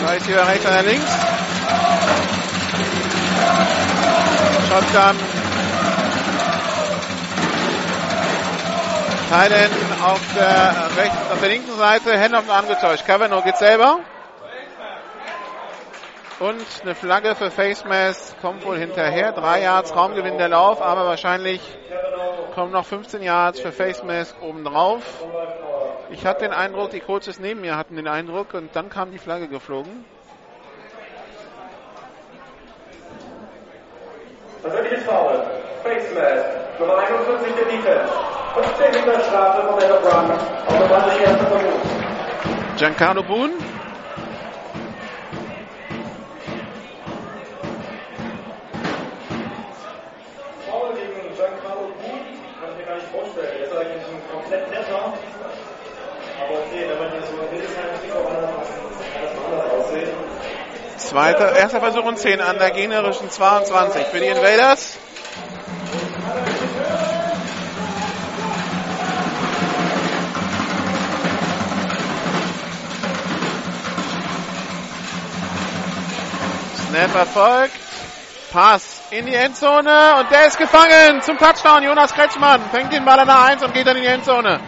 Weiß 0.04 0.24
hier 0.24 0.46
rechts, 0.46 0.66
einer 0.66 0.82
links. 0.82 1.10
Shotgun. 4.68 5.16
Teilen 9.28 9.70
auf 10.02 10.20
der 10.34 10.90
rechten, 10.96 11.32
auf 11.32 11.40
der 11.40 11.48
linken 11.48 11.76
Seite. 11.76 12.18
Handoff 12.18 12.48
angetäuscht. 12.48 13.04
Cavanaugh 13.04 13.44
geht 13.44 13.58
selber. 13.58 14.00
Und 16.40 16.64
eine 16.82 16.94
Flagge 16.94 17.34
für 17.34 17.50
Face 17.50 17.84
Mask 17.84 18.40
kommt 18.40 18.64
wohl 18.64 18.78
hinterher. 18.78 19.32
Drei 19.32 19.62
Yards 19.62 19.94
Raumgewinn 19.96 20.38
der 20.38 20.48
Lauf, 20.48 20.80
aber 20.80 21.04
wahrscheinlich 21.04 21.60
kommen 22.54 22.70
noch 22.70 22.86
15 22.86 23.22
Yards 23.22 23.58
für 23.58 23.72
Face 23.72 24.04
Mask 24.04 24.36
obendrauf. 24.40 25.02
Ich 26.10 26.24
hatte 26.24 26.44
den 26.44 26.52
Eindruck, 26.52 26.90
die 26.90 27.00
Coaches 27.00 27.40
neben 27.40 27.60
mir 27.60 27.76
hatten 27.76 27.96
den 27.96 28.06
Eindruck 28.06 28.54
und 28.54 28.74
dann 28.76 28.88
kam 28.88 29.10
die 29.10 29.18
Flagge 29.18 29.48
geflogen. 29.48 30.04
Persönliches 34.62 35.02
Foul. 35.02 35.44
Face 35.82 36.14
Mask. 36.14 36.78
Nummer 36.78 36.98
41 36.98 37.54
der 37.54 37.64
Defense. 37.64 38.12
15 38.54 39.06
Meter 39.06 39.20
Strafe 39.24 39.66
von 39.66 39.80
Ender 39.80 40.00
Brown. 40.00 40.30
Automatisch 40.68 41.20
erster 41.20 41.46
Versuch. 41.46 42.76
Giancarlo 42.76 43.22
Boone. 43.24 43.54
Zweiter, 61.08 61.56
erster 61.56 61.80
Versuch 61.80 62.04
und 62.04 62.18
10 62.18 62.38
an 62.42 62.58
der 62.58 62.70
gegnerischen 62.70 63.30
22 63.30 64.08
für 64.08 64.20
die 64.20 64.26
Invaders. 64.26 64.98
Snap 76.90 77.14
erfolgt. 77.14 77.72
Pass 78.52 79.00
in 79.10 79.24
die 79.24 79.34
Endzone 79.34 80.16
und 80.18 80.30
der 80.30 80.46
ist 80.46 80.58
gefangen 80.58 81.22
zum 81.22 81.38
Touchdown. 81.38 81.84
Jonas 81.84 82.12
Kretschmann 82.12 82.60
fängt 82.70 82.92
den 82.92 83.06
Ball 83.06 83.20
an 83.20 83.28
der 83.28 83.40
1 83.44 83.62
und 83.62 83.72
geht 83.72 83.86
dann 83.86 83.96
in 83.96 84.02
die 84.02 84.08
Endzone. 84.10 84.60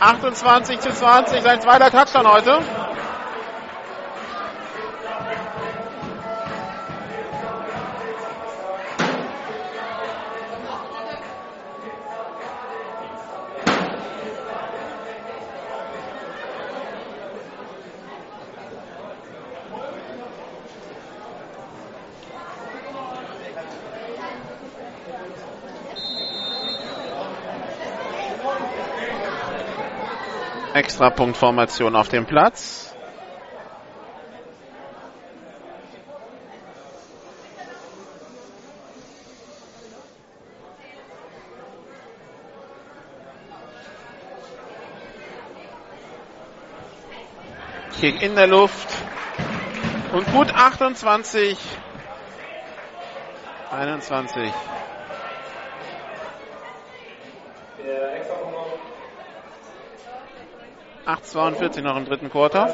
28 0.00 0.80
zu 0.80 0.92
20, 0.92 1.40
sein 1.40 1.60
zweiter 1.60 1.92
Touchdown 1.92 2.26
heute. 2.26 2.58
Extrapunktformation 30.78 31.96
auf 31.96 32.08
dem 32.08 32.24
Platz. 32.24 32.94
Kick 48.00 48.22
in 48.22 48.36
der 48.36 48.46
Luft. 48.46 48.88
Und 50.12 50.30
gut 50.32 50.54
28. 50.54 51.58
21. 53.72 54.52
Der 57.84 58.16
Extrapunkt 58.16 58.97
8,42 61.06 61.82
noch 61.82 61.96
im 61.96 62.04
dritten 62.04 62.30
Quarter. 62.30 62.70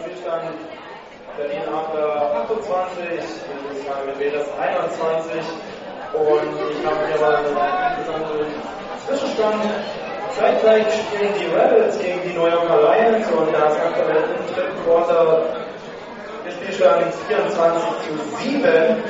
Berlin 1.37 1.63
Adler 1.67 2.47
28, 2.49 3.09
Hildesheim 3.09 4.07
mit 4.07 4.19
Vedas 4.21 4.47
21 4.61 5.41
und 6.15 6.55
ich 6.71 6.87
habe 6.87 7.07
hier 7.09 7.21
mal 7.21 7.37
einen 7.37 7.47
Zwischenstand. 9.07 9.63
Zeitgleich 10.39 10.87
spielen 10.93 11.33
die 11.39 11.47
Rebels 11.47 11.99
gegen 11.99 12.21
die 12.23 12.35
New 12.35 12.47
Yorker 12.47 12.83
Lions 12.83 13.31
und 13.31 13.53
da 13.53 13.69
ist 13.69 13.79
aktuell 13.79 14.25
im 14.25 14.55
dritten 14.55 14.85
Quarter 14.85 15.43
der 16.45 16.51
Spielstand 16.51 17.15
24 17.29 17.83
zu 17.83 18.43
7, 18.43 18.63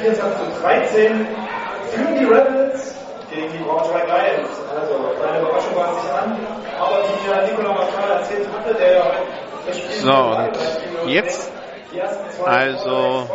24 0.02 0.38
zu 0.38 0.62
13 0.62 1.26
für 1.92 2.18
die 2.18 2.24
Rebels 2.24 2.93
gegen 3.35 3.52
die 3.52 3.59
Braunschweig 3.59 4.06
Lions. 4.06 4.48
Also, 4.70 4.94
eine 5.27 5.40
Überraschung 5.40 5.77
war 5.77 5.94
sich 6.01 6.12
an, 6.12 6.39
aber 6.78 7.02
wie 7.02 7.51
Nikola 7.51 7.73
Machal 7.73 8.11
erzählt 8.19 8.48
hatte, 8.52 8.74
der 8.74 9.02
das 9.66 9.78
Spiel 9.78 9.97
So, 9.97 10.36
und 11.02 11.09
jetzt 11.09 11.52
also 12.44 13.28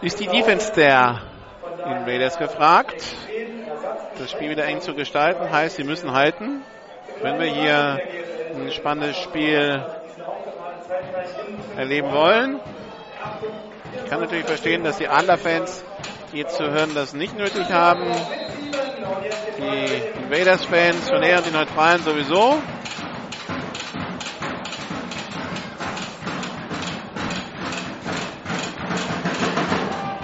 ist 0.00 0.20
die 0.20 0.26
Defense 0.28 0.72
der 0.72 1.22
Invaders 1.84 2.38
gefragt, 2.38 3.02
das 4.18 4.30
Spiel 4.30 4.50
wieder 4.50 4.64
eng 4.64 4.80
zu 4.80 4.94
gestalten, 4.94 5.50
heißt, 5.50 5.76
sie 5.76 5.84
müssen 5.84 6.12
halten. 6.12 6.62
Wenn 7.22 7.38
wir 7.38 7.46
hier 7.46 7.98
ein 8.54 8.70
spannendes 8.72 9.16
Spiel 9.16 9.84
erleben 11.76 12.12
wollen. 12.12 12.60
Ich 14.04 14.10
kann 14.10 14.20
natürlich 14.20 14.46
verstehen, 14.46 14.84
dass 14.84 14.98
die 14.98 15.08
Adler-Fans, 15.08 15.84
die 16.36 16.46
zu 16.46 16.70
hören, 16.70 16.94
das 16.94 17.14
nicht 17.14 17.36
nötig 17.36 17.70
haben. 17.70 18.04
Die 19.58 20.22
Invaders-Fans 20.24 21.08
von 21.08 21.22
eher 21.22 21.38
und 21.38 21.46
die 21.46 21.50
Neutralen 21.50 22.02
sowieso. 22.02 22.58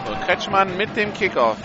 So, 0.07 0.13
Kretschmann 0.27 0.77
mit 0.77 0.95
dem 0.97 1.15
Kickoff. 1.15 1.57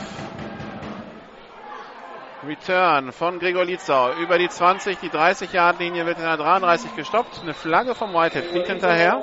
Return 2.48 3.12
von 3.12 3.40
Gregor 3.40 3.66
Lietzau 3.66 4.14
über 4.14 4.38
die 4.38 4.48
20, 4.48 5.00
die 5.00 5.10
30-Yard-Linie 5.10 6.06
wird 6.06 6.20
in 6.20 6.24
der 6.24 6.38
33 6.38 6.96
gestoppt. 6.96 7.42
Eine 7.42 7.54
Flagge 7.54 7.94
vom 7.96 8.14
Whitehead 8.14 8.46
fliegt 8.46 8.68
hinterher. 8.68 9.22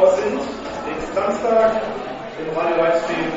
LTV 0.00 0.16
sind, 0.16 0.40
nächsten 0.86 1.14
Samstag 1.14 1.72
im 2.38 2.56
Radio-Livestream. 2.56 3.32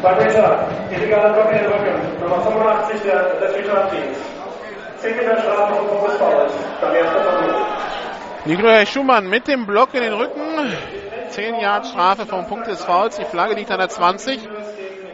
Fundraiser, 0.00 0.68
illegaler 0.90 1.32
Block 1.32 1.52
in 1.52 1.58
den 1.58 1.66
Rücken, 1.66 2.20
Nummer 2.20 2.40
85 2.42 3.02
der 3.02 3.76
Abdienst. 3.76 4.20
10 4.98 5.16
Meter 5.16 5.38
Strafe 5.38 5.80
und 5.80 5.88
Fokus 5.88 6.16
Foul. 6.16 6.46
Dann 6.80 6.94
erster 6.94 7.22
Versuch. 7.22 7.66
Nikolai 8.44 8.86
Schumann 8.86 9.28
mit 9.28 9.48
dem 9.48 9.66
Block 9.66 9.94
in 9.94 10.02
den 10.02 10.12
Rücken. 10.12 10.40
10 11.30 11.60
Yard 11.60 11.86
Strafe 11.86 12.26
vom 12.26 12.46
Punkt 12.46 12.66
des 12.68 12.84
Fouls. 12.84 13.16
Die 13.16 13.24
Flagge 13.24 13.54
liegt 13.54 13.70
an 13.70 13.78
der 13.78 13.88
20. 13.88 14.38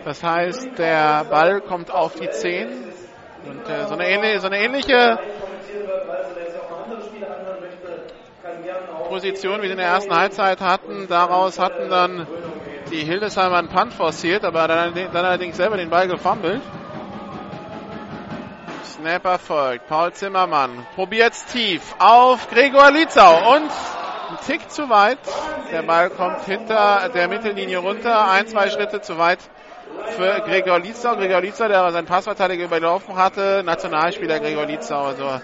Das 0.04 0.22
heißt, 0.22 0.78
der 0.78 1.24
Ball 1.30 1.60
kommt 1.60 1.90
auf 1.90 2.14
die 2.14 2.28
10. 2.28 2.68
Und 3.46 3.68
äh, 3.68 3.86
so, 3.86 3.94
eine 3.94 4.08
ähnliche, 4.08 4.40
so 4.40 4.46
eine 4.46 4.58
ähnliche 4.58 5.18
Position, 9.08 9.62
wie 9.62 9.66
sie 9.66 9.72
in 9.72 9.78
der 9.78 9.86
ersten 9.86 10.14
Halbzeit 10.14 10.60
hatten. 10.60 11.06
Daraus 11.08 11.58
hatten 11.58 11.88
dann 11.88 12.26
die 12.90 13.04
Hildesheimer 13.04 13.56
einen 13.56 13.68
Punt 13.68 13.92
forciert, 13.92 14.44
aber 14.44 14.68
dann, 14.68 14.94
dann 14.94 15.24
allerdings 15.24 15.56
selber 15.56 15.76
den 15.76 15.90
Ball 15.90 16.08
gefummelt. 16.08 16.62
Snap 18.84 19.24
erfolgt. 19.24 19.86
Paul 19.86 20.12
Zimmermann 20.12 20.86
probiert's 20.94 21.44
tief 21.46 21.94
auf 21.98 22.48
Gregor 22.50 22.90
Lietzau 22.90 23.54
und 23.54 23.70
ein 24.30 24.38
Tick 24.46 24.70
zu 24.70 24.90
weit. 24.90 25.18
Der 25.70 25.82
Ball 25.82 26.10
kommt 26.10 26.44
hinter 26.44 27.08
der 27.14 27.28
Mittellinie 27.28 27.78
runter. 27.78 28.28
Ein, 28.28 28.46
zwei 28.46 28.70
Schritte 28.70 29.00
zu 29.00 29.18
weit 29.18 29.38
für 30.16 30.40
Gregor 30.40 30.78
Lietzau. 30.80 31.14
Gregor 31.16 31.40
Lietzau, 31.40 31.68
der 31.68 31.90
seinen 31.92 32.06
Passverteidiger 32.06 32.64
überlaufen 32.64 33.16
hatte. 33.16 33.62
Nationalspieler 33.64 34.40
Gregor 34.40 34.66
Lietzau. 34.66 35.04
Also 35.04 35.40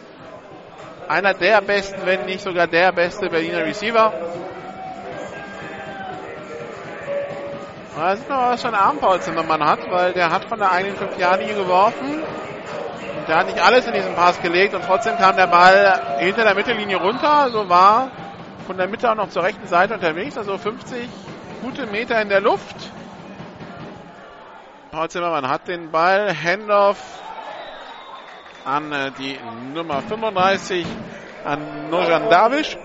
einer 1.09 1.35
der 1.35 1.61
besten, 1.61 2.05
wenn 2.05 2.25
nicht 2.27 2.43
sogar 2.43 2.67
der 2.67 2.93
beste 2.93 3.29
Berliner 3.29 3.65
Receiver. 3.65 4.13
Da 7.97 8.17
sieht 8.17 8.29
man, 8.29 8.51
was 8.51 8.61
für 8.61 8.69
einen 8.69 8.77
Arm 8.77 8.99
Paul 8.99 9.21
Zimmermann 9.21 9.65
hat, 9.65 9.79
weil 9.89 10.13
der 10.13 10.31
hat 10.31 10.45
von 10.47 10.59
der 10.59 10.73
eigenen 10.73 10.97
5-Jahr-Linie 10.97 11.55
geworfen. 11.55 12.23
Und 13.19 13.29
der 13.29 13.37
hat 13.37 13.47
nicht 13.47 13.61
alles 13.63 13.87
in 13.87 13.95
diesen 13.95 14.15
Pass 14.15 14.41
gelegt 14.43 14.75
und 14.75 14.85
trotzdem 14.85 15.17
kam 15.17 15.37
der 15.37 15.47
Ball 15.47 16.19
hinter 16.19 16.45
der 16.45 16.55
Mittellinie 16.55 16.97
runter. 16.97 17.31
Also 17.31 17.69
war 17.69 18.11
von 18.67 18.77
der 18.77 18.89
Mitte 18.89 19.11
auch 19.11 19.15
noch 19.15 19.29
zur 19.29 19.45
rechten 19.45 19.67
Seite 19.67 19.95
unterwegs. 19.95 20.37
Also 20.37 20.59
50 20.59 21.09
gute 21.63 21.87
Meter 21.87 22.21
in 22.21 22.29
der 22.29 22.41
Luft. 22.41 22.77
Paul 24.91 25.09
Zimmermann 25.09 25.49
hat 25.49 25.69
den 25.69 25.91
Ball. 25.91 26.35
Handoff 26.35 26.99
an 28.65 28.93
äh, 28.93 29.11
die 29.19 29.39
Nummer 29.75 30.01
35 30.03 30.87
an 31.45 31.91
Nojan 31.91 32.31
Davish. 32.31 32.77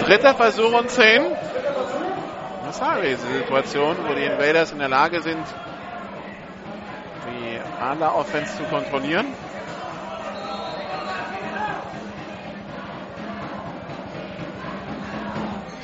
Dritter 0.00 0.34
Versuch 0.34 0.72
und 0.72 0.90
10. 0.90 1.22
Das 2.64 2.80
war 2.80 3.00
diese 3.00 3.26
Situation, 3.26 3.96
wo 4.08 4.14
die 4.14 4.24
Invaders 4.24 4.72
in 4.72 4.78
der 4.78 4.88
Lage 4.88 5.20
sind, 5.22 5.44
die 7.26 7.60
Adler 7.80 8.14
Offense 8.14 8.56
zu 8.56 8.62
kontrollieren. 8.64 9.26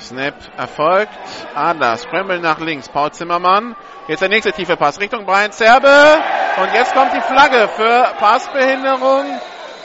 Snap 0.06 0.34
erfolgt. 0.56 1.12
Adler, 1.54 1.96
Scramble 1.96 2.40
nach 2.40 2.60
links. 2.60 2.88
Paul 2.88 3.10
Zimmermann. 3.12 3.74
Jetzt 4.08 4.20
der 4.20 4.28
nächste 4.28 4.52
tiefe 4.52 4.76
Pass 4.76 5.00
Richtung 5.00 5.26
Brian 5.26 5.52
Zerbe. 5.52 6.22
Und 6.58 6.72
jetzt 6.72 6.94
kommt 6.94 7.12
die 7.12 7.20
Flagge 7.20 7.68
für 7.68 8.14
Passbehinderung. 8.18 9.24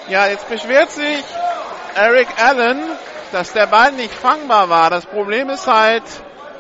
Ja, 0.08 0.28
jetzt 0.28 0.48
beschwert 0.48 0.92
sich 0.92 1.24
Eric 1.96 2.28
Allen, 2.42 2.80
dass 3.32 3.54
der 3.54 3.68
Ball 3.68 3.92
nicht 3.94 4.14
fangbar 4.14 4.70
war. 4.70 4.90
Das 4.90 5.06
Problem 5.06 5.50
ist 5.50 5.68
halt, 5.68 6.04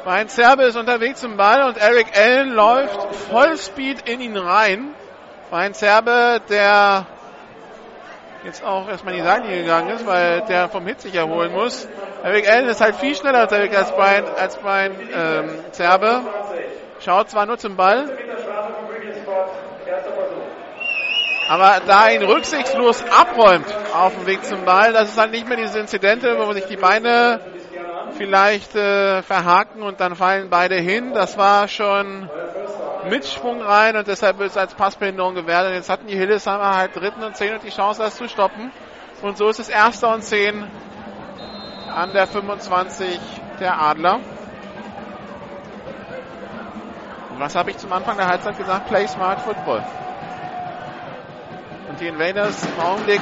Brian 0.03 0.27
Zerbe 0.27 0.63
ist 0.63 0.75
unterwegs 0.75 1.21
zum 1.21 1.37
Ball 1.37 1.63
und 1.63 1.77
Eric 1.77 2.07
Allen 2.17 2.49
läuft 2.49 3.15
Vollspeed 3.29 4.09
in 4.09 4.21
ihn 4.21 4.37
rein. 4.37 4.95
Brian 5.51 5.73
Zerbe, 5.73 6.41
der 6.49 7.05
jetzt 8.43 8.63
auch 8.63 8.89
erstmal 8.89 9.13
in 9.13 9.21
die 9.21 9.25
Seite 9.25 9.47
gegangen 9.47 9.89
ist, 9.89 10.05
weil 10.05 10.41
der 10.41 10.69
vom 10.69 10.85
Hit 10.85 11.01
sich 11.01 11.15
erholen 11.15 11.51
muss. 11.51 11.87
Eric 12.23 12.49
Allen 12.49 12.67
ist 12.67 12.81
halt 12.81 12.95
viel 12.95 13.15
schneller 13.15 13.43
unterwegs 13.43 13.75
als 13.75 13.91
Brian, 13.91 14.25
als 14.37 14.57
Brian 14.57 14.91
ähm, 15.13 15.49
Zerbe. 15.71 16.21
Schaut 16.99 17.29
zwar 17.29 17.45
nur 17.45 17.57
zum 17.57 17.75
Ball, 17.75 18.09
aber 21.49 21.81
da 21.85 22.09
ihn 22.09 22.23
rücksichtslos 22.23 23.03
abräumt 23.11 23.65
auf 23.93 24.15
dem 24.15 24.25
Weg 24.25 24.45
zum 24.45 24.63
Ball, 24.63 24.93
das 24.93 25.09
ist 25.09 25.17
halt 25.17 25.31
nicht 25.31 25.47
mehr 25.47 25.57
diese 25.57 25.79
Inzidente, 25.79 26.37
wo 26.37 26.53
sich 26.53 26.65
die 26.65 26.77
Beine 26.77 27.41
vielleicht 28.17 28.75
äh, 28.75 29.21
verhaken 29.21 29.83
und 29.83 29.99
dann 29.99 30.15
fallen 30.15 30.49
beide 30.49 30.75
hin. 30.75 31.13
Das 31.13 31.37
war 31.37 31.67
schon 31.67 32.29
mit 33.09 33.25
Schwung 33.25 33.61
rein 33.61 33.95
und 33.95 34.07
deshalb 34.07 34.37
wird 34.37 34.51
es 34.51 34.57
als 34.57 34.73
Passbehinderung 34.75 35.35
gewertet. 35.35 35.73
Jetzt 35.73 35.89
hatten 35.89 36.07
die 36.07 36.15
Hillesheimer 36.15 36.75
halt 36.75 36.95
dritten 36.95 37.23
und 37.23 37.35
zehn 37.35 37.53
und 37.53 37.63
die 37.63 37.69
Chance, 37.69 38.01
das 38.01 38.15
zu 38.15 38.27
stoppen. 38.27 38.71
Und 39.21 39.37
so 39.37 39.49
ist 39.49 39.59
es 39.59 39.69
erster 39.69 40.13
und 40.13 40.23
zehn 40.23 40.65
an 41.93 42.13
der 42.13 42.27
25 42.27 43.19
der 43.59 43.79
Adler. 43.79 44.19
Und 47.29 47.39
was 47.39 47.55
habe 47.55 47.71
ich 47.71 47.77
zum 47.77 47.91
Anfang 47.93 48.17
der 48.17 48.27
Halbzeit 48.27 48.57
gesagt? 48.57 48.87
Play 48.87 49.07
smart 49.07 49.41
football. 49.41 49.83
Und 51.89 51.99
die 51.99 52.07
Invaders 52.07 52.63
im 52.63 52.79
Augenblick 52.79 53.21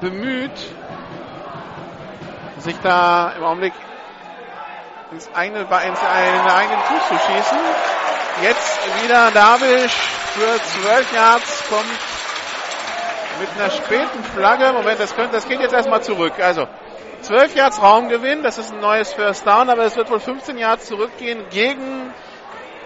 bemüht, 0.00 0.75
sich 2.58 2.76
da 2.82 3.32
im 3.36 3.44
Augenblick 3.44 3.72
ins 5.12 5.28
eigene, 5.34 5.60
ins 5.60 5.70
eigenen 5.70 6.80
Fuß 6.80 7.08
zu 7.08 7.14
schießen. 7.14 7.58
Jetzt 8.42 9.02
wieder 9.02 9.30
Davisch 9.30 9.92
für 10.34 10.82
12 10.82 11.14
Yards 11.14 11.68
kommt 11.68 11.86
mit 13.40 13.48
einer 13.56 13.70
späten 13.70 14.24
Flagge. 14.24 14.72
Moment, 14.72 15.00
das, 15.00 15.14
könnte, 15.14 15.32
das 15.32 15.48
geht 15.48 15.60
jetzt 15.60 15.72
erstmal 15.72 16.02
zurück. 16.02 16.34
Also 16.40 16.66
12 17.22 17.54
Yards 17.54 17.82
Raumgewinn, 17.82 18.42
das 18.42 18.58
ist 18.58 18.72
ein 18.72 18.80
neues 18.80 19.12
First 19.12 19.46
Down, 19.46 19.70
aber 19.70 19.84
es 19.84 19.96
wird 19.96 20.10
wohl 20.10 20.20
15 20.20 20.58
Yards 20.58 20.86
zurückgehen 20.86 21.44
gegen 21.50 22.12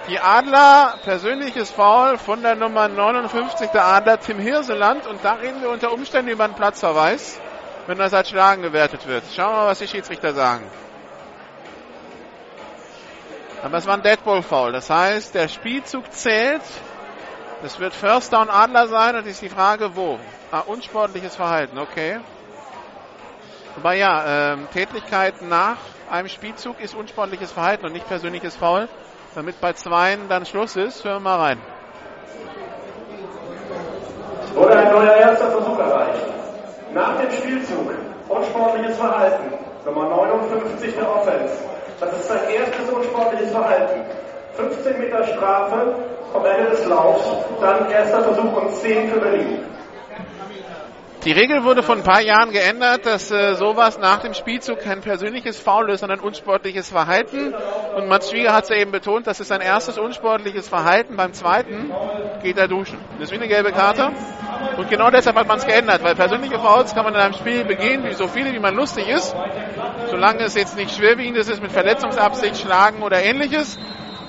die 0.08 0.18
Adler. 0.18 0.94
Persönliches 1.04 1.70
Foul 1.70 2.18
von 2.18 2.42
der 2.42 2.54
Nummer 2.54 2.88
59 2.88 3.70
der 3.70 3.84
Adler, 3.84 4.20
Tim 4.20 4.38
Hirseland. 4.38 5.06
Und 5.06 5.24
da 5.24 5.34
reden 5.34 5.62
wir 5.62 5.70
unter 5.70 5.92
Umständen 5.92 6.30
über 6.30 6.44
einen 6.44 6.54
Platzverweis, 6.54 7.40
wenn 7.86 7.98
das 7.98 8.14
als 8.14 8.30
Schlagen 8.30 8.62
gewertet 8.62 9.06
wird. 9.06 9.24
Schauen 9.34 9.52
wir 9.52 9.56
mal, 9.58 9.66
was 9.66 9.78
die 9.78 9.88
Schiedsrichter 9.88 10.32
sagen. 10.32 10.64
Aber 13.62 13.78
es 13.78 13.86
war 13.86 13.94
ein 13.94 14.02
Deadball 14.02 14.42
Foul. 14.42 14.72
Das 14.72 14.88
heißt, 14.88 15.34
der 15.34 15.48
Spielzug 15.48 16.10
zählt. 16.12 16.62
Es 17.62 17.78
wird 17.78 17.92
First 17.92 18.32
Down 18.32 18.48
Adler 18.48 18.88
sein 18.88 19.16
und 19.16 19.26
ist 19.26 19.42
die 19.42 19.50
Frage, 19.50 19.94
wo? 19.94 20.18
Ah, 20.50 20.60
unsportliches 20.60 21.36
Verhalten, 21.36 21.78
okay. 21.78 22.20
Aber 23.76 23.92
ja, 23.92 24.52
ähm, 24.52 24.66
Tätigkeit 24.72 25.42
nach 25.42 25.76
einem 26.10 26.28
Spielzug 26.28 26.80
ist 26.80 26.94
unsportliches 26.94 27.52
Verhalten 27.52 27.84
und 27.84 27.92
nicht 27.92 28.08
persönliches 28.08 28.56
Foul. 28.56 28.88
Damit 29.34 29.60
bei 29.60 29.74
zweien 29.74 30.28
dann 30.28 30.46
Schluss 30.46 30.76
ist, 30.76 31.04
hören 31.04 31.22
wir 31.22 31.30
mal 31.30 31.38
rein. 31.38 31.60
Wurde 34.54 34.76
ein 34.76 34.90
neuer 34.90 35.14
erster 35.14 35.50
Versuch 35.50 35.78
erreicht. 35.78 36.39
Nach 36.94 37.20
dem 37.20 37.30
Spielzug 37.30 37.92
unsportliches 38.28 38.96
Verhalten. 38.96 39.54
Nummer 39.84 40.08
59 40.08 40.94
der 40.94 41.08
Offense. 41.08 41.54
Das 42.00 42.12
ist 42.12 42.28
sein 42.28 42.40
erstes 42.50 42.88
unsportliches 42.90 43.50
Verhalten. 43.50 44.00
15 44.54 44.98
Meter 44.98 45.24
Strafe 45.24 45.94
vom 46.32 46.44
Ende 46.44 46.70
des 46.70 46.84
Laufs, 46.86 47.24
dann 47.60 47.90
erster 47.90 48.22
Versuch 48.22 48.56
und 48.56 48.72
10 48.72 49.08
für 49.08 49.20
Berlin. 49.20 49.58
Die 51.24 51.32
Regel 51.32 51.64
wurde 51.64 51.82
vor 51.82 51.96
ein 51.96 52.02
paar 52.02 52.22
Jahren 52.22 52.50
geändert, 52.50 53.04
dass 53.04 53.30
äh, 53.30 53.54
sowas 53.54 53.98
nach 53.98 54.22
dem 54.22 54.32
Spielzug 54.32 54.80
kein 54.80 55.02
persönliches 55.02 55.60
Foul 55.60 55.90
ist, 55.90 56.00
sondern 56.00 56.18
unsportliches 56.18 56.88
Verhalten. 56.88 57.52
Und 57.94 58.08
Mats 58.08 58.30
Schwieger 58.30 58.54
hat 58.54 58.64
es 58.64 58.70
ja 58.70 58.76
eben 58.76 58.90
betont, 58.90 59.26
das 59.26 59.38
ist 59.38 59.48
sein 59.48 59.60
erstes 59.60 59.98
unsportliches 59.98 60.66
Verhalten. 60.70 61.16
Beim 61.16 61.34
zweiten 61.34 61.92
geht 62.42 62.56
er 62.56 62.68
duschen. 62.68 62.98
Das 63.18 63.24
ist 63.24 63.32
wie 63.32 63.36
eine 63.36 63.48
gelbe 63.48 63.70
Karte. 63.70 64.12
Und 64.78 64.88
genau 64.88 65.10
deshalb 65.10 65.36
hat 65.36 65.46
man 65.46 65.58
es 65.58 65.66
geändert, 65.66 66.02
weil 66.02 66.14
persönliche 66.14 66.58
Fouls 66.58 66.94
kann 66.94 67.04
man 67.04 67.14
in 67.14 67.20
einem 67.20 67.34
Spiel 67.34 67.64
begehen, 67.64 68.02
wie 68.04 68.14
so 68.14 68.26
viele, 68.26 68.54
wie 68.54 68.58
man 68.58 68.74
lustig 68.74 69.06
ist. 69.06 69.36
Solange 70.10 70.44
es 70.44 70.54
jetzt 70.54 70.74
nicht 70.76 70.96
schwerwiegendes 70.96 71.48
ist 71.48 71.60
mit 71.62 71.70
Verletzungsabsicht, 71.70 72.56
Schlagen 72.56 73.02
oder 73.02 73.22
ähnliches, 73.22 73.78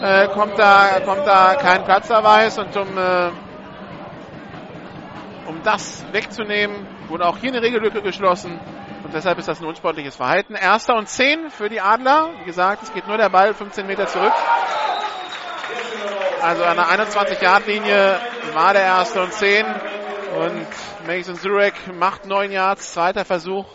äh, 0.01 0.27
kommt, 0.27 0.59
da, 0.59 0.99
kommt 1.05 1.25
da 1.25 1.55
kein 1.55 1.85
Platzverweis. 1.85 2.57
Und 2.57 2.75
um 2.75 2.97
äh, 2.97 3.29
um 5.51 5.61
das 5.63 6.05
wegzunehmen, 6.13 6.87
wurde 7.09 7.25
auch 7.25 7.37
hier 7.37 7.51
eine 7.51 7.61
Regellücke 7.61 8.01
geschlossen. 8.01 8.57
Und 9.03 9.13
deshalb 9.13 9.37
ist 9.37 9.49
das 9.49 9.59
ein 9.59 9.65
unsportliches 9.65 10.15
Verhalten. 10.15 10.55
Erster 10.55 10.95
und 10.95 11.09
zehn 11.09 11.49
für 11.49 11.67
die 11.67 11.81
Adler. 11.81 12.29
Wie 12.39 12.45
gesagt, 12.45 12.83
es 12.83 12.93
geht 12.93 13.05
nur 13.07 13.17
der 13.17 13.29
Ball 13.29 13.53
15 13.53 13.85
Meter 13.85 14.07
zurück. 14.07 14.31
Also 16.41 16.63
an 16.63 16.77
der 16.77 16.85
21-Yard-Linie 16.85 18.19
war 18.53 18.71
der 18.73 18.83
erste 18.83 19.21
und 19.21 19.33
zehn. 19.33 19.65
Und 20.37 20.67
Mason 21.05 21.35
Zurek 21.35 21.73
macht 21.93 22.25
neun 22.25 22.51
Yards, 22.51 22.93
zweiter 22.93 23.25
Versuch. 23.25 23.65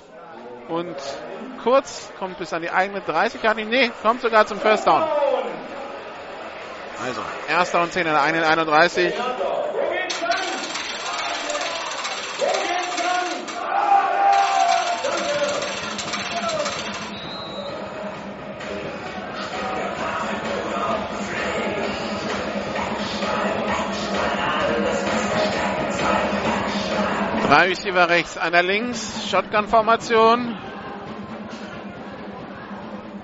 Und 0.69 0.97
kurz, 1.63 2.11
kommt 2.19 2.39
bis 2.39 2.55
an 2.55 2.63
die 2.63 2.71
eigene 2.71 3.03
30 3.03 3.43
Yard 3.43 3.59
Nee, 3.59 3.91
kommt 4.03 4.23
sogar 4.23 4.47
zum 4.47 4.59
First 4.61 4.87
Down. 4.87 5.05
Also, 7.05 7.21
erster 7.51 7.83
und 7.83 7.93
10 7.93 8.07
in 8.07 8.13
der 8.13 8.23
eigenen 8.23 8.45
31. 8.45 9.13
Drei 27.49 27.69
Receiver 27.69 28.09
rechts, 28.09 28.37
einer 28.37 28.65
links, 28.65 29.31
Shotgun-Formation. 29.31 30.59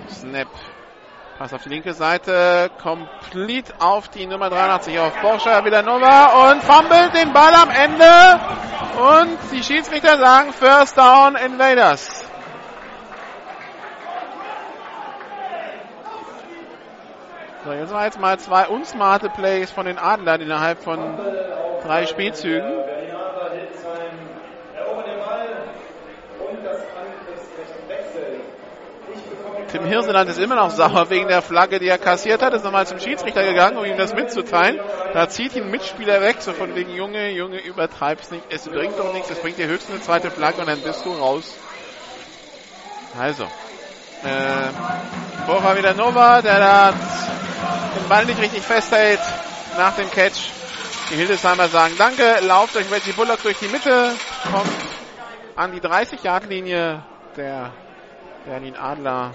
Snap. 0.09 0.47
Pass 1.39 1.53
auf 1.53 1.65
die 1.65 1.71
linke 1.71 1.93
Seite. 1.93 2.71
Complete 2.81 3.75
auf 3.81 4.09
die 4.11 4.27
Nummer 4.27 4.49
83 4.49 4.97
auf 5.01 5.21
Porsche 5.21 5.51
Villanova 5.65 6.53
und 6.53 6.63
fummelt 6.63 7.17
den 7.17 7.33
Ball 7.33 7.53
am 7.53 7.71
Ende. 7.71 8.41
Und 8.97 9.39
die 9.51 9.65
Schiedsrichter 9.65 10.17
sagen 10.17 10.53
First 10.53 10.97
Down 10.97 11.35
Invaders. 11.35 12.22
So, 17.65 17.73
jetzt 17.73 17.93
war 17.93 18.05
jetzt 18.07 18.19
mal 18.19 18.39
zwei 18.41 18.67
unsmarte 18.67 19.31
Plays 19.31 19.71
von 19.71 19.87
den 19.87 19.97
Adlern 19.97 20.41
innerhalb 20.41 20.83
von 20.83 21.17
drei 21.85 22.07
Spielzügen. 22.07 22.69
Tim 29.71 29.85
Hirseland 29.85 30.29
ist 30.29 30.39
immer 30.39 30.57
noch 30.57 30.71
sauer 30.71 31.09
wegen 31.09 31.29
der 31.29 31.41
Flagge, 31.41 31.79
die 31.79 31.87
er 31.87 31.99
kassiert 31.99 32.43
hat. 32.43 32.53
Ist 32.53 32.65
nochmal 32.65 32.87
zum 32.87 32.99
Schiedsrichter 32.99 33.45
gegangen, 33.45 33.79
um 33.79 33.85
ihm 33.85 33.97
das 33.97 34.13
mitzuteilen. 34.13 34.81
Da 35.15 35.29
zieht 35.29 35.55
ihn 35.55 35.71
Mitspieler 35.71 36.21
weg, 36.21 36.37
so 36.41 36.53
von 36.53 36.75
wegen, 36.75 36.91
Junge, 36.91 37.31
Junge, 37.31 37.61
übertreib's 37.61 38.33
nicht. 38.33 38.45
Es 38.51 38.69
bringt 38.69 38.99
doch 38.99 39.13
nichts, 39.15 39.31
es 39.31 39.39
bringt 39.39 39.59
dir 39.59 39.69
höchstens 39.69 39.95
eine 39.95 40.03
zweite 40.03 40.31
Flagge 40.33 40.61
und 40.61 40.69
dann 40.69 40.81
bist 40.81 41.07
du 41.07 41.13
raus. 41.13 41.57
Also, 43.19 43.47
äh, 44.25 45.47
Bora 45.47 45.77
wieder 45.77 45.95
Nova, 45.95 46.43
der 46.43 46.59
da 46.59 46.91
den 46.91 48.09
Ball 48.09 48.25
nicht 48.27 48.41
richtig 48.41 48.63
festhält 48.63 49.21
nach 49.77 49.97
dem 49.97 50.11
Catch. 50.11 50.51
Die 51.11 51.17
Hildesheimer 51.17 51.69
sagen 51.69 51.95
Danke, 51.99 52.39
lauft 52.41 52.77
euch 52.77 52.91
Reggie 52.91 53.13
Bullock 53.13 53.43
durch 53.43 53.59
die 53.59 53.69
Mitte, 53.69 54.15
kommt 54.51 54.71
an 55.57 55.73
die 55.73 55.81
30-Yard-Linie 55.81 57.03
der 57.37 57.73
Berlin 58.47 58.77
Adler 58.77 59.33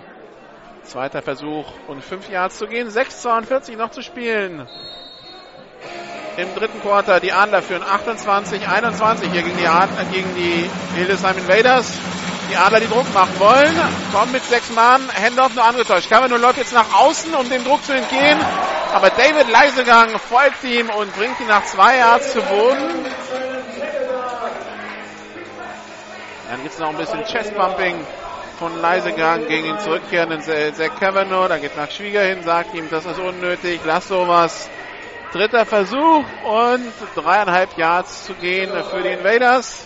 Zweiter 0.84 1.22
Versuch 1.22 1.66
und 1.88 2.02
fünf 2.02 2.30
Yards 2.30 2.58
zu 2.58 2.66
gehen. 2.66 2.88
6,42 2.88 3.76
noch 3.76 3.92
zu 3.92 4.02
spielen. 4.02 4.68
Im 6.38 6.56
dritten 6.56 6.82
Quarter 6.82 7.20
die 7.20 7.34
Adler 7.34 7.62
führen 7.62 7.84
28, 7.84 8.68
21 8.68 9.32
hier 9.32 9.42
gegen 9.42 9.58
die, 9.58 9.68
Adler, 9.68 10.06
gegen 10.06 10.34
die 10.36 10.70
Hildesheim 10.96 11.38
Invaders. 11.38 11.92
Die 12.50 12.56
Adler, 12.56 12.80
die 12.80 12.88
Druck 12.88 13.14
machen 13.14 13.38
wollen, 13.40 13.76
kommen 14.14 14.32
mit 14.32 14.44
sechs 14.46 14.70
Mann. 14.72 15.02
Handoff 15.14 15.54
nur 15.54 15.66
angetäuscht. 15.66 16.10
Kavanaugh 16.10 16.40
läuft 16.40 16.58
jetzt 16.58 16.74
nach 16.74 16.94
außen, 16.94 17.36
um 17.36 17.50
dem 17.50 17.64
Druck 17.66 17.84
zu 17.84 17.94
entgehen. 17.94 18.40
Aber 18.94 19.10
David 19.10 19.50
Leisegang 19.50 20.18
folgt 20.18 20.64
ihm 20.64 20.90
und 20.90 21.14
bringt 21.16 21.40
ihn 21.42 21.48
nach 21.48 21.66
zwei 21.66 21.98
Yards 21.98 22.32
zu 22.32 22.42
Boden. 22.42 23.06
Dann 26.50 26.62
gibt 26.64 26.74
es 26.74 26.80
noch 26.80 26.90
ein 26.90 26.98
bisschen 26.98 27.26
Chestbumping 27.26 27.96
von 28.58 28.82
Leisegang 28.82 29.46
gegen 29.48 29.68
ihn 29.68 29.80
zurückkehrenden 29.80 30.42
Zach 30.42 31.00
Kavanaugh. 31.00 31.50
Da 31.50 31.58
geht 31.58 31.76
nach 31.76 31.92
Schwieger 31.92 32.22
hin, 32.22 32.44
sagt 32.44 32.74
ihm, 32.74 32.90
das 32.90 33.06
ist 33.06 33.20
unnötig, 33.20 33.82
lass 33.84 34.08
sowas. 34.08 34.70
Dritter 35.34 35.66
Versuch 35.66 36.24
und 36.46 36.94
dreieinhalb 37.16 37.78
Yards 37.78 38.24
zu 38.24 38.34
gehen 38.36 38.72
für 38.90 39.02
die 39.04 39.10
Invaders. 39.10 39.86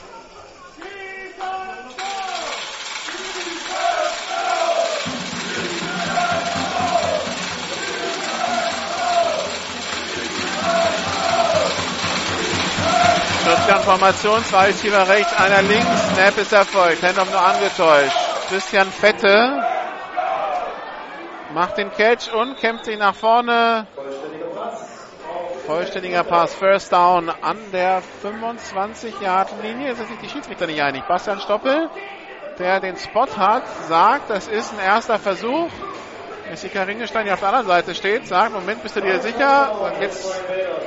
Shotgun-Formation, 13.43 14.43
zwei 14.45 14.67
Receiver 14.67 15.07
rechts, 15.09 15.33
einer 15.33 15.63
links, 15.63 16.13
Snap 16.13 16.37
ist 16.37 16.53
erfolgt, 16.53 17.01
Handoff 17.01 17.31
nur 17.31 17.41
angetäuscht. 17.41 18.15
Christian 18.49 18.91
Fette 18.91 19.65
macht 21.51 21.77
den 21.77 21.91
Catch 21.91 22.31
und 22.33 22.57
kämpft 22.57 22.85
sich 22.85 22.97
nach 22.99 23.15
vorne. 23.15 23.87
Vollständiger 25.65 26.23
Pass, 26.23 26.53
First 26.53 26.93
Down 26.93 27.29
an 27.29 27.57
der 27.71 28.03
25-Yard-Linie. 28.23 29.91
Ist 29.91 30.07
sich 30.07 30.19
die 30.21 30.29
Schiedsrichter 30.29 30.67
nicht 30.67 30.81
einig. 30.81 31.03
Bastian 31.07 31.39
Stoppel, 31.39 31.89
der 32.59 32.79
den 32.79 32.95
Spot 32.95 33.27
hat, 33.37 33.63
sagt, 33.87 34.29
das 34.29 34.47
ist 34.47 34.71
ein 34.73 34.79
erster 34.79 35.17
Versuch. 35.17 35.69
Jessica 36.51 36.83
Ringestein, 36.83 37.25
die 37.25 37.31
auf 37.31 37.39
der 37.39 37.47
anderen 37.47 37.67
Seite 37.67 37.95
steht, 37.95 38.27
sagt, 38.27 38.51
Moment, 38.51 38.83
bist 38.83 38.93
du 38.97 38.99
dir 38.99 39.21
sicher? 39.21 39.71
Und 39.79 40.01
jetzt 40.01 40.35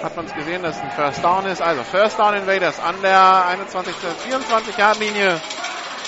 hat 0.02 0.14
man 0.14 0.26
es 0.26 0.34
gesehen, 0.34 0.62
dass 0.62 0.76
es 0.76 0.82
ein 0.82 0.90
First 0.90 1.24
Down 1.24 1.46
ist. 1.46 1.62
Also 1.62 1.82
First 1.84 2.18
Down 2.18 2.34
Invaders 2.34 2.78
an 2.80 2.96
der 3.00 3.46
21. 3.46 3.94
24 4.26 4.76
Yard 4.76 5.00
Linie 5.00 5.40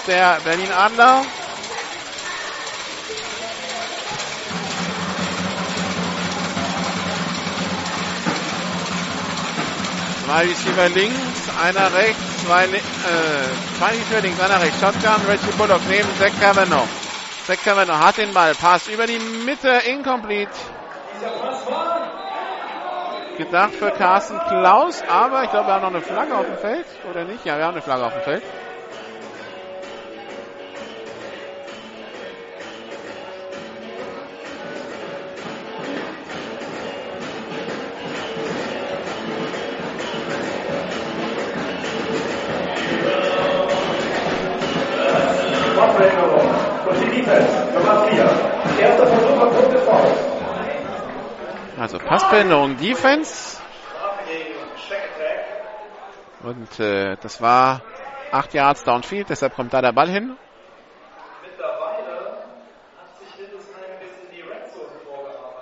der 0.07 0.41
Berlin 0.45 0.71
Adler. 0.77 1.23
Zwei 10.27 10.43
Receiver 10.43 10.89
links, 10.91 11.19
einer 11.65 11.95
rechts, 11.95 12.45
zwei, 12.45 12.65
äh, 12.65 12.79
zwei 13.79 13.89
Receiver 13.93 14.21
links, 14.21 14.39
einer 14.39 14.61
rechts. 14.61 14.81
Shotgun, 14.81 15.27
Reggie 15.27 15.57
Bullock 15.57 15.81
neben 15.89 16.09
Zach 16.19 16.41
Kavanaugh. 16.43 17.06
Kavanaugh 17.55 18.01
hat 18.05 18.19
den 18.19 18.35
Ball, 18.35 18.55
Pass 18.55 18.89
über 18.89 19.07
die 19.07 19.19
Mitte, 19.21 19.69
incomplete. 19.89 20.51
Gedacht 23.37 23.75
für 23.75 23.91
Carsten 23.93 24.39
Klaus, 24.49 25.05
aber 25.09 25.45
ich 25.45 25.51
glaube, 25.51 25.67
wir 25.69 25.75
haben 25.75 25.83
noch 25.83 25.91
eine 25.91 26.03
Flagge 26.03 26.35
auf 26.35 26.47
dem 26.47 26.57
Feld, 26.57 26.87
oder 27.09 27.25
nicht? 27.25 27.45
Ja, 27.45 27.57
wir 27.57 27.65
haben 27.65 27.75
eine 27.75 27.83
Flagge 27.83 28.05
auf 28.07 28.15
dem 28.15 28.23
Feld. 28.23 28.43
Also 51.79 51.99
Passbehinderung 51.99 52.79
Defense. 52.79 53.61
Und 56.43 56.81
äh, 56.81 57.17
das 57.21 57.43
war 57.43 57.83
8 58.33 58.55
Yards 58.55 58.85
Downfield, 58.85 59.29
deshalb 59.29 59.55
kommt 59.55 59.75
da 59.75 59.83
der 59.83 59.93
Ball 59.93 60.09
hin. 60.09 60.37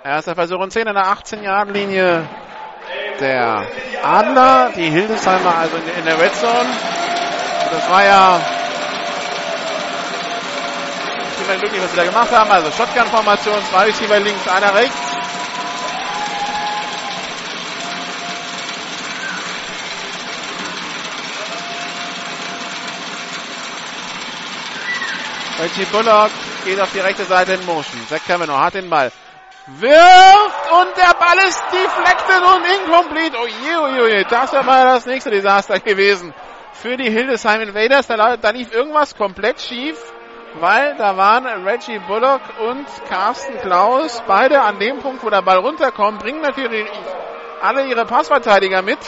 Erster 0.03 0.35
Versuch 0.35 0.59
und 0.59 0.71
10 0.71 0.87
an 0.87 0.95
der 0.95 1.07
18 1.07 1.43
Yard 1.43 1.71
Linie 1.71 2.29
der 3.19 3.65
Adler, 4.03 4.71
die 4.75 4.89
Hildesheimer 4.89 5.57
also 5.57 5.77
in, 5.77 5.99
in 5.99 6.05
der 6.05 6.19
Red 6.19 6.35
Zone. 6.35 6.69
Das 7.71 7.89
war 7.89 8.05
ja 8.05 8.39
ich 11.41 11.47
bin 11.47 11.59
glücklich, 11.59 11.81
was 11.81 11.91
sie 11.91 11.97
da 11.97 12.05
gemacht 12.05 12.31
haben. 12.31 12.51
Also 12.51 12.71
Shotgun-Formation, 12.71 13.55
zwei 13.69 13.85
Receiver 13.85 14.19
links, 14.19 14.47
einer 14.47 14.73
rechts. 14.73 15.14
Reggie 25.59 25.85
Bullock 25.85 26.31
geht 26.65 26.79
auf 26.81 26.91
die 26.91 26.99
rechte 26.99 27.23
Seite 27.23 27.53
in 27.53 27.65
Motion. 27.65 28.01
Zach 28.09 28.19
Kavanaugh 28.27 28.59
hat 28.59 28.73
den 28.73 28.89
Ball. 28.89 29.11
Wirft 29.67 30.71
und 30.71 30.97
der 30.97 31.13
Ball 31.15 31.37
ist 31.47 31.63
deflected 31.71 32.41
und 32.43 32.65
incomplete. 32.65 33.37
Oh 33.41 33.47
je, 33.47 33.77
oh 33.77 33.87
je, 33.87 34.01
oh 34.01 34.07
je. 34.07 34.23
Das 34.25 34.51
wäre 34.51 34.63
mal 34.63 34.85
das 34.85 35.05
nächste 35.05 35.31
Desaster 35.31 35.79
gewesen 35.79 36.33
für 36.73 36.97
die 36.97 37.09
Hildesheim 37.09 37.61
Invaders. 37.61 38.07
Da, 38.07 38.37
da 38.37 38.49
lief 38.49 38.73
irgendwas 38.73 39.15
komplett 39.15 39.61
schief. 39.61 39.97
weil 40.59 40.95
da 40.97 41.17
waren 41.17 41.45
Reggie 41.65 41.99
Bullock 41.99 42.41
und 42.59 42.85
Carsten 43.09 43.57
Klaus, 43.59 44.23
beide 44.27 44.61
an 44.61 44.79
dem 44.79 44.99
Punkt, 44.99 45.23
wo 45.23 45.29
der 45.29 45.41
Ball 45.41 45.57
runterkommt, 45.57 46.19
bringen 46.19 46.41
natürlich 46.41 46.87
alle 47.61 47.85
ihre 47.87 48.05
Passverteidiger 48.05 48.81
mit. 48.81 48.99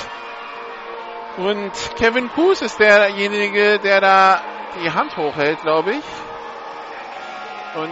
Und 1.38 1.72
Kevin 1.98 2.30
Kuss 2.34 2.62
ist 2.62 2.80
derjenige, 2.80 3.80
der 3.80 4.02
da 4.02 4.42
die 4.82 4.92
Hand 4.92 5.16
hochhält, 5.16 5.62
glaube 5.62 5.92
ich. 5.92 6.04
Und 7.78 7.92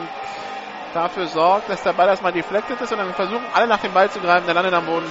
dafür 0.93 1.27
sorgt, 1.27 1.69
dass 1.69 1.83
der 1.83 1.93
Ball 1.93 2.07
erstmal 2.07 2.31
deflected 2.31 2.81
ist 2.81 2.91
und 2.91 2.97
dann 2.97 3.13
versuchen 3.13 3.45
alle 3.53 3.67
nach 3.67 3.79
dem 3.79 3.93
Ball 3.93 4.09
zu 4.09 4.19
greifen, 4.19 4.45
der 4.45 4.55
landet 4.55 4.73
am 4.73 4.85
Boden. 4.85 5.09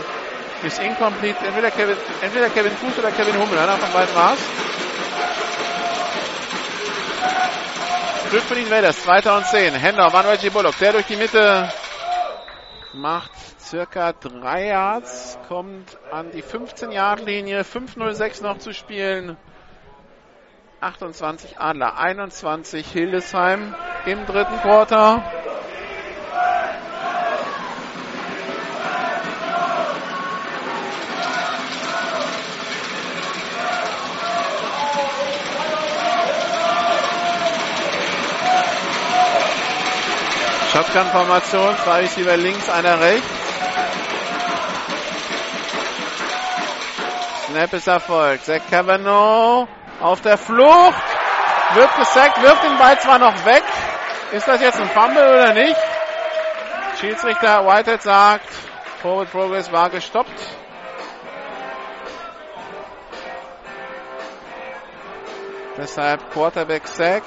Ist 0.64 0.80
incomplete. 0.80 1.46
Entweder 1.46 1.70
Kevin, 1.70 1.96
entweder 2.22 2.48
Kevin 2.48 2.72
Fuß 2.72 2.98
oder 2.98 3.10
Kevin 3.12 3.38
Hummel. 3.38 3.58
Einer 3.58 3.76
von 3.76 3.92
beiden 3.92 4.14
war's. 4.14 4.38
Glück 8.30 8.42
für 8.42 8.54
die 8.54 8.62
Invaders. 8.62 9.02
Zweiter 9.02 9.36
und 9.36 9.46
zehn. 9.46 9.74
Händler 9.74 10.12
an 10.12 10.26
Reggie 10.26 10.50
Bullock. 10.50 10.78
Der 10.78 10.92
durch 10.92 11.06
die 11.06 11.16
Mitte 11.16 11.70
macht 12.94 13.30
circa 13.60 14.12
drei 14.12 14.68
Yards. 14.68 15.38
Kommt 15.48 15.98
an 16.10 16.30
die 16.32 16.42
15-Yard-Linie. 16.42 17.62
5.06 17.62 18.42
noch 18.42 18.58
zu 18.58 18.72
spielen. 18.72 19.36
28 20.84 21.58
Adler, 21.58 21.96
21 21.96 22.86
Hildesheim 22.86 23.74
im 24.04 24.26
dritten 24.26 24.60
Quarter. 24.60 25.22
Shotgun-Formation, 40.70 41.76
zwei 41.84 42.00
Receiver 42.00 42.36
links, 42.36 42.68
einer 42.68 43.00
rechts. 43.00 43.26
Snap 47.46 47.72
ist 47.72 47.86
erfolgt. 47.86 48.44
Zach 48.44 48.60
Cavanaugh 48.68 49.66
auf 50.00 50.20
der 50.20 50.38
Flucht. 50.38 51.02
Wird 51.74 51.96
gesackt, 51.96 52.40
wirft 52.42 52.62
den 52.62 52.78
Ball 52.78 52.98
zwar 53.00 53.18
noch 53.18 53.44
weg. 53.44 53.64
Ist 54.32 54.46
das 54.46 54.60
jetzt 54.60 54.80
ein 54.80 54.88
Fumble 54.88 55.22
oder 55.22 55.52
nicht? 55.54 55.76
Schiedsrichter 57.00 57.66
Whitehead 57.66 58.02
sagt, 58.02 58.48
Forward 59.02 59.30
Progress 59.30 59.72
war 59.72 59.90
gestoppt. 59.90 60.30
Deshalb 65.76 66.30
Quarterback 66.32 66.86
Sack. 66.86 67.24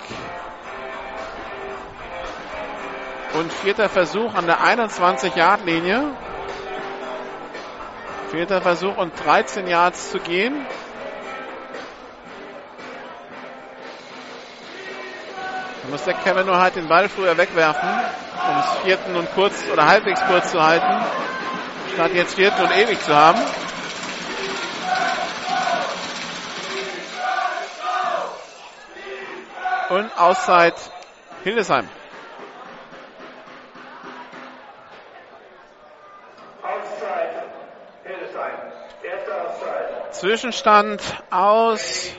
Und 3.34 3.52
vierter 3.52 3.90
Versuch 3.90 4.34
an 4.34 4.46
der 4.46 4.60
21-Yard-Linie. 4.60 6.16
Vierter 8.32 8.62
Versuch 8.62 8.98
und 8.98 9.14
13 9.24 9.68
Yards 9.68 10.12
zu 10.12 10.20
gehen. 10.20 10.66
Da 15.88 15.92
muss 15.92 16.04
der 16.04 16.16
Kevin 16.16 16.46
nur 16.46 16.60
halt 16.60 16.76
den 16.76 16.90
Ball 16.90 17.08
früher 17.08 17.38
wegwerfen, 17.38 17.88
um 17.88 18.60
es 18.60 18.84
vierten 18.84 19.16
und 19.16 19.34
kurz 19.34 19.54
oder 19.72 19.88
halbwegs 19.88 20.20
kurz 20.26 20.52
zu 20.52 20.62
halten, 20.62 21.06
statt 21.94 22.12
jetzt 22.14 22.36
vierten 22.36 22.62
und 22.62 22.72
ewig 22.76 23.02
zu 23.02 23.16
haben. 23.16 23.40
Und 29.88 30.20
Auszeit 30.20 30.76
Hildesheim. 31.46 31.88
Zwischenstand 40.12 41.02
aus 41.30 42.12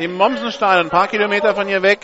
dem 0.00 0.14
Mommsenstadion, 0.14 0.86
ein 0.86 0.90
paar 0.90 1.06
Kilometer 1.06 1.54
von 1.54 1.68
hier 1.68 1.82
weg. 1.82 2.00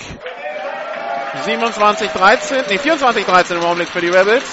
27-13, 1.43 2.69
nee, 2.69 2.77
24-13 2.77 3.56
im 3.56 3.65
Augenblick 3.65 3.89
für 3.89 4.01
die 4.01 4.09
Rebels. 4.09 4.44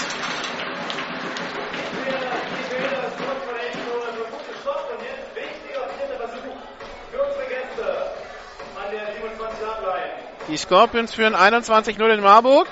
Die 10.48 10.58
Scorpions 10.58 11.14
führen 11.14 11.34
21-0 11.34 12.14
in 12.14 12.22
Marburg. 12.22 12.68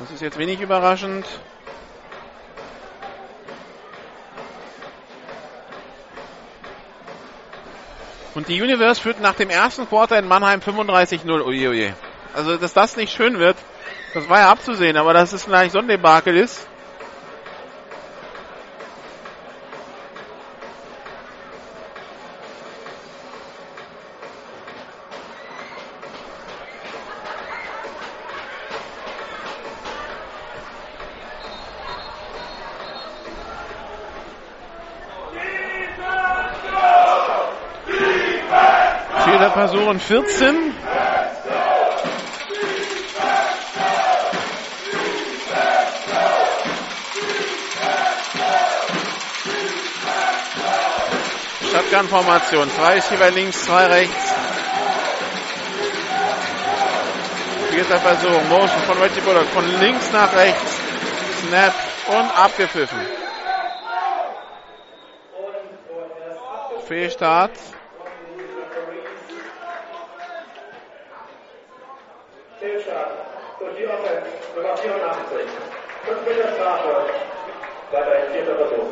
Das 0.00 0.10
ist 0.10 0.20
jetzt 0.20 0.36
wenig 0.36 0.60
überraschend. 0.60 1.24
Und 8.34 8.48
die 8.48 8.60
Universe 8.60 9.00
führt 9.00 9.18
nach 9.22 9.34
dem 9.34 9.48
ersten 9.48 9.88
Quarter 9.88 10.18
in 10.18 10.28
Mannheim 10.28 10.60
35-0. 10.60 11.42
Uiuiui. 11.42 11.94
Also, 12.36 12.58
dass 12.58 12.74
das 12.74 12.96
nicht 12.96 13.14
schön 13.14 13.38
wird, 13.38 13.56
das 14.12 14.28
war 14.28 14.40
ja 14.40 14.50
abzusehen, 14.50 14.98
aber 14.98 15.14
dass 15.14 15.32
es 15.32 15.46
gleich 15.46 15.72
so 15.72 15.78
ein 15.78 15.88
Debakel 15.88 16.36
ist. 16.36 16.68
Und 39.96 40.02
14. 40.02 40.75
Shotgun-Formation. 51.96 52.70
Zwei 52.70 52.94
Receiver 52.94 53.30
links, 53.30 53.64
zwei 53.64 53.86
rechts. 53.86 54.34
Vierter 57.70 57.98
Versuch. 57.98 58.42
Motion 58.50 58.80
von 58.86 58.98
Reggie 58.98 59.20
Bullock. 59.20 59.46
Von 59.46 59.64
links 59.80 60.12
nach 60.12 60.34
rechts. 60.36 60.80
Snap 61.40 61.74
und 62.08 62.38
abgepfiffen. 62.38 62.98
Fehlstart. 66.86 67.52
Fehlstart 72.60 73.10
durch 73.58 73.76
die 73.76 73.86
Offense, 73.86 74.30
Nummer 74.54 74.76
84. 74.76 75.38
5 76.04 76.28
Meter 76.28 76.54
Strafe. 76.54 77.06
Weiterhin 77.90 78.32
vierter 78.32 78.56
Versuch. 78.56 78.86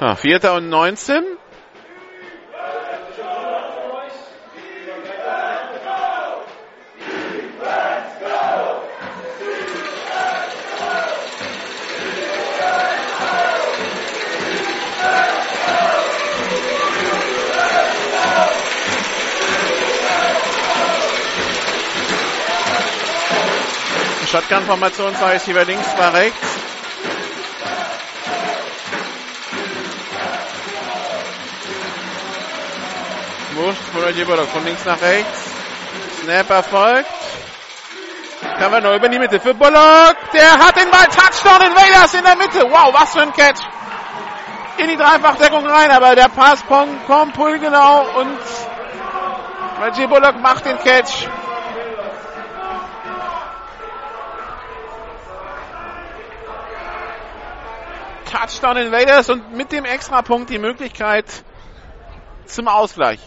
Ja, 0.00 0.14
Vierter 0.14 0.54
und 0.54 0.68
19. 0.70 1.39
Shotgun-Formation, 24.40 25.14
zwei 25.16 25.32
Receiver 25.32 25.64
links, 25.64 25.84
zwei 25.94 26.08
rechts. 26.08 26.48
Reggie 34.02 34.24
Bullock 34.24 34.48
von 34.48 34.64
links 34.64 34.84
nach 34.86 35.00
rechts. 35.00 35.52
Snap 36.22 36.48
erfolgt. 36.48 37.10
Cavanaugh 38.58 38.96
über 38.96 39.08
die 39.08 39.18
Mitte 39.18 39.38
für 39.38 39.52
Bullock. 39.52 40.16
Der 40.32 40.58
hat 40.58 40.76
den 40.76 40.90
Ball. 40.90 41.06
Touchdown 41.06 41.66
in 41.66 41.74
Vegas 41.74 42.14
in 42.14 42.24
der 42.24 42.36
Mitte. 42.36 42.62
Wow, 42.70 42.94
was 42.94 43.12
für 43.12 43.20
ein 43.20 43.32
Catch. 43.32 43.60
In 44.78 44.88
die 44.88 44.96
Dreifachdeckung 44.96 45.66
rein, 45.66 45.90
aber 45.90 46.14
der 46.14 46.28
Pass 46.28 46.64
kommt 46.66 47.34
pulgenau 47.34 48.06
und 48.18 48.38
Reggie 49.82 50.06
Bullock 50.06 50.40
macht 50.40 50.64
den 50.64 50.78
Catch. 50.78 51.28
Touchdown 58.30 58.76
Invaders 58.76 59.28
und 59.28 59.56
mit 59.56 59.72
dem 59.72 59.84
Extrapunkt 59.84 60.50
die 60.50 60.58
Möglichkeit 60.58 61.26
zum 62.46 62.68
Ausgleich. 62.68 63.18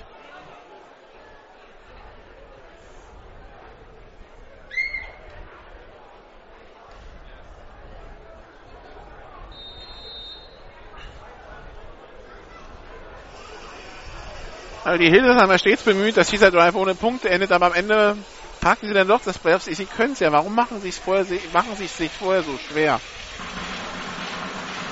Also 14.85 14.99
die 14.99 15.09
ja 15.09 15.57
stets 15.57 15.83
bemüht, 15.83 16.17
dass 16.17 16.27
dieser 16.27 16.51
Drive 16.51 16.75
ohne 16.75 16.93
Punkte 16.93 17.29
endet, 17.29 17.51
aber 17.51 17.67
am 17.67 17.73
Ende 17.73 18.17
packen 18.59 18.87
sie 18.87 18.93
dann 18.93 19.07
doch 19.07 19.21
das 19.23 19.37
Playoffs. 19.37 19.65
Sie 19.65 19.85
können 19.85 20.13
es 20.13 20.19
ja. 20.19 20.31
Warum 20.31 20.55
machen 20.55 20.81
sie 20.81 20.89
es 20.89 20.97
vorher, 20.97 21.25
machen 21.53 21.75
sie 21.77 21.85
es 21.85 21.97
sich 21.97 22.11
vorher 22.11 22.43
so 22.43 22.57
schwer? 22.57 22.99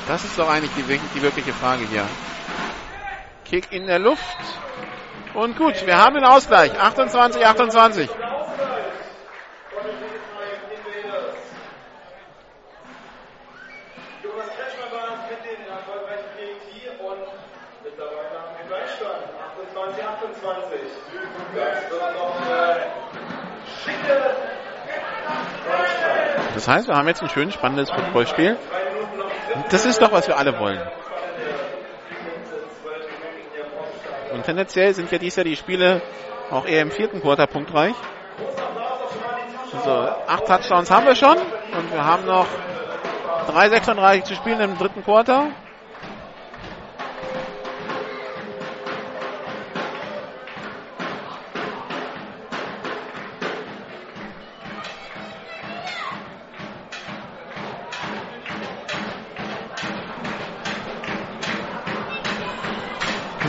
Das 0.07 0.23
ist 0.23 0.37
doch 0.37 0.49
eigentlich 0.49 0.71
die, 0.75 0.99
die 1.15 1.21
wirkliche 1.21 1.53
Frage 1.53 1.85
hier. 1.89 2.05
Kick 3.45 3.71
in 3.71 3.87
der 3.87 3.99
Luft. 3.99 4.23
Und 5.33 5.57
gut, 5.57 5.85
wir 5.85 5.97
haben 5.97 6.15
den 6.15 6.25
Ausgleich. 6.25 6.77
28, 6.79 7.45
28. 7.45 8.09
Das 26.53 26.67
heißt, 26.67 26.87
wir 26.87 26.95
haben 26.95 27.07
jetzt 27.07 27.23
ein 27.23 27.29
schönes, 27.29 27.55
spannendes 27.55 27.89
Footballspiel. 27.89 28.55
Das 29.69 29.85
ist 29.85 30.01
doch, 30.01 30.11
was 30.11 30.27
wir 30.27 30.37
alle 30.37 30.57
wollen. 30.59 30.81
Und 34.33 34.43
tendenziell 34.43 34.93
sind 34.93 35.11
ja 35.11 35.17
dies 35.17 35.35
Jahr 35.35 35.43
die 35.43 35.55
Spiele 35.55 36.01
auch 36.49 36.65
eher 36.65 36.81
im 36.81 36.91
vierten 36.91 37.21
Quarter 37.21 37.47
punktreich. 37.47 37.93
Also 39.73 39.91
acht 40.27 40.45
Touchdowns 40.45 40.91
haben 40.91 41.05
wir 41.05 41.15
schon 41.15 41.37
und 41.37 41.93
wir 41.93 42.03
haben 42.03 42.25
noch 42.25 42.47
3,36 43.47 44.23
zu 44.23 44.35
spielen 44.35 44.59
im 44.59 44.77
dritten 44.77 45.03
Quarter. 45.03 45.51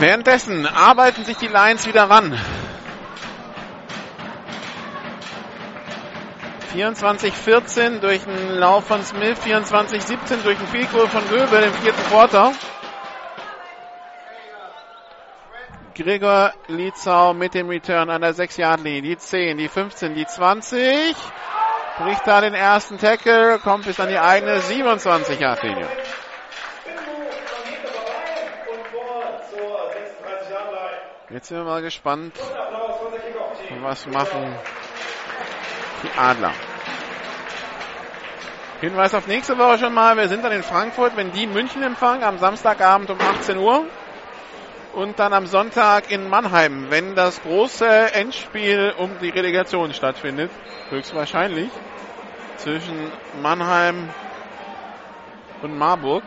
Währenddessen 0.03 0.65
arbeiten 0.65 1.23
sich 1.23 1.37
die 1.37 1.47
Lions 1.47 1.87
wieder 1.87 2.09
ran. 2.09 2.37
24-14 6.75 7.99
durch 8.01 8.27
einen 8.27 8.57
Lauf 8.57 8.85
von 8.85 9.01
Smith, 9.05 9.39
24-17 9.45 10.43
durch 10.43 10.59
einen 10.59 10.67
Field 10.67 10.91
Goal 10.91 11.07
von 11.07 11.25
Göbel 11.29 11.63
im 11.63 11.73
vierten 11.75 12.03
Quarter. 12.09 12.51
Gregor 15.95 16.51
Lietzau 16.67 17.33
mit 17.33 17.53
dem 17.53 17.69
Return 17.69 18.09
an 18.09 18.19
der 18.19 18.35
6-Yard-Linie. 18.35 19.03
Die 19.03 19.17
10, 19.17 19.57
die 19.57 19.69
15, 19.69 20.15
die 20.15 20.25
20. 20.25 21.15
Bricht 21.99 22.27
da 22.27 22.41
den 22.41 22.55
ersten 22.55 22.97
Tackle, 22.97 23.57
kommt 23.59 23.85
bis 23.85 24.01
an 24.01 24.09
die 24.09 24.19
eigene 24.19 24.59
27-Yard-Linie. 24.59 25.87
Jetzt 31.33 31.47
sind 31.47 31.57
wir 31.57 31.63
mal 31.63 31.81
gespannt, 31.81 32.35
was 33.81 34.05
machen 34.05 34.55
die 36.03 36.19
Adler. 36.19 36.51
Hinweis 38.81 39.15
auf 39.15 39.25
nächste 39.25 39.57
Woche 39.57 39.79
schon 39.79 39.95
mal. 39.95 40.15
Wir 40.15 40.27
sind 40.27 40.43
dann 40.43 40.51
in 40.51 40.61
Frankfurt, 40.61 41.17
wenn 41.17 41.31
die 41.31 41.47
München 41.47 41.81
empfangen, 41.81 42.23
am 42.23 42.37
Samstagabend 42.37 43.09
um 43.09 43.19
18 43.19 43.57
Uhr. 43.57 43.83
Und 44.93 45.17
dann 45.17 45.33
am 45.33 45.47
Sonntag 45.47 46.11
in 46.11 46.29
Mannheim, 46.29 46.91
wenn 46.91 47.15
das 47.15 47.41
große 47.41 48.13
Endspiel 48.13 48.93
um 48.99 49.17
die 49.17 49.29
Relegation 49.29 49.91
stattfindet. 49.95 50.51
Höchstwahrscheinlich. 50.91 51.71
Zwischen 52.57 53.11
Mannheim 53.41 54.07
und 55.63 55.75
Marburg. 55.75 56.23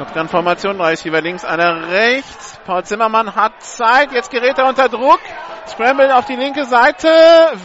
Shotgun-Formation, 0.00 0.80
Receiver 0.80 1.20
links, 1.20 1.44
einer 1.44 1.90
rechts. 1.90 2.58
Paul 2.64 2.82
Zimmermann 2.84 3.34
hat 3.34 3.62
Zeit, 3.62 4.12
jetzt 4.12 4.30
gerät 4.30 4.56
er 4.56 4.66
unter 4.66 4.88
Druck. 4.88 5.20
Scramble 5.68 6.16
auf 6.16 6.24
die 6.24 6.36
linke 6.36 6.64
Seite, 6.64 7.06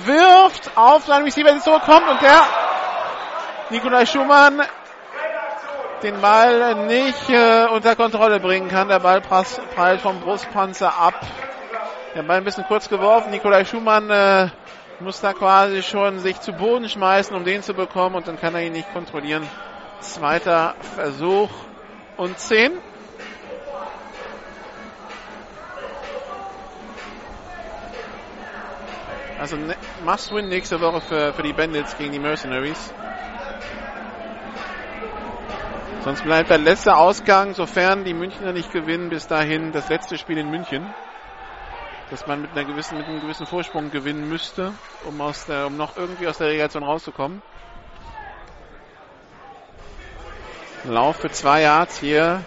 wirft 0.03 0.75
auf 0.75 1.05
seinen 1.05 1.23
Receiver, 1.23 1.49
der 1.49 1.61
zurückkommt 1.61 2.09
und 2.09 2.21
der 2.21 2.41
Nikolai 3.69 4.05
Schumann 4.05 4.61
den 6.03 6.19
Ball 6.19 6.75
nicht 6.87 7.29
äh, 7.29 7.67
unter 7.67 7.95
Kontrolle 7.95 8.41
bringen 8.41 8.67
kann. 8.67 8.89
Der 8.89 8.99
Ball 8.99 9.21
prallt 9.21 10.01
vom 10.01 10.19
Brustpanzer 10.19 10.93
ab. 10.93 11.13
Der 12.15 12.23
Ball 12.23 12.39
ein 12.39 12.43
bisschen 12.43 12.65
kurz 12.65 12.89
geworfen. 12.89 13.31
Nikolai 13.31 13.63
Schumann 13.63 14.09
äh, 14.09 14.49
muss 14.99 15.21
da 15.21 15.31
quasi 15.31 15.81
schon 15.83 16.19
sich 16.19 16.41
zu 16.41 16.51
Boden 16.51 16.89
schmeißen, 16.89 17.33
um 17.33 17.45
den 17.45 17.63
zu 17.63 17.73
bekommen 17.73 18.15
und 18.15 18.27
dann 18.27 18.37
kann 18.37 18.55
er 18.55 18.61
ihn 18.61 18.73
nicht 18.73 18.91
kontrollieren. 18.91 19.47
Zweiter 20.01 20.75
Versuch 20.95 21.49
und 22.17 22.39
10. 22.39 22.71
Also 29.39 29.57
ne, 29.57 29.75
Must-Win 30.03 30.47
nächste 30.47 30.79
Woche 30.79 31.01
für, 31.01 31.33
für 31.33 31.43
die 31.43 31.53
Bandits 31.53 31.97
gegen 31.97 32.11
die 32.11 32.19
Mercenaries. 32.19 32.93
Sonst 36.03 36.23
bleibt 36.23 36.51
der 36.51 36.59
letzte 36.59 36.95
Ausgang, 36.95 37.53
sofern 37.53 38.03
die 38.03 38.13
Münchner 38.13 38.53
nicht 38.53 38.71
gewinnen, 38.71 39.09
bis 39.09 39.27
dahin 39.27 39.71
das 39.71 39.89
letzte 39.89 40.17
Spiel 40.17 40.37
in 40.37 40.51
München. 40.51 40.93
Dass 42.11 42.27
man 42.27 42.41
mit, 42.41 42.51
einer 42.51 42.63
gewissen, 42.63 42.97
mit 42.97 43.07
einem 43.07 43.21
gewissen 43.21 43.47
Vorsprung 43.47 43.89
gewinnen 43.89 44.29
müsste, 44.29 44.73
um, 45.05 45.19
aus 45.19 45.45
der, 45.47 45.65
um 45.65 45.75
noch 45.75 45.97
irgendwie 45.97 46.27
aus 46.27 46.37
der 46.37 46.47
Relegation 46.47 46.83
rauszukommen. 46.83 47.41
Lauf 50.87 51.17
für 51.17 51.31
zwei 51.31 51.61
Yards 51.61 51.99
hier 51.99 52.43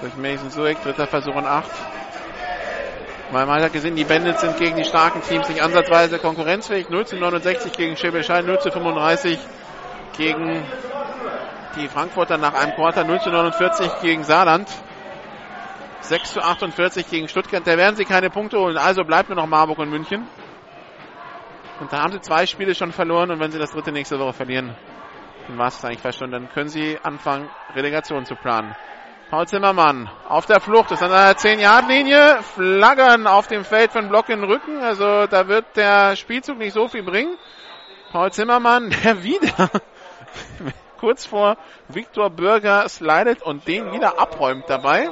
durch 0.00 0.16
Mason 0.16 0.50
Suek, 0.50 0.82
dritter 0.82 1.06
Versuch 1.06 1.34
und 1.34 1.46
acht. 1.46 1.70
Man 3.32 3.48
hat 3.48 3.72
gesehen, 3.72 3.96
die 3.96 4.04
Bandits 4.04 4.42
sind 4.42 4.58
gegen 4.58 4.76
die 4.76 4.84
starken 4.84 5.22
Teams 5.22 5.48
nicht 5.48 5.62
ansatzweise 5.62 6.18
konkurrenzfähig. 6.18 6.90
0 6.90 7.06
zu 7.06 7.16
69 7.16 7.72
gegen 7.72 7.96
Schäbeschein, 7.96 8.44
0 8.44 8.60
zu 8.60 8.70
35 8.70 9.38
gegen 10.16 10.62
die 11.76 11.88
Frankfurter 11.88 12.36
nach 12.36 12.52
einem 12.52 12.74
Quarter, 12.74 13.04
0 13.04 13.20
zu 13.20 13.30
49 13.30 13.90
gegen 14.02 14.24
Saarland. 14.24 14.68
6 16.00 16.32
zu 16.32 16.42
48 16.42 17.08
gegen 17.08 17.28
Stuttgart. 17.28 17.66
Da 17.66 17.78
werden 17.78 17.96
sie 17.96 18.04
keine 18.04 18.28
Punkte 18.28 18.58
holen. 18.58 18.76
Also 18.76 19.04
bleibt 19.04 19.28
nur 19.28 19.36
noch 19.36 19.46
Marburg 19.46 19.78
und 19.78 19.88
München. 19.88 20.26
Und 21.80 21.92
da 21.92 22.02
haben 22.02 22.12
sie 22.12 22.20
zwei 22.20 22.44
Spiele 22.46 22.74
schon 22.74 22.92
verloren. 22.92 23.30
Und 23.30 23.40
wenn 23.40 23.52
sie 23.52 23.58
das 23.58 23.70
dritte 23.70 23.92
nächste 23.92 24.18
Woche 24.18 24.32
verlieren, 24.32 24.76
dann 25.48 25.58
war 25.58 25.68
es 25.68 25.84
eigentlich 25.84 26.00
fast. 26.00 26.20
Dann 26.20 26.48
können 26.50 26.68
sie 26.68 26.98
anfangen, 27.02 27.48
Relegation 27.74 28.24
zu 28.24 28.34
planen. 28.34 28.74
Paul 29.30 29.46
Zimmermann 29.46 30.10
auf 30.28 30.44
der 30.44 30.60
Flucht, 30.60 30.90
ist 30.90 31.02
an 31.02 31.10
der 31.10 31.34
10-Yard-Linie. 31.34 32.42
Flaggern 32.42 33.26
auf 33.26 33.46
dem 33.46 33.64
Feld 33.64 33.90
von 33.92 34.08
Block 34.08 34.28
in 34.28 34.42
den 34.42 34.50
Rücken. 34.50 34.82
Also 34.82 35.26
da 35.26 35.48
wird 35.48 35.64
der 35.74 36.16
Spielzug 36.16 36.58
nicht 36.58 36.74
so 36.74 36.86
viel 36.88 37.02
bringen. 37.02 37.38
Paul 38.10 38.30
Zimmermann, 38.30 38.94
der 39.02 39.22
wieder 39.22 39.70
kurz 41.00 41.24
vor 41.24 41.56
Viktor 41.88 42.28
Bürger 42.28 42.86
slidet 42.88 43.42
und 43.42 43.66
den 43.66 43.90
wieder 43.92 44.18
abräumt 44.18 44.64
dabei. 44.68 45.08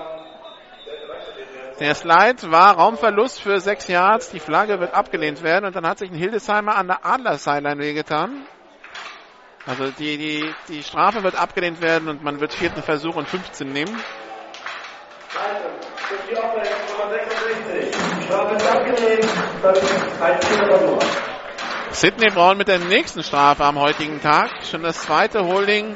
Der 1.80 1.94
Slide 1.94 2.50
war 2.50 2.76
Raumverlust 2.76 3.40
für 3.40 3.58
sechs 3.58 3.88
Yards. 3.88 4.28
Die 4.30 4.38
Flagge 4.38 4.80
wird 4.80 4.92
abgelehnt 4.92 5.42
werden 5.42 5.64
und 5.64 5.74
dann 5.74 5.86
hat 5.86 5.98
sich 5.98 6.10
ein 6.10 6.16
Hildesheimer 6.16 6.76
an 6.76 6.88
der 6.88 7.06
Adler-Sideline 7.06 7.80
wehgetan. 7.80 8.46
Also 9.66 9.90
die, 9.90 10.16
die, 10.16 10.54
die 10.68 10.82
Strafe 10.82 11.22
wird 11.22 11.34
abgelehnt 11.36 11.80
werden 11.82 12.08
und 12.08 12.22
man 12.22 12.40
wird 12.40 12.54
vierten 12.54 12.82
Versuch 12.82 13.16
und 13.16 13.28
15 13.28 13.70
nehmen. 13.70 13.94
Sidney 21.90 22.30
Braun 22.30 22.56
mit 22.56 22.68
der 22.68 22.78
nächsten 22.78 23.22
Strafe 23.22 23.64
am 23.64 23.78
heutigen 23.78 24.20
Tag. 24.22 24.50
Schon 24.70 24.82
das 24.82 25.02
zweite 25.02 25.44
Holding. 25.44 25.94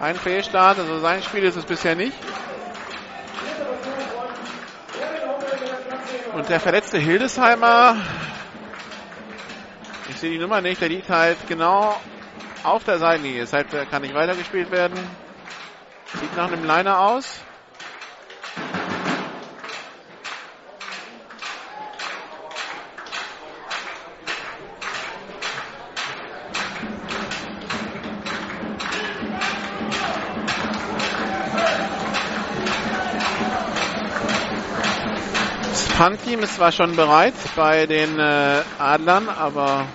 Ein 0.00 0.16
Fehlstart. 0.16 0.78
Also 0.78 0.98
sein 0.98 1.22
Spiel 1.22 1.44
ist 1.44 1.56
es 1.56 1.64
bisher 1.64 1.94
nicht. 1.94 2.16
Und 6.34 6.48
der 6.48 6.58
verletzte 6.58 6.98
Hildesheimer. 6.98 7.96
Ich 10.10 10.16
sehe 10.16 10.30
die 10.30 10.38
Nummer 10.38 10.60
nicht. 10.60 10.80
Der 10.80 10.88
liegt 10.88 11.08
halt 11.08 11.38
genau 11.46 11.96
auf 12.64 12.84
der 12.84 12.98
Seitenlinie. 12.98 13.46
Sidefair 13.46 13.86
kann 13.86 14.02
nicht 14.02 14.14
weitergespielt 14.14 14.70
werden. 14.70 14.98
Sieht 16.20 16.36
nach 16.36 16.50
einem 16.50 16.64
Liner 16.64 16.98
aus. 17.00 17.40
Punt-Team 35.96 36.40
ist 36.40 36.56
zwar 36.56 36.72
schon 36.72 36.96
bereit 36.96 37.34
bei 37.54 37.86
den 37.86 38.18
äh, 38.18 38.62
Adlern, 38.78 39.28
aber 39.28 39.86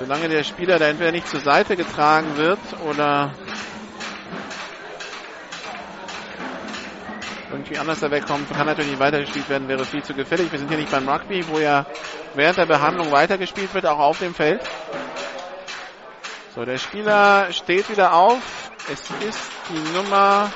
solange 0.00 0.30
der 0.30 0.44
Spieler 0.44 0.78
da 0.78 0.86
entweder 0.86 1.12
nicht 1.12 1.28
zur 1.28 1.40
Seite 1.40 1.76
getragen 1.76 2.36
wird 2.36 2.58
oder 2.88 3.34
irgendwie 7.50 7.76
anders 7.78 8.00
da 8.00 8.10
wegkommt, 8.10 8.50
kann 8.50 8.66
natürlich 8.66 8.92
nicht 8.92 9.00
weitergespielt 9.00 9.48
werden, 9.50 9.68
wäre 9.68 9.84
viel 9.84 10.02
zu 10.02 10.14
gefährlich. 10.14 10.50
Wir 10.50 10.58
sind 10.58 10.68
hier 10.68 10.78
nicht 10.78 10.90
beim 10.90 11.06
Rugby, 11.06 11.46
wo 11.48 11.58
ja 11.58 11.84
während 12.34 12.56
der 12.56 12.66
Behandlung 12.66 13.12
weitergespielt 13.12 13.74
wird, 13.74 13.84
auch 13.84 13.98
auf 13.98 14.18
dem 14.18 14.34
Feld. 14.34 14.62
So, 16.54 16.64
der 16.64 16.78
Spieler 16.78 17.52
steht 17.52 17.90
wieder 17.90 18.14
auf. 18.14 18.40
Es 18.90 19.02
ist 19.28 19.50
die 19.68 19.96
Nummer 19.96 20.50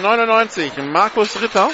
99, 0.00 0.72
Markus 0.84 1.40
Ritter. 1.42 1.68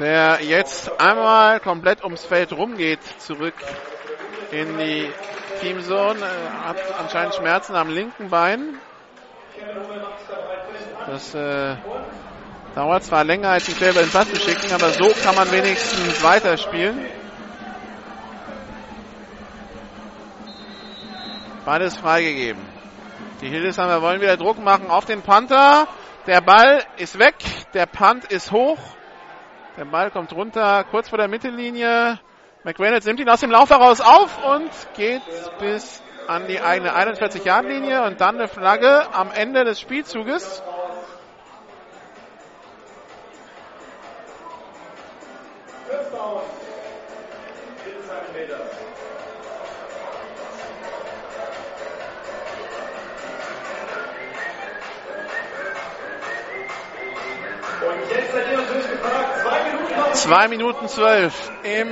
Der 0.00 0.42
jetzt 0.42 0.98
einmal 0.98 1.60
komplett 1.60 2.02
ums 2.02 2.24
Feld 2.24 2.54
rumgeht, 2.54 3.00
zurück 3.18 3.52
in 4.50 4.78
die 4.78 5.10
Teamzone, 5.60 6.20
äh, 6.20 6.66
hat 6.66 6.78
anscheinend 6.98 7.34
Schmerzen 7.34 7.74
am 7.74 7.90
linken 7.90 8.30
Bein. 8.30 8.78
Das 11.06 11.34
äh, 11.34 11.76
dauert 12.74 13.04
zwar 13.04 13.24
länger, 13.24 13.50
als 13.50 13.66
sich 13.66 13.74
selber 13.74 14.00
den 14.00 14.08
Platz 14.08 14.30
zu 14.30 14.36
schicken, 14.36 14.72
aber 14.72 14.88
so 14.88 15.12
kann 15.22 15.34
man 15.34 15.52
wenigstens 15.52 16.22
weiterspielen. 16.22 17.04
Beides 21.66 21.98
freigegeben. 21.98 22.62
Die 23.42 23.50
Hildesheimer 23.50 24.00
wollen 24.00 24.22
wieder 24.22 24.38
Druck 24.38 24.58
machen 24.58 24.90
auf 24.90 25.04
den 25.04 25.20
Panther. 25.20 25.86
Der 26.26 26.40
Ball 26.40 26.84
ist 26.96 27.18
weg, 27.18 27.34
der 27.74 27.84
Punt 27.84 28.24
ist 28.24 28.50
hoch. 28.50 28.78
Der 29.80 29.86
Ball 29.86 30.10
kommt 30.10 30.34
runter, 30.34 30.84
kurz 30.90 31.08
vor 31.08 31.16
der 31.16 31.26
Mittellinie. 31.26 32.20
McReynolds 32.64 33.06
nimmt 33.06 33.18
ihn 33.18 33.30
aus 33.30 33.40
dem 33.40 33.50
Lauf 33.50 33.70
heraus 33.70 34.02
auf 34.02 34.44
und 34.44 34.70
geht 34.94 35.22
bis 35.58 36.02
an 36.28 36.46
die 36.48 36.60
eigene 36.60 36.94
41-Yard-Linie 36.94 38.02
und 38.04 38.20
dann 38.20 38.34
eine 38.34 38.46
Flagge 38.46 39.06
am 39.14 39.30
Ende 39.32 39.64
des 39.64 39.80
Spielzuges. 39.80 40.62
Und 57.80 58.10
jetzt 58.10 58.32
seid 58.32 58.50
ihr 58.50 58.58
natürlich 58.58 58.90
gefragt, 58.90 59.40
zwei 59.40 59.64
Minuten 59.64 59.96
noch. 59.96 60.09
2 60.20 60.48
Minuten 60.48 60.86
12 60.86 61.50
im 61.62 61.88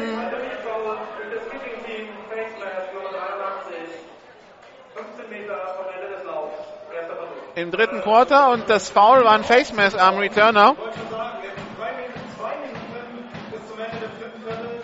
im 7.55 7.71
dritten 7.71 8.03
Quarter 8.03 8.51
und 8.51 8.69
das 8.69 8.91
Foul 8.91 9.25
war 9.25 9.33
ein 9.33 9.45
Face 9.45 9.73
Mask 9.73 9.99
am 9.99 10.19
Returner. 10.19 10.77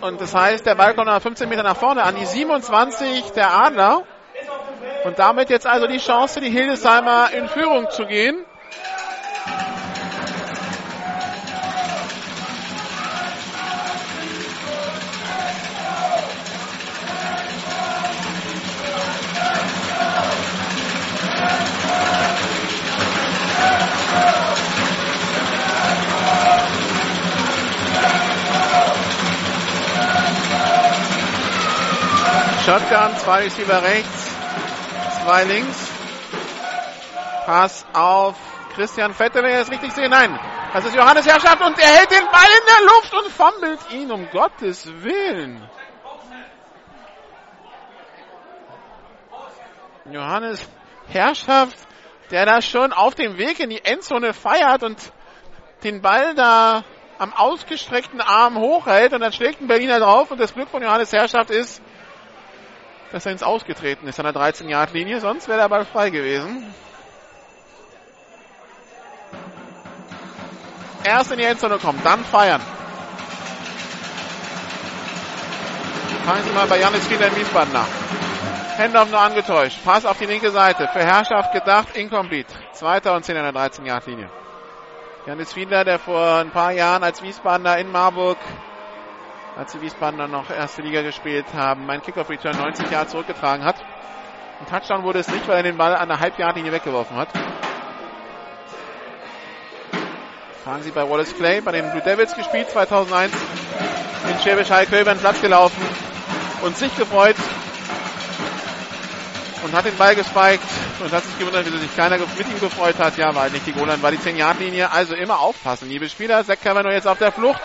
Und 0.01 0.19
das 0.19 0.33
heißt, 0.33 0.65
der 0.65 0.73
Ball 0.73 0.95
kommt 0.95 1.05
nach 1.05 1.21
15 1.21 1.47
Meter 1.47 1.61
nach 1.61 1.77
vorne 1.77 2.01
an 2.01 2.15
die 2.15 2.25
27 2.25 3.31
der 3.33 3.53
Adler. 3.53 4.01
Und 5.03 5.19
damit 5.19 5.51
jetzt 5.51 5.67
also 5.67 5.85
die 5.85 5.99
Chance, 5.99 6.41
die 6.41 6.49
Hildesheimer 6.49 7.31
in 7.31 7.47
Führung 7.47 7.91
zu 7.91 8.07
gehen. 8.07 8.43
Shotgun, 32.65 33.15
zwei 33.19 33.43
Receiver 33.43 33.83
rechts, 33.83 34.35
zwei 35.21 35.43
links. 35.43 35.87
Pass 37.45 37.85
auf 37.93 38.35
Christian 38.73 39.13
Vettel, 39.13 39.43
wenn 39.43 39.51
ich 39.51 39.59
das 39.59 39.69
richtig 39.69 39.91
sehe. 39.91 40.09
Nein, 40.09 40.39
das 40.73 40.83
ist 40.85 40.95
Johannes 40.95 41.27
Herrschaft 41.27 41.61
und 41.61 41.77
er 41.77 41.87
hält 41.87 42.09
den 42.09 42.25
Ball 42.25 42.41
in 42.41 42.65
der 42.65 42.85
Luft 42.87 43.13
und 43.13 43.31
fummelt 43.31 43.91
ihn, 43.91 44.11
um 44.11 44.27
Gottes 44.31 44.87
Willen. 45.03 45.69
Johannes 50.09 50.67
Herrschaft, 51.07 51.77
der 52.31 52.47
da 52.47 52.63
schon 52.63 52.93
auf 52.93 53.13
dem 53.13 53.37
Weg 53.37 53.59
in 53.59 53.69
die 53.69 53.85
Endzone 53.85 54.33
feiert 54.33 54.81
und 54.81 54.97
den 55.83 56.01
Ball 56.01 56.33
da 56.33 56.83
am 57.19 57.31
ausgestreckten 57.31 58.21
Arm 58.21 58.57
hochhält 58.57 59.13
und 59.13 59.21
dann 59.21 59.33
schlägt 59.33 59.61
ein 59.61 59.67
Berliner 59.67 59.99
drauf 59.99 60.31
und 60.31 60.39
das 60.39 60.55
Glück 60.55 60.69
von 60.69 60.81
Johannes 60.81 61.13
Herrschaft 61.13 61.51
ist, 61.51 61.79
dass 63.11 63.25
er 63.25 63.31
ins 63.31 63.43
Ausgetreten 63.43 64.07
ist 64.07 64.19
an 64.19 64.25
der 64.25 64.33
13-Yard-Linie, 64.33 65.19
sonst 65.19 65.47
wäre 65.47 65.59
der 65.59 65.69
Ball 65.69 65.85
frei 65.85 66.09
gewesen. 66.09 66.73
Erst 71.03 71.31
in 71.31 71.37
die 71.37 71.43
Endzone 71.43 71.77
kommen, 71.77 72.01
dann 72.03 72.23
feiern. 72.25 72.61
Fangen 76.25 76.43
Sie 76.43 76.51
mal 76.51 76.65
bei 76.65 76.79
Janis 76.79 77.05
Fiedler 77.05 77.27
in 77.27 77.35
Wiesbaden 77.35 77.71
nach. 77.71 77.87
Hendorf 78.77 79.11
nur 79.11 79.21
angetäuscht. 79.21 79.77
Pass 79.85 80.05
auf 80.05 80.17
die 80.17 80.25
linke 80.25 80.49
Seite. 80.49 80.87
Für 80.87 81.05
Herrschaft 81.05 81.53
gedacht, 81.53 81.95
incomplete. 81.95 82.51
Zweiter 82.73 83.15
und 83.15 83.23
10 83.23 83.37
an 83.37 83.53
der 83.53 83.61
13-Yard-Linie. 83.61 84.29
Janis 85.27 85.53
Fiedler, 85.53 85.85
der 85.85 85.99
vor 85.99 86.39
ein 86.39 86.49
paar 86.49 86.71
Jahren 86.71 87.03
als 87.03 87.21
Wiesbadener 87.21 87.77
in 87.77 87.91
Marburg 87.91 88.37
als 89.55 89.71
die 89.71 89.81
Wiesbadener 89.81 90.27
noch 90.27 90.49
erste 90.49 90.81
Liga 90.81 91.01
gespielt 91.01 91.45
haben, 91.55 91.85
mein 91.85 92.01
Kickoff-Return 92.01 92.57
90 92.57 92.91
Jahre 92.91 93.07
zurückgetragen 93.07 93.63
hat. 93.63 93.77
Ein 94.59 94.67
Touchdown 94.67 95.03
wurde 95.03 95.19
es 95.19 95.27
nicht, 95.29 95.47
weil 95.47 95.57
er 95.57 95.63
den 95.63 95.77
Ball 95.77 95.95
an 95.95 96.09
der 96.09 96.19
Halbjahrlinie 96.19 96.71
weggeworfen 96.71 97.15
hat. 97.15 97.29
Fragen 100.63 100.83
Sie 100.83 100.91
bei 100.91 101.07
Wallace 101.07 101.35
Clay, 101.35 101.61
bei 101.61 101.71
den 101.71 101.89
Blue 101.91 102.01
Devils 102.01 102.35
gespielt, 102.35 102.69
2001 102.69 103.33
in 104.29 104.39
Schwäbisch 104.39 104.71
Hall 104.71 104.85
über 104.85 105.13
den 105.13 105.19
Platz 105.19 105.39
gelaufen 105.39 105.81
und 106.63 106.75
sich 106.75 106.95
gefreut 106.97 107.35
und 109.63 109.73
hat 109.73 109.85
den 109.85 109.95
Ball 109.95 110.15
gespiked 110.15 110.63
und 110.99 111.11
hat 111.11 111.23
sich 111.23 111.37
gewundert, 111.37 111.65
wie 111.71 111.77
sich 111.77 111.95
keiner 111.95 112.17
mit 112.17 112.47
ihm 112.49 112.59
gefreut 112.59 112.97
hat. 112.97 113.17
Ja, 113.17 113.33
war 113.35 113.43
halt 113.43 113.53
nicht 113.53 113.67
die 113.67 113.73
Golan, 113.73 114.01
war 114.01 114.11
die 114.11 114.17
10-Yard-Linie. 114.17 114.91
Also 114.91 115.15
immer 115.15 115.39
aufpassen, 115.39 115.87
liebe 115.87 116.09
Spieler. 116.09 116.43
Zach 116.43 116.57
Cavanaugh 116.61 116.93
jetzt 116.93 117.07
auf 117.07 117.19
der 117.19 117.31
Flucht. 117.31 117.61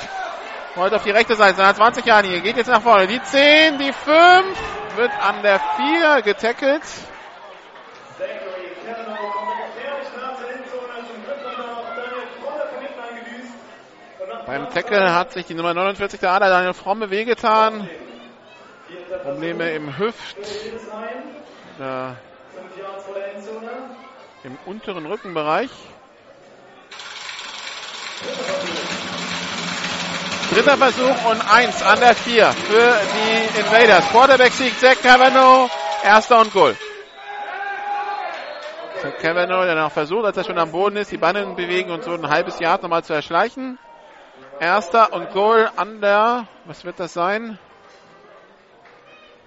Heute 0.76 0.96
auf 0.96 1.02
die 1.02 1.10
rechte 1.10 1.34
Seite, 1.34 1.56
seiner 1.56 1.74
20 1.74 2.06
Jahre 2.06 2.22
Linie. 2.22 2.42
Geht 2.42 2.56
jetzt 2.56 2.68
nach 2.68 2.82
vorne. 2.82 3.08
Die 3.08 3.20
10, 3.20 3.78
die 3.78 3.92
5 3.92 4.96
wird 4.96 5.10
an 5.20 5.42
der 5.42 5.58
4 5.58 6.22
getackelt. 6.22 6.82
Beim 14.46 14.70
Tackle 14.70 15.14
hat 15.14 15.32
sich 15.32 15.46
die 15.46 15.54
Nummer 15.54 15.74
49 15.74 16.20
der 16.20 16.30
Ader 16.32 16.48
Daniel 16.48 16.74
Fromme 16.74 17.10
wehgetan. 17.10 17.88
Probleme 19.22 19.70
im 19.72 19.98
Hüft. 19.98 20.38
Äh, 21.80 22.10
Im 24.44 24.58
unteren 24.66 25.06
Rückenbereich. 25.06 25.70
Dritter 30.50 30.76
Versuch 30.76 31.30
und 31.30 31.40
eins 31.54 31.80
an 31.80 32.00
der 32.00 32.12
vier 32.16 32.46
für 32.50 32.96
die 33.14 33.60
Invaders. 33.60 34.04
Quarterback-Sieg 34.10 34.76
Zach 34.80 35.00
Cavanaugh. 35.00 35.70
Erster 36.02 36.40
und 36.40 36.52
Goal. 36.52 36.76
Zach 39.00 39.16
Cavanaugh, 39.18 39.64
der 39.64 39.76
noch 39.76 39.92
versucht, 39.92 40.24
als 40.24 40.36
er 40.36 40.44
schon 40.44 40.58
am 40.58 40.72
Boden 40.72 40.96
ist, 40.96 41.12
die 41.12 41.18
Beine 41.18 41.46
bewegen 41.54 41.92
und 41.92 42.02
so 42.02 42.10
ein 42.14 42.28
halbes 42.28 42.58
Jahr 42.58 42.80
nochmal 42.82 43.04
zu 43.04 43.12
erschleichen. 43.12 43.78
Erster 44.58 45.12
und 45.12 45.30
Goal 45.30 45.70
an 45.76 46.00
der, 46.00 46.48
was 46.64 46.84
wird 46.84 46.98
das 46.98 47.12
sein? 47.12 47.56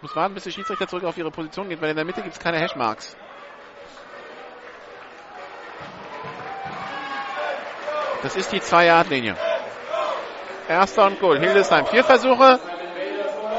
Muss 0.01 0.15
warten, 0.15 0.33
bis 0.33 0.43
die 0.43 0.53
Schiedsrichter 0.53 0.87
zurück 0.87 1.03
auf 1.03 1.17
ihre 1.17 1.31
Position 1.31 1.67
geht, 1.67 1.81
weil 1.81 1.89
in 1.89 1.97
der 1.97 2.05
Mitte 2.05 2.21
gibt 2.21 2.35
es 2.35 2.39
keine 2.39 2.59
Hashmarks. 2.59 3.17
Das 8.21 8.37
ist 8.37 8.53
die 8.53 8.61
2-Yard-Linie. 8.61 9.52
Erster 10.67 11.05
und 11.07 11.19
Goal. 11.19 11.39
Hildesheim. 11.39 11.85
Vier 11.87 12.03
Versuche. 12.03 12.59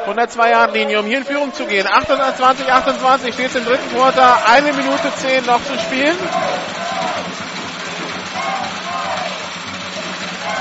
von 0.05 0.16
der 0.16 0.28
2-Yard-Linie, 0.28 1.01
um 1.01 1.06
hier 1.06 1.18
in 1.18 1.24
Führung 1.24 1.52
zu 1.55 1.64
gehen. 1.64 1.86
28, 1.86 2.70
28 2.70 3.35
steht 3.35 3.55
im 3.55 3.64
dritten 3.64 3.94
Quarter. 3.94 4.36
Eine 4.47 4.72
Minute 4.72 5.10
10 5.16 5.47
noch 5.47 5.62
zu 5.64 5.78
spielen. 5.78 6.16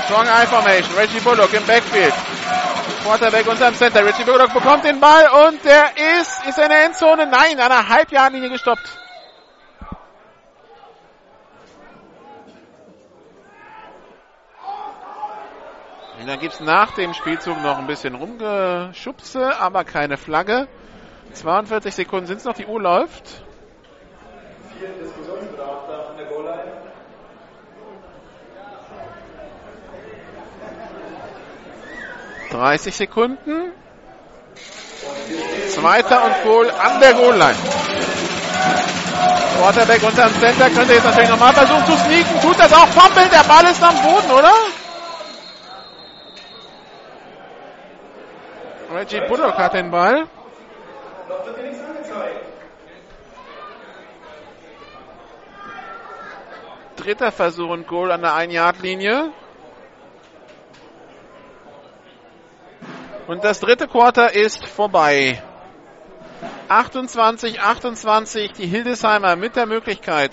Strong 0.06 0.26
Eye 0.26 0.46
Formation. 0.46 0.96
Reggie 0.96 1.20
Bullock 1.20 1.52
im 1.52 1.66
Backfield. 1.66 2.14
Quarterback 3.04 3.46
unterm 3.46 3.74
Center. 3.74 4.04
Reggie 4.04 4.24
Bullock 4.24 4.52
bekommt 4.54 4.84
den 4.84 4.98
Ball 5.00 5.28
und 5.46 5.62
der 5.64 5.90
ist, 6.20 6.46
ist 6.46 6.58
in 6.58 6.68
der 6.68 6.84
Endzone? 6.86 7.26
Nein, 7.26 7.60
an 7.60 7.70
der 7.70 7.88
Halbjahrlinie 7.88 8.50
gestoppt. 8.50 9.03
Und 16.24 16.30
dann 16.30 16.40
gibt 16.40 16.54
es 16.54 16.60
nach 16.60 16.92
dem 16.92 17.12
Spielzug 17.12 17.60
noch 17.60 17.76
ein 17.76 17.86
bisschen 17.86 18.14
Rumgeschubse, 18.14 19.60
aber 19.60 19.84
keine 19.84 20.16
Flagge. 20.16 20.68
42 21.34 21.94
Sekunden 21.94 22.24
sind 22.24 22.38
es 22.38 22.44
noch, 22.44 22.54
die 22.54 22.64
Uhr 22.64 22.80
läuft. 22.80 23.42
Dreißig 32.50 32.96
Sekunden. 32.96 33.72
Zweiter 35.68 36.24
und 36.24 36.42
Goal 36.42 36.70
an 36.70 37.00
der 37.00 37.12
Goal-Line. 37.12 37.58
Quarterback 39.58 40.02
unterm 40.02 40.32
Center 40.40 40.70
könnte 40.70 40.94
jetzt 40.94 41.04
natürlich 41.04 41.28
nochmal 41.28 41.52
versuchen 41.52 41.84
zu 41.84 41.92
sneaken. 41.98 42.40
Tut 42.40 42.58
das 42.58 42.72
auch. 42.72 42.88
Fumble, 42.88 43.28
der 43.28 43.44
Ball 43.46 43.70
ist 43.70 43.82
am 43.82 43.94
Boden, 43.96 44.30
oder? 44.30 44.83
Reggie 48.94 49.20
Bullock 49.26 49.58
hat 49.58 49.74
den 49.74 49.90
Ball. 49.90 50.28
Dritter 56.94 57.32
Versuch 57.32 57.70
und 57.70 57.88
Goal 57.88 58.12
an 58.12 58.22
der 58.22 58.30
1-Yard-Linie. 58.34 59.32
Und 63.26 63.42
das 63.42 63.58
dritte 63.58 63.88
Quarter 63.88 64.32
ist 64.32 64.64
vorbei. 64.68 65.42
28, 66.68 67.60
28, 67.60 68.52
die 68.52 68.66
Hildesheimer 68.66 69.34
mit 69.34 69.56
der 69.56 69.66
Möglichkeit, 69.66 70.30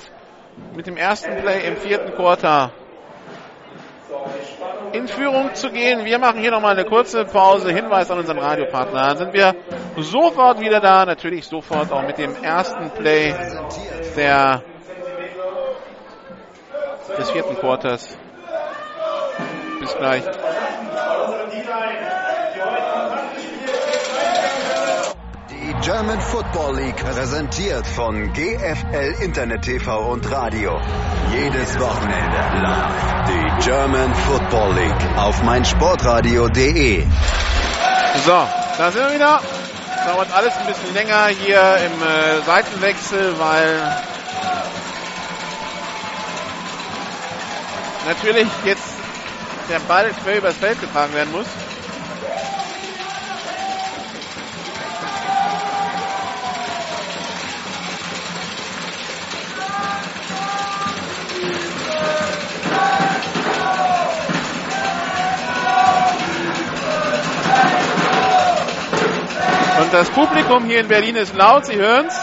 mit 0.76 0.86
dem 0.86 0.98
ersten 0.98 1.36
Play 1.38 1.68
im 1.68 1.78
vierten 1.78 2.14
Quarter 2.14 2.72
in 4.94 5.08
Führung 5.08 5.54
zu 5.54 5.70
gehen. 5.70 6.06
Wir 6.06 6.20
machen 6.20 6.40
hier 6.42 6.52
nochmal 6.52 6.74
eine 6.78 6.86
kurze 6.86 7.26
Pause. 7.26 7.72
Hinweis 7.72 8.10
an 8.12 8.20
unseren 8.20 8.40
Radiopartner. 8.40 9.02
Dann 9.08 9.18
sind 9.18 9.34
wir 9.34 9.56
sofort 9.98 10.60
wieder 10.60 10.80
da. 10.80 11.06
Natürlich 11.06 11.46
sofort 11.46 11.92
auch 11.92 12.04
mit 12.04 12.18
dem 12.18 12.36
ersten 12.44 12.90
Play 12.92 13.34
der, 14.16 14.64
des 17.18 17.32
vierten 17.32 17.56
Quarters. 17.56 18.18
Bis 19.80 19.96
gleich. 19.98 20.24
Die 25.62 25.76
German 25.86 26.20
Football 26.20 26.76
League 26.78 26.96
präsentiert 26.96 27.86
von 27.86 28.34
GFL 28.34 29.22
Internet 29.22 29.62
TV 29.62 30.12
und 30.12 30.32
Radio. 30.32 30.82
Jedes 31.32 31.80
Wochenende 31.80 32.38
live 32.64 33.26
die 33.28 33.64
German 33.70 34.16
Football 34.16 34.74
League 34.74 35.18
auf 35.18 35.44
meinsportradio.de. 35.44 37.06
So, 38.26 38.48
da 38.80 38.92
sind 38.92 39.04
wir 39.04 39.14
wieder. 39.14 39.40
Dauert 40.08 40.34
alles 40.34 40.58
ein 40.58 40.66
bisschen 40.66 40.96
länger 40.96 41.28
hier 41.28 41.78
im 41.86 42.02
äh, 42.02 42.42
Seitenwechsel, 42.44 43.38
weil 43.38 43.98
natürlich 48.08 48.48
jetzt 48.66 48.96
der 49.70 49.80
Ball 49.82 50.10
quer 50.24 50.40
übers 50.40 50.58
Feld 50.58 50.82
getragen 50.82 51.14
werden 51.14 51.32
muss. 51.32 51.46
Das 69.92 70.10
Publikum 70.10 70.64
hier 70.64 70.80
in 70.80 70.88
Berlin 70.88 71.18
ist 71.18 71.36
laut, 71.36 71.66
Sie 71.66 71.76
hören's. 71.76 72.14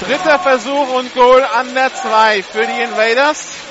Dritter 0.00 0.38
Versuch 0.40 0.92
und 0.94 1.14
Goal 1.14 1.42
an 1.42 1.74
der 1.74 1.94
2 1.94 2.42
für 2.42 2.66
die 2.66 2.82
Invaders. 2.82 3.69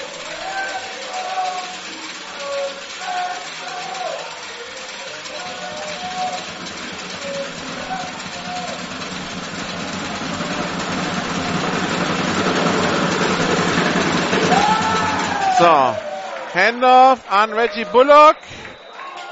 Handoff 16.70 17.20
an 17.32 17.52
Reggie 17.52 17.86
Bullock. 17.86 18.36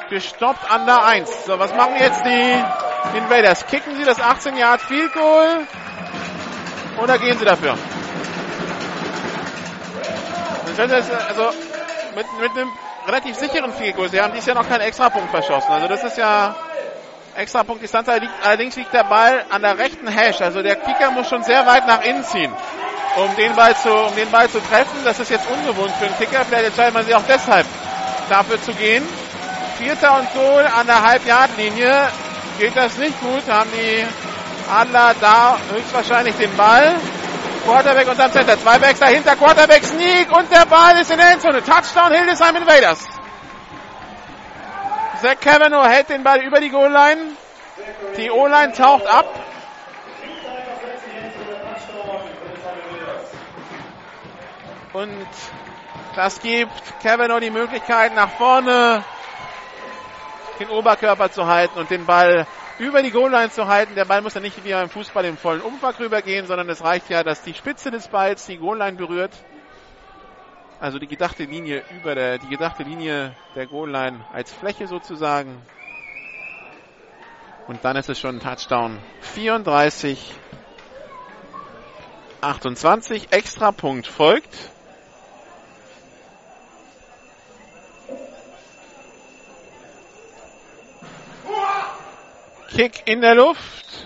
Gestoppt 0.09 0.71
an 0.71 0.87
der 0.87 1.05
1. 1.05 1.45
So, 1.45 1.59
was 1.59 1.71
machen 1.75 1.95
jetzt 1.99 2.25
die 2.25 3.17
Invaders? 3.17 3.67
Kicken 3.67 3.95
sie 3.95 4.05
das 4.05 4.19
18 4.19 4.57
Yard 4.57 4.81
Field 4.81 5.13
Goal 5.13 5.67
oder 7.03 7.19
gehen 7.19 7.37
sie 7.37 7.45
dafür? 7.45 7.77
Also 10.77 11.51
mit, 12.15 12.25
mit 12.39 12.51
einem 12.57 12.71
relativ 13.05 13.35
sicheren 13.35 13.71
Field 13.73 13.95
Goal. 13.95 14.09
Sie 14.09 14.19
haben 14.19 14.33
dies 14.33 14.45
Jahr 14.45 14.55
noch 14.55 14.67
keinen 14.67 14.81
Extrapunkt 14.81 15.29
verschossen. 15.29 15.71
Also 15.71 15.87
das 15.87 16.03
ist 16.05 16.17
ja 16.17 16.55
Extrapunkt 17.37 17.83
Distanz. 17.83 18.09
Allerdings 18.43 18.75
liegt 18.75 18.93
der 18.93 19.03
Ball 19.03 19.45
an 19.49 19.61
der 19.61 19.77
rechten 19.77 20.07
Hash. 20.07 20.41
Also 20.41 20.61
der 20.61 20.75
Kicker 20.75 21.11
muss 21.11 21.29
schon 21.29 21.43
sehr 21.43 21.65
weit 21.65 21.87
nach 21.87 22.03
innen 22.03 22.23
ziehen 22.23 22.51
um 23.17 23.35
den 23.35 23.55
Ball 23.55 23.75
zu, 23.75 23.91
um 23.91 24.15
den 24.15 24.29
Ball 24.29 24.49
zu 24.49 24.59
treffen. 24.59 25.03
Das 25.03 25.19
ist 25.19 25.31
jetzt 25.31 25.47
ungewohnt 25.49 25.91
für 25.99 26.05
einen 26.05 26.17
Kicker. 26.17 26.45
Vielleicht 26.45 26.65
entscheidet 26.65 26.93
man 26.93 27.05
sich 27.05 27.15
auch 27.15 27.23
deshalb 27.27 27.65
dafür 28.29 28.61
zu 28.61 28.73
gehen. 28.73 29.03
Vierter 29.77 30.19
und 30.19 30.33
Goal 30.33 30.65
an 30.65 30.87
der 30.87 31.01
Halbjahrlinie. 31.01 32.09
Geht 32.59 32.75
das 32.75 32.97
nicht 32.97 33.19
gut, 33.19 33.43
haben 33.49 33.69
die 33.71 34.05
Adler 34.71 35.13
da 35.19 35.57
höchstwahrscheinlich 35.71 36.35
den 36.35 36.55
Ball. 36.55 36.95
Quarterback 37.65 38.07
unterm 38.07 38.31
Center. 38.31 38.57
Zwei 38.59 38.79
Backs 38.79 38.99
dahinter. 38.99 39.35
Quarterback 39.35 39.83
Sneak 39.83 40.31
und 40.31 40.51
der 40.51 40.65
Ball 40.65 40.99
ist 40.99 41.11
in 41.11 41.17
der 41.17 41.31
Endzone. 41.31 41.63
Touchdown 41.63 42.11
Hildesheim 42.11 42.55
Invaders. 42.55 43.16
Zach 45.21 45.39
Cavanaugh 45.39 45.87
hält 45.87 46.09
den 46.09 46.23
Ball 46.23 46.41
über 46.41 46.59
die 46.59 46.69
Goal-Line. 46.69 47.21
Die 48.17 48.29
O-Line 48.29 48.73
taucht 48.73 49.07
ab. 49.07 49.25
Und 54.93 55.27
das 56.15 56.41
gibt 56.41 56.71
Kavanaugh 57.03 57.39
die 57.39 57.51
Möglichkeit, 57.51 58.15
nach 58.15 58.29
vorne 58.31 59.03
den 60.59 60.69
Oberkörper 60.69 61.31
zu 61.31 61.45
halten 61.45 61.77
und 61.77 61.91
den 61.91 62.05
Ball 62.05 62.47
über 62.79 63.01
die 63.01 63.11
Goalline 63.11 63.51
zu 63.51 63.67
halten. 63.67 63.95
Der 63.95 64.05
Ball 64.05 64.21
muss 64.21 64.33
ja 64.33 64.41
nicht 64.41 64.63
wie 64.63 64.71
beim 64.71 64.89
Fußball 64.89 65.25
im 65.25 65.37
vollen 65.37 65.61
Umfang 65.61 65.93
rübergehen, 65.95 66.47
sondern 66.47 66.69
es 66.69 66.83
reicht 66.83 67.09
ja, 67.09 67.23
dass 67.23 67.41
die 67.43 67.53
Spitze 67.53 67.91
des 67.91 68.07
Balls 68.07 68.45
die 68.45 68.57
Goalline 68.57 68.97
berührt. 68.97 69.31
Also 70.79 70.99
die 70.99 71.07
gedachte 71.07 71.43
Linie 71.43 71.83
über 71.99 72.13
der, 72.13 72.37
die 72.37 72.49
gedachte 72.49 72.83
Linie 72.83 73.33
der 73.55 73.65
Goalline 73.65 74.23
als 74.31 74.53
Fläche 74.53 74.87
sozusagen. 74.87 75.59
Und 77.67 77.83
dann 77.83 77.95
ist 77.97 78.09
es 78.09 78.19
schon 78.19 78.37
ein 78.37 78.39
Touchdown. 78.39 78.99
34, 79.21 80.33
28, 82.41 83.33
extra 83.33 83.71
Punkt 83.71 84.05
folgt. 84.05 84.55
Kick 92.69 93.07
in 93.07 93.21
der 93.21 93.33
Luft. 93.33 94.05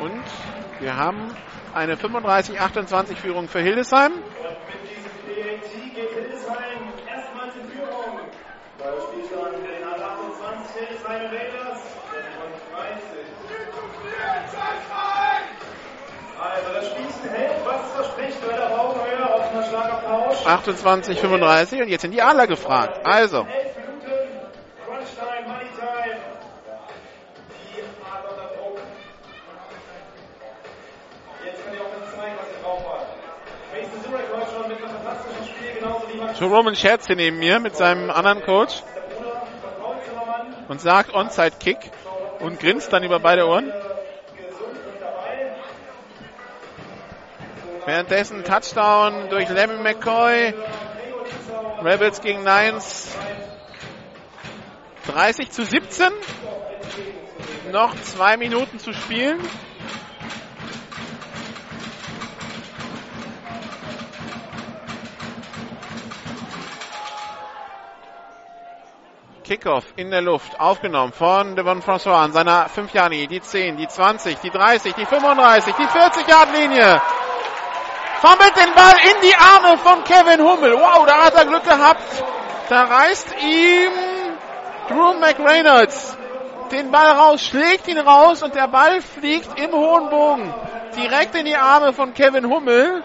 Und 0.00 0.24
wir 0.80 0.96
haben 0.96 1.36
eine 1.74 1.96
35-28 1.96 3.16
Führung 3.16 3.48
für 3.48 3.60
Hildesheim. 3.60 4.12
Und 4.12 4.22
mit 4.22 4.82
diesem 4.88 5.12
PAT 5.24 5.94
geht 5.94 6.10
Hildesheim 6.10 6.92
erstmals 7.06 7.54
in 7.56 7.68
Führung. 7.70 8.20
Bei 8.78 8.84
Spielstand 9.06 9.56
in 9.56 9.64
der 9.64 9.88
28 9.88 10.68
Transfer 10.68 10.86
des 10.92 11.02
Simon 11.02 11.26
Raiders. 11.26 11.80
Von 12.08 12.76
30. 12.76 13.28
Also 16.40 16.72
das 16.72 16.86
Spielchen 16.90 17.30
hält, 17.34 17.66
was 17.66 17.92
verspricht 17.92 18.46
bei 18.46 18.56
der 18.56 18.78
Augenhöhe 18.78 19.34
auf 19.34 19.50
einer 19.50 19.64
Schlagabtausch. 19.64 20.46
28, 20.46 21.18
35 21.18 21.82
und 21.82 21.88
jetzt 21.88 22.02
sind 22.02 22.12
die 22.12 22.22
Adler 22.22 22.46
gefragt. 22.46 23.04
Also, 23.04 23.46
Jerome 36.38 36.76
Scherz 36.76 37.08
hier 37.08 37.16
neben 37.16 37.40
mir 37.40 37.58
mit 37.58 37.74
seinem 37.74 38.10
anderen 38.10 38.42
Coach 38.44 38.84
und 40.68 40.80
sagt 40.80 41.12
Onside-Kick 41.12 41.78
und 42.38 42.60
grinst 42.60 42.92
dann 42.92 43.02
über 43.02 43.18
beide 43.18 43.44
Ohren. 43.44 43.72
Währenddessen 47.86 48.44
Touchdown 48.44 49.30
durch 49.30 49.48
Lemmy 49.48 49.82
McCoy. 49.82 50.54
Rebels 51.82 52.20
gegen 52.20 52.44
Lions. 52.44 53.16
30 55.08 55.50
zu 55.50 55.64
17. 55.64 56.12
Noch 57.72 57.96
zwei 58.02 58.36
Minuten 58.36 58.78
zu 58.78 58.92
spielen. 58.92 59.40
Kickoff 69.48 69.84
in 69.96 70.10
der 70.10 70.20
Luft, 70.20 70.60
aufgenommen 70.60 71.14
von 71.14 71.56
Devon 71.56 71.80
François 71.80 72.22
an 72.22 72.32
seiner 72.32 72.68
5 72.68 72.92
Jahre 72.92 73.26
die 73.26 73.40
10, 73.40 73.78
die 73.78 73.88
20, 73.88 74.40
die 74.40 74.50
30, 74.50 74.92
die 74.92 75.06
35, 75.06 75.74
die 75.74 75.86
40 75.86 76.28
Yard 76.28 76.52
Linie. 76.54 77.00
Fummelt 78.20 78.54
den 78.56 78.74
Ball 78.74 78.96
in 79.10 79.26
die 79.26 79.34
Arme 79.34 79.78
von 79.78 80.04
Kevin 80.04 80.44
Hummel. 80.44 80.74
Wow, 80.74 81.06
da 81.06 81.24
hat 81.24 81.34
er 81.34 81.46
Glück 81.46 81.64
gehabt. 81.64 82.02
Da 82.68 82.82
reißt 82.82 83.36
ihm 83.42 83.92
Drew 84.88 85.14
McReynolds 85.18 86.18
den 86.70 86.90
Ball 86.90 87.12
raus, 87.12 87.40
schlägt 87.40 87.88
ihn 87.88 87.96
raus 87.96 88.42
und 88.42 88.54
der 88.54 88.68
Ball 88.68 89.00
fliegt 89.00 89.58
im 89.58 89.72
hohen 89.72 90.10
Bogen 90.10 90.52
direkt 90.94 91.34
in 91.34 91.46
die 91.46 91.56
Arme 91.56 91.94
von 91.94 92.12
Kevin 92.12 92.50
Hummel, 92.50 93.02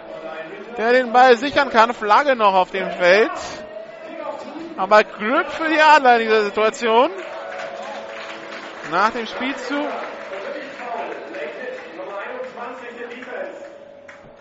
der 0.77 0.91
den 0.91 1.13
Ball 1.13 1.37
sichern 1.37 1.69
kann. 1.69 1.93
Flagge 1.93 2.35
noch 2.35 2.53
auf 2.53 2.71
dem 2.71 2.91
Feld. 2.91 3.31
Aber 4.75 5.03
Glück 5.03 5.47
für 5.51 5.69
die 5.69 5.79
Adler 5.79 6.15
in 6.15 6.21
dieser 6.23 6.43
Situation. 6.45 7.11
Nach 8.91 9.11
dem 9.11 9.27
Spielzug 9.27 9.77
Nummer 11.95 12.17
21 12.17 12.97
der 12.97 13.07
Defense. 13.07 13.65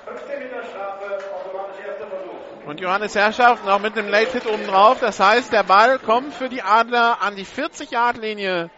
15 0.07 0.39
Meter 0.39 0.63
Strafe, 0.65 1.19
automatisch 1.35 1.85
erster 1.87 2.07
Versuch. 2.07 2.67
Und 2.67 2.81
Johannes 2.81 3.15
Herrschaft 3.15 3.67
noch 3.67 3.79
mit 3.79 3.97
einem 3.97 4.09
Late-Hit 4.09 4.47
oben 4.47 4.67
drauf. 4.67 5.01
Das 5.01 5.21
heißt, 5.21 5.53
der 5.53 5.65
Ball 5.65 5.99
kommt 5.99 6.33
für 6.35 6.49
die 6.49 6.63
Adler 6.63 7.19
an 7.21 7.37
die 7.37 7.47
40-Yard-Linie 7.47 8.71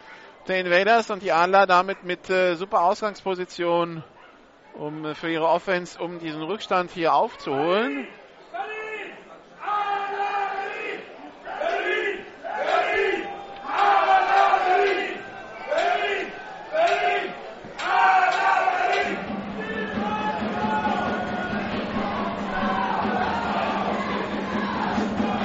der 0.48 0.60
Invaders 0.60 1.10
und 1.10 1.22
die 1.22 1.32
Adler 1.32 1.66
damit 1.66 2.02
mit 2.04 2.28
äh, 2.30 2.56
super 2.56 2.82
Ausgangsposition 2.82 4.02
um 4.74 5.04
äh, 5.04 5.14
für 5.14 5.30
ihre 5.30 5.46
Offense, 5.46 6.00
um 6.00 6.18
diesen 6.18 6.42
Rückstand 6.42 6.90
hier 6.90 7.14
aufzuholen. 7.14 8.08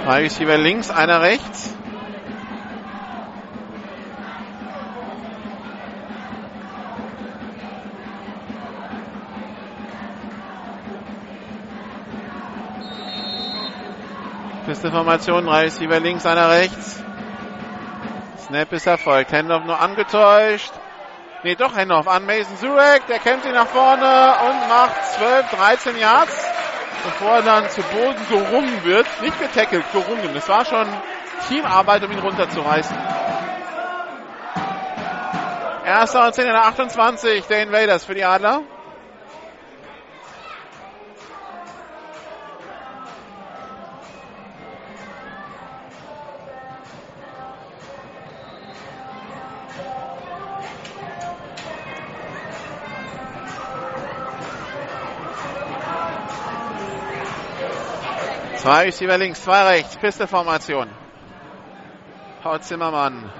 Drei 0.09 0.21
Receiver 0.23 0.57
links, 0.57 0.89
einer 0.89 1.21
rechts. 1.21 1.71
Feste 14.65 14.89
Formation, 14.89 15.45
drei 15.45 15.65
Receiver 15.65 15.99
links, 15.99 16.25
einer 16.25 16.49
rechts. 16.49 17.03
Snap 18.47 18.73
ist 18.73 18.87
erfolgt. 18.87 19.31
Handoff 19.31 19.63
nur 19.63 19.79
angetäuscht. 19.79 20.71
Nee, 21.43 21.53
doch 21.53 21.75
Handoff 21.75 22.07
an 22.07 22.25
Mason 22.25 22.57
Zurek. 22.57 23.05
Der 23.05 23.19
kämpft 23.19 23.45
ihn 23.45 23.53
nach 23.53 23.67
vorne 23.67 24.33
und 24.47 24.69
macht 24.69 25.05
12, 25.19 25.51
13 25.51 25.97
Yards. 25.99 26.33
Bevor 27.03 27.35
er 27.35 27.41
dann 27.41 27.69
zu 27.69 27.81
Boden 27.81 28.27
gerungen 28.29 28.83
wird. 28.83 29.07
Nicht 29.21 29.39
getackelt, 29.39 29.85
gerungen. 29.91 30.35
Es 30.35 30.47
war 30.49 30.65
schon 30.65 30.87
Teamarbeit, 31.47 32.03
um 32.03 32.11
ihn 32.11 32.19
runterzureißen. 32.19 32.97
Erster 35.85 36.25
und 36.25 36.35
10 36.35 36.45
in 36.45 36.51
der 36.51 36.65
28 36.65 37.45
der 37.47 37.63
Invaders 37.63 38.05
für 38.05 38.13
die 38.13 38.23
Adler. 38.23 38.61
Zwei 58.59 58.87
Receiver 58.87 59.17
links, 59.17 59.41
zwei 59.41 59.69
rechts, 59.69 59.95
Pisteformation. 59.95 60.89
Paul 62.43 62.59
Zimmermann 62.59 63.31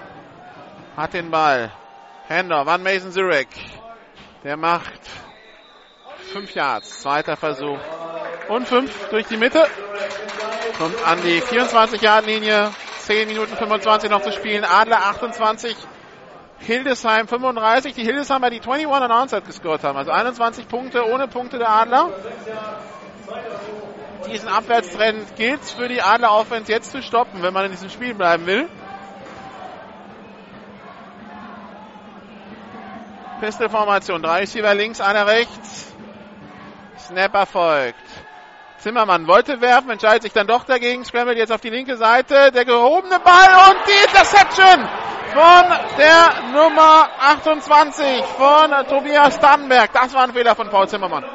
hat 0.96 1.14
den 1.14 1.30
Ball. 1.30 1.74
Händer, 2.30 2.66
Van 2.66 2.82
Mason 2.82 3.12
Zurek. 3.12 3.50
Der 4.46 4.56
macht 4.56 5.02
fünf 6.32 6.56
Yards. 6.56 7.02
Zweiter 7.02 7.36
Versuch. 7.36 7.80
Und 8.48 8.66
fünf 8.66 9.10
durch 9.10 9.28
die 9.28 9.36
Mitte. 9.36 9.66
Kommt 10.78 11.06
an 11.06 11.22
die 11.22 11.42
24 11.42 12.02
Yard 12.02 12.26
Linie. 12.26 12.72
10 13.00 13.28
Minuten 13.28 13.58
25 13.58 14.10
noch 14.10 14.22
zu 14.22 14.32
spielen. 14.32 14.64
Adler 14.64 15.04
28. 15.04 15.76
Hildesheim 16.60 17.28
35. 17.28 17.94
Die 17.94 18.04
Hildesheimer, 18.04 18.50
die 18.50 18.62
21 18.62 18.88
an 18.88 19.12
Onside 19.12 19.42
gescored 19.42 19.84
haben. 19.84 19.98
Also 19.98 20.12
21 20.12 20.70
Punkte 20.70 21.06
ohne 21.06 21.28
Punkte 21.28 21.58
der 21.58 21.70
Adler. 21.70 22.10
Diesen 24.28 24.48
Abwärtstrend 24.48 25.36
gilt 25.36 25.62
es 25.62 25.72
für 25.72 25.88
die 25.88 26.02
Adler 26.02 26.34
Offense 26.34 26.72
jetzt 26.72 26.92
zu 26.92 27.02
stoppen, 27.02 27.42
wenn 27.42 27.54
man 27.54 27.66
in 27.66 27.72
diesem 27.72 27.90
Spiel 27.90 28.14
bleiben 28.14 28.46
will. 28.46 28.70
Pistolformation. 33.40 34.22
Drei 34.22 34.40
Receiver 34.40 34.74
links, 34.76 35.00
einer 35.00 35.26
rechts. 35.26 35.94
Snap 36.98 37.34
erfolgt. 37.34 37.96
Zimmermann 38.80 39.28
wollte 39.28 39.60
werfen, 39.62 39.90
entscheidet 39.90 40.24
sich 40.24 40.34
dann 40.34 40.48
doch 40.48 40.64
dagegen, 40.64 41.04
scrambled 41.04 41.38
jetzt 41.38 41.52
auf 41.52 41.62
die 41.62 41.70
linke 41.70 41.98
Seite. 41.98 42.52
Der 42.52 42.66
gehobene 42.66 43.20
Ball 43.20 43.72
und 43.72 43.78
die 43.88 44.08
Interception 44.08 44.88
von 45.34 45.98
der 45.98 46.52
Nummer 46.54 47.10
28 47.20 48.24
von 48.38 48.88
Tobias 48.88 49.40
Dannenberg. 49.40 49.92
Das 49.94 50.14
war 50.14 50.24
ein 50.24 50.34
Fehler 50.34 50.56
von 50.56 50.70
Paul 50.70 50.88
Zimmermann. 50.88 51.26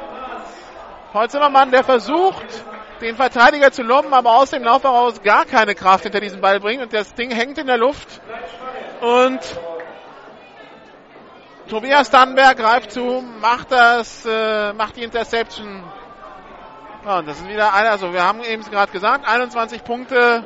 Paul 1.15 1.29
Zimmermann, 1.29 1.71
der 1.71 1.85
versucht, 1.85 2.43
den 2.99 3.15
Verteidiger 3.15 3.71
zu 3.71 3.83
lobben, 3.83 4.13
aber 4.13 4.35
aus 4.35 4.49
dem 4.49 4.65
Lauf 4.65 4.83
heraus 4.83 5.21
gar 5.23 5.45
keine 5.45 5.73
Kraft 5.73 6.03
hinter 6.03 6.19
diesem 6.19 6.41
Ball 6.41 6.59
bringt 6.59 6.83
und 6.83 6.91
das 6.91 7.13
Ding 7.13 7.31
hängt 7.31 7.57
in 7.57 7.67
der 7.67 7.77
Luft. 7.77 8.19
Und 8.99 9.39
Tobias 11.69 12.09
Dannenberg 12.09 12.57
greift 12.57 12.91
zu, 12.91 13.23
macht 13.39 13.71
das, 13.71 14.25
äh, 14.25 14.73
macht 14.73 14.97
die 14.97 15.03
Interception. 15.03 15.85
Ja, 17.05 17.19
und 17.19 17.29
das 17.29 17.37
ist 17.37 17.47
wieder 17.47 17.73
einer, 17.73 17.91
also 17.91 18.11
wir 18.11 18.25
haben 18.25 18.43
eben 18.43 18.63
gerade 18.63 18.91
gesagt, 18.91 19.25
21 19.25 19.85
Punkte 19.85 20.43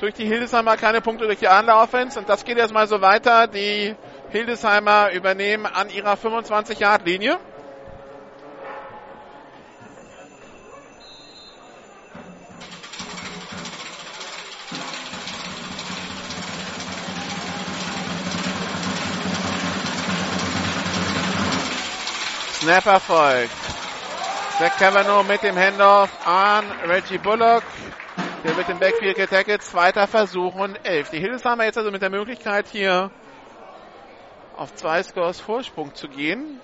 durch 0.00 0.14
die 0.14 0.26
Hildesheimer, 0.26 0.76
keine 0.76 1.00
Punkte 1.00 1.26
durch 1.26 1.38
die 1.38 1.46
Adler 1.46 1.80
Offense 1.80 2.18
und 2.18 2.28
das 2.28 2.44
geht 2.44 2.58
erstmal 2.58 2.88
so 2.88 3.00
weiter. 3.00 3.46
Die 3.46 3.94
Hildesheimer 4.30 5.12
übernehmen 5.12 5.66
an 5.66 5.88
ihrer 5.88 6.16
25 6.16 6.80
Snap 22.60 22.84
erfolgt. 22.84 23.56
Zach 24.58 24.76
Cavanaugh 24.76 25.26
mit 25.26 25.42
dem 25.42 25.56
Handoff 25.56 26.10
an 26.26 26.62
Reggie 26.86 27.16
Bullock. 27.16 27.62
Der 28.44 28.54
wird 28.54 28.68
im 28.68 28.78
Backfield 28.78 29.16
getackelt. 29.16 29.62
Zweiter 29.62 30.06
Versuch 30.06 30.54
und 30.56 30.78
elf. 30.84 31.08
Die 31.08 31.20
wir 31.56 31.64
jetzt 31.64 31.78
also 31.78 31.90
mit 31.90 32.02
der 32.02 32.10
Möglichkeit 32.10 32.66
hier 32.68 33.10
auf 34.58 34.74
zwei 34.74 35.02
Scores 35.02 35.40
Vorsprung 35.40 35.94
zu 35.94 36.06
gehen. 36.08 36.60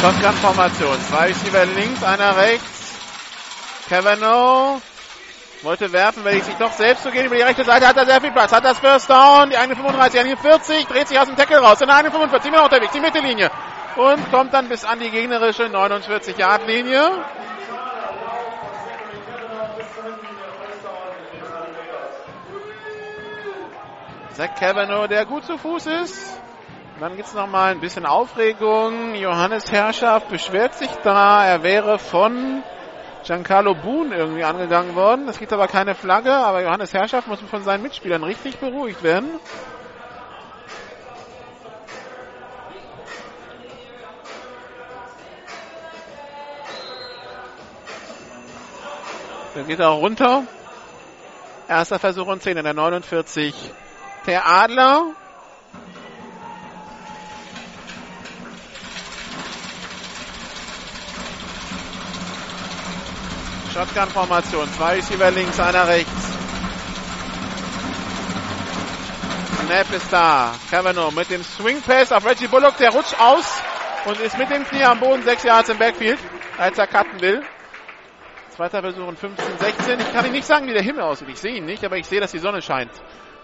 Shotgun-Formation. 0.00 0.98
Zwei 1.10 1.26
Receiver 1.26 1.66
links, 1.66 2.02
einer 2.02 2.34
rechts. 2.34 2.94
Cavanaugh 3.86 4.80
wollte 5.62 5.92
werfen, 5.92 6.24
will 6.24 6.38
ich 6.38 6.44
sich 6.44 6.54
doch 6.54 6.72
selbst 6.72 7.02
zu 7.02 7.10
gehen. 7.10 7.26
Über 7.26 7.36
die 7.36 7.42
rechte 7.42 7.64
Seite 7.64 7.86
hat 7.86 7.98
er 7.98 8.06
sehr 8.06 8.18
viel 8.22 8.30
Platz. 8.30 8.50
Hat 8.50 8.64
das 8.64 8.78
First 8.78 9.10
Down. 9.10 9.50
Die 9.50 9.58
1,35, 9.58 10.24
die 10.24 10.36
40, 10.36 10.86
dreht 10.86 11.08
sich 11.08 11.20
aus 11.20 11.26
dem 11.26 11.36
Tackle 11.36 11.58
raus. 11.58 11.82
In 11.82 11.90
1,45, 11.90 12.46
immer 12.46 12.64
unterwegs, 12.64 12.92
die 12.92 13.00
Mittellinie. 13.00 13.50
Und 13.96 14.30
kommt 14.30 14.54
dann 14.54 14.70
bis 14.70 14.86
an 14.86 15.00
die 15.00 15.10
gegnerische 15.10 15.64
49-Yard-Linie. 15.64 17.22
Zach 24.32 24.54
Cavanaugh, 24.58 25.08
der 25.08 25.26
gut 25.26 25.44
zu 25.44 25.58
Fuß 25.58 25.84
ist. 25.86 26.39
Dann 27.00 27.16
gibt 27.16 27.28
es 27.28 27.34
nochmal 27.34 27.72
ein 27.72 27.80
bisschen 27.80 28.04
Aufregung. 28.04 29.14
Johannes 29.14 29.72
Herrschaft 29.72 30.28
beschwert 30.28 30.74
sich 30.74 30.90
da. 31.02 31.46
Er 31.46 31.62
wäre 31.62 31.98
von 31.98 32.62
Giancarlo 33.24 33.74
Boone 33.74 34.14
irgendwie 34.14 34.44
angegangen 34.44 34.94
worden. 34.94 35.26
Es 35.26 35.38
gibt 35.38 35.50
aber 35.54 35.66
keine 35.66 35.94
Flagge, 35.94 36.30
aber 36.30 36.62
Johannes 36.62 36.92
Herrschaft 36.92 37.26
muss 37.26 37.40
von 37.40 37.64
seinen 37.64 37.82
Mitspielern 37.82 38.22
richtig 38.22 38.58
beruhigt 38.58 39.02
werden. 39.02 39.30
Dann 49.54 49.66
geht 49.66 49.80
er 49.80 49.88
auch 49.88 50.02
runter. 50.02 50.42
Erster 51.66 51.98
Versuch 51.98 52.26
und 52.26 52.42
10 52.42 52.58
in 52.58 52.64
der 52.64 52.74
49. 52.74 53.54
Der 54.26 54.46
Adler 54.46 55.14
Shotgun-Formation. 63.72 64.68
Zwei 64.72 64.96
Receiver 64.96 65.30
links, 65.30 65.60
einer 65.60 65.86
rechts. 65.86 66.40
Snap 69.64 69.92
ist 69.92 70.12
da. 70.12 70.52
Cavanaugh 70.68 71.12
mit 71.14 71.30
dem 71.30 71.44
Swing 71.44 71.80
Pass 71.82 72.10
auf 72.10 72.26
Reggie 72.26 72.48
Bullock. 72.48 72.76
Der 72.78 72.90
rutscht 72.90 73.14
aus 73.20 73.62
und 74.06 74.18
ist 74.20 74.36
mit 74.36 74.50
dem 74.50 74.64
Knie 74.64 74.82
am 74.82 74.98
Boden. 74.98 75.22
Sechs 75.22 75.44
Yards 75.44 75.68
im 75.68 75.78
Backfield, 75.78 76.18
als 76.58 76.76
er 76.78 76.88
cutten 76.88 77.20
will. 77.20 77.42
Zweiter 78.56 78.80
Versuch 78.80 79.06
und 79.06 79.18
15, 79.18 79.58
16. 79.58 80.00
Ich 80.00 80.12
kann 80.12 80.24
Ihnen 80.24 80.34
nicht 80.34 80.46
sagen, 80.46 80.66
wie 80.66 80.72
der 80.72 80.82
Himmel 80.82 81.02
aussieht. 81.02 81.28
Ich 81.28 81.38
sehe 81.38 81.54
ihn 81.54 81.64
nicht, 81.64 81.84
aber 81.84 81.96
ich 81.96 82.06
sehe, 82.06 82.20
dass 82.20 82.32
die 82.32 82.40
Sonne 82.40 82.62
scheint. 82.62 82.90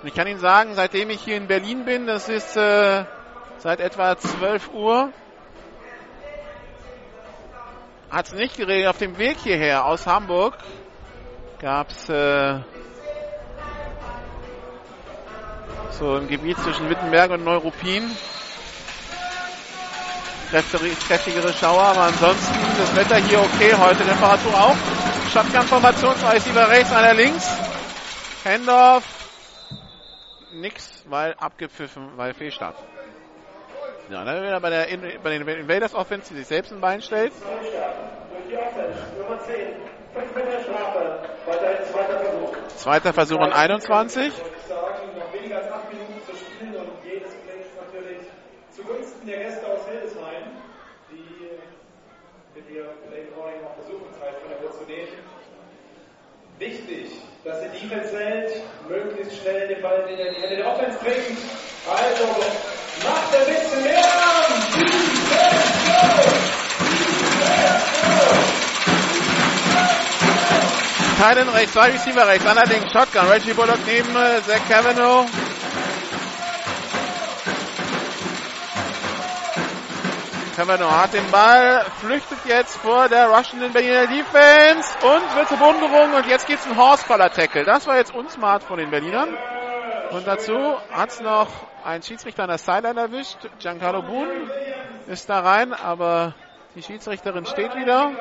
Und 0.02 0.08
ich 0.08 0.14
kann 0.14 0.26
Ihnen 0.26 0.40
sagen, 0.40 0.74
seitdem 0.74 1.10
ich 1.10 1.20
hier 1.20 1.36
in 1.36 1.46
Berlin 1.46 1.84
bin, 1.84 2.06
das 2.06 2.28
ist 2.28 2.56
äh, 2.56 3.04
seit 3.58 3.78
etwa 3.78 4.18
12 4.18 4.70
Uhr, 4.74 5.12
hat 8.10 8.26
es 8.26 8.32
nicht 8.32 8.56
geregnet. 8.56 8.88
Auf 8.88 8.98
dem 8.98 9.18
Weg 9.18 9.38
hierher 9.38 9.84
aus 9.84 10.06
Hamburg 10.06 10.56
gab 11.58 11.90
es 11.90 12.08
äh, 12.08 12.60
so 15.90 16.16
im 16.16 16.28
Gebiet 16.28 16.58
zwischen 16.58 16.88
Wittenberg 16.88 17.30
und 17.30 17.44
Neuruppin 17.44 18.10
kräftigere 20.50 21.52
Schauer, 21.52 21.82
aber 21.82 22.02
ansonsten 22.02 22.54
das 22.78 22.94
Wetter 22.94 23.16
hier 23.16 23.40
okay. 23.40 23.74
Heute 23.76 24.04
Temperatur 24.04 24.54
auch. 24.54 24.76
Shotgun-Formation, 25.32 26.16
zwei 26.16 26.30
Receiver 26.30 26.68
rechts, 26.68 26.92
einer 26.92 27.14
links. 27.14 27.48
Hendorf, 28.44 29.04
nix, 30.52 31.04
weil 31.08 31.34
abgepfiffen, 31.34 32.16
weil 32.16 32.32
Fehlstart. 32.32 32.76
Ja, 34.08 34.24
dann 34.24 34.42
wieder 34.42 34.60
bei, 34.60 34.70
der, 34.70 34.86
bei 35.22 35.30
den 35.30 35.48
Invaders 35.48 35.94
Offense, 35.94 36.28
die 36.30 36.38
sich 36.38 36.46
selbst 36.46 36.72
ein 36.72 36.80
Bein 36.80 37.02
stellt. 37.02 37.32
Zweiter 42.76 43.12
Versuch 43.12 43.40
und 43.40 43.52
21. 43.52 44.32
zugunsten 48.70 49.26
der 49.26 49.38
Gäste 49.38 49.66
aus 49.66 49.88
Hildesheim, 49.88 50.44
die 51.10 51.58
mit 52.54 52.70
ihr 52.70 52.84
Late 52.84 53.32
Calling 53.34 53.62
noch 53.62 53.74
versuchen, 53.74 54.12
Zeit 54.20 54.36
von 54.38 54.50
der 54.50 54.62
Uhr 54.62 54.70
zu 54.70 54.84
nehmen. 54.84 55.35
Wichtig, 56.58 57.10
dass 57.44 57.60
die 57.60 57.86
Defense 57.86 58.18
hält, 58.18 58.62
möglichst 58.88 59.42
schnell 59.42 59.68
den 59.68 59.82
Ball 59.82 60.08
in 60.08 60.16
die 60.16 60.22
Hände 60.22 60.56
der 60.56 60.72
Offense 60.72 60.98
bringt. 61.00 61.38
Also 61.86 62.24
macht 63.04 63.36
ein 63.36 63.46
bisschen 63.46 63.84
Lärm! 63.84 64.16
Teilen 71.18 71.48
rechts, 71.50 71.72
zwei 71.72 71.90
Receiver 71.90 72.26
rechts, 72.26 72.46
allerdings 72.46 72.90
Shotgun. 72.90 73.28
Reggie 73.28 73.52
Bullock 73.52 73.78
neben 73.86 74.16
äh, 74.16 74.42
Zach 74.46 74.66
Cavanaugh. 74.68 75.26
Cavanaugh 80.56 80.90
hat 80.90 81.12
den 81.12 81.30
Ball, 81.30 81.84
flüchtet 82.00 82.38
jetzt 82.46 82.78
vor 82.78 83.10
der 83.10 83.28
rushenden 83.28 83.74
Berliner 83.74 84.06
Defense 84.06 84.88
und 85.02 85.36
wird 85.36 85.48
zur 85.48 85.58
Bunderung 85.58 86.14
und 86.14 86.26
jetzt 86.26 86.46
gibt 86.46 86.60
es 86.60 86.66
einen 86.66 86.78
Horse-Collar-Tackle. 86.78 87.64
Das 87.64 87.86
war 87.86 87.98
jetzt 87.98 88.14
unsmart 88.14 88.62
von 88.62 88.78
den 88.78 88.90
Berlinern. 88.90 89.36
Und 90.12 90.26
dazu 90.26 90.56
hat 90.90 91.10
es 91.10 91.20
noch 91.20 91.48
ein 91.84 92.02
Schiedsrichter 92.02 92.44
an 92.44 92.48
der 92.48 92.56
Sideline 92.56 92.98
erwischt. 92.98 93.36
Giancarlo 93.58 94.00
Boone 94.00 94.50
ist 95.08 95.28
da 95.28 95.40
rein, 95.40 95.74
aber 95.74 96.34
die 96.74 96.82
Schiedsrichterin 96.82 97.44
steht 97.44 97.74
wieder. 97.74 98.12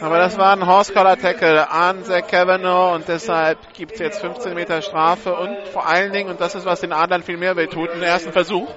Aber 0.00 0.18
das 0.18 0.36
war 0.38 0.52
ein 0.52 0.66
Horse-Collar-Tackle 0.66 1.70
an 1.70 2.04
Zach 2.04 2.26
Cavanaugh 2.26 2.94
und 2.94 3.08
deshalb 3.08 3.58
gibt 3.72 3.92
es 3.92 4.00
jetzt 4.00 4.20
15 4.20 4.54
Meter 4.54 4.82
Strafe 4.82 5.34
und 5.34 5.68
vor 5.68 5.86
allen 5.86 6.12
Dingen, 6.12 6.30
und 6.30 6.40
das 6.40 6.54
ist, 6.54 6.66
was 6.66 6.80
den 6.80 6.92
Adlern 6.92 7.22
viel 7.22 7.36
mehr 7.36 7.56
weh 7.56 7.66
tut, 7.66 7.90
einen 7.90 8.02
ersten 8.02 8.32
Versuch. 8.32 8.68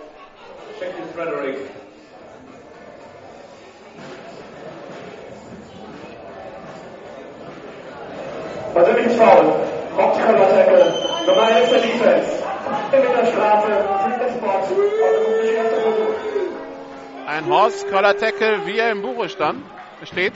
Persönliches 8.74 9.16
Foul. 9.16 9.54
Horse-Collar-Tackle. 9.98 10.94
Nummer 11.26 11.52
11 11.52 11.70
der 11.70 11.82
Defense. 11.82 12.44
15 12.92 13.02
Meter 13.02 13.26
Strafe. 13.26 13.98
Ein 17.28 17.50
Horse-Collar-Tackle, 17.50 18.66
wie 18.66 18.80
er 18.80 18.92
im 18.92 19.02
Buche 19.02 19.30
stand, 19.30 19.64
steht. 20.06 20.34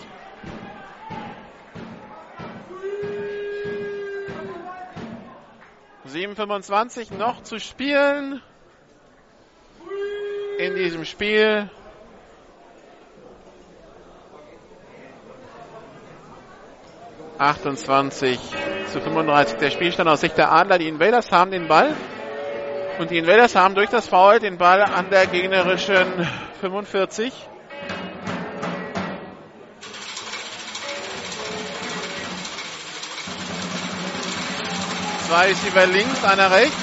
7,25 6.11 7.13
noch 7.15 7.41
zu 7.43 7.59
spielen 7.59 8.41
in 10.57 10.75
diesem 10.75 11.05
Spiel. 11.05 11.69
...28 17.39 18.37
zu 18.91 19.01
35 19.01 19.57
der 19.57 19.71
Spielstand 19.71 20.07
aus 20.07 20.21
Sicht 20.21 20.37
der 20.37 20.51
Adler. 20.51 20.77
Die 20.77 20.87
Invaders 20.87 21.31
haben 21.31 21.49
den 21.49 21.67
Ball. 21.67 21.95
Und 22.99 23.09
die 23.09 23.17
Invaders 23.17 23.55
haben 23.55 23.73
durch 23.73 23.89
das 23.89 24.07
Foul 24.07 24.39
den 24.39 24.59
Ball 24.59 24.83
an 24.83 25.09
der 25.09 25.25
gegnerischen 25.25 26.27
45. 26.59 27.33
Zwei 35.31 35.47
Receiver 35.47 35.85
links, 35.87 36.25
einer 36.25 36.51
rechts. 36.51 36.75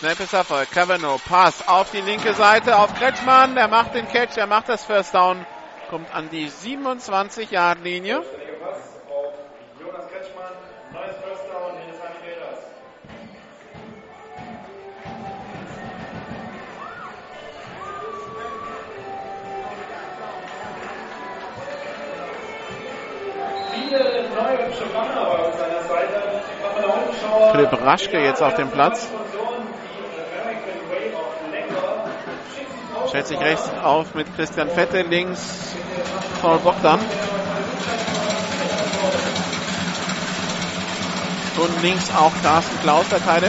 Snap 0.00 0.20
ist 0.20 0.34
Erfolg. 0.34 0.70
Cavanaugh, 0.70 1.18
Pass 1.26 1.66
auf 1.66 1.90
die 1.92 2.02
linke 2.02 2.34
Seite, 2.34 2.76
auf 2.76 2.92
Kretschmann. 2.92 3.56
Er 3.56 3.68
macht 3.68 3.94
den 3.94 4.06
Catch, 4.06 4.36
er 4.36 4.46
macht 4.46 4.68
das 4.68 4.84
First 4.84 5.14
Down 5.14 5.46
kommt 5.88 6.14
an 6.14 6.28
die 6.28 6.50
27-Yard-Linie. 6.50 8.16
Jonas 9.80 10.08
Kretschmann, 10.10 10.52
neues 10.92 11.16
First 11.24 11.35
Philipp 27.52 27.72
Raschke 27.84 28.18
jetzt 28.18 28.42
auf 28.42 28.54
dem 28.54 28.70
Platz. 28.70 29.08
Stellt 33.08 33.26
sich 33.28 33.40
rechts 33.40 33.70
auf 33.82 34.14
mit 34.14 34.26
Christian 34.36 34.68
Fette, 34.68 35.02
links 35.02 35.74
Paul 36.42 36.58
Bogdan. 36.58 37.00
Und 41.56 41.82
links 41.82 42.10
auch 42.14 42.32
Carsten 42.42 42.80
Klaus, 42.82 43.08
der 43.08 43.24
Teile. 43.24 43.48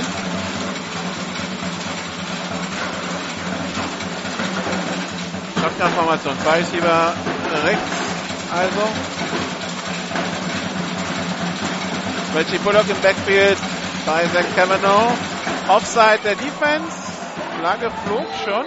Shotgun-Formation. 5.61 6.39
Zwei 6.39 6.57
Receiver 6.59 7.13
rechts, 7.65 7.91
also. 8.51 9.16
Reggie 12.35 12.57
Bullock 12.59 12.89
im 12.89 13.01
Backfield 13.01 13.57
bei 14.05 14.25
Zach 14.27 14.45
Cavanaugh. 14.55 15.13
Offside 15.69 16.19
der 16.23 16.35
Defense. 16.35 16.91
Flagge 17.59 17.91
flog 18.05 18.25
schon. 18.43 18.65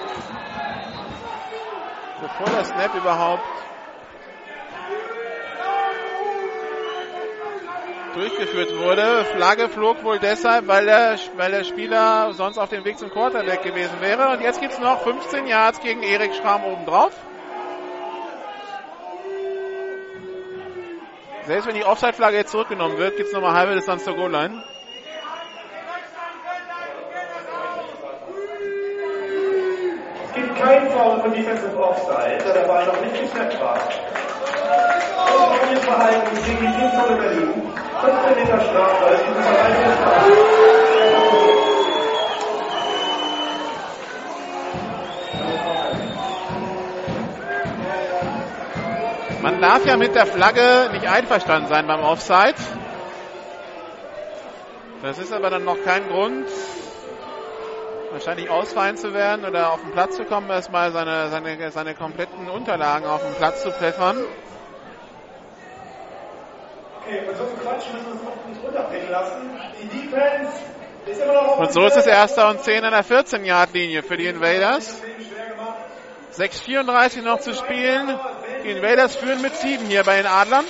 Bevor 2.20 2.54
der 2.54 2.64
Snap 2.64 2.94
überhaupt 2.94 3.44
durchgeführt 8.14 8.76
wurde. 8.78 9.24
Flagge 9.36 9.68
flog 9.68 10.02
wohl 10.04 10.18
deshalb, 10.18 10.66
weil 10.66 10.86
der, 10.86 11.16
weil 11.36 11.50
der 11.50 11.64
Spieler 11.64 12.32
sonst 12.32 12.58
auf 12.58 12.68
dem 12.70 12.84
Weg 12.84 12.98
zum 12.98 13.10
Quarterback 13.10 13.62
gewesen 13.62 14.00
wäre. 14.00 14.30
Und 14.30 14.40
jetzt 14.40 14.60
gibt's 14.60 14.78
noch 14.78 15.02
15 15.02 15.46
Yards 15.46 15.80
gegen 15.80 16.02
Erik 16.02 16.34
Schramm 16.34 16.64
obendrauf. 16.64 17.12
Selbst 21.50 21.66
wenn 21.66 21.74
die 21.74 21.84
Offside-Flagge 21.84 22.36
jetzt 22.36 22.52
zurückgenommen 22.52 22.96
wird, 22.96 23.16
gibt's 23.16 23.32
noch 23.32 23.40
mal 23.40 23.52
halbe 23.52 23.74
Distanz 23.74 24.04
zur 24.04 24.14
Goal-Line. 24.14 24.62
Es 30.28 30.32
gibt 30.32 30.54
keinen 30.54 30.90
Foul 30.90 31.20
von 31.20 31.32
Defensive 31.32 31.76
Offside, 31.76 32.38
da 32.44 32.52
der 32.52 32.68
Ball 32.68 32.86
noch 32.86 33.00
nicht 33.00 33.20
geschnappt 33.20 33.60
war. 33.60 33.80
Außerordentliches 35.16 35.84
Verhalten 35.86 36.36
gegen 36.36 36.60
die 36.60 36.78
Teams 36.78 36.94
von 36.94 37.18
Berlin. 37.18 37.72
15 38.00 38.44
Meter 38.44 38.60
Strafe, 38.60 39.10
das 39.10 39.20
ist 39.20 39.26
ein 39.26 39.42
Verhalten 39.42 40.19
Man 49.60 49.72
darf 49.72 49.84
ja 49.84 49.98
mit 49.98 50.14
der 50.14 50.24
Flagge 50.24 50.88
nicht 50.90 51.06
einverstanden 51.06 51.68
sein 51.68 51.86
beim 51.86 52.00
Offside. 52.00 52.54
Das 55.02 55.18
ist 55.18 55.34
aber 55.34 55.50
dann 55.50 55.64
noch 55.64 55.76
kein 55.84 56.08
Grund, 56.08 56.46
wahrscheinlich 58.10 58.48
ausfallen 58.48 58.96
zu 58.96 59.12
werden 59.12 59.44
oder 59.44 59.74
auf 59.74 59.82
den 59.82 59.90
Platz 59.90 60.16
zu 60.16 60.24
kommen, 60.24 60.48
erstmal 60.48 60.92
seine, 60.92 61.28
seine, 61.28 61.70
seine 61.72 61.94
kompletten 61.94 62.48
Unterlagen 62.48 63.04
auf 63.04 63.20
den 63.20 63.34
Platz 63.34 63.62
zu 63.62 63.70
pfeffern. 63.70 64.24
Okay, 67.02 67.20
mit 67.26 67.36
so 67.36 67.44
viel 67.44 67.58
Quatsch 67.58 67.92
müssen 67.92 68.06
wir 68.06 68.12
uns 68.12 68.22
auch 68.22 68.48
nicht 68.48 68.64
runterbringen 68.64 69.10
lassen. 69.10 69.60
Die 69.82 69.88
Defense 69.88 70.52
ist 71.04 71.20
immer 71.20 71.34
noch 71.34 71.48
auf 71.48 71.58
Und 71.58 71.72
so 71.74 71.84
ist 71.84 71.96
es 71.98 72.06
erster 72.06 72.48
und 72.48 72.62
10 72.62 72.82
an 72.84 72.92
der 72.92 73.04
14-Yard-Linie 73.04 74.02
für 74.04 74.16
die 74.16 74.26
Invaders. 74.26 75.02
6,34 76.34 77.22
noch 77.22 77.40
zu 77.40 77.52
spielen. 77.52 78.18
Die 78.64 78.70
Invaders 78.70 79.16
führen 79.16 79.40
mit 79.40 79.56
7 79.56 79.86
hier 79.86 80.04
bei 80.04 80.16
den 80.16 80.26
Adlern. 80.26 80.66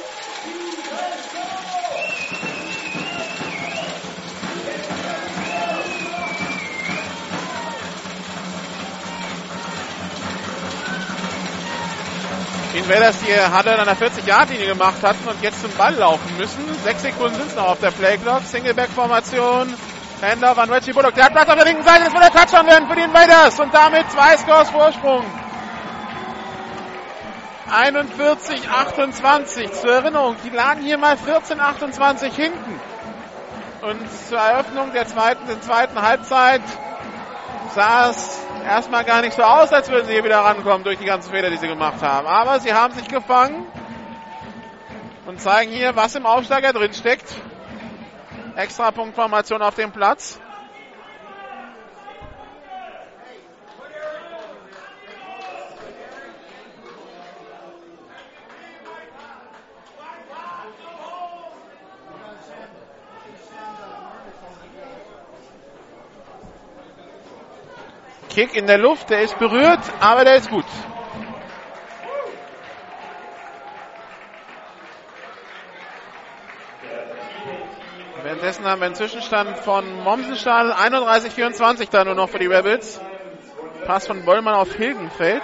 Die 12.73 12.79
Invaders, 12.79 13.17
die 13.19 13.35
Hadler 13.35 13.81
an 13.81 13.87
der 13.87 13.97
40-Yard-Linie 13.97 14.69
gemacht 14.69 15.03
hatten 15.03 15.27
und 15.27 15.43
jetzt 15.43 15.61
zum 15.61 15.73
Ball 15.73 15.95
laufen 15.95 16.37
müssen. 16.39 16.63
Sechs 16.85 17.03
Sekunden 17.03 17.35
sind 17.35 17.57
noch 17.57 17.71
auf 17.71 17.81
der 17.81 17.91
Playclock. 17.91 18.43
Singleback-Formation. 18.45 19.75
Handoff 20.23 20.59
an 20.59 20.71
Reggie 20.71 20.93
Bullock. 20.93 21.15
Der 21.15 21.25
hat 21.25 21.33
Platz 21.33 21.49
auf 21.49 21.57
der 21.57 21.65
linken 21.65 21.83
Seite. 21.83 22.05
Das 22.05 22.13
wird 22.13 22.23
der 22.23 22.31
Touchdown 22.31 22.67
werden 22.67 22.89
für 22.89 22.95
die 22.95 23.03
Invaders. 23.03 23.59
Und 23.59 23.75
damit 23.75 24.09
zwei 24.13 24.37
Scores 24.37 24.71
Vorsprung. 24.71 25.25
41, 27.71 28.69
28. 28.69 29.73
Zur 29.73 29.93
Erinnerung, 29.93 30.37
die 30.45 30.51
lagen 30.51 30.83
hier 30.83 30.99
mal 30.99 31.17
14, 31.17 31.61
28 31.61 32.35
hinten. 32.35 32.81
Und 33.83 34.11
zur 34.29 34.39
Eröffnung 34.39 34.93
der 34.93 35.07
zweiten, 35.07 35.47
der 35.47 35.61
zweiten 35.61 36.01
Halbzeit 36.01 36.63
sah 37.75 38.11
es 38.11 38.41
erstmal 38.65 39.05
gar 39.05 39.23
nicht 39.23 39.35
so 39.35 39.43
aus, 39.43 39.73
als 39.73 39.89
würden 39.89 40.07
sie 40.07 40.13
hier 40.13 40.25
wieder 40.25 40.41
rankommen 40.41 40.85
durch 40.85 40.99
die 40.99 41.05
ganzen 41.05 41.31
Fehler, 41.31 41.51
die 41.51 41.57
sie 41.57 41.69
gemacht 41.69 42.03
haben. 42.03 42.27
Aber 42.27 42.61
sie 42.61 42.75
haben 42.75 42.93
sich 42.95 43.09
gefangen 43.09 43.67
und 45.27 45.41
zeigen 45.41 45.73
hier, 45.73 45.97
was 45.97 46.15
im 46.15 46.27
Aufsteiger 46.27 46.73
drin 46.73 46.93
steckt. 46.93 47.33
Extrapunktformation 48.57 49.63
auf 49.63 49.77
dem 49.77 49.93
Platz. 49.93 50.41
Kick 68.31 68.55
in 68.55 68.67
der 68.67 68.79
Luft, 68.79 69.11
der 69.11 69.23
ist 69.23 69.39
berührt, 69.39 69.81
aber 70.01 70.25
der 70.25 70.37
ist 70.37 70.51
gut. 70.51 70.65
Währenddessen 78.23 78.65
haben 78.65 78.81
wir 78.81 78.87
einen 78.87 78.95
Zwischenstand 78.95 79.59
von 79.59 79.85
Mommsenstahl 80.05 80.73
31-24 80.73 81.89
da 81.91 82.05
nur 82.05 82.15
noch 82.15 82.29
für 82.29 82.39
die 82.39 82.47
Rebels. 82.47 83.01
Pass 83.85 84.07
von 84.07 84.25
Bollmann 84.25 84.55
auf 84.55 84.73
Hilgenfeld. 84.75 85.43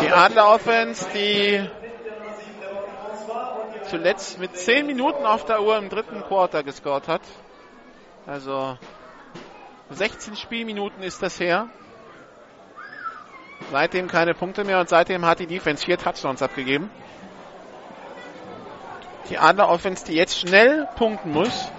Die 0.00 0.10
Adler 0.12 0.54
Offense, 0.54 1.08
die 1.12 1.68
zuletzt 3.90 4.38
mit 4.38 4.56
10 4.56 4.86
Minuten 4.86 5.26
auf 5.26 5.44
der 5.44 5.62
Uhr 5.62 5.76
im 5.76 5.88
dritten 5.88 6.22
Quarter 6.22 6.62
gescored 6.62 7.08
hat. 7.08 7.22
Also 8.26 8.78
16 9.90 10.36
Spielminuten 10.36 11.02
ist 11.02 11.20
das 11.20 11.40
her. 11.40 11.68
Seitdem 13.72 14.06
keine 14.06 14.34
Punkte 14.34 14.62
mehr 14.62 14.78
und 14.78 14.88
seitdem 14.88 15.26
hat 15.26 15.40
die 15.40 15.46
Defense 15.46 15.84
vier 15.84 15.98
Touchdowns 15.98 16.42
abgegeben. 16.42 16.90
Die 19.30 19.38
Adler 19.38 19.68
Offense, 19.68 20.04
die 20.04 20.14
jetzt 20.14 20.38
schnell 20.38 20.86
punkten 20.96 21.32
muss. 21.32 21.72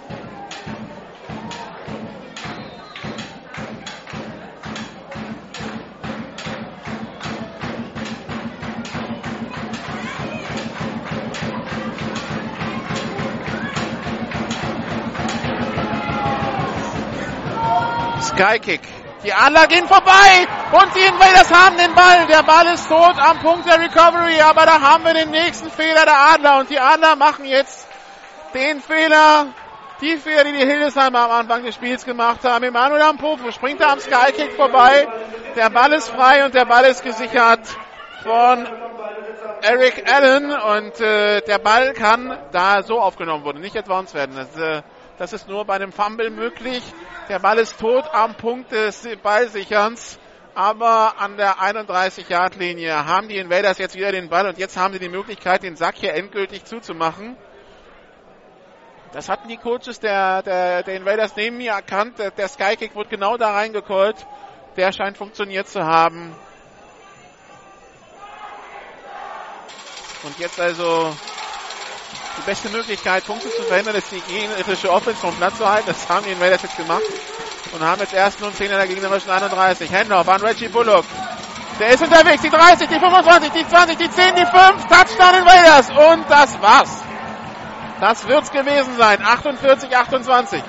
Skykick. 18.36 18.82
Die 19.24 19.34
Adler 19.34 19.66
gehen 19.68 19.88
vorbei 19.88 20.46
und 20.72 20.96
die 20.96 21.00
Invaders 21.00 21.52
haben 21.52 21.78
den 21.78 21.96
Ball. 21.96 22.28
Der 22.28 22.44
Ball 22.44 22.68
ist 22.68 22.88
tot 22.88 23.18
am 23.18 23.40
Punkt 23.40 23.66
der 23.66 23.80
Recovery, 23.80 24.42
aber 24.42 24.66
da 24.66 24.80
haben 24.82 25.06
wir 25.06 25.14
den 25.14 25.32
nächsten 25.32 25.72
Fehler 25.72 26.06
der 26.06 26.20
Adler 26.34 26.60
und 26.60 26.70
die 26.70 26.80
Adler 26.80 27.16
machen 27.16 27.46
jetzt 27.46 27.88
den 28.54 28.82
Fehler, 28.82 29.48
Die 30.02 30.18
Fehler, 30.18 30.44
die 30.44 30.52
die 30.52 30.66
Hildesheimer 30.66 31.20
am 31.20 31.32
Anfang 31.32 31.64
des 31.64 31.76
Spiels 31.76 32.04
gemacht 32.04 32.44
haben. 32.44 32.66
Emanuel 32.66 33.02
Ampofu 33.02 33.52
springt 33.52 33.80
da 33.80 33.94
am 33.94 34.00
Skykick 34.00 34.52
vorbei. 34.54 35.08
Der 35.56 35.70
Ball 35.70 35.94
ist 35.94 36.10
frei 36.10 36.44
und 36.44 36.54
der 36.54 36.66
Ball 36.66 36.84
ist 36.86 37.02
gesichert 37.02 37.62
von 38.22 38.68
Eric 39.62 40.04
Allen 40.12 40.52
und 40.52 41.00
äh, 41.00 41.42
der 41.42 41.60
Ball 41.60 41.94
kann 41.94 42.38
da 42.52 42.84
so 42.84 43.00
aufgenommen 43.00 43.46
werden, 43.46 43.62
nicht 43.62 43.78
advanced 43.78 44.14
werden. 44.14 44.36
Das, 44.36 44.56
äh, 44.58 44.82
das 45.18 45.34
ist 45.34 45.48
nur 45.48 45.66
bei 45.66 45.76
einem 45.76 45.92
Fumble 45.92 46.30
möglich. 46.30 46.84
Der 47.30 47.40
Ball 47.40 47.58
ist 47.58 47.80
tot 47.80 48.06
am 48.12 48.36
Punkt 48.36 48.72
des 48.72 49.08
Ballsicherns. 49.24 50.20
Aber 50.54 51.20
an 51.20 51.36
der 51.36 51.58
31-Yard-Linie 51.58 53.06
haben 53.06 53.28
die 53.28 53.38
Invaders 53.38 53.78
jetzt 53.78 53.96
wieder 53.96 54.14
den 54.14 54.30
Ball 54.30 54.48
und 54.48 54.58
jetzt 54.58 54.78
haben 54.78 54.94
sie 54.94 55.00
die 55.00 55.10
Möglichkeit, 55.10 55.64
den 55.64 55.76
Sack 55.76 55.96
hier 55.96 56.14
endgültig 56.14 56.64
zuzumachen. 56.64 57.36
Das 59.12 59.28
hatten 59.28 59.50
die 59.50 59.58
Coaches 59.58 60.00
der, 60.00 60.42
der, 60.44 60.84
der 60.84 60.96
Invaders 60.96 61.36
neben 61.36 61.58
mir 61.58 61.74
erkannt. 61.74 62.20
Der, 62.20 62.32
der 62.32 62.48
Skykick 62.48 62.96
wird 62.96 63.10
genau 63.10 63.36
da 63.38 63.52
reingekollt. 63.52 64.26
Der 64.78 64.94
scheint 64.94 65.18
funktioniert 65.18 65.68
zu 65.68 65.86
haben. 65.86 66.36
Und 70.24 70.40
jetzt 70.40 70.60
also 70.60 71.16
die 72.38 72.42
beste 72.46 72.70
Möglichkeit, 72.70 73.26
Punkte 73.26 73.50
zu 73.52 73.64
verhindern, 73.64 73.96
ist 73.96 74.12
die 74.12 74.22
gegnerische 74.22 74.92
Offense 74.92 75.20
vom 75.20 75.36
Platz 75.36 75.58
zu 75.58 75.68
halten. 75.68 75.88
Das 75.88 76.08
haben 76.10 76.26
die 76.26 76.32
Invaders 76.32 76.62
jetzt 76.62 76.78
gemacht 76.78 77.04
und 77.72 77.82
haben 77.82 78.02
jetzt 78.02 78.14
erst 78.14 78.40
nun 78.42 78.54
10 78.54 78.72
in 78.72 78.78
der 78.78 78.88
gegnerischen 78.88 79.30
31. 79.30 79.92
Handoff 79.92 80.28
an 80.28 80.42
Reggie 80.42 80.68
Bullock. 80.68 81.06
Der 81.80 81.90
ist 81.90 82.02
unterwegs, 82.02 82.42
die 82.42 82.50
30, 82.50 82.88
die 82.88 83.00
25, 83.00 83.52
die 83.52 83.68
20, 83.68 83.98
die 83.98 84.10
10, 84.10 84.36
die 84.36 84.46
5, 84.46 84.86
Touchdown 84.86 85.36
Invaders 85.40 85.90
und 85.90 86.30
das 86.30 86.62
war's. 86.62 87.04
Das 88.00 88.28
wird's 88.28 88.52
gewesen 88.52 88.96
sein, 88.98 89.22
48, 89.22 89.96
28. 89.96 90.64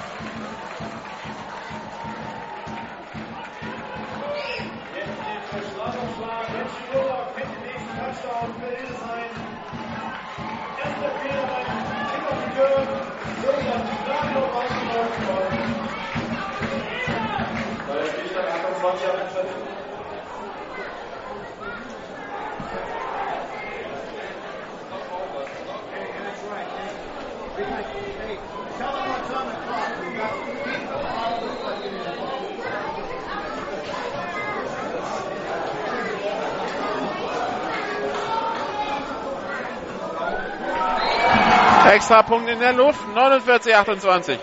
Extra 41.97 42.23
Punkt 42.23 42.51
in 42.51 42.59
der 42.59 42.75
Luft, 42.75 43.09
49, 43.09 43.75
28. 43.75 44.39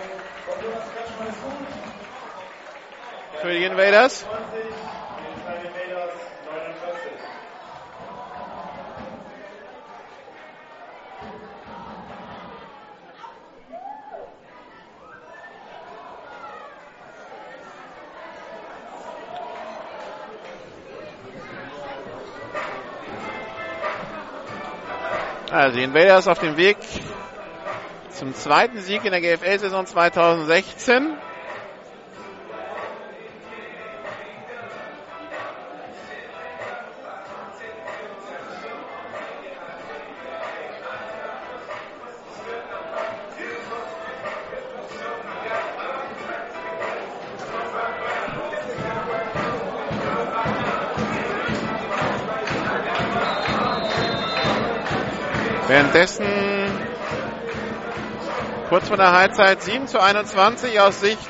Für 3.44 3.52
die 3.52 3.64
Invaders. 3.64 4.26
Also 25.52 25.78
die 25.78 25.84
Invaders 25.84 26.28
auf 26.28 26.40
dem 26.40 26.58
Weg 26.58 26.78
zum 28.14 28.36
zweiten 28.36 28.80
Sieg 28.82 29.06
in 29.06 29.12
der 29.12 29.22
GFL-Saison 29.22 29.86
2016. 29.86 31.18
Währenddessen 55.66 56.33
kurz 58.84 58.90
vor 58.90 58.98
der 58.98 59.14
Halbzeit 59.14 59.62
7 59.62 59.88
zu 59.88 60.02
21 60.02 60.78
aus 60.82 61.00
Sicht 61.00 61.30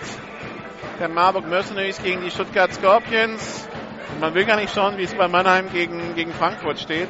der 1.00 1.08
Marburg 1.08 1.46
Mercenaries 1.46 2.02
gegen 2.02 2.24
die 2.24 2.32
Stuttgart 2.32 2.74
Scorpions. 2.74 3.68
Und 4.12 4.22
man 4.22 4.34
will 4.34 4.46
gar 4.46 4.56
nicht 4.56 4.74
schauen, 4.74 4.98
wie 4.98 5.04
es 5.04 5.14
bei 5.14 5.28
Mannheim 5.28 5.72
gegen, 5.72 6.16
gegen 6.16 6.34
Frankfurt 6.34 6.80
steht. 6.80 7.10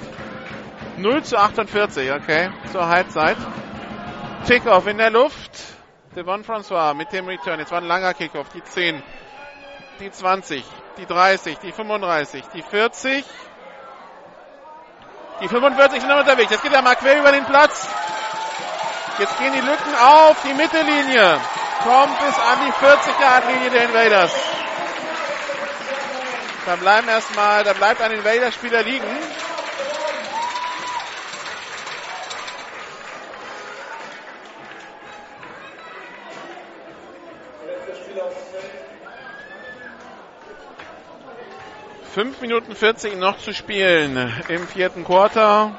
0 0.97 1.23
zu 1.23 1.37
48, 1.37 2.11
okay, 2.11 2.49
zur 2.73 2.89
Halbzeit. 2.89 3.37
Kickoff 4.45 4.85
in 4.87 4.97
der 4.97 5.11
Luft. 5.11 5.51
Devon 6.13 6.43
François 6.43 6.93
mit 6.93 7.13
dem 7.13 7.25
Return. 7.25 7.59
Jetzt 7.59 7.71
war 7.71 7.79
ein 7.79 7.87
langer 7.87 8.13
Kickoff. 8.13 8.49
Die 8.49 8.63
10, 8.63 9.01
die 10.01 10.11
20, 10.11 10.65
die 10.97 11.05
30, 11.05 11.59
die 11.59 11.71
35, 11.71 12.43
die 12.53 12.63
40. 12.63 13.23
Die 15.41 15.47
45 15.47 16.01
sind 16.01 16.09
noch 16.09 16.19
unterwegs. 16.19 16.51
Jetzt 16.51 16.63
geht 16.63 16.73
er 16.73 16.81
mal 16.81 16.95
quer 16.95 17.19
über 17.19 17.31
den 17.31 17.45
Platz. 17.45 17.87
Jetzt 19.19 19.37
gehen 19.37 19.53
die 19.53 19.59
Lücken 19.59 19.93
auf 19.95 20.41
die 20.43 20.53
Mittellinie. 20.55 21.39
Kommt 21.83 22.19
bis 22.19 22.39
an 22.39 22.59
die 22.65 22.71
40-Yard-Linie 22.83 23.69
der 23.69 23.83
Invaders. 23.83 24.31
Da 26.65 26.75
bleiben 26.77 27.07
erstmal, 27.07 27.63
da 27.63 27.73
bleibt 27.73 28.01
ein 28.01 28.11
Invaders-Spieler 28.11 28.81
liegen. 28.83 29.05
Fünf 42.13 42.41
Minuten 42.41 42.75
40 42.75 43.15
noch 43.17 43.37
zu 43.39 43.53
spielen 43.53 44.31
im 44.47 44.67
vierten 44.67 45.03
Quarter. 45.03 45.71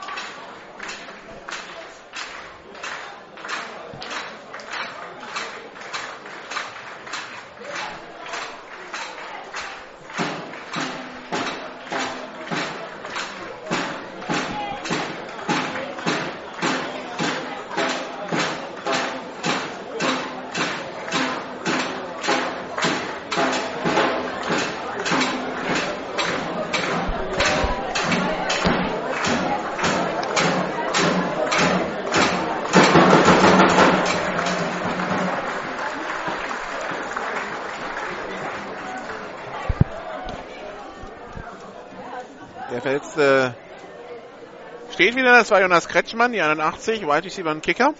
Wieder, 45.34 45.40
das 45.40 45.50
war 45.50 45.60
Jonas 45.60 45.88
Kretschmann, 45.88 46.32
die 46.32 46.40
81, 46.40 47.02
Wide 47.02 47.24
Receiver 47.24 47.50
und 47.50 47.62
Kicker. 47.62 47.94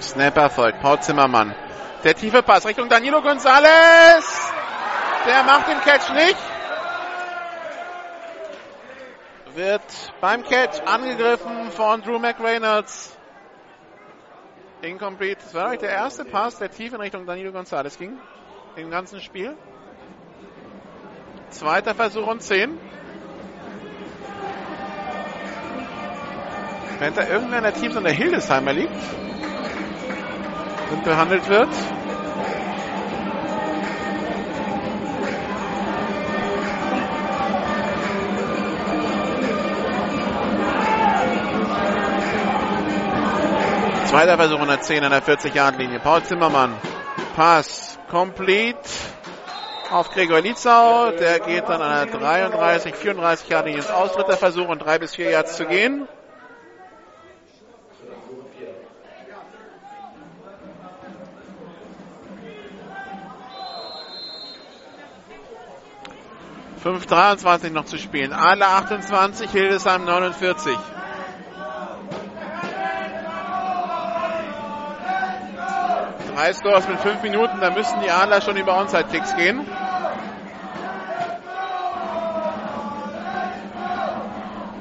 Snap 0.00 0.36
erfolgt, 0.36 0.80
Paul 0.80 1.00
Zimmermann. 1.00 1.54
Der 2.02 2.14
tiefe 2.16 2.42
Pass 2.42 2.66
Richtung 2.66 2.88
Danilo 2.88 3.22
Gonzalez. 3.22 4.29
Der 5.30 5.44
macht 5.44 5.68
den 5.68 5.80
Catch 5.82 6.12
nicht. 6.12 6.36
wird 9.54 10.12
beim 10.20 10.42
Catch 10.42 10.80
angegriffen 10.84 11.70
von 11.70 12.02
Drew 12.02 12.18
McReynolds. 12.18 13.16
Incomplete. 14.82 15.40
Das 15.44 15.54
war 15.54 15.66
eigentlich 15.66 15.80
der 15.82 15.90
erste 15.90 16.24
Pass, 16.24 16.58
der 16.58 16.72
tief 16.72 16.92
in 16.92 17.00
Richtung 17.00 17.26
Danilo 17.26 17.52
Gonzalez 17.52 17.96
ging. 17.96 18.18
Im 18.74 18.90
ganzen 18.90 19.20
Spiel. 19.20 19.56
Zweiter 21.50 21.94
Versuch 21.94 22.26
und 22.26 22.42
10. 22.42 22.76
Wenn 26.98 27.14
da 27.14 27.28
irgendeiner 27.28 27.72
Teams 27.72 27.96
an 27.96 28.02
der 28.02 28.14
Hildesheimer 28.14 28.72
liegt 28.72 29.00
und 30.90 31.04
behandelt 31.04 31.48
wird. 31.48 31.68
Zweiter 44.10 44.36
Versuch 44.36 44.56
110 44.56 45.04
an 45.04 45.12
der 45.12 45.22
40-Yard-Linie. 45.22 46.00
Paul 46.00 46.24
Zimmermann. 46.24 46.74
Pass 47.36 47.96
complete 48.10 48.76
auf 49.88 50.10
Gregor 50.10 50.40
Lietzau. 50.40 51.12
Der 51.12 51.38
geht 51.38 51.68
dann 51.68 51.80
an 51.80 52.08
der 52.08 52.18
33, 52.18 52.92
34 52.92 53.48
Yard-Linie 53.48 53.82
ins 53.82 53.88
Aus. 53.88 54.10
Dritter 54.14 54.36
Versuch 54.36 54.66
und 54.66 54.80
drei 54.80 54.98
bis 54.98 55.14
vier 55.14 55.30
Yards 55.30 55.56
zu 55.56 55.64
gehen. 55.64 56.08
Fünf 66.82 67.06
23 67.06 67.72
noch 67.72 67.84
zu 67.84 67.96
spielen. 67.96 68.32
Adler 68.32 68.70
28, 68.70 69.52
Hildesheim 69.52 70.04
49. 70.04 70.76
Drei 76.40 76.54
Scores 76.54 76.88
mit 76.88 76.98
fünf 77.00 77.22
Minuten, 77.22 77.60
da 77.60 77.68
müssten 77.68 78.00
die 78.00 78.10
Adler 78.10 78.40
schon 78.40 78.56
über 78.56 78.74
Onside-Kicks 78.78 79.36
gehen. 79.36 79.60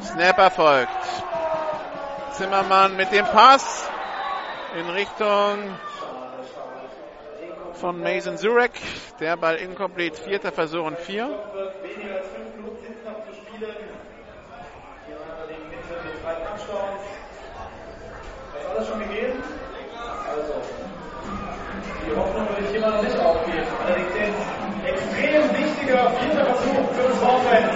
Snap 0.01 0.37
erfolgt. 0.37 0.89
Zimmermann 2.31 2.95
mit 2.95 3.11
dem 3.11 3.25
Pass 3.25 3.89
in 4.79 4.89
Richtung 4.89 5.77
von 7.73 8.01
Mason 8.01 8.37
Zurek. 8.37 8.71
Der 9.19 9.35
Ball 9.35 9.57
incomplete. 9.57 10.15
Vierter 10.15 10.53
Versuch 10.53 10.85
und 10.85 10.97
vier. 10.97 11.25
Weniger 11.25 12.15
als 12.15 12.27
fünf 12.27 12.49
die 22.09 22.15
Hoffnung 22.15 22.47
will 22.49 22.65
ich 22.65 22.75
immer 22.75 22.89
noch 22.89 23.01
nicht 23.01 23.19
aufgeben. 23.19 23.67
Allerdings 23.85 24.13
ein 24.15 24.85
extrem 24.85 25.43
wichtiger 25.57 26.11
vierter 26.11 26.45
Versuch 26.45 26.91
für 26.93 27.03
uns 27.03 27.21
Offense. 27.21 27.69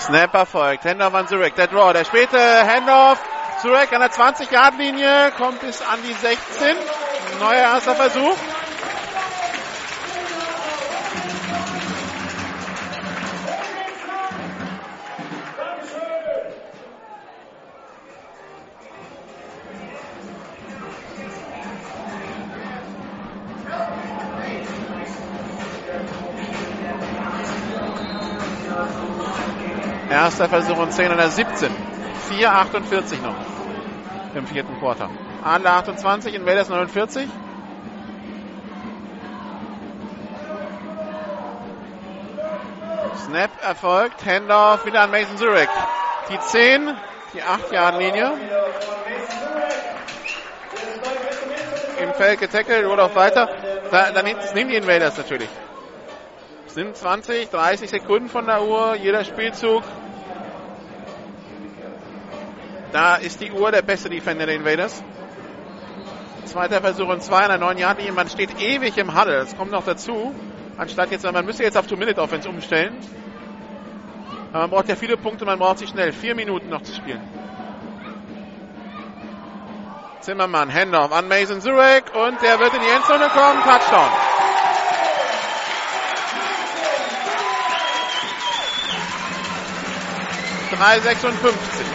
Snap 0.00 0.34
erfolgt. 0.34 0.84
Handoff 0.84 1.14
an 1.14 1.28
Zurek. 1.28 1.54
Der 1.54 1.66
Draw. 1.66 1.92
Der 1.94 2.04
späte 2.04 2.38
Handoff. 2.38 3.18
Zurek 3.62 3.92
an 3.94 4.00
der 4.00 4.10
20-Yard-Linie. 4.10 5.32
Kommt 5.38 5.60
bis 5.60 5.80
an 5.80 6.00
die 6.06 6.12
16. 6.12 6.76
Neuer 7.40 7.54
erster 7.54 7.94
Versuch. 7.94 8.36
Erster 30.14 30.48
Versuch 30.48 30.78
und 30.78 30.92
10 30.92 31.10
an 31.10 31.16
der 31.16 31.28
17. 31.28 31.72
4,48 32.30 33.20
noch 33.20 33.34
im 34.36 34.46
vierten 34.46 34.78
Quarter. 34.78 35.10
Adler 35.42 35.72
28, 35.72 36.34
Invaders 36.36 36.68
49. 36.68 37.28
Snap 43.24 43.50
erfolgt. 43.60 44.24
Handoff 44.24 44.86
wieder 44.86 45.00
an 45.00 45.10
Mason 45.10 45.36
Zurek. 45.36 45.68
Die 46.30 46.38
10, 46.38 46.94
die 47.34 47.42
8-Yard-Linie. 47.42 48.34
Im 52.00 52.14
Feld 52.14 52.38
getackelt 52.38 52.86
auch 52.86 53.16
weiter. 53.16 53.48
Da, 53.90 54.12
dann 54.12 54.24
nehmen 54.24 54.70
die 54.70 54.76
Invaders 54.76 55.18
natürlich. 55.18 55.48
Sind 56.74 56.96
20, 56.96 57.50
30 57.50 57.88
Sekunden 57.88 58.28
von 58.28 58.46
der 58.46 58.64
Uhr. 58.64 58.96
Jeder 58.96 59.24
Spielzug 59.24 59.84
da 62.90 63.16
ist 63.16 63.40
die 63.40 63.50
Uhr 63.50 63.72
der 63.72 63.82
beste 63.82 64.08
Defender 64.08 64.46
der 64.46 64.56
Invaders. 64.56 65.02
Zweiter 66.46 66.80
Versuch 66.80 67.08
und 67.08 67.22
zwei 67.22 67.42
an 67.42 67.48
der 67.48 67.58
neuen 67.58 67.78
Yard 67.78 67.98
Man 68.14 68.28
steht 68.28 68.60
ewig 68.60 68.98
im 68.98 69.16
Huddle. 69.16 69.36
Das 69.38 69.56
kommt 69.56 69.70
noch 69.70 69.84
dazu. 69.84 70.34
Anstatt 70.76 71.12
jetzt, 71.12 71.24
man 71.24 71.44
müsste 71.44 71.62
jetzt 71.62 71.76
auf 71.76 71.86
Two-Minute-Offense 71.86 72.48
umstellen. 72.48 72.96
Aber 74.52 74.62
man 74.62 74.70
braucht 74.70 74.88
ja 74.88 74.96
viele 74.96 75.16
Punkte, 75.16 75.44
man 75.44 75.60
braucht 75.60 75.78
sie 75.78 75.86
schnell. 75.86 76.12
Vier 76.12 76.34
Minuten 76.34 76.68
noch 76.68 76.82
zu 76.82 76.92
spielen. 76.92 77.20
Zimmermann, 80.20 80.72
Handoff 80.72 81.12
an 81.12 81.28
Mason 81.28 81.60
Zurek 81.60 82.04
und 82.14 82.42
der 82.42 82.58
wird 82.58 82.74
in 82.74 82.80
die 82.80 82.88
Endzone 82.88 83.28
kommen. 83.28 83.60
Touchdown. 83.62 84.33
3,56. 90.76 91.93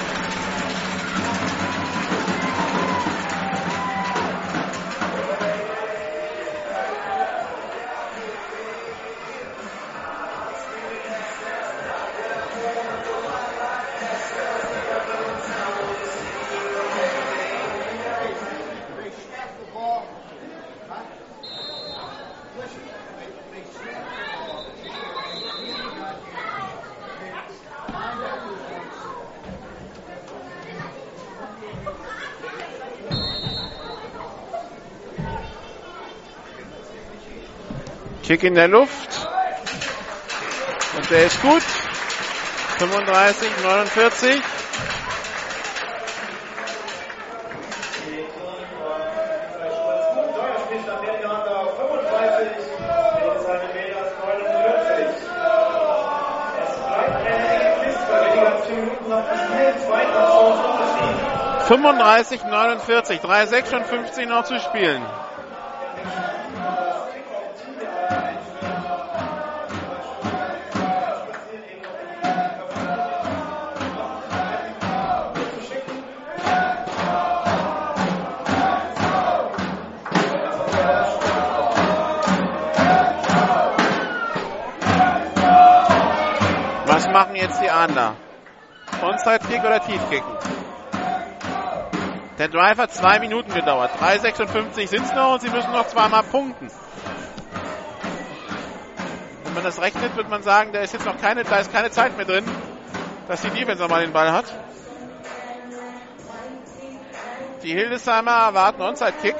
Kick 38.29 38.43
in 38.43 38.53
der 38.53 38.67
Luft. 38.67 39.27
Und 40.95 41.09
der 41.09 41.25
ist 41.25 41.41
gut. 41.41 41.63
35, 42.77 43.49
49. 43.63 44.41
Fünfunddreißig, 61.67 62.43
49, 62.43 63.21
3,56 63.21 64.25
noch 64.27 64.43
zu 64.43 64.59
spielen. 64.59 65.03
Jetzt 87.49 87.61
die 87.61 87.69
Adler? 87.69 88.15
Onside-Kick 89.01 89.63
oder 89.63 89.79
Tiefkicken? 89.81 90.37
Der 92.37 92.47
Drive 92.47 92.77
hat 92.77 92.93
zwei 92.93 93.19
Minuten 93.19 93.53
gedauert. 93.53 93.91
3,56 93.99 94.87
sind 94.87 95.05
es 95.05 95.13
noch 95.13 95.33
und 95.33 95.41
sie 95.41 95.49
müssen 95.49 95.71
noch 95.71 95.87
zweimal 95.87 96.23
punkten. 96.23 96.69
Wenn 99.43 99.53
man 99.53 99.63
das 99.63 99.81
rechnet, 99.81 100.15
wird 100.15 100.29
man 100.29 100.41
sagen, 100.43 100.71
da 100.71 100.79
ist 100.79 100.93
jetzt 100.93 101.05
noch 101.05 101.19
keine, 101.19 101.43
da 101.43 101.57
ist 101.57 101.73
keine 101.73 101.91
Zeit 101.91 102.15
mehr 102.15 102.25
drin, 102.25 102.45
dass 103.27 103.41
die 103.41 103.49
Defense 103.49 103.81
nochmal 103.81 104.01
den 104.01 104.13
Ball 104.13 104.31
hat. 104.31 104.45
Die 107.63 107.73
Hildesheimer 107.73 108.31
erwarten 108.31 108.81
Onside-Kick. 108.81 109.35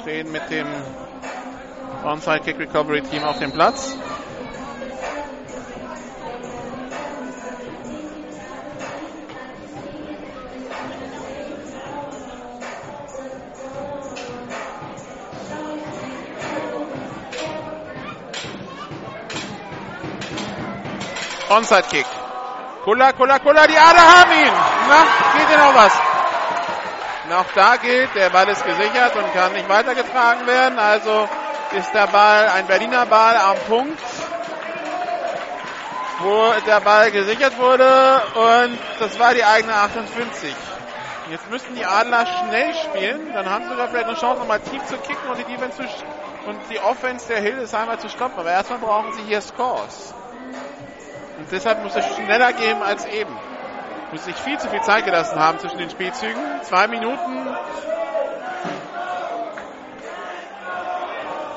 Stehen 0.00 0.32
mit 0.32 0.48
dem 0.48 0.66
Onside-Kick-Recovery-Team 2.08 3.22
auf 3.22 3.38
dem 3.38 3.52
Platz. 3.52 3.94
Onside-Kick. 21.50 22.06
Kulla, 22.84 23.12
Kulla, 23.12 23.38
Kulla, 23.38 23.66
die 23.66 23.76
Ader 23.76 24.00
haben 24.00 24.32
ihn. 24.32 24.52
Na, 24.88 25.04
geht 25.36 25.48
hier 25.48 25.58
noch 25.58 25.74
was? 25.74 25.92
Noch 27.28 27.52
da 27.54 27.76
gilt, 27.76 28.14
der 28.14 28.30
Ball 28.30 28.48
ist 28.48 28.64
gesichert 28.64 29.14
und 29.14 29.34
kann 29.34 29.52
nicht 29.52 29.68
weitergetragen 29.68 30.46
werden. 30.46 30.78
Also 30.78 31.28
ist 31.72 31.94
der 31.94 32.06
Ball 32.06 32.48
ein 32.48 32.66
Berliner 32.66 33.06
Ball 33.06 33.36
am 33.36 33.56
Punkt, 33.68 33.98
wo 36.20 36.52
der 36.66 36.80
Ball 36.80 37.10
gesichert 37.10 37.58
wurde 37.58 38.22
und 38.34 38.78
das 38.98 39.18
war 39.18 39.34
die 39.34 39.44
eigene 39.44 39.74
58. 39.74 40.54
Jetzt 41.30 41.50
müssten 41.50 41.74
die 41.74 41.84
Adler 41.84 42.24
schnell 42.26 42.74
spielen, 42.74 43.20
dann 43.34 43.50
haben 43.50 43.64
sie 43.68 43.76
da 43.76 43.86
vielleicht 43.86 44.06
eine 44.06 44.16
Chance, 44.16 44.40
nochmal 44.40 44.60
tief 44.60 44.84
zu 44.86 44.96
kicken 44.96 45.28
und 45.30 45.38
die 45.38 45.44
Defense 45.44 45.76
zu 45.76 45.84
und 46.48 46.58
die 46.70 46.78
Offense 46.80 47.28
der 47.28 47.40
Hildesheimer 47.40 47.98
zu 47.98 48.08
stoppen. 48.08 48.38
Aber 48.38 48.50
erstmal 48.50 48.78
brauchen 48.78 49.12
sie 49.12 49.22
hier 49.22 49.40
Scores. 49.40 50.14
Und 51.38 51.52
deshalb 51.52 51.82
muss 51.82 51.94
es 51.94 52.04
schneller 52.16 52.52
gehen 52.52 52.82
als 52.82 53.04
eben. 53.04 53.36
Muss 54.10 54.24
sich 54.24 54.36
viel 54.36 54.58
zu 54.58 54.68
viel 54.70 54.80
Zeit 54.80 55.04
gelassen 55.04 55.38
haben 55.38 55.58
zwischen 55.58 55.78
den 55.78 55.90
Spielzügen. 55.90 56.62
Zwei 56.62 56.88
Minuten 56.88 57.54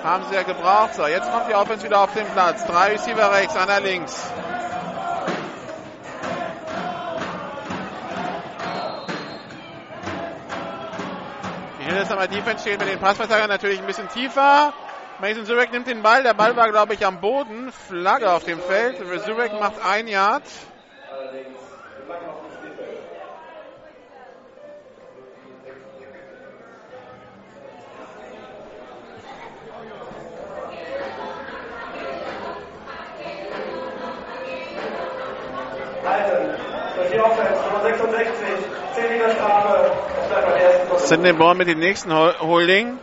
haben 0.04 0.26
sie 0.30 0.36
ja 0.36 0.44
gebraucht. 0.44 0.96
So, 0.96 1.08
jetzt 1.08 1.32
kommt 1.32 1.50
die 1.50 1.56
Offense 1.56 1.86
wieder 1.86 2.02
auf 2.02 2.14
den 2.14 2.26
Platz. 2.28 2.66
Drei 2.66 2.92
Receiver 2.92 3.32
rechts, 3.32 3.56
einer 3.56 3.80
links. 3.80 4.32
Die 11.80 11.86
Hildesheimer 11.86 12.28
Defense 12.28 12.62
steht 12.62 12.80
mit 12.80 12.90
den 12.90 13.00
Passverteidigern 13.00 13.50
natürlich 13.50 13.80
ein 13.80 13.88
bisschen 13.88 14.10
tiefer. 14.10 14.74
Mason 15.20 15.46
Zurek 15.46 15.72
nimmt 15.72 15.88
den 15.88 16.02
Ball. 16.02 16.24
Der 16.24 16.34
Ball 16.34 16.56
war, 16.56 16.70
glaube 16.72 16.96
ich, 16.96 17.06
am 17.06 17.22
Boden. 17.22 17.72
Flagge 17.72 18.32
auf 18.32 18.44
dem 18.44 18.60
Feld. 18.60 18.98
Zurek 19.24 19.54
macht 19.60 19.76
ein 19.86 20.08
Yard. 20.08 20.44
Sidney 41.06 41.34
Bourne 41.34 41.58
mit 41.58 41.68
dem 41.68 41.80
nächsten 41.80 42.14
Holding. 42.14 43.00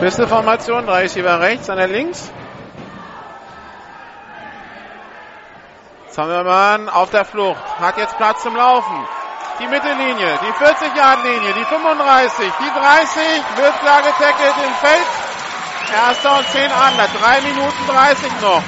Pisteformation, 0.00 0.86
drei 0.86 1.02
Receiver 1.02 1.40
rechts, 1.40 1.68
einer 1.68 1.88
links. 1.88 2.30
Zimmermann 6.16 6.88
auf 6.88 7.10
der 7.10 7.26
Flucht, 7.26 7.60
hat 7.78 7.98
jetzt 7.98 8.16
Platz 8.16 8.42
zum 8.42 8.56
Laufen. 8.56 9.06
Die 9.60 9.68
Mittellinie, 9.68 10.38
die 10.40 10.64
40-Yard-Linie, 10.64 11.52
die 11.52 11.64
35, 11.66 12.52
die 12.58 12.72
30, 12.72 13.22
wird 13.56 13.80
klar 13.80 14.00
getackelt 14.00 14.54
im 14.64 14.74
Feld. 14.80 15.06
Erster 15.92 16.38
und 16.38 16.48
10 16.48 16.72
Adler, 16.72 17.08
3 17.20 17.40
Minuten 17.42 17.86
30 17.86 18.32
noch. 18.40 18.62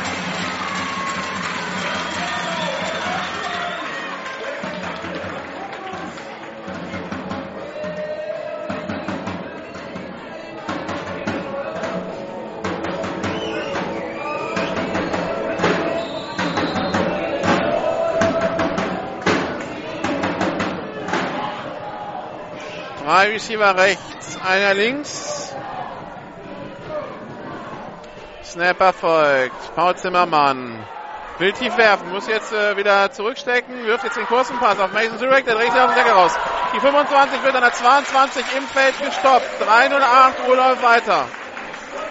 Drei 23.19 23.31
Receiver 23.31 23.77
rechts, 23.77 24.39
einer 24.47 24.75
links. 24.75 25.53
Snapper 28.45 28.93
folgt. 28.93 29.75
Paul 29.75 29.97
Zimmermann. 29.97 30.87
Will 31.39 31.53
tief 31.53 31.77
werfen, 31.77 32.13
muss 32.13 32.29
jetzt 32.29 32.53
äh, 32.53 32.77
wieder 32.77 33.11
zurückstecken, 33.11 33.87
wirft 33.87 34.05
jetzt 34.05 34.19
den 34.19 34.27
kurzen 34.27 34.57
Pass 34.61 34.79
auf 34.79 34.93
Mason 34.93 35.19
Zurek, 35.19 35.45
der 35.47 35.57
dreht 35.57 35.73
sich 35.73 35.81
auf 35.81 35.93
den 35.93 35.97
Deckel 35.97 36.13
raus. 36.13 36.33
Die 36.73 36.79
25 36.79 37.43
wird 37.43 37.57
an 37.57 37.63
der 37.63 37.73
22 37.73 38.45
im 38.57 38.63
Feld 38.69 38.97
gestoppt. 39.01 39.67
308, 39.67 40.49
Uhr 40.49 40.55
läuft 40.55 40.83
weiter. 40.85 41.27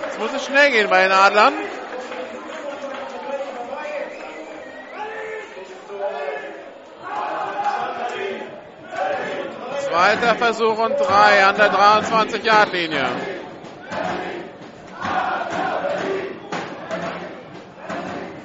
Jetzt 0.08 0.20
muss 0.20 0.34
es 0.34 0.44
schnell 0.46 0.72
gehen 0.72 0.90
bei 0.90 1.04
den 1.04 1.14
Adlern. 1.14 1.54
Zweiter 9.90 10.36
Versuch 10.36 10.78
und 10.78 11.00
drei 11.00 11.46
an 11.46 11.56
der 11.56 11.72
23-Yard-Linie. 11.72 13.06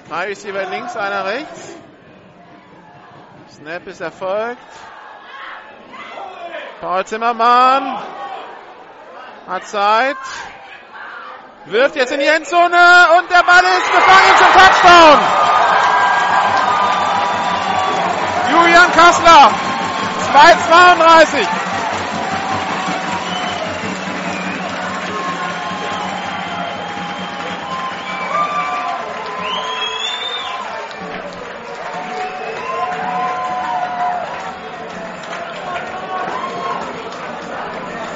Drei 0.09 0.25
Receiver 0.27 0.65
links, 0.67 0.97
einer 0.97 1.25
rechts. 1.25 1.77
Snap 3.57 3.87
ist 3.89 4.01
erfolgt. 4.01 4.63
Paul 6.81 7.05
Zimmermann 7.07 8.03
hat 9.49 9.67
Zeit. 9.67 10.17
Wirft 11.65 11.97
jetzt 11.97 12.13
in 12.13 12.21
die 12.21 12.27
Endzone 12.27 13.09
und 13.19 13.31
der 13.31 13.43
Ball 13.43 13.65
ist 13.65 13.93
gefangen 13.93 14.37
zum 14.39 14.53
Touchdown. 14.53 15.19
Julian 18.53 18.93
Kassler 18.93 19.72
2,32. 20.33 21.47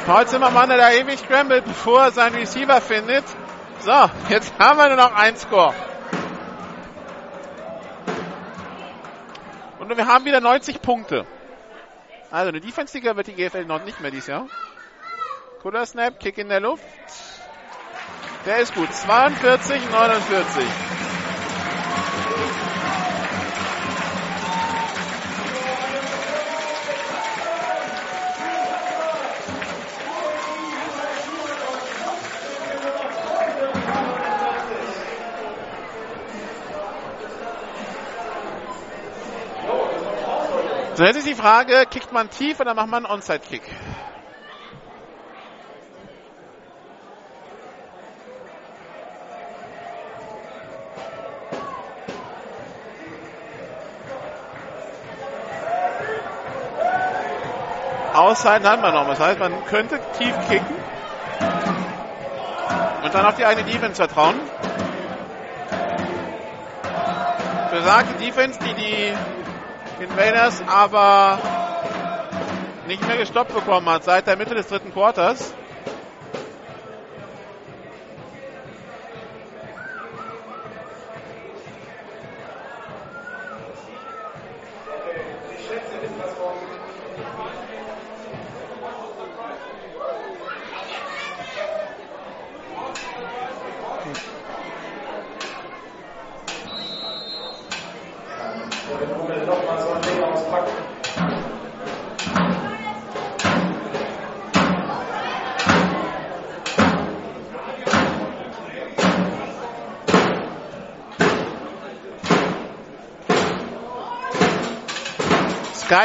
Paul 0.06 0.26
Zimmermann, 0.26 0.70
der 0.70 0.78
da 0.78 0.92
ewig 0.92 1.18
scrambled, 1.18 1.66
bevor 1.66 2.04
er 2.04 2.12
seinen 2.12 2.36
Receiver 2.36 2.80
findet. 2.80 3.24
So, 3.80 3.92
jetzt 4.30 4.58
haben 4.58 4.78
wir 4.78 4.86
nur 4.86 4.96
noch 4.96 5.14
ein 5.14 5.36
Score. 5.36 5.74
Und 9.78 9.94
wir 9.94 10.06
haben 10.06 10.24
wieder 10.24 10.40
90 10.40 10.80
Punkte. 10.80 11.26
Also 12.30 12.48
eine 12.48 12.60
Defense-Liga 12.60 13.16
wird 13.16 13.28
die 13.28 13.34
GFL 13.34 13.64
noch 13.64 13.84
nicht 13.84 14.00
mehr 14.00 14.10
dieses 14.10 14.28
Jahr. 14.28 14.48
Cooler 15.62 15.86
Snap, 15.86 16.18
Kick 16.18 16.38
in 16.38 16.48
der 16.48 16.60
Luft. 16.60 16.82
Der 18.44 18.58
ist 18.58 18.74
gut. 18.74 18.92
42, 18.92 19.90
49. 19.90 20.95
So, 40.96 41.04
jetzt 41.04 41.16
ist 41.16 41.26
die 41.26 41.34
Frage, 41.34 41.84
kickt 41.90 42.10
man 42.10 42.30
tief 42.30 42.58
oder 42.58 42.72
macht 42.72 42.88
man 42.88 43.04
einen 43.04 43.14
Onside-Kick? 43.14 43.60
Auszeiten 58.14 58.66
hat 58.66 58.80
man 58.80 58.94
noch. 58.94 59.06
Das 59.06 59.20
heißt, 59.20 59.38
man 59.38 59.52
könnte 59.66 60.00
tief 60.16 60.34
kicken 60.48 60.76
und 63.02 63.14
dann 63.14 63.26
auf 63.26 63.34
die 63.34 63.44
eigene 63.44 63.70
Defense 63.70 63.96
vertrauen. 63.96 64.40
Besagte 67.70 68.14
Defense, 68.14 68.58
die 68.60 68.72
die 68.72 69.35
Invaders 70.00 70.62
aber 70.66 71.38
nicht 72.86 73.06
mehr 73.06 73.16
gestoppt 73.16 73.54
bekommen 73.54 73.88
hat 73.88 74.04
seit 74.04 74.26
der 74.26 74.36
Mitte 74.36 74.54
des 74.54 74.68
dritten 74.68 74.92
Quarters. 74.92 75.54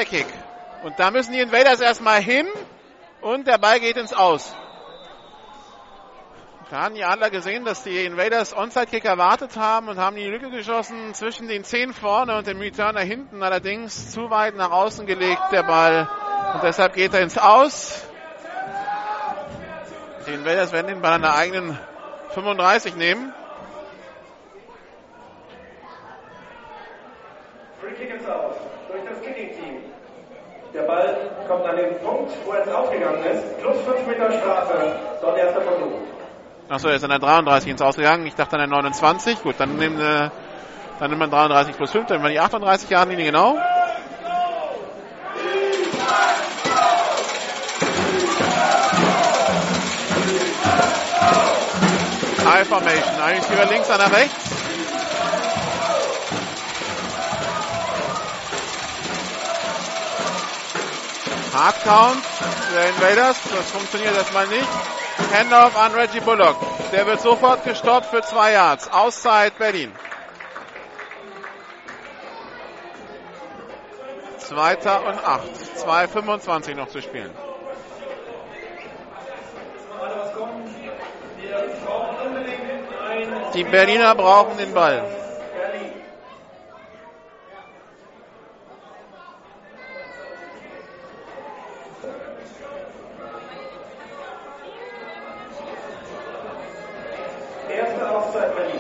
Skykick. 0.02 0.28
Und 0.84 1.00
da 1.00 1.12
müssen 1.12 1.34
die 1.34 1.40
Invaders 1.40 1.80
erstmal 1.80 2.22
hin 2.22 2.48
und 3.22 3.48
der 3.48 3.58
Ball 3.58 3.80
geht 3.80 3.98
ins 3.98 4.14
Aus. 4.14 4.54
Da 6.70 6.84
haben 6.84 6.96
die 6.96 7.04
Adler 7.04 7.30
gesehen, 7.30 7.66
dass 7.66 7.84
die 7.84 8.06
Invaders 8.06 8.56
Onside-Kick 8.56 9.04
erwartet 9.04 9.58
haben 9.58 9.90
und 9.90 9.98
haben 9.98 10.16
die 10.16 10.26
Lücke 10.26 10.50
geschossen 10.50 11.14
zwischen 11.14 11.50
den 11.50 11.66
10 11.66 11.94
vorne 11.94 12.38
und 12.38 12.48
dem 12.48 12.60
Returner 12.60 13.02
hinten. 13.02 13.44
Allerdings 13.44 14.12
zu 14.12 14.30
weit 14.30 14.56
nach 14.56 14.72
außen 14.72 15.06
gelegt, 15.06 15.42
der 15.52 15.64
Ball. 15.64 16.10
Und 16.54 16.64
deshalb 16.64 16.94
geht 16.94 17.14
er 17.14 17.22
ins 17.22 17.38
Aus. 17.38 18.06
Die 20.26 20.34
Invaders 20.34 20.72
werden 20.72 20.88
den 20.88 21.02
Ball 21.02 21.14
an 21.14 21.24
der 21.24 21.36
eigenen 21.36 21.78
35 22.30 22.96
nehmen. 22.96 23.34
Free 27.82 27.94
Kick 27.96 28.12
ins 28.12 28.26
Aus. 28.30 28.56
Durch 28.90 29.04
das 29.04 29.22
Kicking-Team. 29.22 29.92
Der 30.74 30.84
Ball 30.84 31.32
kommt 31.50 31.66
an 31.66 31.76
den 31.76 32.00
Punkt, 32.00 32.32
wo 32.46 32.52
er 32.54 32.60
jetzt 32.60 32.74
aufgegangen 32.74 33.22
ist. 33.26 33.60
Plus 33.60 33.76
5 33.82 34.08
Meter 34.08 34.32
Strafe. 34.32 35.00
Dort 35.22 35.38
erster 35.38 35.62
Versuch. 35.62 35.92
Achso, 36.70 36.88
er 36.88 36.96
ist 36.96 37.04
an 37.04 37.10
der 37.10 37.20
33 37.20 37.72
ins 37.72 37.82
Ausgegangen. 37.82 38.26
Ich 38.26 38.36
dachte 38.36 38.54
an 38.54 38.60
der 38.60 38.68
29. 38.68 39.44
Gut, 39.44 39.56
dann 39.58 39.76
nehmen 39.76 39.98
wir, 39.98 40.32
dann 41.00 41.10
nimmt 41.10 41.20
man 41.20 41.30
33 41.30 41.76
plus 41.76 41.92
5, 41.92 42.08
dann 42.08 42.18
nehmen 42.18 42.30
wir 42.30 42.32
die 42.32 42.40
38 42.40 42.90
Jahre 42.90 43.10
Linie 43.10 43.26
genau. 43.26 43.58
High 52.46 52.68
Formation. 52.68 53.22
Eigentlich 53.22 53.50
über 53.52 53.66
links, 53.66 53.90
einer 53.90 54.12
rechts. 54.12 54.61
Hard 61.62 61.84
Count 61.84 62.24
der 62.74 62.90
Invaders. 62.90 63.40
Das 63.56 63.70
funktioniert 63.70 64.16
erstmal 64.16 64.48
nicht. 64.48 64.68
Handoff 65.32 65.78
an 65.78 65.92
Reggie 65.92 66.20
Bullock. 66.20 66.56
Der 66.92 67.06
wird 67.06 67.22
sofort 67.22 67.64
gestoppt 67.64 68.08
für 68.08 68.24
zwei 68.24 68.54
Yards. 68.54 68.92
Auszeit 68.92 69.56
Berlin. 69.60 69.92
Zweiter 74.40 75.06
und 75.06 75.24
acht. 75.24 75.52
2,25 75.78 76.74
noch 76.74 76.88
zu 76.88 77.00
spielen. 77.00 77.32
Die 83.54 83.64
Berliner 83.66 84.16
brauchen 84.16 84.58
den 84.58 84.74
Ball. 84.74 85.21
Erste 98.34 98.71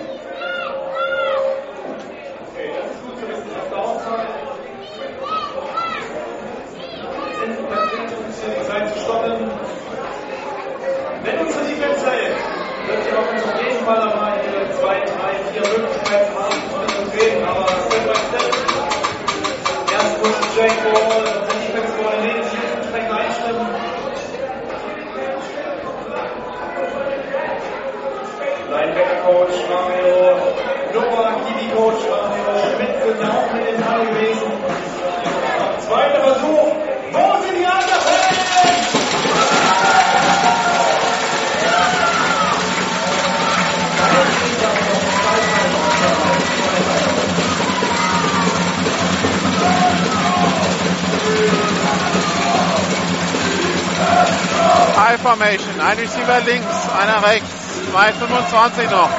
High 55.12 55.20
Formation. 55.20 55.82
Ein 55.82 55.98
Receiver 55.98 56.40
links, 56.40 56.90
einer 56.90 57.28
rechts. 57.28 57.50
2,25 57.94 58.90
noch. 58.92 59.10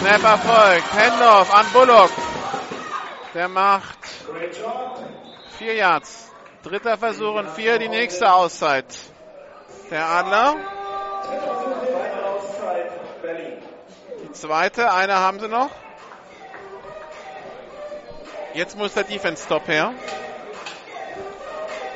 Snap 0.00 0.22
erfolgt. 0.22 0.92
Handoff 0.94 1.54
an 1.54 1.66
Bullock. 1.74 2.10
Der 3.34 3.48
macht 3.48 3.98
vier 5.58 5.74
Yards. 5.74 6.30
Dritter 6.62 6.96
Versuch 6.96 7.34
und 7.34 7.50
vier, 7.50 7.78
die 7.78 7.90
nächste 7.90 8.32
Auszeit. 8.32 8.86
Der 9.90 10.06
Adler. 10.06 10.54
Die 14.22 14.32
zweite, 14.32 14.90
eine 14.90 15.16
haben 15.16 15.40
sie 15.40 15.48
noch. 15.48 15.68
Jetzt 18.54 18.78
muss 18.78 18.94
der 18.94 19.04
Defense-Stop 19.04 19.68
her. 19.68 19.92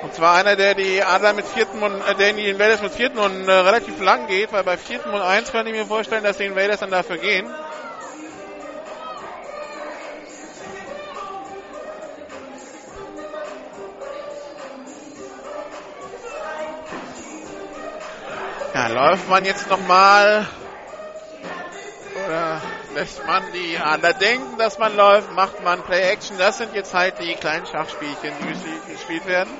Und 0.01 0.15
zwar 0.15 0.37
einer, 0.37 0.55
der 0.55 0.75
die 0.75 1.03
Adler 1.03 1.33
mit 1.33 1.47
vierten 1.47 1.83
und, 1.83 2.01
äh, 2.03 2.15
der 2.15 2.31
in 2.31 2.37
die 2.37 2.49
Invaders 2.49 2.81
mit 2.81 2.93
vierten 2.93 3.19
und 3.19 3.49
äh, 3.49 3.53
relativ 3.53 4.01
lang 4.01 4.29
geht, 4.29 4.53
weil 4.53 4.63
bei 4.63 4.77
vierten 4.77 5.11
und 5.11 5.21
eins 5.21 5.51
kann 5.51 5.67
ich 5.67 5.73
mir 5.73 5.87
vorstellen, 5.87 6.23
dass 6.23 6.37
die 6.37 6.45
Invaders 6.45 6.81
dann 6.81 6.91
dafür 6.91 7.19
gehen. 7.19 7.47
Ja, 18.73 18.87
läuft 18.87 19.29
man 19.29 19.45
jetzt 19.45 19.69
nochmal 19.69 20.47
oder 22.25 22.63
lässt 22.95 23.27
man 23.27 23.43
die 23.53 23.77
Adler 23.77 24.13
denken, 24.13 24.59
dass 24.59 24.79
man 24.79 24.95
läuft, 24.95 25.33
macht 25.33 25.65
man 25.65 25.83
Play-Action. 25.83 26.39
Das 26.39 26.59
sind 26.59 26.73
jetzt 26.75 26.95
halt 26.95 27.15
die 27.19 27.35
kleinen 27.35 27.67
Schachspielchen, 27.67 28.33
die 28.41 28.93
gespielt 28.93 29.27
werden. 29.27 29.51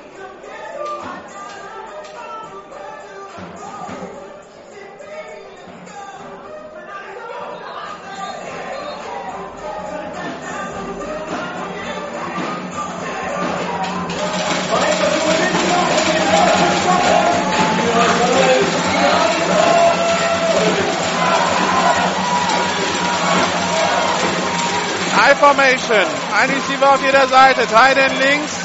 Formation. 25.77 26.05
Ein 26.33 26.49
Receiver 26.49 26.93
auf 26.93 27.03
jeder 27.03 27.27
Seite. 27.27 27.61
Titan 27.61 28.19
links. 28.19 28.57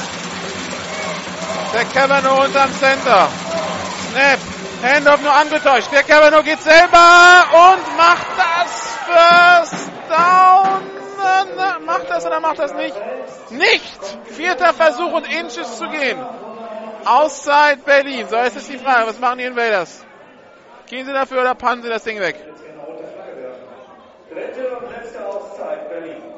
Der 1.73 1.85
Cavano 1.85 2.43
unterm 2.43 2.71
Center. 2.73 3.29
Snap. 4.11 4.39
Handoff 4.81 5.21
nur 5.21 5.33
angetäuscht. 5.33 5.91
Der 5.91 6.03
Cavano 6.03 6.41
geht 6.43 6.61
selber 6.61 7.45
und 7.51 7.97
macht 7.97 8.27
das 8.37 8.97
First 9.05 9.89
Down. 10.09 11.85
Macht 11.85 12.09
das 12.09 12.25
oder 12.25 12.39
macht 12.39 12.59
das 12.59 12.73
nicht? 12.73 12.95
Nicht! 13.51 13.99
Vierter 14.25 14.73
Versuch 14.73 15.11
und 15.11 15.31
Inches 15.31 15.77
zu 15.77 15.87
gehen. 15.89 16.19
Auszeit 17.05 17.85
Berlin. 17.85 18.27
So, 18.27 18.37
ist 18.37 18.69
die 18.69 18.77
Frage. 18.77 19.07
Was 19.07 19.19
machen 19.19 19.39
die 19.39 19.45
Invaders? 19.45 20.03
Gehen 20.87 21.05
sie 21.05 21.13
dafür 21.13 21.41
oder 21.41 21.55
pannen 21.55 21.83
sie 21.83 21.89
das 21.89 22.03
Ding 22.03 22.19
weg? 22.19 22.35
Dritte 24.31 24.77
und 24.77 24.91
letzte 24.91 25.25
Auszeit 25.25 25.89
Berlin. 25.89 26.34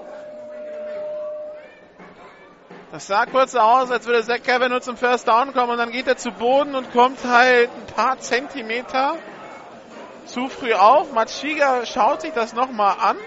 Das 2.91 3.07
sah 3.07 3.25
kurz 3.25 3.53
aus, 3.53 3.91
als 3.91 4.05
würde 4.05 4.23
Zach 4.23 4.41
Kevin 4.41 4.69
nur 4.69 4.81
zum 4.81 4.95
First 4.95 5.27
Down 5.27 5.53
kommen 5.53 5.71
und 5.71 5.77
dann 5.77 5.91
geht 5.91 6.07
er 6.07 6.15
zu 6.15 6.31
Boden 6.31 6.73
und 6.73 6.91
kommt 6.93 7.23
halt 7.25 7.69
ein 7.69 7.85
paar 7.93 8.17
Zentimeter 8.19 9.17
zu 10.25 10.47
früh 10.47 10.73
auf. 10.73 11.11
Machiga 11.11 11.85
schaut 11.85 12.21
sich 12.21 12.31
das 12.31 12.53
nochmal 12.53 12.95
an. 12.99 13.17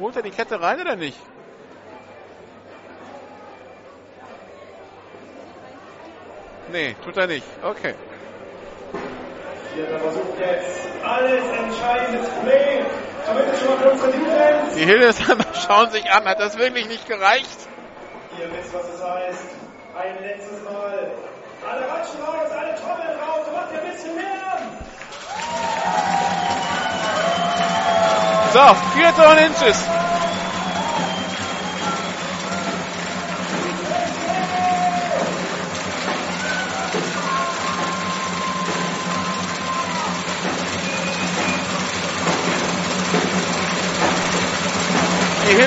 Holt 0.00 0.16
er 0.16 0.22
die 0.22 0.30
Kette 0.30 0.60
rein 0.60 0.80
oder 0.80 0.96
nicht? 0.96 1.18
Nee, 6.72 6.96
tut 7.04 7.16
er 7.16 7.28
nicht. 7.28 7.46
Okay. 7.62 7.94
Die 14.76 14.84
Hildesheimer 14.84 15.44
schauen 15.66 15.90
sich 15.90 16.10
an. 16.10 16.24
Hat 16.24 16.40
das 16.40 16.58
wirklich 16.58 16.88
nicht 16.88 17.06
gereicht? 17.06 17.58
Ihr 18.38 18.50
wisst, 18.52 18.72
was 18.72 18.84
es 18.94 19.02
heißt. 19.02 19.48
Ein 19.96 20.22
letztes 20.22 20.62
Mal. 20.64 21.12
Alle 21.68 21.88
ratschen 21.88 22.22
raus, 22.22 22.50
alle 22.50 22.74
trommeln 22.76 23.18
raus. 23.20 23.46
Macht 23.52 23.72
ihr 23.72 23.80
ein 23.80 23.90
bisschen 23.90 24.14
mehr. 24.14 24.58
So, 28.52 28.74
vierte 28.94 29.28
und 29.28 29.38
Inches. 29.38 30.07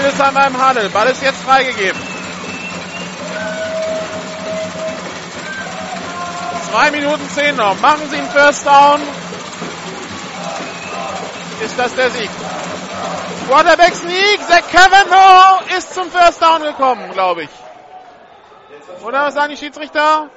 Die 0.02 0.08
Hildesheimer 0.08 0.48
im 0.48 0.58
Handel. 0.58 0.90
Ball 0.90 1.08
ist 1.10 1.22
jetzt 1.22 1.44
freigegeben. 1.44 2.02
Zwei 6.72 6.90
Minuten 6.90 7.30
zehn 7.30 7.56
noch. 7.56 7.80
Machen 7.82 8.10
Sie 8.10 8.18
einen 8.18 8.30
First 8.30 8.66
Down. 8.66 9.00
Ist 11.64 11.78
das 11.78 11.94
der 11.94 12.10
Sieg? 12.10 12.30
Quarterback 13.48 13.94
Sneak. 13.94 14.40
Zach 14.48 14.64
Cavanaugh 14.72 15.78
ist 15.78 15.94
zum 15.94 16.10
First 16.10 16.42
Down 16.42 16.64
gekommen, 16.64 17.12
glaube 17.14 17.44
ich. 17.44 17.50
Oder 19.04 19.26
was 19.26 19.36
sagen 19.36 19.52
die 19.52 19.58
Schiedsrichter? 19.58 20.32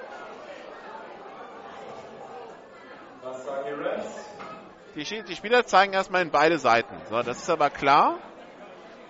Die 4.95 5.37
Spieler 5.37 5.65
zeigen 5.65 5.95
erstmal 5.95 6.21
in 6.21 6.31
beide 6.31 6.59
Seiten. 6.59 6.95
So, 7.09 7.23
das 7.23 7.39
ist 7.39 7.49
aber 7.49 7.71
klar. 7.71 8.19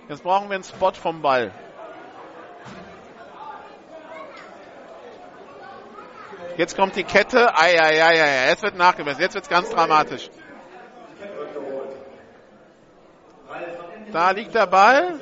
Jetzt 0.08 0.22
brauchen 0.22 0.48
wir 0.48 0.56
einen 0.56 0.64
Spot 0.64 0.92
vom 0.92 1.22
Ball. 1.22 1.50
Jetzt 6.56 6.76
kommt 6.76 6.94
die 6.94 7.04
Kette. 7.04 7.56
Ei, 7.56 7.80
ei, 7.80 8.02
ei, 8.02 8.20
ei, 8.20 8.22
ei. 8.22 8.48
Jetzt 8.50 8.62
wird 8.62 8.76
nachgemessen. 8.76 9.20
Jetzt 9.20 9.34
wird 9.34 9.44
es 9.44 9.50
ganz 9.50 9.70
dramatisch. 9.70 10.30
Da 14.12 14.30
liegt 14.30 14.54
der 14.54 14.66
Ball. 14.66 15.18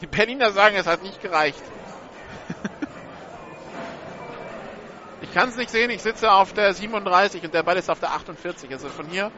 Die 0.00 0.06
Berliner 0.06 0.50
sagen, 0.52 0.76
es 0.76 0.86
hat 0.86 1.02
nicht 1.02 1.20
gereicht. 1.20 1.62
Ich 5.20 5.34
kann 5.34 5.50
es 5.50 5.56
nicht 5.56 5.70
sehen, 5.70 5.90
ich 5.90 6.00
sitze 6.00 6.32
auf 6.32 6.54
der 6.54 6.72
37 6.72 7.44
und 7.44 7.52
der 7.52 7.62
Ball 7.62 7.76
ist 7.76 7.90
auf 7.90 8.00
der 8.00 8.12
48. 8.12 8.72
Also 8.72 8.88
von 8.88 9.06
hier 9.06 9.30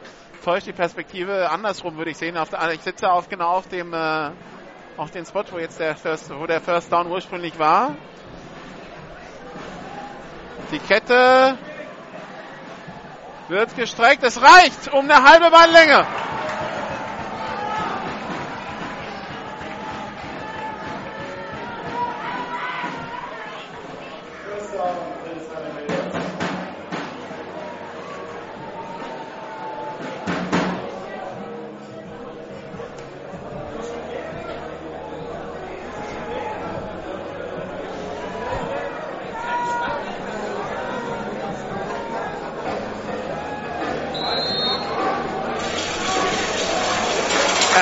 täuscht 0.43 0.67
die 0.67 0.73
Perspektive 0.73 1.49
andersrum, 1.49 1.97
würde 1.97 2.11
ich 2.11 2.17
sehen. 2.17 2.35
Der, 2.35 2.71
ich 2.73 2.81
sitze 2.81 3.11
auf 3.11 3.29
genau 3.29 3.49
auf 3.49 3.67
dem 3.67 3.93
äh, 3.93 4.31
auf 4.97 5.11
den 5.11 5.25
Spot, 5.25 5.43
wo 5.51 5.57
jetzt 5.57 5.79
der 5.79 5.95
First, 5.95 6.29
wo 6.37 6.45
der 6.45 6.61
First 6.61 6.91
Down 6.91 7.07
ursprünglich 7.07 7.57
war. 7.57 7.95
Die 10.71 10.79
Kette 10.79 11.57
wird 13.47 13.75
gestreckt. 13.75 14.23
Es 14.23 14.41
reicht 14.41 14.93
um 14.93 15.09
eine 15.09 15.23
halbe 15.23 15.49
Balllänge. 15.51 16.05
First 24.45 24.73
down, 24.73 25.10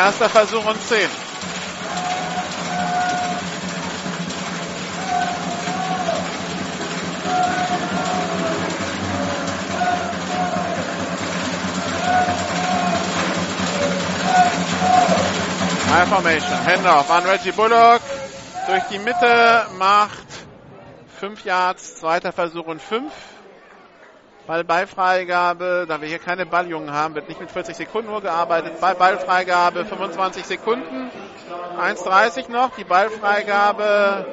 Erster 0.10 0.28
Versuch 0.28 0.66
und 0.66 0.82
10. 0.82 1.08
High 15.92 16.10
Formation. 16.10 16.66
Handoff 16.66 17.12
an 17.12 17.26
Reggie 17.26 17.52
Bullock. 17.52 18.02
Durch 18.66 18.84
die 18.90 18.98
Mitte 18.98 19.68
macht 19.78 20.10
5 21.20 21.46
Yards. 21.46 21.98
Zweiter 21.98 22.32
Versuch 22.32 22.66
und 22.66 22.82
5. 22.82 23.14
Ballbeifreigabe, 24.50 25.86
da 25.88 26.02
wir 26.02 26.08
hier 26.08 26.18
keine 26.18 26.48
Balljungen 26.48 26.92
haben, 26.92 27.14
wird 27.14 27.30
nicht 27.30 27.40
mit 27.40 27.52
40 27.52 27.78
Sekunden 27.78 28.10
nur 28.10 28.22
gearbeitet. 28.22 28.82
Ball 28.82 28.96
Ballfreigabe 28.96 29.86
25 29.86 30.44
Sekunden. 30.44 31.12
1,30 31.80 32.50
noch. 32.52 32.72
Die 32.76 32.84
Ballfreigabe 32.84 34.26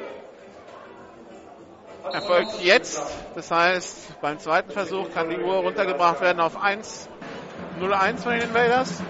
erfolgt 2.11 2.59
jetzt. 2.63 2.99
Das 3.35 3.51
heißt, 3.51 4.19
beim 4.19 4.39
zweiten 4.39 4.71
Versuch 4.71 5.05
kann 5.13 5.29
die 5.29 5.37
Uhr 5.37 5.57
runtergebracht 5.57 6.19
werden 6.19 6.39
auf 6.39 6.57
1,01 6.57 8.17
von 8.17 8.31
den 8.31 8.41
Invaders. 8.41 9.03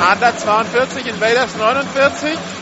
Adler 0.00 0.36
42, 0.36 1.06
Invaders 1.06 1.56
49. 1.56 2.53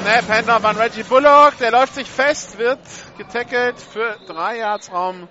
Snap, 0.00 0.28
Handoff 0.28 0.64
an 0.64 0.76
Reggie 0.78 1.02
Bullock. 1.02 1.58
Der 1.58 1.72
läuft 1.72 1.94
sich 1.94 2.10
fest, 2.10 2.56
wird 2.56 2.78
getackelt 3.18 3.76
für 3.78 4.16
3 4.28 4.56
Yards 4.56 4.90
Raum 4.90 5.28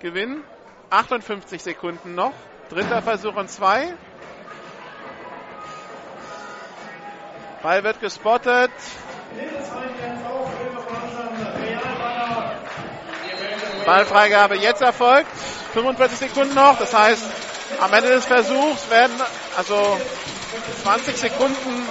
Gewinn. 0.00 0.44
58 0.90 1.62
Sekunden 1.62 2.14
noch. 2.14 2.34
Dritter 2.68 3.00
Versuch 3.00 3.34
und 3.36 3.50
2. 3.50 3.94
Ball 7.62 7.84
wird 7.84 8.00
gespottet. 8.00 8.70
Ballfreigabe 13.86 14.56
jetzt 14.56 14.82
erfolgt. 14.82 15.30
45 15.72 16.18
Sekunden 16.18 16.54
noch. 16.54 16.78
Das 16.78 16.92
heißt, 16.92 17.24
am 17.80 17.92
Ende 17.94 18.10
des 18.10 18.26
Versuchs 18.26 18.90
werden 18.90 19.16
also 19.56 19.98
20 20.82 21.16
Sekunden 21.16 21.88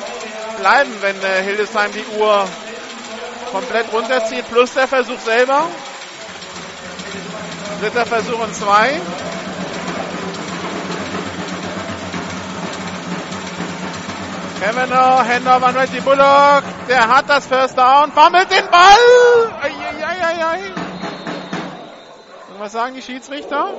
bleiben, 0.62 0.92
wenn 1.02 1.22
äh, 1.24 1.42
Hildesheim 1.44 1.92
die 1.92 2.06
Uhr 2.20 2.48
komplett 3.52 3.92
runterzieht, 3.92 4.50
plus 4.50 4.74
der 4.74 4.88
Versuch 4.88 5.20
selber. 5.20 5.68
Dritter 7.82 8.06
Versuch 8.06 8.40
und 8.40 8.56
zwei. 8.56 9.02
Handoff 14.62 15.64
an 15.64 15.76
Reggie 15.76 16.02
Bullock. 16.02 16.64
Der 16.88 17.08
hat 17.08 17.28
das 17.28 17.48
First 17.48 17.78
Down, 17.78 18.12
fummelt 18.12 18.52
den 18.52 18.68
Ball. 18.70 19.52
Eieieiei. 19.62 20.60
Was 22.60 22.74
sagen 22.74 22.94
die 22.94 23.02
Schiedsrichter? 23.02 23.74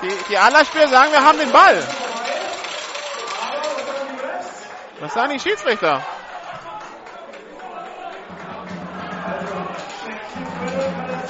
Die, 0.00 0.10
die 0.30 0.38
Adlerspieler 0.38 0.88
sagen, 0.88 1.12
wir 1.12 1.22
haben 1.22 1.38
den 1.38 1.52
Ball. 1.52 1.82
Was 5.04 5.12
sagen 5.12 5.34
die 5.34 5.38
Schiedsrichter? 5.38 6.00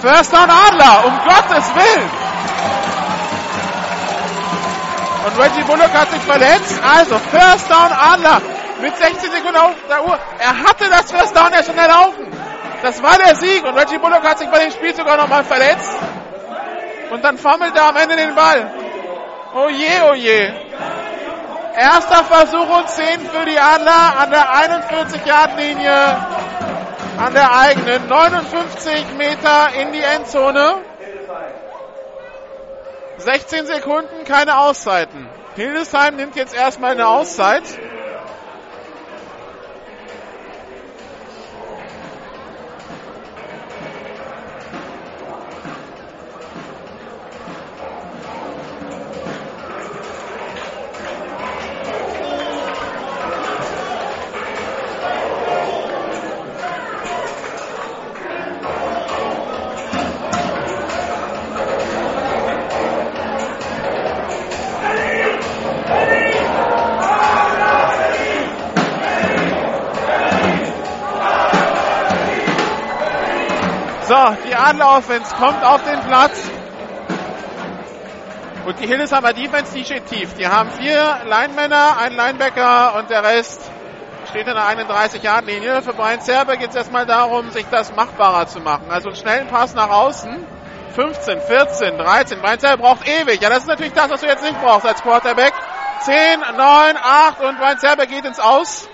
First 0.01 0.33
down 0.33 0.49
Adler, 0.49 1.05
um 1.07 1.19
Gottes 1.25 1.75
Willen. 1.75 2.11
Und 5.27 5.39
Reggie 5.41 5.65
Bullock 5.65 5.93
hat 5.93 6.09
sich 6.09 6.23
verletzt. 6.23 6.81
Also 6.85 7.19
First 7.19 7.69
down 7.69 7.91
Adler 7.91 8.41
mit 8.81 8.97
16 8.97 9.33
Sekunden 9.33 9.57
auf 9.57 9.75
der 9.89 10.07
Uhr. 10.07 10.21
Er 10.39 10.57
hatte 10.57 10.89
das 10.89 11.11
First 11.11 11.35
down 11.35 11.53
ja 11.53 11.65
schon 11.65 11.77
erlaufen. 11.77 12.31
Das 12.81 13.03
war 13.03 13.19
der 13.19 13.35
Sieg 13.35 13.65
und 13.65 13.77
Reggie 13.77 13.99
Bullock 13.99 14.23
hat 14.23 14.39
sich 14.39 14.49
bei 14.51 14.61
dem 14.61 14.71
Spiel 14.71 14.95
sogar 14.95 15.17
nochmal 15.17 15.43
verletzt. 15.43 15.99
Und 17.11 17.25
dann 17.25 17.37
fummelt 17.39 17.75
er 17.75 17.89
am 17.89 17.97
Ende 17.97 18.15
den 18.15 18.37
Ball. 18.37 18.73
Oh 19.53 19.69
je, 19.69 20.01
oh 20.09 20.15
je. 20.15 20.53
Erster 21.77 22.23
Versuch 22.23 22.79
und 22.79 22.89
10 22.89 23.21
für 23.21 23.45
die 23.45 23.59
Adler 23.59 24.17
an 24.21 24.31
der 24.31 24.49
41-Yard-Linie. 24.49 26.17
An 27.19 27.35
der 27.35 27.53
eigenen 27.53 28.09
59 28.09 29.15
Meter 29.17 29.75
in 29.81 29.93
die 29.93 30.03
Endzone. 30.03 30.77
16 33.17 33.67
Sekunden, 33.67 34.25
keine 34.25 34.59
Auszeiten. 34.59 35.29
Hildesheim 35.57 36.15
nimmt 36.17 36.37
jetzt 36.37 36.55
erstmal 36.55 36.93
eine 36.93 37.09
Auszeit. 37.09 37.65
So, 74.25 74.35
die 74.49 74.55
Adler 74.55 74.97
Offense 74.97 75.35
kommt 75.35 75.63
auf 75.63 75.85
den 75.85 76.01
Platz. 76.01 76.51
Und 78.65 78.81
die 78.81 78.87
Hildesheimer 78.87 79.35
Defense, 79.35 79.75
die 79.75 79.85
steht 79.85 80.07
tief. 80.07 80.33
Die 80.33 80.47
haben 80.49 80.71
vier 80.71 81.19
Linemänner, 81.25 81.99
einen 81.99 82.17
Linebacker 82.17 82.95
und 82.97 83.11
der 83.11 83.23
Rest 83.23 83.61
steht 84.31 84.47
in 84.47 84.55
der 84.55 84.63
31-Yard-Linie. 84.63 85.83
Für 85.83 85.93
Brian 85.93 86.23
Zerbe 86.23 86.57
geht 86.57 86.71
es 86.71 86.77
erstmal 86.77 87.05
darum, 87.05 87.51
sich 87.51 87.67
das 87.71 87.95
machbarer 87.95 88.47
zu 88.47 88.61
machen. 88.61 88.87
Also 88.89 89.09
einen 89.09 89.17
schnellen 89.17 89.49
Pass 89.49 89.75
nach 89.75 89.91
außen. 89.91 90.47
15, 90.95 91.41
14, 91.43 91.99
13. 91.99 92.41
Brian 92.41 92.59
Zerbe 92.59 92.83
braucht 92.83 93.07
ewig. 93.07 93.43
Ja, 93.43 93.51
das 93.51 93.59
ist 93.59 93.69
natürlich 93.69 93.93
das, 93.93 94.09
was 94.09 94.23
du 94.23 94.27
jetzt 94.27 94.43
nicht 94.43 94.59
brauchst 94.63 94.87
als 94.87 95.03
Quarterback. 95.03 95.53
10, 96.01 96.41
9, 96.57 96.97
8 96.97 97.41
und 97.43 97.59
Brian 97.59 97.79
Zerbe 97.79 98.07
geht 98.07 98.25
ins 98.25 98.41
Aus. 98.41 98.89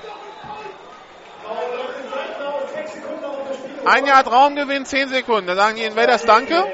Ein 3.84 4.07
Jahr 4.07 4.25
Traumgewinn, 4.25 4.84
10 4.84 5.09
Sekunden. 5.09 5.47
Da 5.47 5.57
sagen 5.57 5.76
die 5.76 5.84
Invaders 5.84 6.25
Danke. 6.25 6.65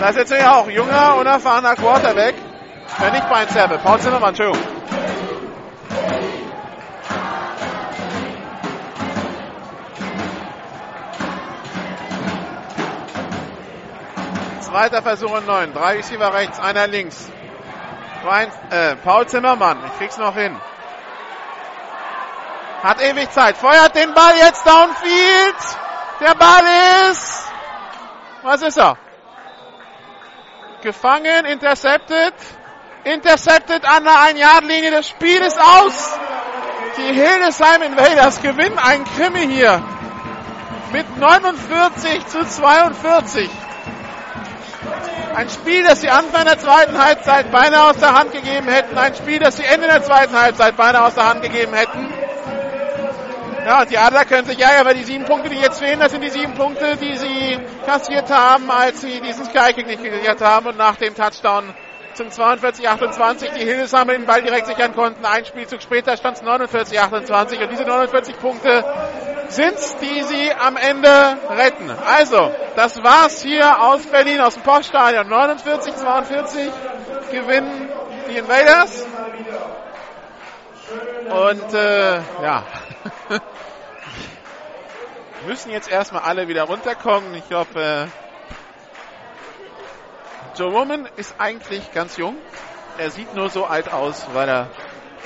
Das 0.00 0.10
ist 0.10 0.16
jetzt 0.16 0.32
ja 0.32 0.56
auch 0.56 0.68
junger, 0.68 1.16
unerfahrener 1.16 1.74
Quarterback. 1.76 2.34
Wenn 2.98 3.12
nicht 3.12 3.28
bei 3.30 3.46
Zerbe. 3.46 3.78
Paul 3.78 3.98
Zimmermann, 4.00 4.30
Entschuldigung. 4.30 4.62
Zweiter 14.60 15.02
Versuch 15.02 15.30
und 15.30 15.46
neun. 15.46 15.72
Drei 15.72 15.96
Receiver 15.96 16.34
rechts, 16.34 16.60
einer 16.60 16.86
links. 16.86 17.30
Brian, 18.24 18.50
äh, 18.70 18.96
Paul 18.96 19.26
Zimmermann, 19.26 19.84
ich 19.86 19.98
krieg's 19.98 20.16
noch 20.16 20.34
hin. 20.34 20.58
Hat 22.82 23.00
ewig 23.02 23.30
Zeit. 23.30 23.56
Feuert 23.58 23.94
den 23.94 24.14
Ball 24.14 24.34
jetzt 24.38 24.66
downfield. 24.66 25.56
Der 26.20 26.34
Ball 26.34 26.64
ist. 27.10 27.44
Was 28.42 28.62
ist 28.62 28.78
er? 28.78 28.96
Gefangen, 30.82 31.44
intercepted. 31.44 32.34
Intercepted 33.04 33.84
an 33.84 34.04
der 34.04 34.14
1-Yard-Linie. 34.14 34.90
Das 34.90 35.08
Spiel 35.08 35.42
ist 35.42 35.60
aus. 35.60 36.18
Die 36.96 37.12
Hildesheim 37.12 37.82
Invaders 37.82 38.40
gewinnen 38.40 38.78
ein 38.78 39.04
Krimi 39.04 39.46
hier. 39.52 39.82
Mit 40.92 41.18
49 41.18 42.26
zu 42.28 42.46
42. 42.46 43.50
Ein 45.34 45.48
Spiel, 45.48 45.82
das 45.82 46.00
sie 46.00 46.10
Anfang 46.10 46.44
der 46.44 46.58
zweiten 46.58 46.96
Halbzeit 46.96 47.50
beinahe 47.50 47.90
aus 47.90 47.96
der 47.96 48.14
Hand 48.14 48.32
gegeben 48.32 48.68
hätten. 48.68 48.96
Ein 48.96 49.14
Spiel, 49.14 49.40
das 49.40 49.56
sie 49.56 49.64
Ende 49.64 49.88
der 49.88 50.02
zweiten 50.02 50.40
Halbzeit 50.40 50.76
beinahe 50.76 51.06
aus 51.06 51.14
der 51.14 51.26
Hand 51.26 51.42
gegeben 51.42 51.74
hätten. 51.74 52.14
Ja, 53.64 53.84
die 53.84 53.96
Adler 53.98 54.26
können 54.26 54.46
sich 54.46 54.60
ärgern, 54.60 54.86
weil 54.86 54.94
die 54.94 55.04
sieben 55.04 55.24
Punkte, 55.24 55.48
die 55.48 55.56
jetzt 55.56 55.78
fehlen, 55.78 55.98
das 55.98 56.12
sind 56.12 56.22
die 56.22 56.30
sieben 56.30 56.54
Punkte, 56.54 56.96
die 56.98 57.16
sie 57.16 57.58
kassiert 57.86 58.30
haben, 58.30 58.70
als 58.70 59.00
sie 59.00 59.20
diesen 59.20 59.46
Sky-Kick 59.46 59.86
nicht 59.86 60.04
kassiert 60.04 60.40
haben 60.42 60.66
und 60.66 60.76
nach 60.76 60.96
dem 60.96 61.14
Touchdown 61.14 61.72
zum 62.14 62.28
42-28 62.28 63.54
die 63.54 63.64
Hildesheimer 63.64 64.12
den 64.12 64.26
Ball 64.26 64.42
direkt 64.42 64.66
sichern 64.66 64.94
konnten. 64.94 65.24
Ein 65.24 65.44
Spielzug 65.44 65.82
später 65.82 66.16
stand 66.16 66.36
es 66.36 66.42
49-28 66.42 67.62
und 67.62 67.70
diese 67.70 67.84
49 67.84 68.38
Punkte 68.38 68.84
sind 69.48 69.76
die 70.00 70.22
sie 70.22 70.52
am 70.52 70.76
Ende 70.76 71.36
retten. 71.50 71.90
Also, 71.90 72.50
das 72.76 73.02
war's 73.02 73.42
hier 73.42 73.80
aus 73.82 74.06
Berlin, 74.06 74.40
aus 74.40 74.54
dem 74.54 74.62
Poststadion. 74.62 75.28
49-42 75.28 76.70
gewinnen 77.30 77.88
die 78.28 78.38
Invaders. 78.38 79.06
Und 81.30 81.74
äh, 81.74 82.16
ja, 82.42 82.64
müssen 85.46 85.70
jetzt 85.70 85.90
erstmal 85.90 86.22
alle 86.22 86.48
wieder 86.48 86.64
runterkommen. 86.64 87.34
Ich 87.34 87.48
glaube, 87.48 87.80
äh, 87.80 88.23
Joe 90.56 90.70
Roman 90.70 91.08
ist 91.16 91.34
eigentlich 91.38 91.92
ganz 91.92 92.16
jung. 92.16 92.36
Er 92.98 93.10
sieht 93.10 93.34
nur 93.34 93.48
so 93.50 93.64
alt 93.64 93.92
aus, 93.92 94.26
weil 94.32 94.48
er 94.48 94.70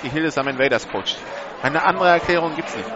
die 0.02 0.08
Hildesheim 0.08 0.48
Invaders 0.48 0.88
coacht. 0.88 1.18
Eine 1.62 1.84
andere 1.84 2.08
Erklärung 2.08 2.54
gibt's 2.54 2.74
nicht. 2.74 2.88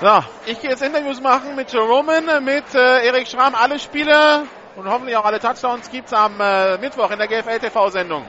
So, 0.00 0.24
ich 0.46 0.60
gehe 0.60 0.70
jetzt 0.70 0.82
Interviews 0.82 1.20
machen 1.20 1.54
mit 1.54 1.72
Joe 1.72 1.86
Roman, 1.86 2.44
mit 2.44 2.74
äh, 2.74 3.06
Erik 3.06 3.28
Schramm. 3.28 3.54
Alle 3.54 3.78
Spiele 3.78 4.42
und 4.74 4.88
hoffentlich 4.88 5.16
auch 5.16 5.24
alle 5.24 5.40
Touchdowns 5.40 5.90
gibt's 5.90 6.12
am 6.12 6.40
äh, 6.40 6.76
Mittwoch 6.78 7.10
in 7.10 7.18
der 7.18 7.28
GFL 7.28 7.60
TV 7.60 7.88
Sendung. 7.90 8.26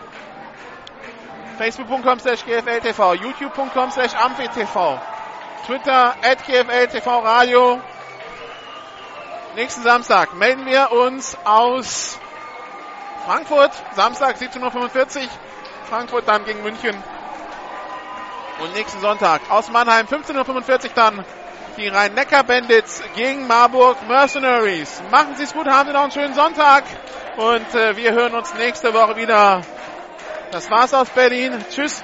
Facebook.com 1.58 2.20
slash 2.20 2.46
GFL 2.46 2.80
TV, 2.82 3.16
YouTube.com 3.16 3.92
slash 3.92 4.14
AmphiTV, 4.14 5.00
Twitter 5.66 6.16
at 6.22 6.38
GFL 6.46 6.88
TV 6.88 7.20
Radio. 7.24 7.82
Nächsten 9.58 9.82
Samstag 9.82 10.36
melden 10.36 10.68
wir 10.68 10.92
uns 10.92 11.36
aus 11.44 12.20
Frankfurt, 13.26 13.72
Samstag 13.96 14.38
17.45 14.38 15.24
Uhr, 15.24 15.30
Frankfurt 15.90 16.28
dann 16.28 16.46
gegen 16.46 16.62
München. 16.62 16.96
Und 18.62 18.76
nächsten 18.76 19.02
Sonntag 19.02 19.42
aus 19.50 19.72
Mannheim 19.72 20.06
15.45 20.06 20.84
Uhr 20.84 20.90
dann 20.94 21.26
die 21.76 21.88
Rhein-Neckar-Bandits 21.88 23.02
gegen 23.16 23.48
Marburg 23.48 23.98
Mercenaries. 24.08 25.02
Machen 25.10 25.36
Sie 25.38 25.46
es 25.46 25.54
gut, 25.54 25.66
haben 25.66 25.88
Sie 25.88 25.94
noch 25.94 26.04
einen 26.04 26.12
schönen 26.12 26.36
Sonntag 26.36 26.84
und 27.38 27.74
äh, 27.74 27.98
wir 27.98 28.12
hören 28.12 28.36
uns 28.36 28.54
nächste 28.54 28.94
Woche 28.94 29.16
wieder. 29.16 29.62
Das 30.52 30.70
war's 30.70 30.94
aus 30.94 31.10
Berlin. 31.10 31.66
Tschüss. 31.72 32.04